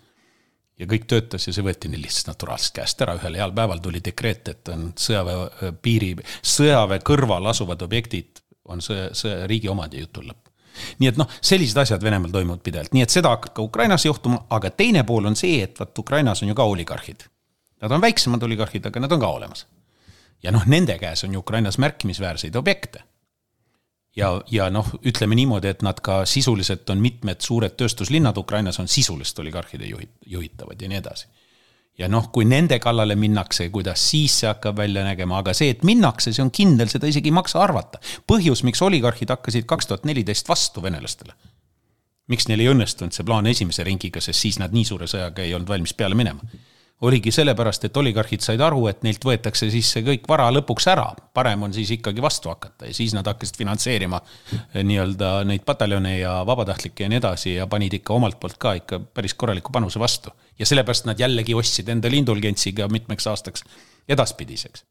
ja 0.80 0.88
kõik 0.92 1.06
töötas 1.08 1.48
ja 1.48 1.54
see 1.56 1.64
võeti 1.64 1.90
neil 1.92 2.04
lihtsalt 2.04 2.34
naturaalselt 2.34 2.76
käest 2.82 3.04
ära, 3.06 3.16
ühel 3.20 3.38
heal 3.40 3.54
päeval 3.56 3.80
tuli 3.84 4.02
dekreet, 4.04 4.50
et 4.52 4.74
on 4.74 4.90
sõjaväe 5.00 5.72
piiri, 5.82 6.16
sõjaväe 6.44 7.00
kõrval 7.06 7.48
asuvad 7.52 7.86
objektid 7.86 8.42
on 8.72 8.82
sõja, 8.84 9.12
sõja, 9.16 9.46
riigi 9.50 9.70
omand 9.72 9.94
ja 9.94 10.04
jutul 10.04 10.28
lõpp. 10.30 10.52
nii 11.00 11.08
et 11.08 11.20
noh, 11.20 11.30
sellised 11.40 11.78
asjad 11.80 12.04
Venemaal 12.04 12.34
toimuvad 12.34 12.64
pidevalt, 12.66 12.92
nii 12.96 13.06
et 13.06 13.14
seda 13.14 13.32
hakkab 13.32 13.54
ka 13.56 13.64
Ukrainas 13.64 14.06
juhtuma, 14.06 14.42
aga 14.52 14.74
teine 14.76 15.06
pool 15.08 15.30
on 15.30 15.38
see, 15.40 15.62
et 15.64 15.80
vaat 15.80 16.04
Ukrainas 16.04 16.44
on 16.44 16.52
ju 16.52 16.58
ka 16.58 16.66
oligarhid. 16.68 17.24
Nad 17.86 17.94
on 17.94 18.02
väiksemad 18.02 18.44
oligarhid, 18.44 18.86
aga 18.90 19.00
nad 19.04 19.12
on 19.14 19.20
ka 19.22 19.28
olemas. 19.30 19.68
ja 20.44 20.52
noh, 20.52 20.66
nende 20.66 20.98
käes 20.98 21.24
on 21.24 21.34
ju 21.34 21.40
Ukrainas 21.40 21.78
märkimisväärseid 21.78 22.56
objekte 22.56 23.04
ja, 24.16 24.42
ja 24.52 24.68
noh, 24.72 24.90
ütleme 25.06 25.36
niimoodi, 25.38 25.72
et 25.72 25.84
nad 25.86 26.00
ka 26.04 26.24
sisuliselt 26.30 26.90
on 26.90 27.02
mitmed 27.04 27.44
suured 27.44 27.76
tööstuslinnad 27.78 28.38
Ukrainas 28.38 28.80
on 28.80 28.88
sisuliselt 28.92 29.40
oligarhide 29.44 29.90
juhid, 29.90 30.14
juhitavad 30.26 30.82
ja 30.82 30.90
nii 30.92 31.02
edasi. 31.02 31.28
ja 31.98 32.10
noh, 32.12 32.30
kui 32.32 32.46
nende 32.46 32.80
kallale 32.84 33.16
minnakse, 33.16 33.70
kuidas 33.72 34.10
siis 34.10 34.40
see 34.40 34.50
hakkab 34.50 34.78
välja 34.78 35.04
nägema, 35.04 35.38
aga 35.40 35.54
see, 35.54 35.70
et 35.72 35.84
minnakse, 35.84 36.34
see 36.34 36.44
on 36.44 36.52
kindel, 36.52 36.92
seda 36.92 37.08
isegi 37.08 37.32
ei 37.32 37.36
maksa 37.36 37.62
arvata. 37.64 38.00
põhjus, 38.28 38.64
miks 38.68 38.82
oligarhid 38.82 39.32
hakkasid 39.32 39.66
kaks 39.66 39.92
tuhat 39.92 40.06
neliteist 40.06 40.50
vastu 40.50 40.84
venelastele. 40.84 41.34
miks 42.28 42.48
neil 42.48 42.60
ei 42.60 42.72
õnnestunud 42.72 43.14
see 43.14 43.26
plaan 43.26 43.48
esimese 43.48 43.84
ringiga, 43.84 44.22
sest 44.22 44.40
siis 44.40 44.60
nad 44.60 44.74
nii 44.74 44.86
suure 44.86 45.08
sõjaga 45.08 45.44
ei 45.44 45.54
olnud 45.54 45.70
valmis 45.70 45.94
peale 45.94 46.16
minema 46.16 46.42
oligi 47.02 47.32
sellepärast, 47.32 47.86
et 47.86 47.98
oligarhid 47.98 48.44
said 48.44 48.62
aru, 48.64 48.86
et 48.88 49.02
neilt 49.04 49.26
võetakse 49.26 49.68
siis 49.72 49.90
see 49.92 50.04
kõik 50.06 50.28
vara 50.30 50.48
lõpuks 50.54 50.88
ära. 50.92 51.08
parem 51.34 51.64
on 51.68 51.74
siis 51.74 51.92
ikkagi 51.92 52.22
vastu 52.22 52.50
hakata 52.50 52.88
ja 52.88 52.94
siis 52.94 53.14
nad 53.14 53.28
hakkasid 53.28 53.58
finantseerima 53.58 54.22
eh, 54.22 54.84
nii-öelda 54.84 55.44
neid 55.44 55.66
pataljone 55.66 56.18
ja 56.20 56.38
vabatahtlikke 56.48 57.04
ja 57.04 57.10
nii 57.10 57.20
edasi 57.20 57.56
ja 57.56 57.68
panid 57.68 57.94
ikka 58.00 58.14
omalt 58.14 58.40
poolt 58.40 58.58
ka 58.58 58.74
ikka 58.80 59.00
päris 59.00 59.34
korraliku 59.34 59.72
panuse 59.72 60.00
vastu. 60.00 60.30
ja 60.60 60.66
sellepärast 60.66 61.06
nad 61.06 61.20
jällegi 61.20 61.54
ostsid 61.54 61.90
endale 61.90 62.16
indulgentsi 62.16 62.74
ka 62.74 62.88
mitmeks 62.88 63.28
aastaks 63.28 63.64
edaspidiseks. 64.08 64.86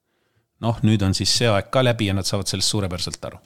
noh, 0.60 0.78
nüüd 0.82 1.02
on 1.02 1.14
siis 1.14 1.38
see 1.38 1.48
aeg 1.48 1.70
ka 1.70 1.84
läbi 1.84 2.06
ja 2.06 2.14
nad 2.14 2.28
saavad 2.28 2.46
sellest 2.46 2.68
suurepäraselt 2.68 3.24
aru 3.24 3.40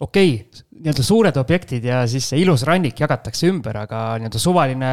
okei 0.00 0.32
okay,, 0.34 0.64
nii-öelda 0.76 1.04
suured 1.04 1.38
objektid 1.40 1.84
ja 1.88 2.02
siis 2.10 2.26
see 2.30 2.42
ilus 2.42 2.66
rannik 2.68 2.98
jagatakse 3.00 3.48
ümber, 3.48 3.78
aga 3.86 4.00
nii-öelda 4.20 4.40
suvaline 4.40 4.90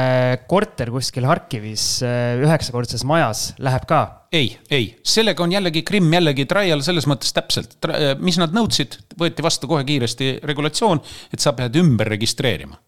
korter 0.48 0.92
kuskil 0.94 1.28
Harkivis 1.28 1.88
äh, 2.08 2.40
üheksakordses 2.44 3.04
majas 3.08 3.50
läheb 3.64 3.88
ka? 3.90 4.02
ei, 4.34 4.54
ei, 4.72 4.88
sellega 5.06 5.44
on 5.44 5.54
jällegi 5.54 5.84
Krimm 5.86 6.16
jällegi 6.16 6.48
trial 6.50 6.82
selles 6.86 7.08
mõttes 7.10 7.36
täpselt, 7.36 7.76
äh, 7.90 8.14
mis 8.24 8.40
nad 8.40 8.56
nõudsid, 8.56 8.98
võeti 9.20 9.46
vastu 9.46 9.70
kohe 9.72 9.84
kiiresti 9.88 10.38
regulatsioon, 10.48 11.04
et 11.36 11.44
sa 11.44 11.56
pead 11.58 11.76
ümber 11.84 12.10
registreerima. 12.16 12.80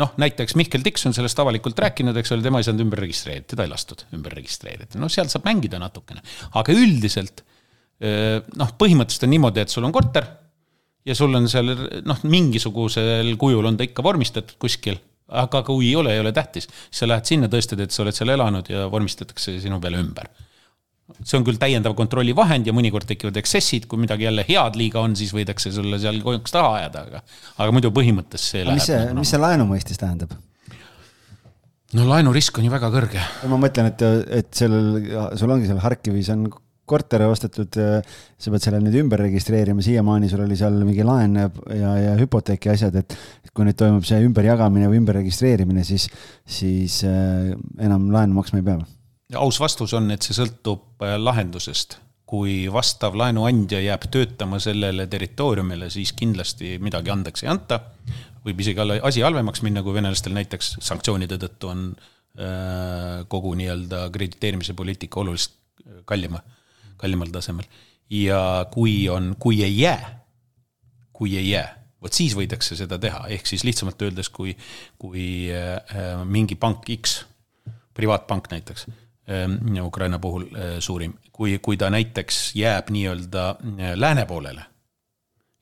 noh, 0.00 0.14
näiteks 0.16 0.56
Mihkel 0.56 0.80
Tiks 0.82 1.04
on 1.06 1.12
sellest 1.12 1.38
avalikult 1.42 1.78
rääkinud, 1.84 2.16
eks 2.16 2.32
ole, 2.32 2.42
tema 2.42 2.62
ei 2.62 2.64
saanud 2.64 2.86
ümber 2.86 3.04
registreerida, 3.04 3.50
teda 3.52 3.66
ei 3.66 3.74
lastud 3.74 4.06
ümber 4.16 4.32
registreerida, 4.40 4.96
no 4.96 5.12
seal 5.12 5.28
saab 5.28 5.44
mängida 5.44 5.76
natukene, 5.82 6.24
aga 6.56 6.72
üldiselt 6.72 7.44
äh, 7.44 8.40
noh, 8.56 8.78
põhimõtteliselt 8.80 9.28
on 9.28 9.36
niimoodi, 9.36 9.66
et 9.66 9.74
sul 9.74 9.84
on 9.84 9.92
korter 9.92 10.38
ja 11.06 11.16
sul 11.18 11.34
on 11.34 11.48
seal 11.50 11.72
noh, 12.06 12.22
mingisugusel 12.28 13.34
kujul 13.40 13.66
on 13.70 13.78
ta 13.78 13.86
ikka 13.86 14.04
vormistatud 14.04 14.58
kuskil, 14.62 15.00
aga 15.42 15.62
kui 15.66 15.90
ei 15.90 15.98
ole, 15.98 16.14
ei 16.14 16.22
ole 16.22 16.32
tähtis. 16.36 16.68
sa 16.90 17.08
lähed 17.08 17.28
sinna, 17.28 17.50
tõestad, 17.50 17.80
et 17.82 17.94
sa 17.94 18.04
oled 18.04 18.16
seal 18.16 18.34
elanud 18.34 18.70
ja 18.70 18.86
vormistatakse 18.92 19.58
sinu 19.62 19.80
peale 19.80 20.02
ümber. 20.02 20.30
see 21.22 21.36
on 21.36 21.44
küll 21.44 21.58
täiendav 21.60 21.92
kontrollivahend 21.98 22.66
ja 22.66 22.72
mõnikord 22.72 23.04
tekivad 23.08 23.36
eksessid, 23.36 23.84
kui 23.90 24.00
midagi 24.00 24.24
jälle 24.24 24.46
head 24.48 24.78
liiga 24.80 25.02
on, 25.02 25.16
siis 25.18 25.34
võidakse 25.34 25.72
sulle 25.74 25.98
seal 26.00 26.22
kojuks 26.24 26.54
taha 26.54 26.70
ajada, 26.78 27.02
aga, 27.08 27.20
aga 27.58 27.74
muidu 27.74 27.90
põhimõttes 27.92 28.46
see 28.54 28.62
aga 28.62 28.70
läheb. 28.70 28.80
mis 28.80 28.88
see, 28.88 29.02
nagu 29.10 29.20
mis 29.24 29.34
see 29.34 29.42
laenu 29.42 29.68
mõistes 29.68 30.00
tähendab? 30.00 30.32
no 31.98 32.06
laenurisk 32.08 32.58
on 32.58 32.68
ju 32.68 32.72
väga 32.72 32.90
kõrge. 32.94 33.24
ma 33.50 33.58
mõtlen, 33.60 33.90
et, 33.92 34.04
et 34.40 34.54
sellel, 34.56 35.02
sul 35.36 35.52
ongi 35.52 35.68
seal 35.68 35.82
Harkivis 35.82 36.30
on 36.32 36.46
korter 36.88 37.22
ostetud, 37.28 37.76
sa 37.76 38.52
pead 38.52 38.64
selle 38.64 38.80
nüüd 38.82 38.96
ümber 39.04 39.22
registreerima, 39.22 39.82
siiamaani 39.84 40.30
sul 40.30 40.42
oli 40.44 40.56
seal 40.58 40.80
mingi 40.82 41.04
laen 41.06 41.38
ja, 41.38 41.48
ja, 41.70 42.14
hüpoteeki 42.18 42.72
asjad, 42.72 42.96
et 43.02 43.16
kui 43.54 43.66
nüüd 43.68 43.78
toimub 43.78 44.06
see 44.06 44.20
ümberjagamine 44.26 44.88
või 44.90 45.00
ümberregistreerimine, 45.02 45.84
siis, 45.86 46.08
siis 46.42 47.00
äh, 47.08 47.52
enam 47.82 48.08
laenu 48.14 48.36
maksma 48.38 48.62
ei 48.62 48.66
pea. 48.66 48.78
aus 49.40 49.60
vastus 49.62 49.94
on, 49.98 50.10
et 50.14 50.26
see 50.26 50.36
sõltub 50.36 51.04
äh, 51.06 51.18
lahendusest. 51.20 52.00
kui 52.32 52.64
vastav 52.72 53.12
laenuandja 53.12 53.76
jääb 53.84 54.06
töötama 54.08 54.56
sellele 54.56 55.04
territooriumile, 55.06 55.90
siis 55.92 56.14
kindlasti 56.16 56.78
midagi 56.80 57.12
andeks 57.12 57.44
ei 57.44 57.50
anta. 57.52 57.78
võib 58.42 58.60
isegi 58.64 58.80
asi 59.02 59.20
halvemaks 59.20 59.62
minna, 59.62 59.82
kui 59.82 59.94
venelastel 59.94 60.32
näiteks 60.32 60.78
sanktsioonide 60.80 61.38
tõttu 61.38 61.68
on 61.68 61.84
äh, 61.92 63.22
kogu 63.28 63.54
nii-öelda 63.54 64.08
krediteerimise 64.10 64.74
poliitika 64.74 65.20
oluliselt 65.20 65.60
kallima 66.04 66.40
kallimal 67.02 67.32
tasemel. 67.34 67.68
ja 68.10 68.66
kui 68.72 69.08
on, 69.08 69.34
kui 69.40 69.62
ei 69.64 69.78
jää, 69.80 70.24
kui 71.12 71.36
ei 71.36 71.50
jää, 71.50 71.68
vot 72.02 72.16
siis 72.16 72.34
võidakse 72.36 72.76
seda 72.78 72.98
teha, 73.00 73.26
ehk 73.34 73.46
siis 73.48 73.64
lihtsamalt 73.66 74.02
öeldes, 74.02 74.30
kui, 74.34 74.54
kui 74.98 75.26
äh, 75.54 76.24
mingi 76.24 76.58
pank 76.60 76.90
X, 76.96 77.22
privaatpank 77.94 78.50
näiteks 78.52 78.88
äh,, 78.88 79.46
Ukraina 79.84 80.18
puhul 80.18 80.48
äh, 80.50 80.76
suurim, 80.80 81.14
kui, 81.32 81.58
kui 81.62 81.78
ta 81.80 81.90
näiteks 81.92 82.52
jääb 82.58 82.90
nii-öelda 82.94 83.48
äh, 83.54 83.94
lääne 83.96 84.26
poolele 84.26 84.66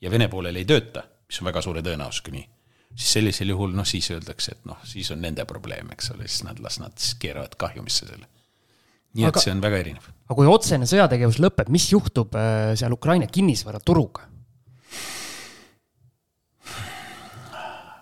ja 0.00 0.10
Vene 0.10 0.28
poolel 0.32 0.56
ei 0.56 0.64
tööta, 0.68 1.04
mis 1.28 1.40
on 1.42 1.50
väga 1.50 1.62
suure 1.64 1.84
tõenäosusega 1.84 2.34
nii, 2.34 2.46
siis 2.94 3.16
sellisel 3.18 3.52
juhul 3.52 3.76
noh, 3.76 3.86
siis 3.86 4.08
öeldakse, 4.14 4.56
et 4.56 4.70
noh, 4.70 4.80
siis 4.88 5.10
on 5.14 5.20
nende 5.22 5.44
probleem, 5.48 5.92
eks 5.94 6.14
ole, 6.14 6.28
siis 6.28 6.46
nad, 6.48 6.62
las 6.64 6.80
nad 6.80 6.96
siis 6.98 7.18
keeravad 7.20 7.58
kahjumisse 7.60 8.08
selle. 8.08 8.30
nii 9.14 9.28
aga, 9.28 9.36
et 9.36 9.44
see 9.44 9.54
on 9.54 9.62
väga 9.62 9.84
erinev 9.84 10.08
aga 10.30 10.38
kui 10.38 10.46
otsene 10.46 10.86
sõjategevus 10.86 11.40
lõpeb, 11.42 11.72
mis 11.74 11.88
juhtub 11.90 12.36
äh, 12.38 12.72
seal 12.78 12.94
Ukraina 12.94 13.26
kinnisvaraturuga? 13.26 14.28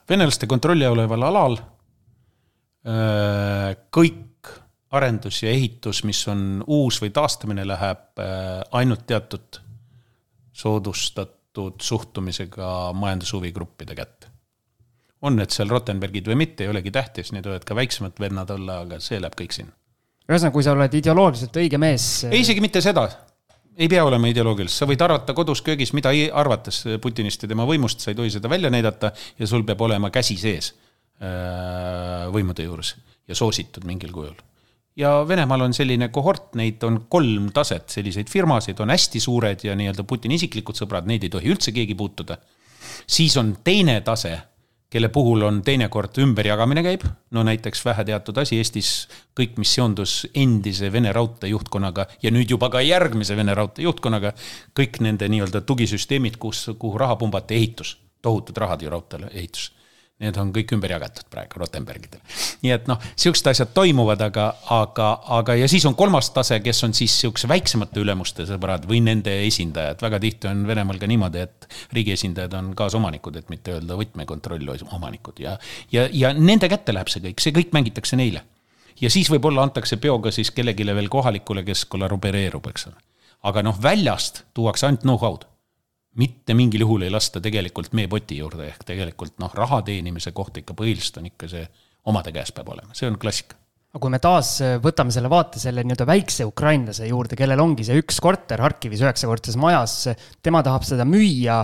venelaste 0.09 0.49
kontrolli 0.49 0.87
all 0.89 0.97
oleval 0.97 1.25
alal 1.29 1.57
äh, 2.89 3.73
kõik 3.93 4.53
arendus 4.97 5.43
ja 5.43 5.51
ehitus, 5.53 6.01
mis 6.09 6.21
on 6.33 6.63
uus 6.65 7.01
või 7.03 7.13
taastamine, 7.17 7.65
läheb 7.69 8.21
äh, 8.25 8.63
ainult 8.77 9.05
teatud 9.09 9.61
soodustatud 10.53 11.81
suhtumisega 11.81 12.93
majandushuvigruppide 12.97 13.97
kätte. 13.97 14.33
on 15.23 15.37
need 15.37 15.53
seal 15.53 15.69
Rotenbergid 15.69 16.29
või 16.29 16.45
mitte, 16.45 16.65
ei 16.65 16.73
olegi 16.73 16.93
tähtis, 16.93 17.33
need 17.33 17.49
võivad 17.49 17.65
ka 17.69 17.77
väiksemad 17.77 18.21
vennad 18.21 18.51
olla, 18.53 18.83
aga 18.85 19.01
see 19.01 19.21
läheb 19.21 19.37
kõik 19.37 19.57
sinna 19.57 19.77
ühesõnaga, 20.29 20.55
kui 20.55 20.67
sa 20.67 20.75
oled 20.77 20.95
ideoloogiliselt 20.99 21.57
õige 21.63 21.81
mees. 21.81 22.09
ei, 22.29 22.43
isegi 22.43 22.63
mitte 22.65 22.83
seda, 22.85 23.07
ei 23.79 23.89
pea 23.89 24.03
olema 24.05 24.29
ideoloogiliselt, 24.31 24.83
sa 24.83 24.89
võid 24.91 25.05
arvata 25.07 25.35
kodus 25.37 25.63
köögis 25.65 25.95
mida 25.97 26.13
arvates 26.37 26.83
Putinist 27.03 27.45
ja 27.45 27.51
tema 27.51 27.67
võimust, 27.69 28.03
sa 28.03 28.13
ei 28.13 28.19
tohi 28.19 28.33
seda 28.35 28.51
välja 28.51 28.73
näidata 28.75 29.13
ja 29.39 29.49
sul 29.49 29.65
peab 29.67 29.81
olema 29.87 30.11
käsi 30.15 30.37
sees 30.41 30.73
äh, 31.23 32.27
võimude 32.35 32.67
juures 32.67 32.97
ja 33.29 33.39
soositud 33.39 33.87
mingil 33.89 34.13
kujul. 34.13 34.37
ja 34.99 35.23
Venemaal 35.29 35.69
on 35.69 35.75
selline 35.77 36.11
kohort, 36.13 36.55
neid 36.59 36.83
on 36.85 37.05
kolm 37.09 37.51
taset, 37.55 37.89
selliseid 37.89 38.29
firmasid 38.29 38.81
on 38.81 38.91
hästi 38.91 39.21
suured 39.21 39.65
ja 39.65 39.77
nii-öelda 39.79 40.05
Putini 40.05 40.37
isiklikud 40.41 40.77
sõbrad, 40.77 41.09
neid 41.09 41.25
ei 41.25 41.33
tohi 41.33 41.53
üldse 41.55 41.73
keegi 41.73 41.95
puutuda. 41.95 42.37
siis 43.07 43.37
on 43.37 43.57
teine 43.65 44.01
tase 44.01 44.37
kelle 44.91 45.09
puhul 45.13 45.43
on 45.45 45.61
teinekord 45.63 46.17
ümberjagamine 46.23 46.83
käib, 46.83 47.05
no 47.31 47.43
näiteks 47.45 47.85
väheteatud 47.85 48.41
asi 48.41 48.57
Eestis, 48.57 48.93
kõik, 49.37 49.59
mis 49.61 49.75
seondus 49.77 50.19
endise 50.35 50.93
Vene 50.93 51.13
raudtee 51.13 51.51
juhtkonnaga 51.53 52.09
ja 52.23 52.33
nüüd 52.35 52.51
juba 52.51 52.71
ka 52.73 52.81
järgmise 52.85 53.37
Vene 53.37 53.55
raudtee 53.55 53.85
juhtkonnaga, 53.85 54.33
kõik 54.79 55.01
nende 55.05 55.29
nii-öelda 55.29 55.61
tugisüsteemid, 55.69 56.41
kus, 56.41 56.71
kuhu 56.79 56.99
raha 56.99 57.17
pumbati, 57.21 57.61
ehitus, 57.61 57.99
tohutud 58.23 58.57
rahad 58.57 58.83
ju 58.83 58.95
raudteele, 58.95 59.33
ehitus 59.35 59.73
need 60.23 60.39
on 60.41 60.51
kõik 60.55 60.73
ümber 60.75 60.91
jagatud 60.91 61.29
praegu 61.31 61.61
Rotenbergidele. 61.63 62.23
nii 62.65 62.73
et 62.75 62.89
noh, 62.91 62.99
siuksed 63.19 63.51
asjad 63.53 63.71
toimuvad, 63.75 64.23
aga, 64.27 64.49
aga, 64.75 65.09
aga 65.39 65.55
ja 65.61 65.69
siis 65.71 65.87
on 65.87 65.95
kolmas 65.99 66.31
tase, 66.35 66.59
kes 66.65 66.83
on 66.87 66.95
siis 66.97 67.15
siukse 67.23 67.49
väiksemate 67.51 68.03
ülemuste 68.03 68.47
sõbrad 68.49 68.87
või 68.91 69.01
nende 69.05 69.35
esindajad. 69.47 70.03
väga 70.03 70.21
tihti 70.23 70.51
on 70.51 70.67
Venemaal 70.67 70.99
ka 70.99 71.11
niimoodi, 71.11 71.45
et 71.47 71.69
riigi 71.95 72.17
esindajad 72.17 72.57
on 72.59 72.73
kaasomanikud, 72.79 73.37
et 73.39 73.51
mitte 73.53 73.77
öelda 73.77 73.99
võtmekontrolli 73.99 74.79
omanikud 74.93 75.39
ja, 75.43 75.57
ja, 75.95 76.09
ja 76.13 76.33
nende 76.35 76.69
kätte 76.69 76.95
läheb 76.95 77.11
see 77.13 77.23
kõik, 77.29 77.43
see 77.43 77.55
kõik 77.55 77.75
mängitakse 77.77 78.19
neile. 78.19 78.43
ja 79.01 79.11
siis 79.11 79.31
võib-olla 79.31 79.63
antakse 79.63 79.97
peoga 80.03 80.35
siis 80.35 80.51
kellelegi 80.51 80.87
veel 80.87 81.09
kohalikule, 81.09 81.63
kes 81.63 81.85
kollaboreerub, 81.85 82.67
eks 82.67 82.91
ole. 82.91 82.99
aga 83.43 83.63
noh, 83.63 83.79
väljast 83.83 84.43
tuuakse 84.55 84.91
ainult 84.91 85.07
know-how'd 85.07 85.47
mitte 86.19 86.55
mingil 86.59 86.83
juhul 86.87 87.07
ei 87.07 87.15
lasta 87.15 87.41
tegelikult 87.43 87.95
meepoti 87.97 88.41
juurde, 88.41 88.67
ehk 88.73 88.85
tegelikult 88.93 89.39
noh, 89.43 89.55
raha 89.55 89.81
teenimise 89.87 90.35
koht 90.37 90.61
ikka 90.63 90.77
põhiliselt 90.79 91.23
on 91.23 91.31
ikka 91.31 91.51
see 91.51 91.65
omade 92.11 92.35
käes 92.35 92.53
peab 92.57 92.75
olema, 92.75 92.95
see 92.97 93.09
on 93.11 93.19
klassika 93.21 93.59
aga 93.89 94.03
kui 94.05 94.13
me 94.13 94.21
taas 94.21 94.51
äh, 94.61 94.77
võtame 94.85 95.13
selle 95.15 95.31
vaate 95.33 95.61
selle 95.63 95.83
nii-öelda 95.87 96.07
väikse 96.09 96.47
ukrainlase 96.49 97.09
juurde, 97.09 97.39
kellel 97.39 97.61
ongi 97.63 97.87
see 97.87 97.97
üks 98.03 98.21
korter 98.21 98.61
Harkivis 98.61 99.01
üheksakordses 99.05 99.57
majas, 99.61 100.03
tema 100.45 100.61
tahab 100.65 100.85
seda 100.85 101.07
müüa, 101.09 101.63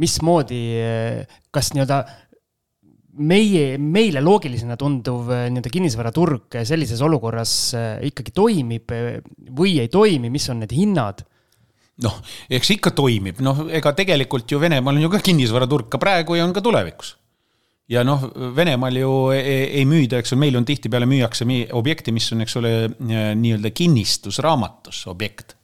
mismoodi, 0.00 0.60
äh, 0.76 1.38
kas 1.54 1.72
nii-öelda 1.72 2.02
meie, 3.24 3.78
meile 3.80 4.20
loogilisena 4.24 4.76
tunduv 4.80 5.32
äh, 5.32 5.46
nii-öelda 5.48 5.72
kinnisvaraturg 5.72 6.60
sellises 6.68 7.00
olukorras 7.04 7.56
ikkagi 8.04 8.36
toimib 8.36 8.92
või 8.92 9.78
ei 9.80 9.88
toimi, 9.92 10.32
mis 10.32 10.48
on 10.52 10.62
need 10.64 10.76
hinnad? 10.76 11.24
Noh, 12.02 12.20
eks 12.50 12.70
ikka 12.76 12.94
toimib, 12.96 13.42
noh, 13.44 13.66
ega 13.72 13.92
tegelikult 13.96 14.50
ju 14.50 14.60
Venemaal 14.62 14.96
on 14.96 15.04
ju 15.04 15.10
ka 15.12 15.20
kinnisvaraturg 15.24 15.90
ka 15.92 16.00
praegu 16.02 16.38
ja 16.38 16.46
on 16.46 16.54
ka 16.56 16.62
tulevikus. 16.64 17.16
ja 17.88 18.04
noh, 18.04 18.24
Venemaal 18.56 18.96
ju 18.96 19.14
ei, 19.36 19.66
ei 19.80 19.84
müüda, 19.88 20.22
eks 20.22 20.32
ju, 20.32 20.38
meil 20.40 20.56
on 20.56 20.64
tihtipeale 20.64 21.06
müüakse 21.06 21.46
objekti, 21.72 22.12
mis 22.12 22.30
on, 22.32 22.40
eks 22.40 22.56
ole, 22.56 22.72
nii-öelda 22.98 23.70
kinnistusraamatus 23.70 25.06
objekt. 25.12 25.56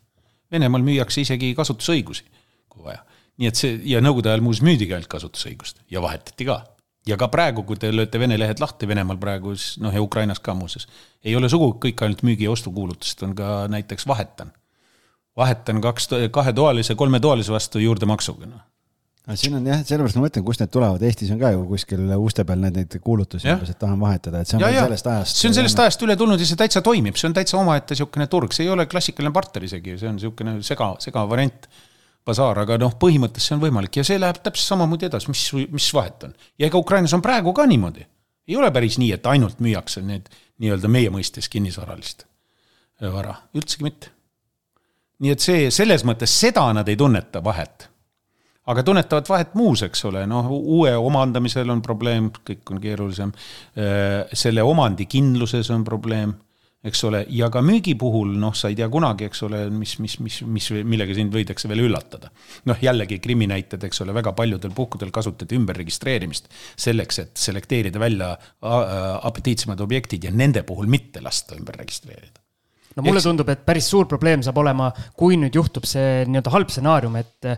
Venemaal 0.52 0.84
müüakse 0.84 1.22
isegi 1.24 1.54
kasutusõigusi, 1.56 2.24
kui 2.68 2.84
vaja. 2.84 3.04
nii 3.38 3.48
et 3.48 3.56
see 3.56 3.76
ja 3.86 4.00
nõukogude 4.02 4.32
ajal 4.32 4.42
muuseas 4.42 4.64
müüdigi 4.66 4.96
ainult 4.96 5.10
kasutusõigust 5.12 5.84
ja 5.92 6.02
vahetati 6.02 6.44
ka 6.48 6.64
ja 7.08 7.16
ka 7.20 7.28
praegu, 7.32 7.64
kui 7.66 7.78
te 7.80 7.90
lööte 7.92 8.20
Vene 8.20 8.38
lehed 8.38 8.60
lahti 8.60 8.88
Venemaal 8.88 9.18
praegu, 9.20 9.54
siis 9.56 9.78
noh, 9.82 9.94
ja 9.94 10.02
Ukrainas 10.02 10.40
ka 10.44 10.54
muuseas, 10.56 10.88
ei 11.24 11.36
ole 11.36 11.48
sugugi 11.48 11.88
kõik 11.88 12.04
ainult 12.04 12.24
müügi- 12.26 12.48
ja 12.48 12.54
ostukuulutused, 12.54 13.22
on 13.24 13.34
ka 13.38 13.66
näiteks 13.72 14.06
vahetan. 14.08 14.52
Vahetan 15.38 15.82
kaks, 15.84 16.10
kahetoalise, 16.34 16.98
kolmetoalise 16.98 17.54
vastu 17.54 17.82
juurdemaksuga, 17.82 18.50
noh 18.50 18.66
no 19.28 19.36
siin 19.36 19.56
on 19.58 19.66
jah, 19.68 19.82
sellepärast 19.84 20.16
ma 20.16 20.24
mõtlen, 20.24 20.44
kust 20.46 20.62
need 20.62 20.70
tulevad, 20.72 21.02
Eestis 21.04 21.30
on 21.34 21.40
ka 21.40 21.50
ju 21.52 21.64
kuskil 21.68 22.14
uste 22.16 22.44
peal 22.48 22.62
need, 22.62 22.78
neid 22.80 22.94
kuulutusi 23.04 23.50
umbes, 23.52 23.72
et 23.74 23.80
tahan 23.80 24.00
vahetada, 24.00 24.40
et 24.40 24.50
see 24.50 24.56
on 24.56 24.64
ja, 24.64 24.70
ja. 24.72 24.86
sellest 24.86 25.10
ajast. 25.12 25.40
see 25.42 25.50
on 25.50 25.58
sellest 25.58 25.82
ajast 25.84 26.04
üle 26.06 26.16
tulnud 26.20 26.40
ja 26.40 26.48
see 26.48 26.60
täitsa 26.60 26.82
toimib, 26.84 27.18
see 27.20 27.28
on 27.28 27.36
täitsa 27.36 27.58
omaette 27.60 27.92
niisugune 27.92 28.28
turg, 28.32 28.56
see 28.56 28.64
ei 28.64 28.72
ole 28.72 28.88
klassikaline 28.88 29.34
partner 29.36 29.68
isegi, 29.68 29.98
see 30.00 30.08
on 30.08 30.16
niisugune 30.16 30.56
sega, 30.66 30.90
segav 31.04 31.28
variant 31.30 31.68
basaar, 32.28 32.62
aga 32.64 32.80
noh, 32.80 32.96
põhimõttes 33.00 33.44
see 33.44 33.56
on 33.56 33.62
võimalik 33.66 34.00
ja 34.00 34.06
see 34.06 34.16
läheb 34.20 34.40
täpselt 34.40 34.72
samamoodi 34.72 35.10
edasi, 35.10 35.32
mis, 35.32 35.44
mis 35.76 35.90
vahet 35.96 36.28
on. 36.28 36.36
ja 36.60 36.72
ega 36.72 36.80
Ukrainas 36.80 37.12
on 37.16 37.24
praegu 37.24 37.52
ka 37.56 37.68
niimoodi. 37.68 38.08
ei 38.48 38.56
ole 38.56 38.72
päris 38.72 38.96
nii, 39.00 39.12
et 39.16 39.28
ainult 39.28 39.60
müüakse 39.64 40.04
need 40.04 40.32
nii-öelda 40.58 40.88
meie 40.88 41.12
mõistes 41.12 41.52
kinnisvaralist 41.52 42.24
vara, 43.12 43.36
üldsegi 43.54 43.84
mitte. 43.86 44.14
Nii 45.18 45.34
et 45.34 45.44
see, 45.44 45.68
selles 45.74 46.04
mõttes 46.06 46.32
seda 46.40 46.66
nad 46.76 46.88
ei 46.88 46.96
tunneta 46.96 47.42
vahet. 47.44 47.88
aga 48.68 48.82
tunnetavad 48.84 49.28
vahet 49.28 49.54
muus, 49.56 49.80
eks 49.86 50.04
ole, 50.04 50.26
noh, 50.28 50.50
uue 50.52 50.90
omandamisel 50.92 51.70
on 51.72 51.80
probleem, 51.80 52.26
kõik 52.44 52.68
on 52.68 52.80
keerulisem. 52.82 53.32
Äh, 53.80 54.28
selle 54.36 54.62
omandikindluses 54.62 55.70
on 55.72 55.86
probleem 55.88 56.34
eks 56.84 57.00
ole, 57.08 57.24
ja 57.34 57.48
ka 57.50 57.62
müügi 57.64 57.96
puhul 57.98 58.36
noh, 58.38 58.54
sa 58.54 58.70
ei 58.70 58.76
tea 58.78 58.86
kunagi, 58.92 59.26
eks 59.28 59.42
ole, 59.48 59.64
mis, 59.74 59.96
mis, 60.02 60.18
mis, 60.22 60.40
mis, 60.46 60.68
millega 60.86 61.16
sind 61.16 61.34
võidakse 61.34 61.70
veel 61.70 61.86
üllatada. 61.88 62.30
noh, 62.70 62.78
jällegi 62.82 63.18
kriminäited, 63.24 63.82
eks 63.88 64.04
ole, 64.04 64.14
väga 64.16 64.32
paljudel 64.38 64.74
puhkudel 64.76 65.10
kasutati 65.14 65.58
ümberregistreerimist 65.58 66.52
selleks, 66.76 67.22
et 67.24 67.46
selekteerida 67.48 67.98
välja 68.00 68.34
apetiitsemad 69.22 69.80
objektid 69.82 70.28
ja 70.28 70.34
nende 70.34 70.62
puhul 70.68 70.86
mitte 70.90 71.24
lasta 71.24 71.58
ümber 71.58 71.80
registreerida 71.82 72.37
no 72.98 73.06
mulle 73.06 73.22
Eks... 73.22 73.28
tundub, 73.30 73.50
et 73.54 73.66
päris 73.66 73.90
suur 73.90 74.08
probleem 74.10 74.42
saab 74.44 74.58
olema, 74.64 74.90
kui 75.18 75.38
nüüd 75.40 75.54
juhtub 75.54 75.86
see 75.88 76.24
nii-öelda 76.26 76.54
halb 76.54 76.72
stsenaarium, 76.74 77.20
et 77.22 77.52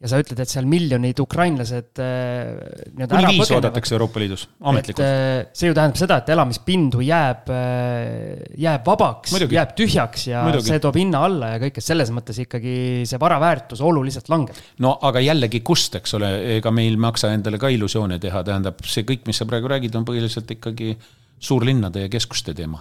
ja 0.00 0.08
sa 0.08 0.18
ütled, 0.22 0.38
et 0.40 0.48
seal 0.48 0.64
miljonid 0.68 1.18
ukrainlased 1.20 2.00
äh, 2.00 2.54
nii-öelda 2.96 3.18
ära 3.18 3.28
põgenevad. 3.28 3.52
oodatakse 3.58 3.94
Euroopa 3.96 4.22
Liidus, 4.22 4.46
ametlikult. 4.70 5.02
Äh, 5.04 5.50
see 5.56 5.68
ju 5.68 5.76
tähendab 5.76 6.00
seda, 6.00 6.16
et 6.22 6.30
elamispindu 6.32 7.02
jääb, 7.04 7.50
äh, 7.52 8.54
jääb 8.64 8.88
vabaks, 8.88 9.34
jääb 9.44 9.74
tühjaks 9.76 10.24
ja 10.30 10.46
Muidugi. 10.46 10.72
see 10.72 10.80
toob 10.82 10.96
hinna 10.96 11.20
alla 11.28 11.52
ja 11.54 11.60
kõike 11.66 11.84
selles 11.84 12.12
mõttes 12.16 12.40
ikkagi 12.46 12.74
see 13.08 13.20
vara 13.20 13.36
väärtus 13.42 13.84
oluliselt 13.84 14.32
langeb. 14.32 14.56
no 14.80 14.94
aga 15.10 15.20
jällegi, 15.24 15.60
kust, 15.60 16.00
eks 16.00 16.16
ole, 16.16 16.32
ega 16.56 16.72
meil 16.72 16.96
ei 16.96 17.04
maksa 17.08 17.34
endale 17.36 17.60
ka 17.60 17.68
illusioone 17.68 18.16
teha, 18.22 18.40
tähendab 18.46 18.80
see 18.88 19.04
kõik, 19.08 19.28
mis 19.28 19.42
sa 19.42 19.48
praegu 19.50 19.68
räägid, 19.68 20.00
on 20.00 20.08
põhiliselt 20.08 20.48
ikkagi 20.56 20.94
suurlinnade 21.40 22.06
ja 22.06 22.12
keskuste 22.12 22.56
teema 22.56 22.80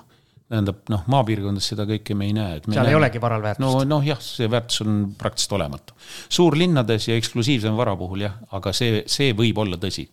tähendab 0.50 0.88
noh, 0.90 1.04
maapiirkondades 1.14 1.68
seda 1.72 1.86
kõike 1.90 2.16
me 2.18 2.30
ei 2.30 2.34
näe. 2.34 2.58
seal 2.64 2.74
näeme, 2.74 2.94
ei 2.94 2.98
olegi 2.98 3.22
varal 3.22 3.44
väärtust. 3.44 3.62
no 3.62 3.84
noh, 3.86 4.06
jah, 4.06 4.22
see 4.24 4.50
väärtus 4.50 4.82
on 4.86 5.02
praktiliselt 5.18 5.58
olematu. 5.60 5.98
suurlinnades 6.30 7.10
ja 7.10 7.18
eksklusiivsema 7.20 7.78
vara 7.78 7.96
puhul 8.00 8.26
jah, 8.26 8.40
aga 8.58 8.74
see, 8.74 9.04
see 9.10 9.36
võib 9.38 9.62
olla 9.62 9.78
tõsi. 9.82 10.08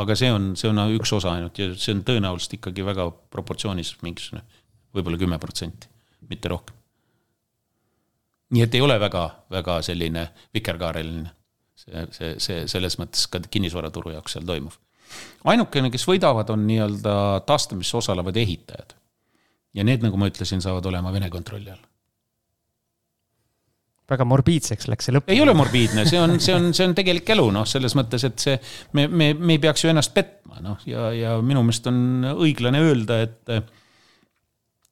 aga 0.00 0.16
see 0.16 0.30
on, 0.32 0.52
see 0.56 0.70
on 0.70 0.82
üks 0.94 1.12
osa 1.16 1.34
ainult 1.34 1.58
ja 1.58 1.72
see 1.74 1.96
on 1.96 2.04
tõenäoliselt 2.06 2.54
ikkagi 2.60 2.86
väga 2.86 3.08
proportsioonis 3.34 3.96
mingisugune, 4.06 4.44
võib-olla 4.94 5.18
kümme 5.18 5.40
protsenti, 5.42 5.90
mitte 6.30 6.52
rohkem. 6.54 6.78
nii 8.54 8.66
et 8.66 8.78
ei 8.78 8.86
ole 8.86 8.98
väga, 9.02 9.26
väga 9.50 9.80
selline 9.86 10.28
vikerkaareline 10.54 11.34
see, 11.74 12.06
see, 12.14 12.30
see 12.38 12.62
selles 12.70 12.98
mõttes 13.02 13.26
ka 13.26 13.42
kinnisvaraturu 13.42 14.14
jaoks 14.14 14.38
seal 14.38 14.46
toimuv. 14.46 14.78
ainukene, 15.50 15.90
kes 15.90 16.06
võidavad, 16.06 16.54
on 16.54 16.62
nii-öelda 16.70 17.42
taastamises 17.50 17.98
osalevad 18.04 18.38
ehitajad 18.38 18.99
ja 19.74 19.86
need, 19.86 20.02
nagu 20.04 20.18
ma 20.20 20.28
ütlesin, 20.30 20.62
saavad 20.64 20.86
olema 20.90 21.12
Vene 21.14 21.30
kontrolli 21.30 21.72
all. 21.72 21.82
väga 24.10 24.26
morbiidseks 24.26 24.88
läks 24.90 25.06
see 25.06 25.14
lõpp. 25.14 25.28
ei 25.30 25.40
ole 25.40 25.54
morbiidne, 25.54 26.04
see 26.08 26.18
on, 26.18 26.38
see 26.42 26.54
on, 26.54 26.72
see 26.74 26.88
on 26.88 26.96
tegelik 26.98 27.28
elu, 27.30 27.44
noh, 27.54 27.66
selles 27.68 27.94
mõttes, 27.98 28.24
et 28.26 28.42
see, 28.42 28.56
me, 28.98 29.06
me, 29.06 29.32
me 29.38 29.54
ei 29.54 29.62
peaks 29.62 29.84
ju 29.84 29.92
ennast 29.92 30.14
petma, 30.16 30.58
noh, 30.64 30.80
ja, 30.88 31.12
ja 31.14 31.36
minu 31.38 31.62
meelest 31.62 31.86
on 31.90 32.32
õiglane 32.34 32.82
öelda, 32.88 33.20
et 33.28 33.76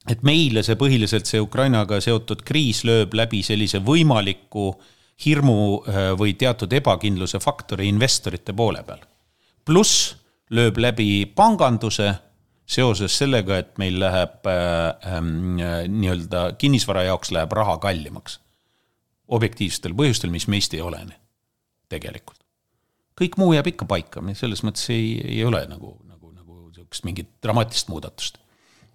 et 0.09 0.23
meile 0.25 0.63
see 0.65 0.77
põhiliselt, 0.79 1.27
see 1.27 1.41
Ukrainaga 1.43 1.99
seotud 2.01 2.41
kriis 2.47 2.81
lööb 2.87 3.13
läbi 3.17 3.43
sellise 3.45 3.81
võimaliku 3.85 4.71
hirmu 5.25 5.59
äh, 5.83 5.99
või 6.17 6.33
teatud 6.39 6.71
ebakindluse 6.73 7.41
faktori 7.43 7.89
investorite 7.91 8.55
poole 8.55 8.83
peal. 8.87 9.03
pluss 9.65 10.15
lööb 10.55 10.79
läbi 10.81 11.25
panganduse 11.35 12.13
seoses 12.69 13.15
sellega, 13.17 13.57
et 13.63 13.79
meil 13.81 13.97
läheb 14.01 14.45
äh, 14.49 15.15
äh, 15.15 15.23
nii-öelda 15.89 16.43
kinnisvara 16.61 17.07
jaoks 17.09 17.33
läheb 17.35 17.53
raha 17.57 17.77
kallimaks. 17.81 18.39
objektiivsetel 19.29 19.93
põhjustel, 19.93 20.31
mis 20.33 20.47
meist 20.49 20.73
ei 20.73 20.81
olene 20.81 21.17
tegelikult. 21.89 22.37
kõik 23.19 23.35
muu 23.37 23.53
jääb 23.53 23.67
ikka 23.73 23.85
paika, 23.85 24.21
selles 24.33 24.63
mõttes 24.63 24.85
ei, 24.93 25.17
ei 25.19 25.43
ole 25.45 25.65
nagu, 25.67 25.97
nagu, 26.07 26.31
nagu 26.31 26.69
niisugust 26.69 27.03
mingit 27.03 27.29
dramaatilist 27.43 27.89
muudatust. 27.91 28.39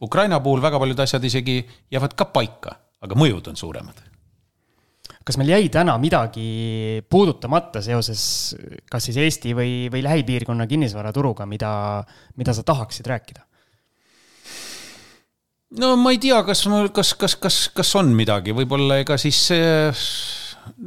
Ukraina 0.03 0.41
puhul 0.41 0.63
väga 0.63 0.79
paljud 0.81 1.01
asjad 1.05 1.25
isegi 1.25 1.61
jäävad 1.93 2.17
ka 2.17 2.25
paika, 2.33 2.79
aga 3.05 3.19
mõjud 3.19 3.53
on 3.53 3.57
suuremad 3.57 4.03
kas 5.25 5.39
meil 5.41 5.55
jäi 5.55 5.69
täna 5.73 5.95
midagi 6.01 7.01
puudutamata 7.09 7.81
seoses 7.85 8.23
kas 8.91 9.07
siis 9.09 9.17
Eesti 9.23 9.55
või, 9.57 9.73
või 9.93 10.03
lähipiirkonna 10.05 10.67
kinnisvaraturuga, 10.69 11.47
mida, 11.49 11.73
mida 12.37 12.53
sa 12.53 12.65
tahaksid 12.67 13.09
rääkida? 13.09 13.45
No 15.81 15.95
ma 16.01 16.15
ei 16.15 16.23
tea, 16.23 16.41
kas 16.47 16.65
mul, 16.71 16.89
kas, 16.95 17.15
kas, 17.19 17.37
kas, 17.41 17.61
kas 17.75 17.95
on 17.99 18.15
midagi, 18.17 18.55
võib-olla 18.57 19.01
ega 19.03 19.19
siis 19.21 19.47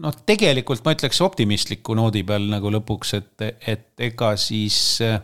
noh, 0.01 0.15
tegelikult 0.27 0.83
ma 0.85 0.93
ütleks 0.95 1.21
optimistliku 1.25 1.95
noodi 1.97 2.23
peal 2.27 2.47
nagu 2.51 2.71
lõpuks, 2.73 3.15
et, 3.17 3.47
et 3.73 4.05
ega 4.09 4.33
siis 4.39 4.77
eh, 5.05 5.19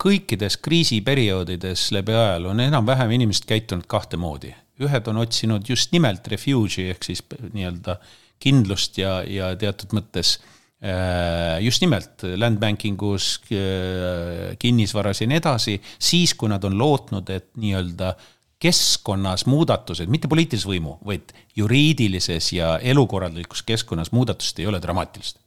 kõikides 0.00 0.58
kriisiperioodides 0.64 1.88
läbi 1.96 2.16
ajaloo 2.16 2.54
on 2.54 2.64
enam-vähem 2.64 3.16
inimesed 3.18 3.48
käitunud 3.48 3.88
kahte 3.90 4.20
moodi. 4.20 4.54
ühed 4.78 5.08
on 5.10 5.18
otsinud 5.18 5.66
just 5.66 5.92
nimelt 5.92 6.28
refugee'i 6.30 6.92
ehk 6.92 7.02
siis 7.04 7.24
nii-öelda 7.52 7.98
kindlust 8.38 8.98
ja, 8.98 9.18
ja 9.26 9.50
teatud 9.58 9.92
mõttes 9.98 10.36
eh, 10.80 11.58
just 11.64 11.82
nimelt 11.82 12.24
landbanking 12.36 13.02
us, 13.02 13.40
eh, 13.50 14.56
kinnisvaras 14.58 15.22
ja 15.22 15.30
nii 15.30 15.40
edasi, 15.42 15.78
siis 15.98 16.34
kui 16.34 16.50
nad 16.50 16.64
on 16.64 16.78
lootnud, 16.78 17.30
et 17.34 17.50
nii-öelda 17.58 18.14
keskkonnas 18.58 19.46
muudatused, 19.46 20.10
mitte 20.10 20.28
poliitilise 20.28 20.68
võimu, 20.68 20.96
vaid 21.06 21.30
juriidilises 21.56 22.52
ja 22.56 22.78
elukorralduslikus 22.78 23.62
keskkonnas 23.66 24.10
muudatust 24.12 24.58
ei 24.58 24.66
ole 24.66 24.80
dramaatilist. 24.82 25.38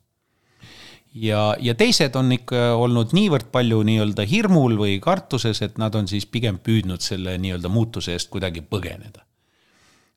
ja, 1.13 1.55
ja 1.59 1.75
teised 1.75 2.15
on 2.15 2.31
ikka 2.31 2.75
olnud 2.79 3.11
niivõrd 3.13 3.51
palju 3.51 3.81
nii-öelda 3.83 4.23
hirmul 4.23 4.77
või 4.79 4.99
kartuses, 5.03 5.61
et 5.61 5.77
nad 5.77 5.95
on 5.95 6.07
siis 6.07 6.25
pigem 6.25 6.59
püüdnud 6.59 7.03
selle 7.03 7.38
nii-öelda 7.38 7.69
muutuse 7.69 8.15
eest 8.15 8.31
kuidagi 8.31 8.61
põgeneda. 8.61 9.25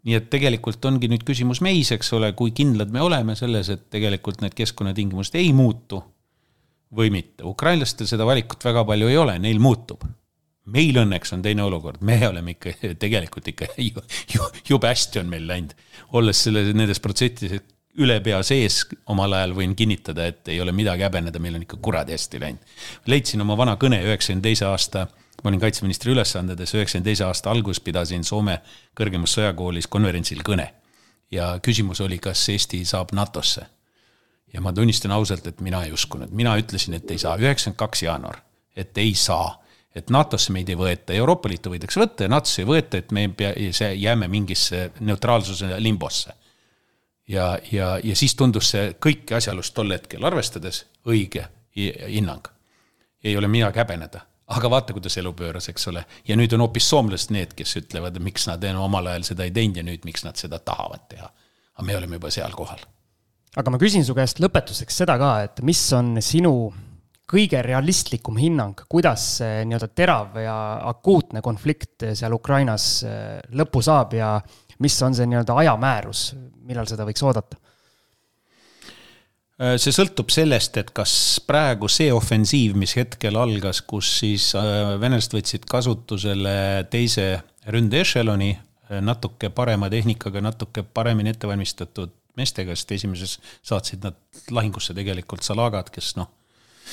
nii 0.04 0.14
et 0.14 0.30
tegelikult 0.30 0.84
ongi 0.84 1.08
nüüd 1.08 1.24
küsimus 1.26 1.60
meis, 1.64 1.90
eks 1.92 2.12
ole, 2.12 2.32
kui 2.32 2.50
kindlad 2.50 2.90
me 2.92 3.00
oleme 3.00 3.34
selles, 3.34 3.68
et 3.68 3.90
tegelikult 3.90 4.40
need 4.40 4.54
keskkonnatingimused 4.54 5.34
ei 5.34 5.52
muutu 5.52 6.04
või 6.94 7.10
mitte. 7.10 7.42
ukrainlastel 7.44 8.06
seda 8.06 8.26
valikut 8.26 8.64
väga 8.64 8.84
palju 8.84 9.08
ei 9.08 9.16
ole, 9.16 9.38
neil 9.38 9.58
muutub 9.58 10.04
meil 10.72 10.96
õnneks 11.02 11.34
on 11.36 11.42
teine 11.44 11.64
olukord, 11.64 12.00
me 12.00 12.18
oleme 12.28 12.54
ikka 12.54 12.72
tegelikult 13.00 13.48
ikka 13.52 13.68
ju, 13.88 14.04
ju, 14.32 14.48
jube 14.68 14.88
hästi 14.88 15.20
on 15.20 15.30
meil 15.32 15.46
läinud. 15.48 15.74
olles 16.12 16.44
selle, 16.46 16.64
nendes 16.72 17.00
protsessides 17.04 17.64
üle 18.00 18.16
pea 18.24 18.40
sees 18.42 18.80
omal 19.12 19.36
ajal 19.36 19.52
võin 19.54 19.74
kinnitada, 19.78 20.26
et 20.26 20.48
ei 20.50 20.60
ole 20.60 20.72
midagi 20.74 21.04
häbeneda, 21.06 21.38
meil 21.38 21.58
on 21.58 21.66
ikka 21.66 21.78
kuradi 21.82 22.16
hästi 22.16 22.40
läinud. 22.40 22.72
leidsin 23.06 23.44
oma 23.44 23.56
vana 23.60 23.76
kõne 23.80 24.00
üheksakümne 24.06 24.42
teise 24.42 24.66
aasta, 24.66 25.06
ma 25.42 25.50
olin 25.50 25.60
kaitseministri 25.60 26.14
ülesandetes, 26.14 26.74
üheksakümne 26.74 27.10
teise 27.10 27.28
aasta 27.28 27.52
alguses 27.52 27.84
pidasin 27.84 28.24
Soome 28.24 28.58
kõrgemas 28.98 29.36
sõjakoolis 29.36 29.90
konverentsil 29.90 30.42
kõne. 30.46 30.70
ja 31.30 31.58
küsimus 31.62 32.00
oli, 32.00 32.18
kas 32.18 32.48
Eesti 32.48 32.84
saab 32.84 33.12
NATO-sse. 33.12 33.66
ja 34.52 34.60
ma 34.60 34.72
tunnistan 34.72 35.12
ausalt, 35.12 35.46
et 35.46 35.60
mina 35.60 35.84
ei 35.84 35.92
uskunud, 35.92 36.30
mina 36.30 36.56
ütlesin, 36.56 36.94
et 36.94 37.10
ei 37.10 37.18
saa, 37.18 37.36
üheksakümmend 37.36 37.78
kaks 37.78 38.02
jaanuar 38.02 38.42
et 38.76 38.98
ei 38.98 39.14
saa 39.14 39.63
et 39.94 40.10
NATO-sse 40.10 40.52
meid 40.52 40.68
ei 40.68 40.78
võeta, 40.78 41.14
Euroopa 41.14 41.48
Liitu 41.48 41.70
võidakse 41.72 42.00
võtta 42.02 42.26
ja 42.26 42.32
NATO-sse 42.32 42.62
ei 42.64 42.68
võeta, 42.68 42.98
et 42.98 43.12
me 43.14 43.28
pea, 43.36 43.52
see, 43.72 43.92
jääme 44.02 44.28
mingisse 44.28 44.88
neutraalsuse 45.00 45.78
limbosse. 45.78 46.34
ja, 47.28 47.58
ja, 47.72 47.98
ja 48.02 48.16
siis 48.16 48.34
tundus 48.34 48.70
see 48.74 48.94
kõiki 49.00 49.36
asjaolust 49.38 49.74
tol 49.74 49.92
hetkel 49.94 50.24
arvestades 50.24 50.84
õige 51.06 51.46
hinnang. 51.76 52.48
ei 53.24 53.36
ole 53.36 53.48
midagi 53.48 53.78
häbeneda, 53.78 54.20
aga 54.46 54.70
vaata, 54.70 54.92
kuidas 54.92 55.16
elu 55.16 55.32
pööras, 55.32 55.68
eks 55.68 55.88
ole. 55.88 56.04
ja 56.28 56.36
nüüd 56.36 56.52
on 56.54 56.66
hoopis 56.66 56.88
soomlased 56.90 57.32
need, 57.32 57.54
kes 57.54 57.76
ütlevad, 57.76 58.18
miks 58.20 58.48
nad 58.50 58.64
omal 58.74 59.06
ajal 59.06 59.30
seda 59.30 59.44
ei 59.44 59.54
teinud 59.54 59.76
ja 59.76 59.86
nüüd, 59.86 60.04
miks 60.04 60.24
nad 60.24 60.36
seda 60.36 60.58
tahavad 60.58 61.06
teha. 61.08 61.30
aga 61.74 61.86
me 61.86 61.96
oleme 61.96 62.18
juba 62.20 62.30
seal 62.30 62.52
kohal. 62.52 62.82
aga 63.56 63.70
ma 63.70 63.78
küsin 63.78 64.04
su 64.04 64.14
käest 64.14 64.42
lõpetuseks 64.42 65.04
seda 65.04 65.18
ka, 65.18 65.36
et 65.46 65.62
mis 65.62 65.92
on 65.92 66.18
sinu 66.20 66.74
kõige 67.30 67.62
realistlikum 67.64 68.36
hinnang, 68.38 68.84
kuidas 68.90 69.24
see 69.38 69.64
nii-öelda 69.68 69.88
terav 69.96 70.38
ja 70.42 70.56
akuutne 70.90 71.40
konflikt 71.44 72.06
seal 72.12 72.36
Ukrainas 72.36 72.88
äh, 73.08 73.38
lõpu 73.56 73.82
saab 73.84 74.12
ja 74.18 74.36
mis 74.84 74.96
on 75.02 75.16
see 75.16 75.28
nii-öelda 75.30 75.56
ajamäärus, 75.64 76.32
millal 76.68 76.88
seda 76.90 77.06
võiks 77.08 77.24
oodata? 77.24 77.60
Äh, 79.56 79.76
see 79.80 79.94
sõltub 79.96 80.32
sellest, 80.34 80.76
et 80.82 80.92
kas 80.96 81.14
praegu 81.46 81.88
see 81.88 82.10
ofensiiv, 82.12 82.76
mis 82.80 82.96
hetkel 82.98 83.40
algas, 83.40 83.80
kus 83.88 84.18
siis 84.20 84.50
äh, 84.58 84.94
venelased 85.00 85.38
võtsid 85.38 85.66
kasutusele 85.70 86.84
teise 86.92 87.28
ründeešeloni, 87.72 88.52
natuke 89.00 89.48
parema 89.48 89.88
tehnikaga, 89.88 90.42
natuke 90.44 90.82
paremini 90.84 91.32
ettevalmistatud 91.32 92.12
meestega, 92.36 92.74
sest 92.76 92.92
esimeses 92.92 93.38
saatsid 93.64 94.04
nad 94.04 94.18
lahingusse 94.52 94.92
tegelikult 94.94 95.42
salagad, 95.42 95.88
kes 95.90 96.12
noh 96.20 96.28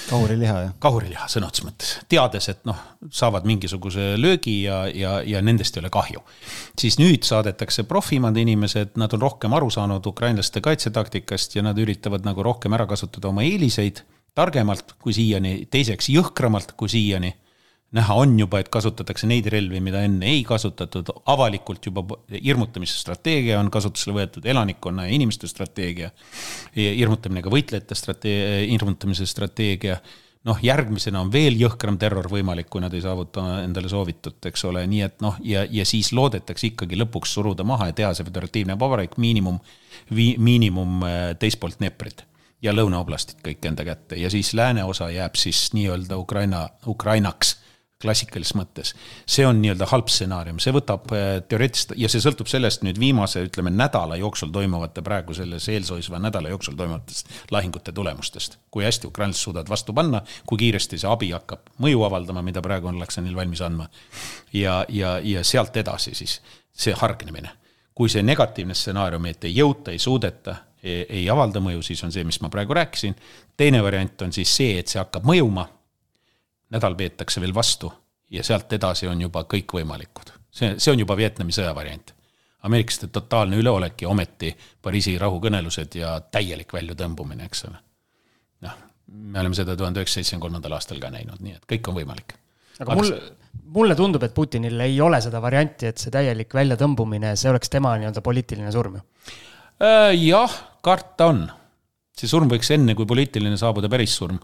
kahuriliha, 0.10 0.56
jah? 0.66 0.74
kahuriliha 0.80 1.28
sõna 1.32 1.50
otseses 1.50 1.68
mõttes, 1.68 1.92
teades, 2.12 2.48
et 2.52 2.64
noh, 2.68 2.78
saavad 3.14 3.46
mingisuguse 3.50 4.16
löögi 4.20 4.62
ja, 4.64 4.84
ja, 4.88 5.18
ja 5.26 5.42
nendest 5.44 5.78
ei 5.78 5.84
ole 5.84 5.92
kahju. 5.94 6.24
siis 6.80 6.98
nüüd 7.02 7.28
saadetakse 7.28 7.84
profimad 7.90 8.38
inimesed, 8.38 8.96
nad 9.02 9.14
on 9.14 9.22
rohkem 9.22 9.54
aru 9.54 9.70
saanud 9.74 10.06
ukrainlaste 10.06 10.62
kaitsetaktikast 10.62 11.56
ja 11.56 11.66
nad 11.66 11.78
üritavad 11.78 12.26
nagu 12.28 12.44
rohkem 12.44 12.74
ära 12.74 12.88
kasutada 12.90 13.30
oma 13.30 13.46
eeliseid, 13.48 14.04
targemalt 14.36 14.96
kui 15.00 15.14
siiani, 15.14 15.68
teiseks 15.72 16.10
jõhkramalt 16.14 16.76
kui 16.80 16.92
siiani 16.92 17.36
näha 17.96 18.16
on 18.16 18.38
juba, 18.40 18.62
et 18.62 18.70
kasutatakse 18.72 19.28
neid 19.28 19.48
relvi, 19.52 19.82
mida 19.84 20.02
enne 20.08 20.30
ei 20.32 20.46
kasutatud, 20.48 21.12
avalikult 21.32 21.86
juba 21.90 22.04
hirmutamise 22.32 22.96
strateegia 22.96 23.60
on 23.60 23.72
kasutusele 23.74 24.16
võetud, 24.16 24.48
elanikkonna 24.48 25.08
ja 25.08 25.16
inimeste 25.16 25.50
strateegia, 25.52 26.12
hirmutamine 26.76 27.44
ka 27.44 27.52
võitlejate 27.52 27.98
strate-, 28.00 28.36
hirmutamise 28.72 29.28
strateegia, 29.28 30.00
noh, 30.48 30.58
järgmisena 30.64 31.22
on 31.22 31.30
veel 31.34 31.60
jõhkram 31.60 32.00
terror 32.02 32.32
võimalik, 32.32 32.70
kui 32.72 32.82
nad 32.82 32.94
ei 32.96 33.04
saavuta 33.04 33.60
endale 33.66 33.92
soovitut, 33.92 34.40
eks 34.50 34.66
ole, 34.72 34.86
nii 34.90 35.04
et 35.06 35.22
noh, 35.22 35.38
ja, 35.46 35.66
ja 35.70 35.86
siis 35.86 36.14
loodetakse 36.16 36.72
ikkagi 36.72 36.98
lõpuks 37.04 37.36
suruda 37.38 37.68
maha 37.68 37.92
ja 37.92 37.98
teha 38.00 38.16
see 38.18 38.28
föderatiivne 38.28 38.80
vabariik 38.80 39.20
miinimum, 39.22 39.60
miinimum 40.12 41.04
äh, 41.06 41.24
teist 41.40 41.60
poolt 41.60 41.78
Dneprit 41.82 42.24
ja 42.62 42.74
lõunaoblastid 42.74 43.42
kõik 43.44 43.66
enda 43.68 43.86
kätte. 43.86 44.18
Ja 44.22 44.30
siis 44.34 44.54
lääneosa 44.58 45.10
jääb 45.12 45.36
siis 45.40 45.72
nii-öelda 45.76 46.18
Ukraina, 46.22 46.70
Ukrainaks 46.88 47.58
klassikalises 48.02 48.56
mõttes. 48.58 48.94
see 49.26 49.46
on 49.48 49.62
nii-öelda 49.62 49.88
halb 49.92 50.10
stsenaarium, 50.12 50.60
see 50.60 50.74
võtab 50.76 51.12
äh, 51.16 51.42
teoreetiliselt 51.48 51.94
ja 52.00 52.10
see 52.12 52.24
sõltub 52.24 52.50
sellest 52.52 52.86
nüüd 52.86 53.00
viimase, 53.00 53.44
ütleme 53.48 53.74
nädala 53.74 54.18
jooksul 54.22 54.52
toimuvate, 54.54 55.04
praegu 55.06 55.36
selles 55.38 55.68
eelsoisva 55.70 56.20
nädala 56.20 56.50
jooksul 56.54 56.76
toimuvatest 56.80 57.52
lahingute 57.52 57.92
tulemustest. 57.92 58.58
kui 58.72 58.86
hästi 58.86 59.08
ukrainlased 59.08 59.44
suudavad 59.44 59.70
vastu 59.70 59.94
panna, 59.94 60.22
kui 60.46 60.58
kiiresti 60.58 60.98
see 61.02 61.10
abi 61.10 61.32
hakkab 61.32 61.74
mõju 61.82 62.06
avaldama, 62.08 62.42
mida 62.42 62.62
praegu 62.62 62.92
ollakse 62.92 63.22
neil 63.22 63.36
valmis 63.36 63.62
andma. 63.62 63.90
ja, 64.54 64.86
ja, 64.90 65.20
ja 65.24 65.44
sealt 65.44 65.78
edasi 65.78 66.16
siis 66.16 66.42
see 66.74 66.94
hargnemine. 66.98 67.50
kui 67.96 68.10
see 68.10 68.24
negatiivne 68.24 68.74
stsenaarium, 68.74 69.26
et 69.26 69.44
ei 69.44 69.52
jõuta, 69.56 69.92
ei 69.92 70.00
suudeta, 70.00 70.56
ei 70.84 71.30
avalda 71.30 71.60
mõju, 71.62 71.84
siis 71.86 72.00
on 72.04 72.12
see, 72.12 72.24
mis 72.26 72.40
ma 72.42 72.50
praegu 72.50 72.74
rääkisin. 72.74 73.16
teine 73.58 73.84
variant 73.84 74.22
on 74.22 74.34
siis 74.34 74.56
see, 74.56 74.80
et 74.80 74.88
see 74.88 75.00
hakkab 75.00 75.28
mõjuma 75.28 75.68
nädal 76.72 76.96
peetakse 76.96 77.42
veel 77.42 77.54
vastu 77.56 77.92
ja 78.32 78.44
sealt 78.44 78.74
edasi 78.74 79.08
on 79.12 79.22
juba 79.22 79.44
kõikvõimalikud. 79.50 80.34
see, 80.52 80.76
see 80.78 80.94
on 80.94 81.04
juba 81.04 81.18
Vietnami 81.18 81.52
sõja 81.56 81.76
variant. 81.76 82.14
ameeriklaste 82.64 83.08
totaalne 83.08 83.58
üleolek 83.58 84.02
ja 84.02 84.10
ometi 84.10 84.56
Pariisi 84.82 85.18
rahukõnelused 85.18 85.96
ja 85.98 86.20
täielik 86.22 86.74
väljatõmbumine, 86.74 87.46
eks 87.46 87.66
ole. 87.66 87.78
noh, 88.68 88.78
me 89.08 89.40
oleme 89.40 89.56
seda 89.56 89.76
tuhande 89.76 90.00
üheksasaja 90.00 90.24
seitsmekümne 90.24 90.48
kolmandal 90.48 90.78
aastal 90.78 91.00
ka 91.00 91.12
näinud, 91.12 91.42
nii 91.42 91.58
et 91.58 91.68
kõik 91.74 91.92
on 91.92 92.00
võimalik. 92.00 92.36
aga 92.80 92.96
mul, 92.96 93.14
mulle 93.78 93.96
tundub, 93.96 94.24
et 94.24 94.34
Putinil 94.34 94.80
ei 94.80 95.02
ole 95.02 95.22
seda 95.22 95.42
varianti, 95.42 95.92
et 95.92 95.98
see 95.98 96.14
täielik 96.14 96.54
väljatõmbumine, 96.54 97.36
see 97.36 97.52
oleks 97.52 97.70
tema 97.70 97.98
nii-öelda 97.98 98.24
poliitiline 98.24 98.72
surm 98.72 99.00
ju. 99.00 99.08
Äh, 99.82 100.14
jah, 100.22 100.56
karta 100.82 101.34
on. 101.34 101.50
see 102.16 102.30
surm 102.30 102.48
võiks 102.52 102.70
enne, 102.72 102.96
kui 102.96 103.06
poliitiline 103.10 103.58
saabuda 103.58 103.90
päris 103.90 104.16
surm 104.16 104.40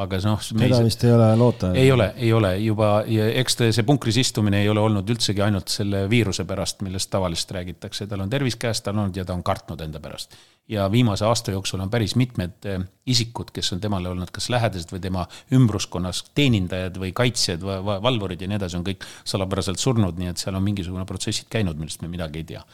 aga 0.00 0.20
noh. 0.24 0.44
teda 0.48 0.78
vist 0.84 1.02
ei 1.04 1.12
ole 1.12 1.28
loota. 1.36 1.72
ei 1.76 1.90
ole, 1.92 2.12
ei 2.16 2.32
ole 2.32 2.52
juba 2.58 2.90
ja 3.10 3.26
eks 3.40 3.58
ta 3.58 3.68
see 3.74 3.86
punkris 3.86 4.20
istumine 4.20 4.62
ei 4.62 4.68
ole 4.72 4.82
olnud 4.82 5.08
üldsegi 5.12 5.42
ainult 5.44 5.72
selle 5.72 6.04
viiruse 6.10 6.46
pärast, 6.48 6.84
millest 6.86 7.10
tavaliselt 7.12 7.52
räägitakse, 7.58 8.06
tal 8.10 8.24
on 8.24 8.30
tervis 8.32 8.56
käest 8.60 8.88
olnud 8.90 9.16
ja 9.16 9.26
ta 9.26 9.36
on 9.36 9.42
kartnud 9.46 9.80
enda 9.84 10.00
pärast. 10.00 10.36
ja 10.68 10.86
viimase 10.90 11.24
aasta 11.26 11.52
jooksul 11.52 11.80
on 11.80 11.90
päris 11.90 12.14
mitmed 12.16 12.68
eh, 12.70 12.84
isikud, 13.06 13.50
kes 13.52 13.72
on 13.74 13.80
temale 13.80 14.08
olnud 14.08 14.30
kas 14.32 14.48
lähedased 14.52 14.92
või 14.94 15.02
tema 15.02 15.26
ümbruskonnas 15.52 16.22
teenindajad 16.34 17.00
või 17.02 17.12
kaitsjad, 17.16 17.64
valvurid 17.86 18.40
ja 18.40 18.48
nii 18.48 18.60
edasi, 18.60 18.78
on 18.78 18.86
kõik 18.86 19.04
salapäraselt 19.24 19.82
surnud, 19.82 20.18
nii 20.20 20.30
et 20.32 20.40
seal 20.40 20.56
on 20.56 20.64
mingisugune 20.64 21.04
protsessid 21.08 21.50
käinud, 21.50 21.78
millest 21.80 22.04
me 22.04 22.12
midagi 22.12 22.44
ei 22.44 22.48
tea. 22.54 22.64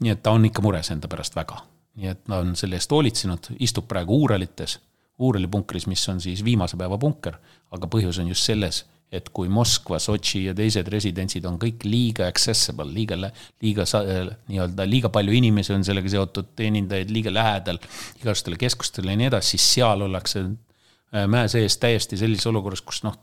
nii 0.00 0.16
et 0.16 0.22
ta 0.22 0.34
on 0.34 0.44
ikka 0.50 0.64
mures 0.66 0.90
enda 0.90 1.08
pärast 1.08 1.38
väga. 1.38 1.62
nii 1.96 2.12
et 2.12 2.26
ta 2.26 2.42
on 2.42 2.52
selle 2.56 2.76
eest 2.76 2.92
hoolitsenud, 2.92 3.54
istub 3.60 3.88
praegu 3.88 4.20
Uuralites 4.20 4.80
Uurali 5.18 5.48
punkris, 5.48 5.86
mis 5.88 6.02
on 6.12 6.20
siis 6.20 6.42
viimase 6.44 6.76
päeva 6.76 6.98
punker, 7.00 7.38
aga 7.72 7.88
põhjus 7.88 8.20
on 8.20 8.28
just 8.28 8.44
selles, 8.44 8.82
et 9.14 9.28
kui 9.34 9.48
Moskva, 9.52 10.00
Sotši 10.02 10.42
ja 10.48 10.54
teised 10.56 10.88
residentsid 10.90 11.44
on 11.48 11.60
kõik 11.62 11.86
liiga 11.86 12.26
accessible, 12.26 12.88
liiga, 12.90 13.18
liiga 13.62 13.86
nii-öelda 13.86 14.86
liiga 14.88 15.10
palju 15.14 15.36
inimesi 15.38 15.74
on 15.76 15.86
sellega 15.86 16.10
seotud, 16.16 16.50
teenindajaid 16.58 17.12
liiga 17.14 17.32
lähedal 17.32 17.78
igasugustele 18.18 18.58
keskustele 18.60 19.14
ja 19.14 19.20
nii 19.20 19.30
edasi, 19.30 19.54
siis 19.54 19.68
seal 19.76 20.02
ollakse 20.08 20.42
äh, 20.42 21.24
mäe 21.30 21.46
sees 21.52 21.78
täiesti 21.82 22.18
sellises 22.18 22.50
olukorras, 22.50 22.82
kus 22.84 23.04
noh, 23.06 23.14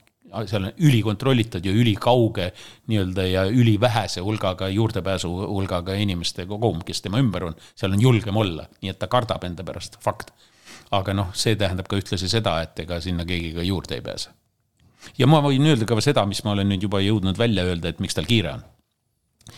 seal 0.49 0.69
on 0.69 0.79
ülikontrollitud 0.87 1.67
ja 1.67 1.75
ülikauge 1.75 2.47
nii-öelda 2.89 3.27
ja 3.27 3.43
ülivähese 3.51 4.23
hulgaga, 4.25 4.71
juurdepääsu 4.73 5.29
hulgaga 5.29 5.99
inimeste 5.99 6.47
kogum, 6.49 6.81
kes 6.87 7.03
tema 7.03 7.21
ümber 7.21 7.51
on, 7.51 7.59
seal 7.75 7.93
on 7.93 8.01
julgem 8.01 8.39
olla, 8.39 8.65
nii 8.81 8.95
et 8.95 9.01
ta 9.03 9.11
kardab 9.11 9.45
enda 9.45 9.67
pärast, 9.67 9.99
fakt 10.01 10.33
aga 10.93 11.15
noh, 11.17 11.31
see 11.37 11.57
tähendab 11.59 11.89
ka 11.89 11.97
ühtlasi 11.99 12.29
seda, 12.31 12.57
et 12.65 12.83
ega 12.85 12.99
sinna 13.03 13.25
keegi 13.29 13.53
ka 13.55 13.65
juurde 13.65 13.97
ei 13.97 14.05
pääse. 14.05 14.29
ja 15.17 15.27
ma 15.27 15.41
võin 15.43 15.65
öelda 15.67 15.87
ka 15.89 15.99
seda, 16.01 16.25
mis 16.29 16.43
ma 16.43 16.53
olen 16.53 16.69
nüüd 16.69 16.85
juba 16.85 17.01
jõudnud 17.03 17.37
välja 17.37 17.65
öelda, 17.67 17.89
et 17.89 17.99
miks 18.03 18.15
tal 18.17 18.29
kiire 18.29 18.53
on. 18.53 18.63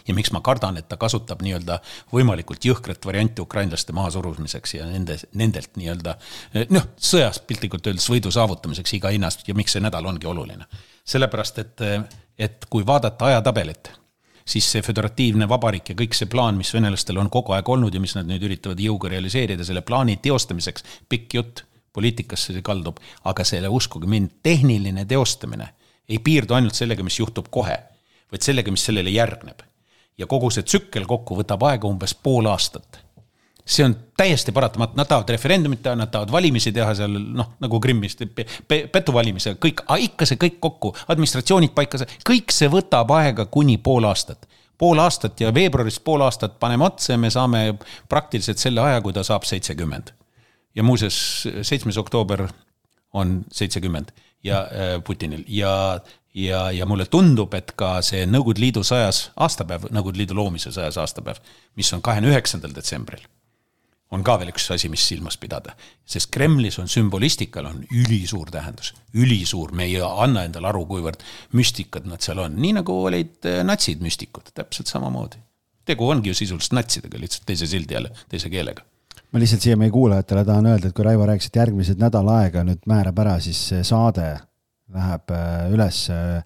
ja 0.08 0.16
miks 0.18 0.32
ma 0.34 0.42
kardan, 0.42 0.78
et 0.78 0.88
ta 0.90 0.98
kasutab 0.98 1.44
nii-öelda 1.46 1.80
võimalikult 2.14 2.66
jõhkrat 2.66 3.06
varianti 3.06 3.42
ukrainlaste 3.42 3.94
mahasurumiseks 3.94 4.74
ja 4.80 4.88
nende, 4.90 5.20
nendelt 5.34 5.76
nii-öelda 5.78 6.16
noh, 6.74 6.88
sõjas 6.98 7.42
piltlikult 7.46 7.88
öeldes 7.88 8.10
võidu 8.10 8.32
saavutamiseks 8.34 8.98
iga 8.98 9.14
hinnast 9.14 9.46
ja 9.48 9.58
miks 9.58 9.78
see 9.78 9.84
nädal 9.84 10.06
ongi 10.06 10.28
oluline. 10.28 10.66
sellepärast, 11.06 11.60
et, 11.60 11.86
et 12.38 12.66
kui 12.70 12.86
vaadata 12.86 13.32
ajatabelit 13.34 13.94
siis 14.46 14.68
see 14.72 14.84
föderatiivne 14.86 15.48
vabariik 15.50 15.90
ja 15.90 15.96
kõik 15.98 16.14
see 16.18 16.30
plaan, 16.30 16.58
mis 16.60 16.74
venelastel 16.74 17.18
on 17.18 17.32
kogu 17.34 17.56
aeg 17.56 17.70
olnud 17.70 17.94
ja 17.94 18.02
mis 18.02 18.14
nad 18.18 18.28
nüüd 18.30 18.44
üritavad 18.46 18.82
jõuga 18.82 19.10
realiseerida, 19.16 19.66
selle 19.66 19.82
plaani 19.86 20.20
teostamiseks, 20.22 20.86
pikk 21.10 21.38
jutt, 21.40 21.64
poliitikasse 21.96 22.54
see 22.54 22.66
kaldub, 22.66 23.00
aga 23.26 23.46
selle, 23.48 23.72
uskuge 23.72 24.10
mind, 24.12 24.38
tehniline 24.44 25.06
teostamine 25.10 25.72
ei 26.10 26.20
piirdu 26.22 26.54
ainult 26.54 26.78
sellega, 26.78 27.04
mis 27.04 27.18
juhtub 27.20 27.50
kohe, 27.50 27.78
vaid 28.32 28.46
sellega, 28.46 28.72
mis 28.72 28.86
sellele 28.86 29.10
järgneb. 29.10 29.64
ja 30.18 30.28
kogu 30.32 30.48
see 30.54 30.64
tsükkel 30.64 31.04
kokku 31.06 31.36
võtab 31.36 31.66
aega 31.68 31.90
umbes 31.90 32.14
pool 32.16 32.46
aastat 32.48 33.05
see 33.66 33.86
on 33.86 33.96
täiesti 34.18 34.52
paratamatu, 34.52 34.94
nad 34.98 35.08
tahavad 35.10 35.30
referendumit 35.30 35.82
teha, 35.84 35.96
nad 35.96 36.12
tahavad 36.14 36.32
valimisi 36.32 36.72
teha 36.72 36.94
seal 36.96 37.18
noh, 37.18 37.56
nagu 37.60 37.80
Krimmis 37.82 38.18
pe, 38.36 38.46
pe, 38.68 38.82
petuvalimise, 38.92 39.56
kõik, 39.62 39.82
ikka 40.06 40.28
see 40.30 40.40
kõik 40.42 40.60
kokku, 40.62 40.94
administratsioonid 41.08 41.74
paika, 41.76 42.06
kõik 42.28 42.54
see 42.54 42.70
võtab 42.72 43.12
aega 43.18 43.48
kuni 43.50 43.78
pool 43.78 44.06
aastat. 44.06 44.46
pool 44.78 45.00
aastat 45.00 45.40
ja 45.42 45.54
veebruarist 45.54 46.04
pool 46.04 46.22
aastat 46.22 46.60
paneme 46.60 46.86
otsa 46.86 47.14
ja 47.14 47.18
me 47.18 47.30
saame 47.32 47.78
praktiliselt 48.10 48.58
selle 48.58 48.82
aja, 48.82 49.02
kui 49.02 49.14
ta 49.14 49.24
saab 49.24 49.44
seitsekümmend. 49.44 50.14
ja 50.76 50.84
muuseas, 50.84 51.48
seitsmes 51.62 51.98
oktoober 51.98 52.48
on 53.14 53.46
seitsekümmend 53.52 54.12
ja 54.44 54.62
äh, 54.62 55.04
Putinil 55.04 55.44
ja 55.48 56.00
ja, 56.36 56.72
ja 56.72 56.86
mulle 56.86 57.06
tundub, 57.06 57.54
et 57.54 57.72
ka 57.76 58.02
see 58.02 58.26
Nõukogude 58.26 58.60
Liidu 58.60 58.84
sajas 58.84 59.32
aastapäev, 59.36 59.88
Nõukogude 59.90 60.18
Liidu 60.18 60.36
loomise 60.36 60.72
sajas 60.72 60.98
aastapäev, 60.98 61.40
mis 61.76 61.94
on 61.94 62.02
kahekümne 62.02 62.36
üheksandal 62.36 62.76
detsembril 62.76 63.24
on 64.14 64.24
ka 64.26 64.38
veel 64.40 64.52
üks 64.54 64.68
asi, 64.74 64.90
mis 64.92 65.04
silmas 65.08 65.38
pidada. 65.42 65.76
sest 66.06 66.30
Kremlis 66.32 66.78
on 66.80 66.90
sümbolistikal 66.92 67.66
on 67.66 67.84
ülisuur 67.90 68.52
tähendus, 68.54 68.94
ülisuur, 69.14 69.72
me 69.72 69.88
ei 69.90 69.98
anna 70.02 70.46
endale 70.46 70.70
aru, 70.70 70.86
kuivõrd 70.90 71.24
müstikad 71.58 72.06
nad 72.10 72.22
seal 72.22 72.44
on, 72.46 72.58
nii 72.62 72.76
nagu 72.82 72.98
olid 73.10 73.48
äh, 73.50 73.62
natsid 73.66 74.04
müstikud, 74.06 74.54
täpselt 74.54 74.92
samamoodi. 74.92 75.42
tegu 75.86 76.10
ongi 76.10 76.30
ju 76.30 76.38
sisuliselt 76.38 76.78
natsidega, 76.78 77.20
lihtsalt 77.22 77.46
teise 77.46 77.68
sildi 77.70 77.98
jälle, 77.98 78.12
teise 78.30 78.50
keelega 78.50 78.86
ma 79.32 79.42
lihtsalt 79.42 79.66
siia 79.66 79.78
meie 79.78 79.92
kuulajatele 79.92 80.46
tahan 80.46 80.66
öelda, 80.72 80.90
et 80.90 80.96
kui 80.96 81.06
Raivo 81.06 81.26
rääkis, 81.28 81.50
et 81.50 81.58
järgmised 81.60 82.00
nädal 82.00 82.30
aega 82.32 82.64
nüüd 82.64 82.86
määrab 82.88 83.18
ära, 83.20 83.40
siis 83.44 83.60
saade 83.84 84.36
läheb 84.94 85.34
äh, 85.34 85.74
üles 85.74 86.06
äh, 86.14 86.44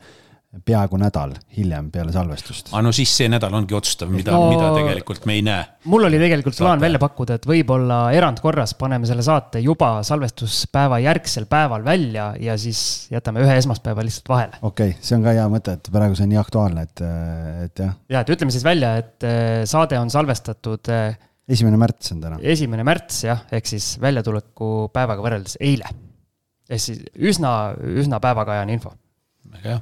peaaegu 0.49 0.97
nädal 0.97 1.35
hiljem 1.53 1.91
peale 1.93 2.13
salvestust. 2.13 2.71
aga 2.71 2.81
no 2.81 2.91
siis 2.95 3.11
see 3.19 3.29
nädal 3.29 3.53
ongi 3.53 3.75
otsustav, 3.77 4.09
mida 4.09 4.33
no,, 4.33 4.47
mida 4.49 4.71
tegelikult 4.73 5.27
me 5.29 5.35
ei 5.37 5.43
näe. 5.45 5.65
mul 5.91 6.07
oli 6.07 6.17
tegelikult 6.21 6.55
saate. 6.55 6.65
plaan 6.65 6.81
välja 6.81 7.01
pakkuda, 7.03 7.37
et 7.37 7.45
võib-olla 7.49 7.99
erandkorras 8.17 8.73
paneme 8.79 9.05
selle 9.09 9.21
saate 9.25 9.61
juba 9.61 9.91
salvestuspäeva 10.07 10.97
järgsel 11.05 11.45
päeval 11.51 11.85
välja 11.85 12.31
ja 12.41 12.55
siis 12.57 12.81
jätame 13.13 13.43
ühe 13.45 13.57
esmaspäeva 13.61 14.05
lihtsalt 14.05 14.31
vahele. 14.33 14.61
okei 14.61 14.95
okay,, 14.95 15.05
see 15.05 15.19
on 15.19 15.27
ka 15.27 15.35
hea 15.37 15.45
mõte, 15.53 15.75
et 15.77 15.91
praegu 15.93 16.17
see 16.17 16.25
on 16.25 16.33
nii 16.33 16.41
aktuaalne, 16.41 16.87
et, 16.89 17.05
et 17.67 17.83
jah. 17.85 17.93
ja, 18.09 18.25
et 18.25 18.33
ütleme 18.33 18.57
siis 18.57 18.65
välja, 18.65 18.95
et 19.03 19.29
äh, 19.29 19.61
saade 19.69 20.01
on 20.01 20.09
salvestatud. 20.09 20.89
Äh, 20.95 21.13
esimene 21.49 21.77
märts 21.81 22.15
on 22.15 22.25
täna. 22.25 22.41
esimene 22.41 22.87
märts 22.89 23.21
jah, 23.27 23.45
ehk 23.53 23.69
siis 23.69 23.91
väljatuleku 24.01 24.89
päevaga 24.97 25.29
võrreldes 25.29 25.61
eile. 25.61 25.93
ehk 26.65 26.85
siis 26.89 27.05
üsna, 27.13 27.75
üsna 28.01 28.17
päevakajane 28.25 28.77
info. 28.79 28.97
väga 29.53 29.75
hea 29.75 29.79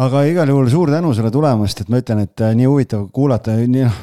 aga 0.00 0.22
igal 0.28 0.48
juhul 0.48 0.70
suur 0.72 0.92
tänu 0.92 1.10
sulle 1.16 1.30
tulemast, 1.32 1.82
et 1.82 1.90
ma 1.92 1.98
ütlen, 2.00 2.22
et 2.24 2.44
äh, 2.44 2.54
nii 2.56 2.68
huvitav 2.68 3.08
kuulata, 3.14 3.56
nii 3.60 3.84
noh, 3.84 3.98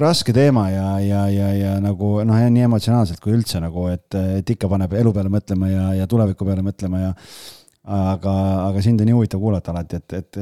raske 0.00 0.32
teema 0.36 0.68
ja, 0.72 0.86
ja, 1.04 1.24
ja, 1.32 1.50
ja 1.58 1.72
nagu 1.84 2.16
noh, 2.24 2.38
nii 2.54 2.64
emotsionaalselt 2.68 3.20
kui 3.22 3.34
üldse 3.36 3.60
nagu, 3.62 3.88
et, 3.92 4.06
et 4.38 4.54
ikka 4.54 4.70
paneb 4.70 4.94
elu 5.00 5.12
peale 5.16 5.32
mõtlema 5.32 5.68
ja, 5.70 5.84
ja 6.00 6.08
tuleviku 6.10 6.48
peale 6.48 6.64
mõtlema 6.64 7.02
ja 7.02 7.10
aga, 7.84 8.34
aga 8.70 8.84
sind 8.84 9.02
on 9.04 9.10
nii 9.10 9.16
huvitav 9.18 9.42
kuulata 9.42 9.74
alati, 9.74 10.00
et, 10.00 10.14
et 10.22 10.38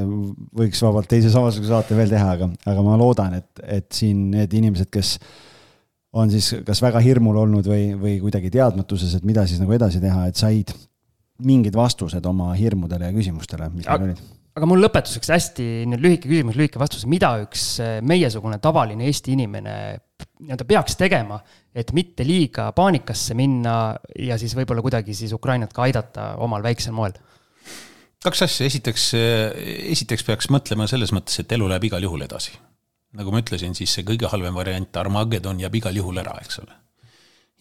võiks 0.61 0.83
vabalt 0.87 1.11
teise 1.11 1.33
samasuguse 1.35 1.73
saate 1.73 1.99
veel 1.99 2.13
teha, 2.13 2.37
aga, 2.37 2.51
aga 2.71 2.85
ma 2.87 2.99
loodan, 3.01 3.35
et, 3.41 3.65
et 3.81 3.89
siin 3.95 4.29
need 4.37 4.55
inimesed, 4.61 4.91
kes 4.93 5.17
on 6.13 6.31
siis 6.31 6.53
kas 6.67 6.83
väga 6.85 7.01
hirmul 7.03 7.41
olnud 7.43 7.67
või, 7.67 7.89
või 7.99 8.19
kuidagi 8.23 8.53
teadmatuses, 8.53 9.17
et 9.19 9.27
mida 9.27 9.49
siis 9.49 9.63
nagu 9.63 9.75
edasi 9.75 9.99
teha, 10.03 10.29
et 10.29 10.39
said 10.39 10.71
mingid 11.43 11.75
vastused 11.75 12.23
oma 12.29 12.53
hirmudele 12.55 13.09
ja 13.09 13.17
küsimustele, 13.17 13.67
mis 13.73 13.89
neil 13.89 14.07
olid 14.07 14.23
aga 14.53 14.69
mul 14.69 14.83
lõpetuseks 14.85 15.31
hästi 15.33 15.67
nüüd 15.89 16.03
lühike 16.05 16.29
küsimus, 16.29 16.57
lühike 16.59 16.81
vastus, 16.81 17.05
mida 17.09 17.33
üks 17.45 17.67
eh, 17.83 17.99
meiesugune 18.05 18.59
tavaline 18.63 19.07
Eesti 19.09 19.33
inimene 19.37 19.77
nii-öelda 20.43 20.67
peaks 20.69 20.97
tegema, 21.01 21.39
et 21.75 21.93
mitte 21.97 22.27
liiga 22.27 22.69
paanikasse 22.77 23.37
minna 23.39 23.77
ja 24.19 24.37
siis 24.41 24.55
võib-olla 24.59 24.85
kuidagi 24.85 25.17
siis 25.17 25.33
Ukrainat 25.35 25.73
ka 25.75 25.87
aidata 25.87 26.33
omal 26.45 26.65
väiksel 26.65 26.95
moel? 26.97 27.17
kaks 28.23 28.45
asja, 28.47 28.69
esiteks, 28.69 29.07
eh, 29.19 29.65
esiteks 29.95 30.27
peaks 30.29 30.53
mõtlema 30.53 30.87
selles 30.91 31.15
mõttes, 31.17 31.41
et 31.41 31.57
elu 31.57 31.71
läheb 31.73 31.89
igal 31.89 32.05
juhul 32.05 32.29
edasi. 32.29 32.55
nagu 33.17 33.33
ma 33.33 33.41
ütlesin, 33.43 33.75
siis 33.77 33.93
see 33.93 34.07
kõige 34.09 34.29
halvem 34.33 34.55
variant, 34.57 34.97
Armageddon 34.97 35.61
jääb 35.61 35.81
igal 35.81 35.97
juhul 35.97 36.21
ära, 36.21 36.37
eks 36.45 36.61
ole. 36.61 36.77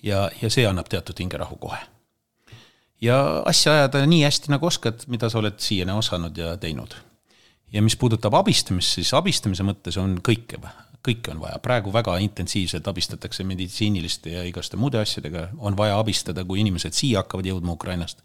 ja, 0.03 0.27
ja 0.41 0.51
see 0.51 0.67
annab 0.67 0.91
teatud 0.91 1.23
hingerahu 1.23 1.55
kohe 1.55 1.79
ja 3.01 3.43
asja 3.45 3.73
ajada 3.73 4.05
nii 4.05 4.23
hästi, 4.23 4.51
nagu 4.53 4.65
oskad, 4.65 5.05
mida 5.07 5.29
sa 5.29 5.39
oled 5.41 5.59
siiani 5.59 5.91
osanud 5.97 6.37
ja 6.37 6.55
teinud. 6.57 6.95
ja 7.73 7.81
mis 7.81 7.95
puudutab 7.95 8.33
abistamist, 8.35 8.97
siis 8.97 9.13
abistamise 9.15 9.63
mõttes 9.63 9.95
on 9.97 10.17
kõike, 10.19 10.59
kõike 11.07 11.31
on 11.31 11.39
vaja, 11.39 11.59
praegu 11.63 11.93
väga 11.93 12.17
intensiivselt 12.19 12.87
abistatakse 12.87 13.43
meditsiiniliste 13.47 14.33
ja 14.33 14.43
igaste 14.43 14.77
muude 14.77 14.99
asjadega, 14.99 15.47
on 15.57 15.77
vaja 15.77 15.99
abistada, 15.99 16.43
kui 16.43 16.59
inimesed 16.59 16.93
siia 16.93 17.23
hakkavad 17.23 17.47
jõudma 17.47 17.77
Ukrainast, 17.79 18.19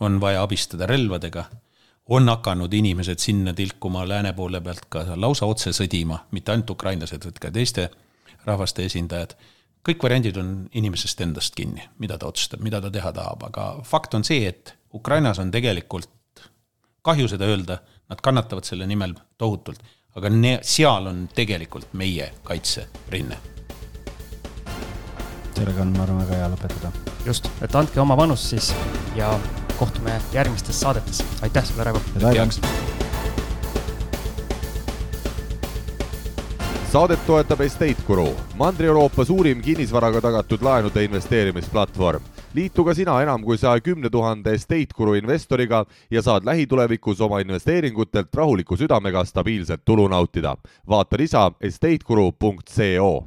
on 0.00 0.16
vaja 0.20 0.42
abistada 0.42 0.88
relvadega, 0.88 1.44
on 2.08 2.28
hakanud 2.28 2.72
inimesed 2.72 3.20
sinna 3.20 3.52
tilkuma 3.52 4.08
lääne 4.08 4.32
poole 4.32 4.60
pealt 4.60 4.88
ka 4.88 5.04
lausa 5.16 5.46
otse 5.46 5.74
sõdima, 5.76 6.22
mitte 6.30 6.52
ainult 6.52 6.70
ukrainlased, 6.70 7.24
vaid 7.24 7.38
ka 7.38 7.52
teiste 7.52 7.90
rahvaste 8.48 8.88
esindajad 8.88 9.36
kõik 9.86 10.02
variandid 10.02 10.38
on 10.40 10.54
inimesest 10.76 11.20
endast 11.24 11.54
kinni, 11.56 11.84
mida 11.98 12.18
ta 12.18 12.28
otsustab, 12.28 12.62
mida 12.64 12.80
ta 12.80 12.90
teha 12.92 13.12
tahab, 13.14 13.44
aga 13.50 13.68
fakt 13.86 14.16
on 14.18 14.24
see, 14.26 14.46
et 14.48 14.74
Ukrainas 14.94 15.38
on 15.38 15.52
tegelikult, 15.54 16.10
kahju 17.04 17.28
seda 17.30 17.48
öelda, 17.48 17.80
nad 18.08 18.22
kannatavad 18.24 18.66
selle 18.68 18.86
nimel 18.88 19.14
tohutult, 19.38 19.82
aga 20.16 20.32
ne-, 20.32 20.58
seal 20.62 21.08
on 21.10 21.26
tegelikult 21.34 21.92
meie 21.92 22.32
kaitserinne. 22.44 23.38
sellega 25.58 25.82
on, 25.82 25.90
ma 25.96 26.04
arvan, 26.04 26.20
väga 26.22 26.36
hea 26.38 26.50
lõpetada. 26.52 26.92
just, 27.26 27.50
et 27.62 27.74
andke 27.74 28.00
oma 28.00 28.16
panus 28.16 28.44
siis 28.50 28.72
ja 29.18 29.32
kohtume 29.78 30.20
järgmistes 30.32 30.80
saadetes, 30.80 31.22
aitäh 31.42 31.66
sulle, 31.66 31.84
Raivo! 31.84 32.02
head 32.20 33.07
saadet 36.92 37.20
toetab 37.26 37.60
Estate 37.60 38.02
Guru, 38.06 38.28
Mandri-Euroopa 38.56 39.24
suurim 39.24 39.60
kinnisvaraga 39.62 40.20
tagatud 40.20 40.62
laenude 40.62 41.04
investeerimisplatvorm. 41.04 42.22
liitu 42.54 42.84
ka 42.84 42.94
sina 42.94 43.22
enam 43.22 43.44
kui 43.44 43.58
saja 43.58 43.80
kümne 43.80 44.10
tuhande 44.10 44.54
Estate 44.54 44.96
Guru 44.96 45.14
investoriga 45.14 45.84
ja 46.10 46.22
saad 46.22 46.44
lähitulevikus 46.44 47.20
oma 47.20 47.40
investeeringutelt 47.40 48.34
rahuliku 48.34 48.76
südamega 48.76 49.24
stabiilset 49.24 49.84
tulu 49.84 50.08
nautida. 50.08 50.56
vaata 50.88 51.16
lisa 51.18 51.52
estateguru.co 51.60 53.24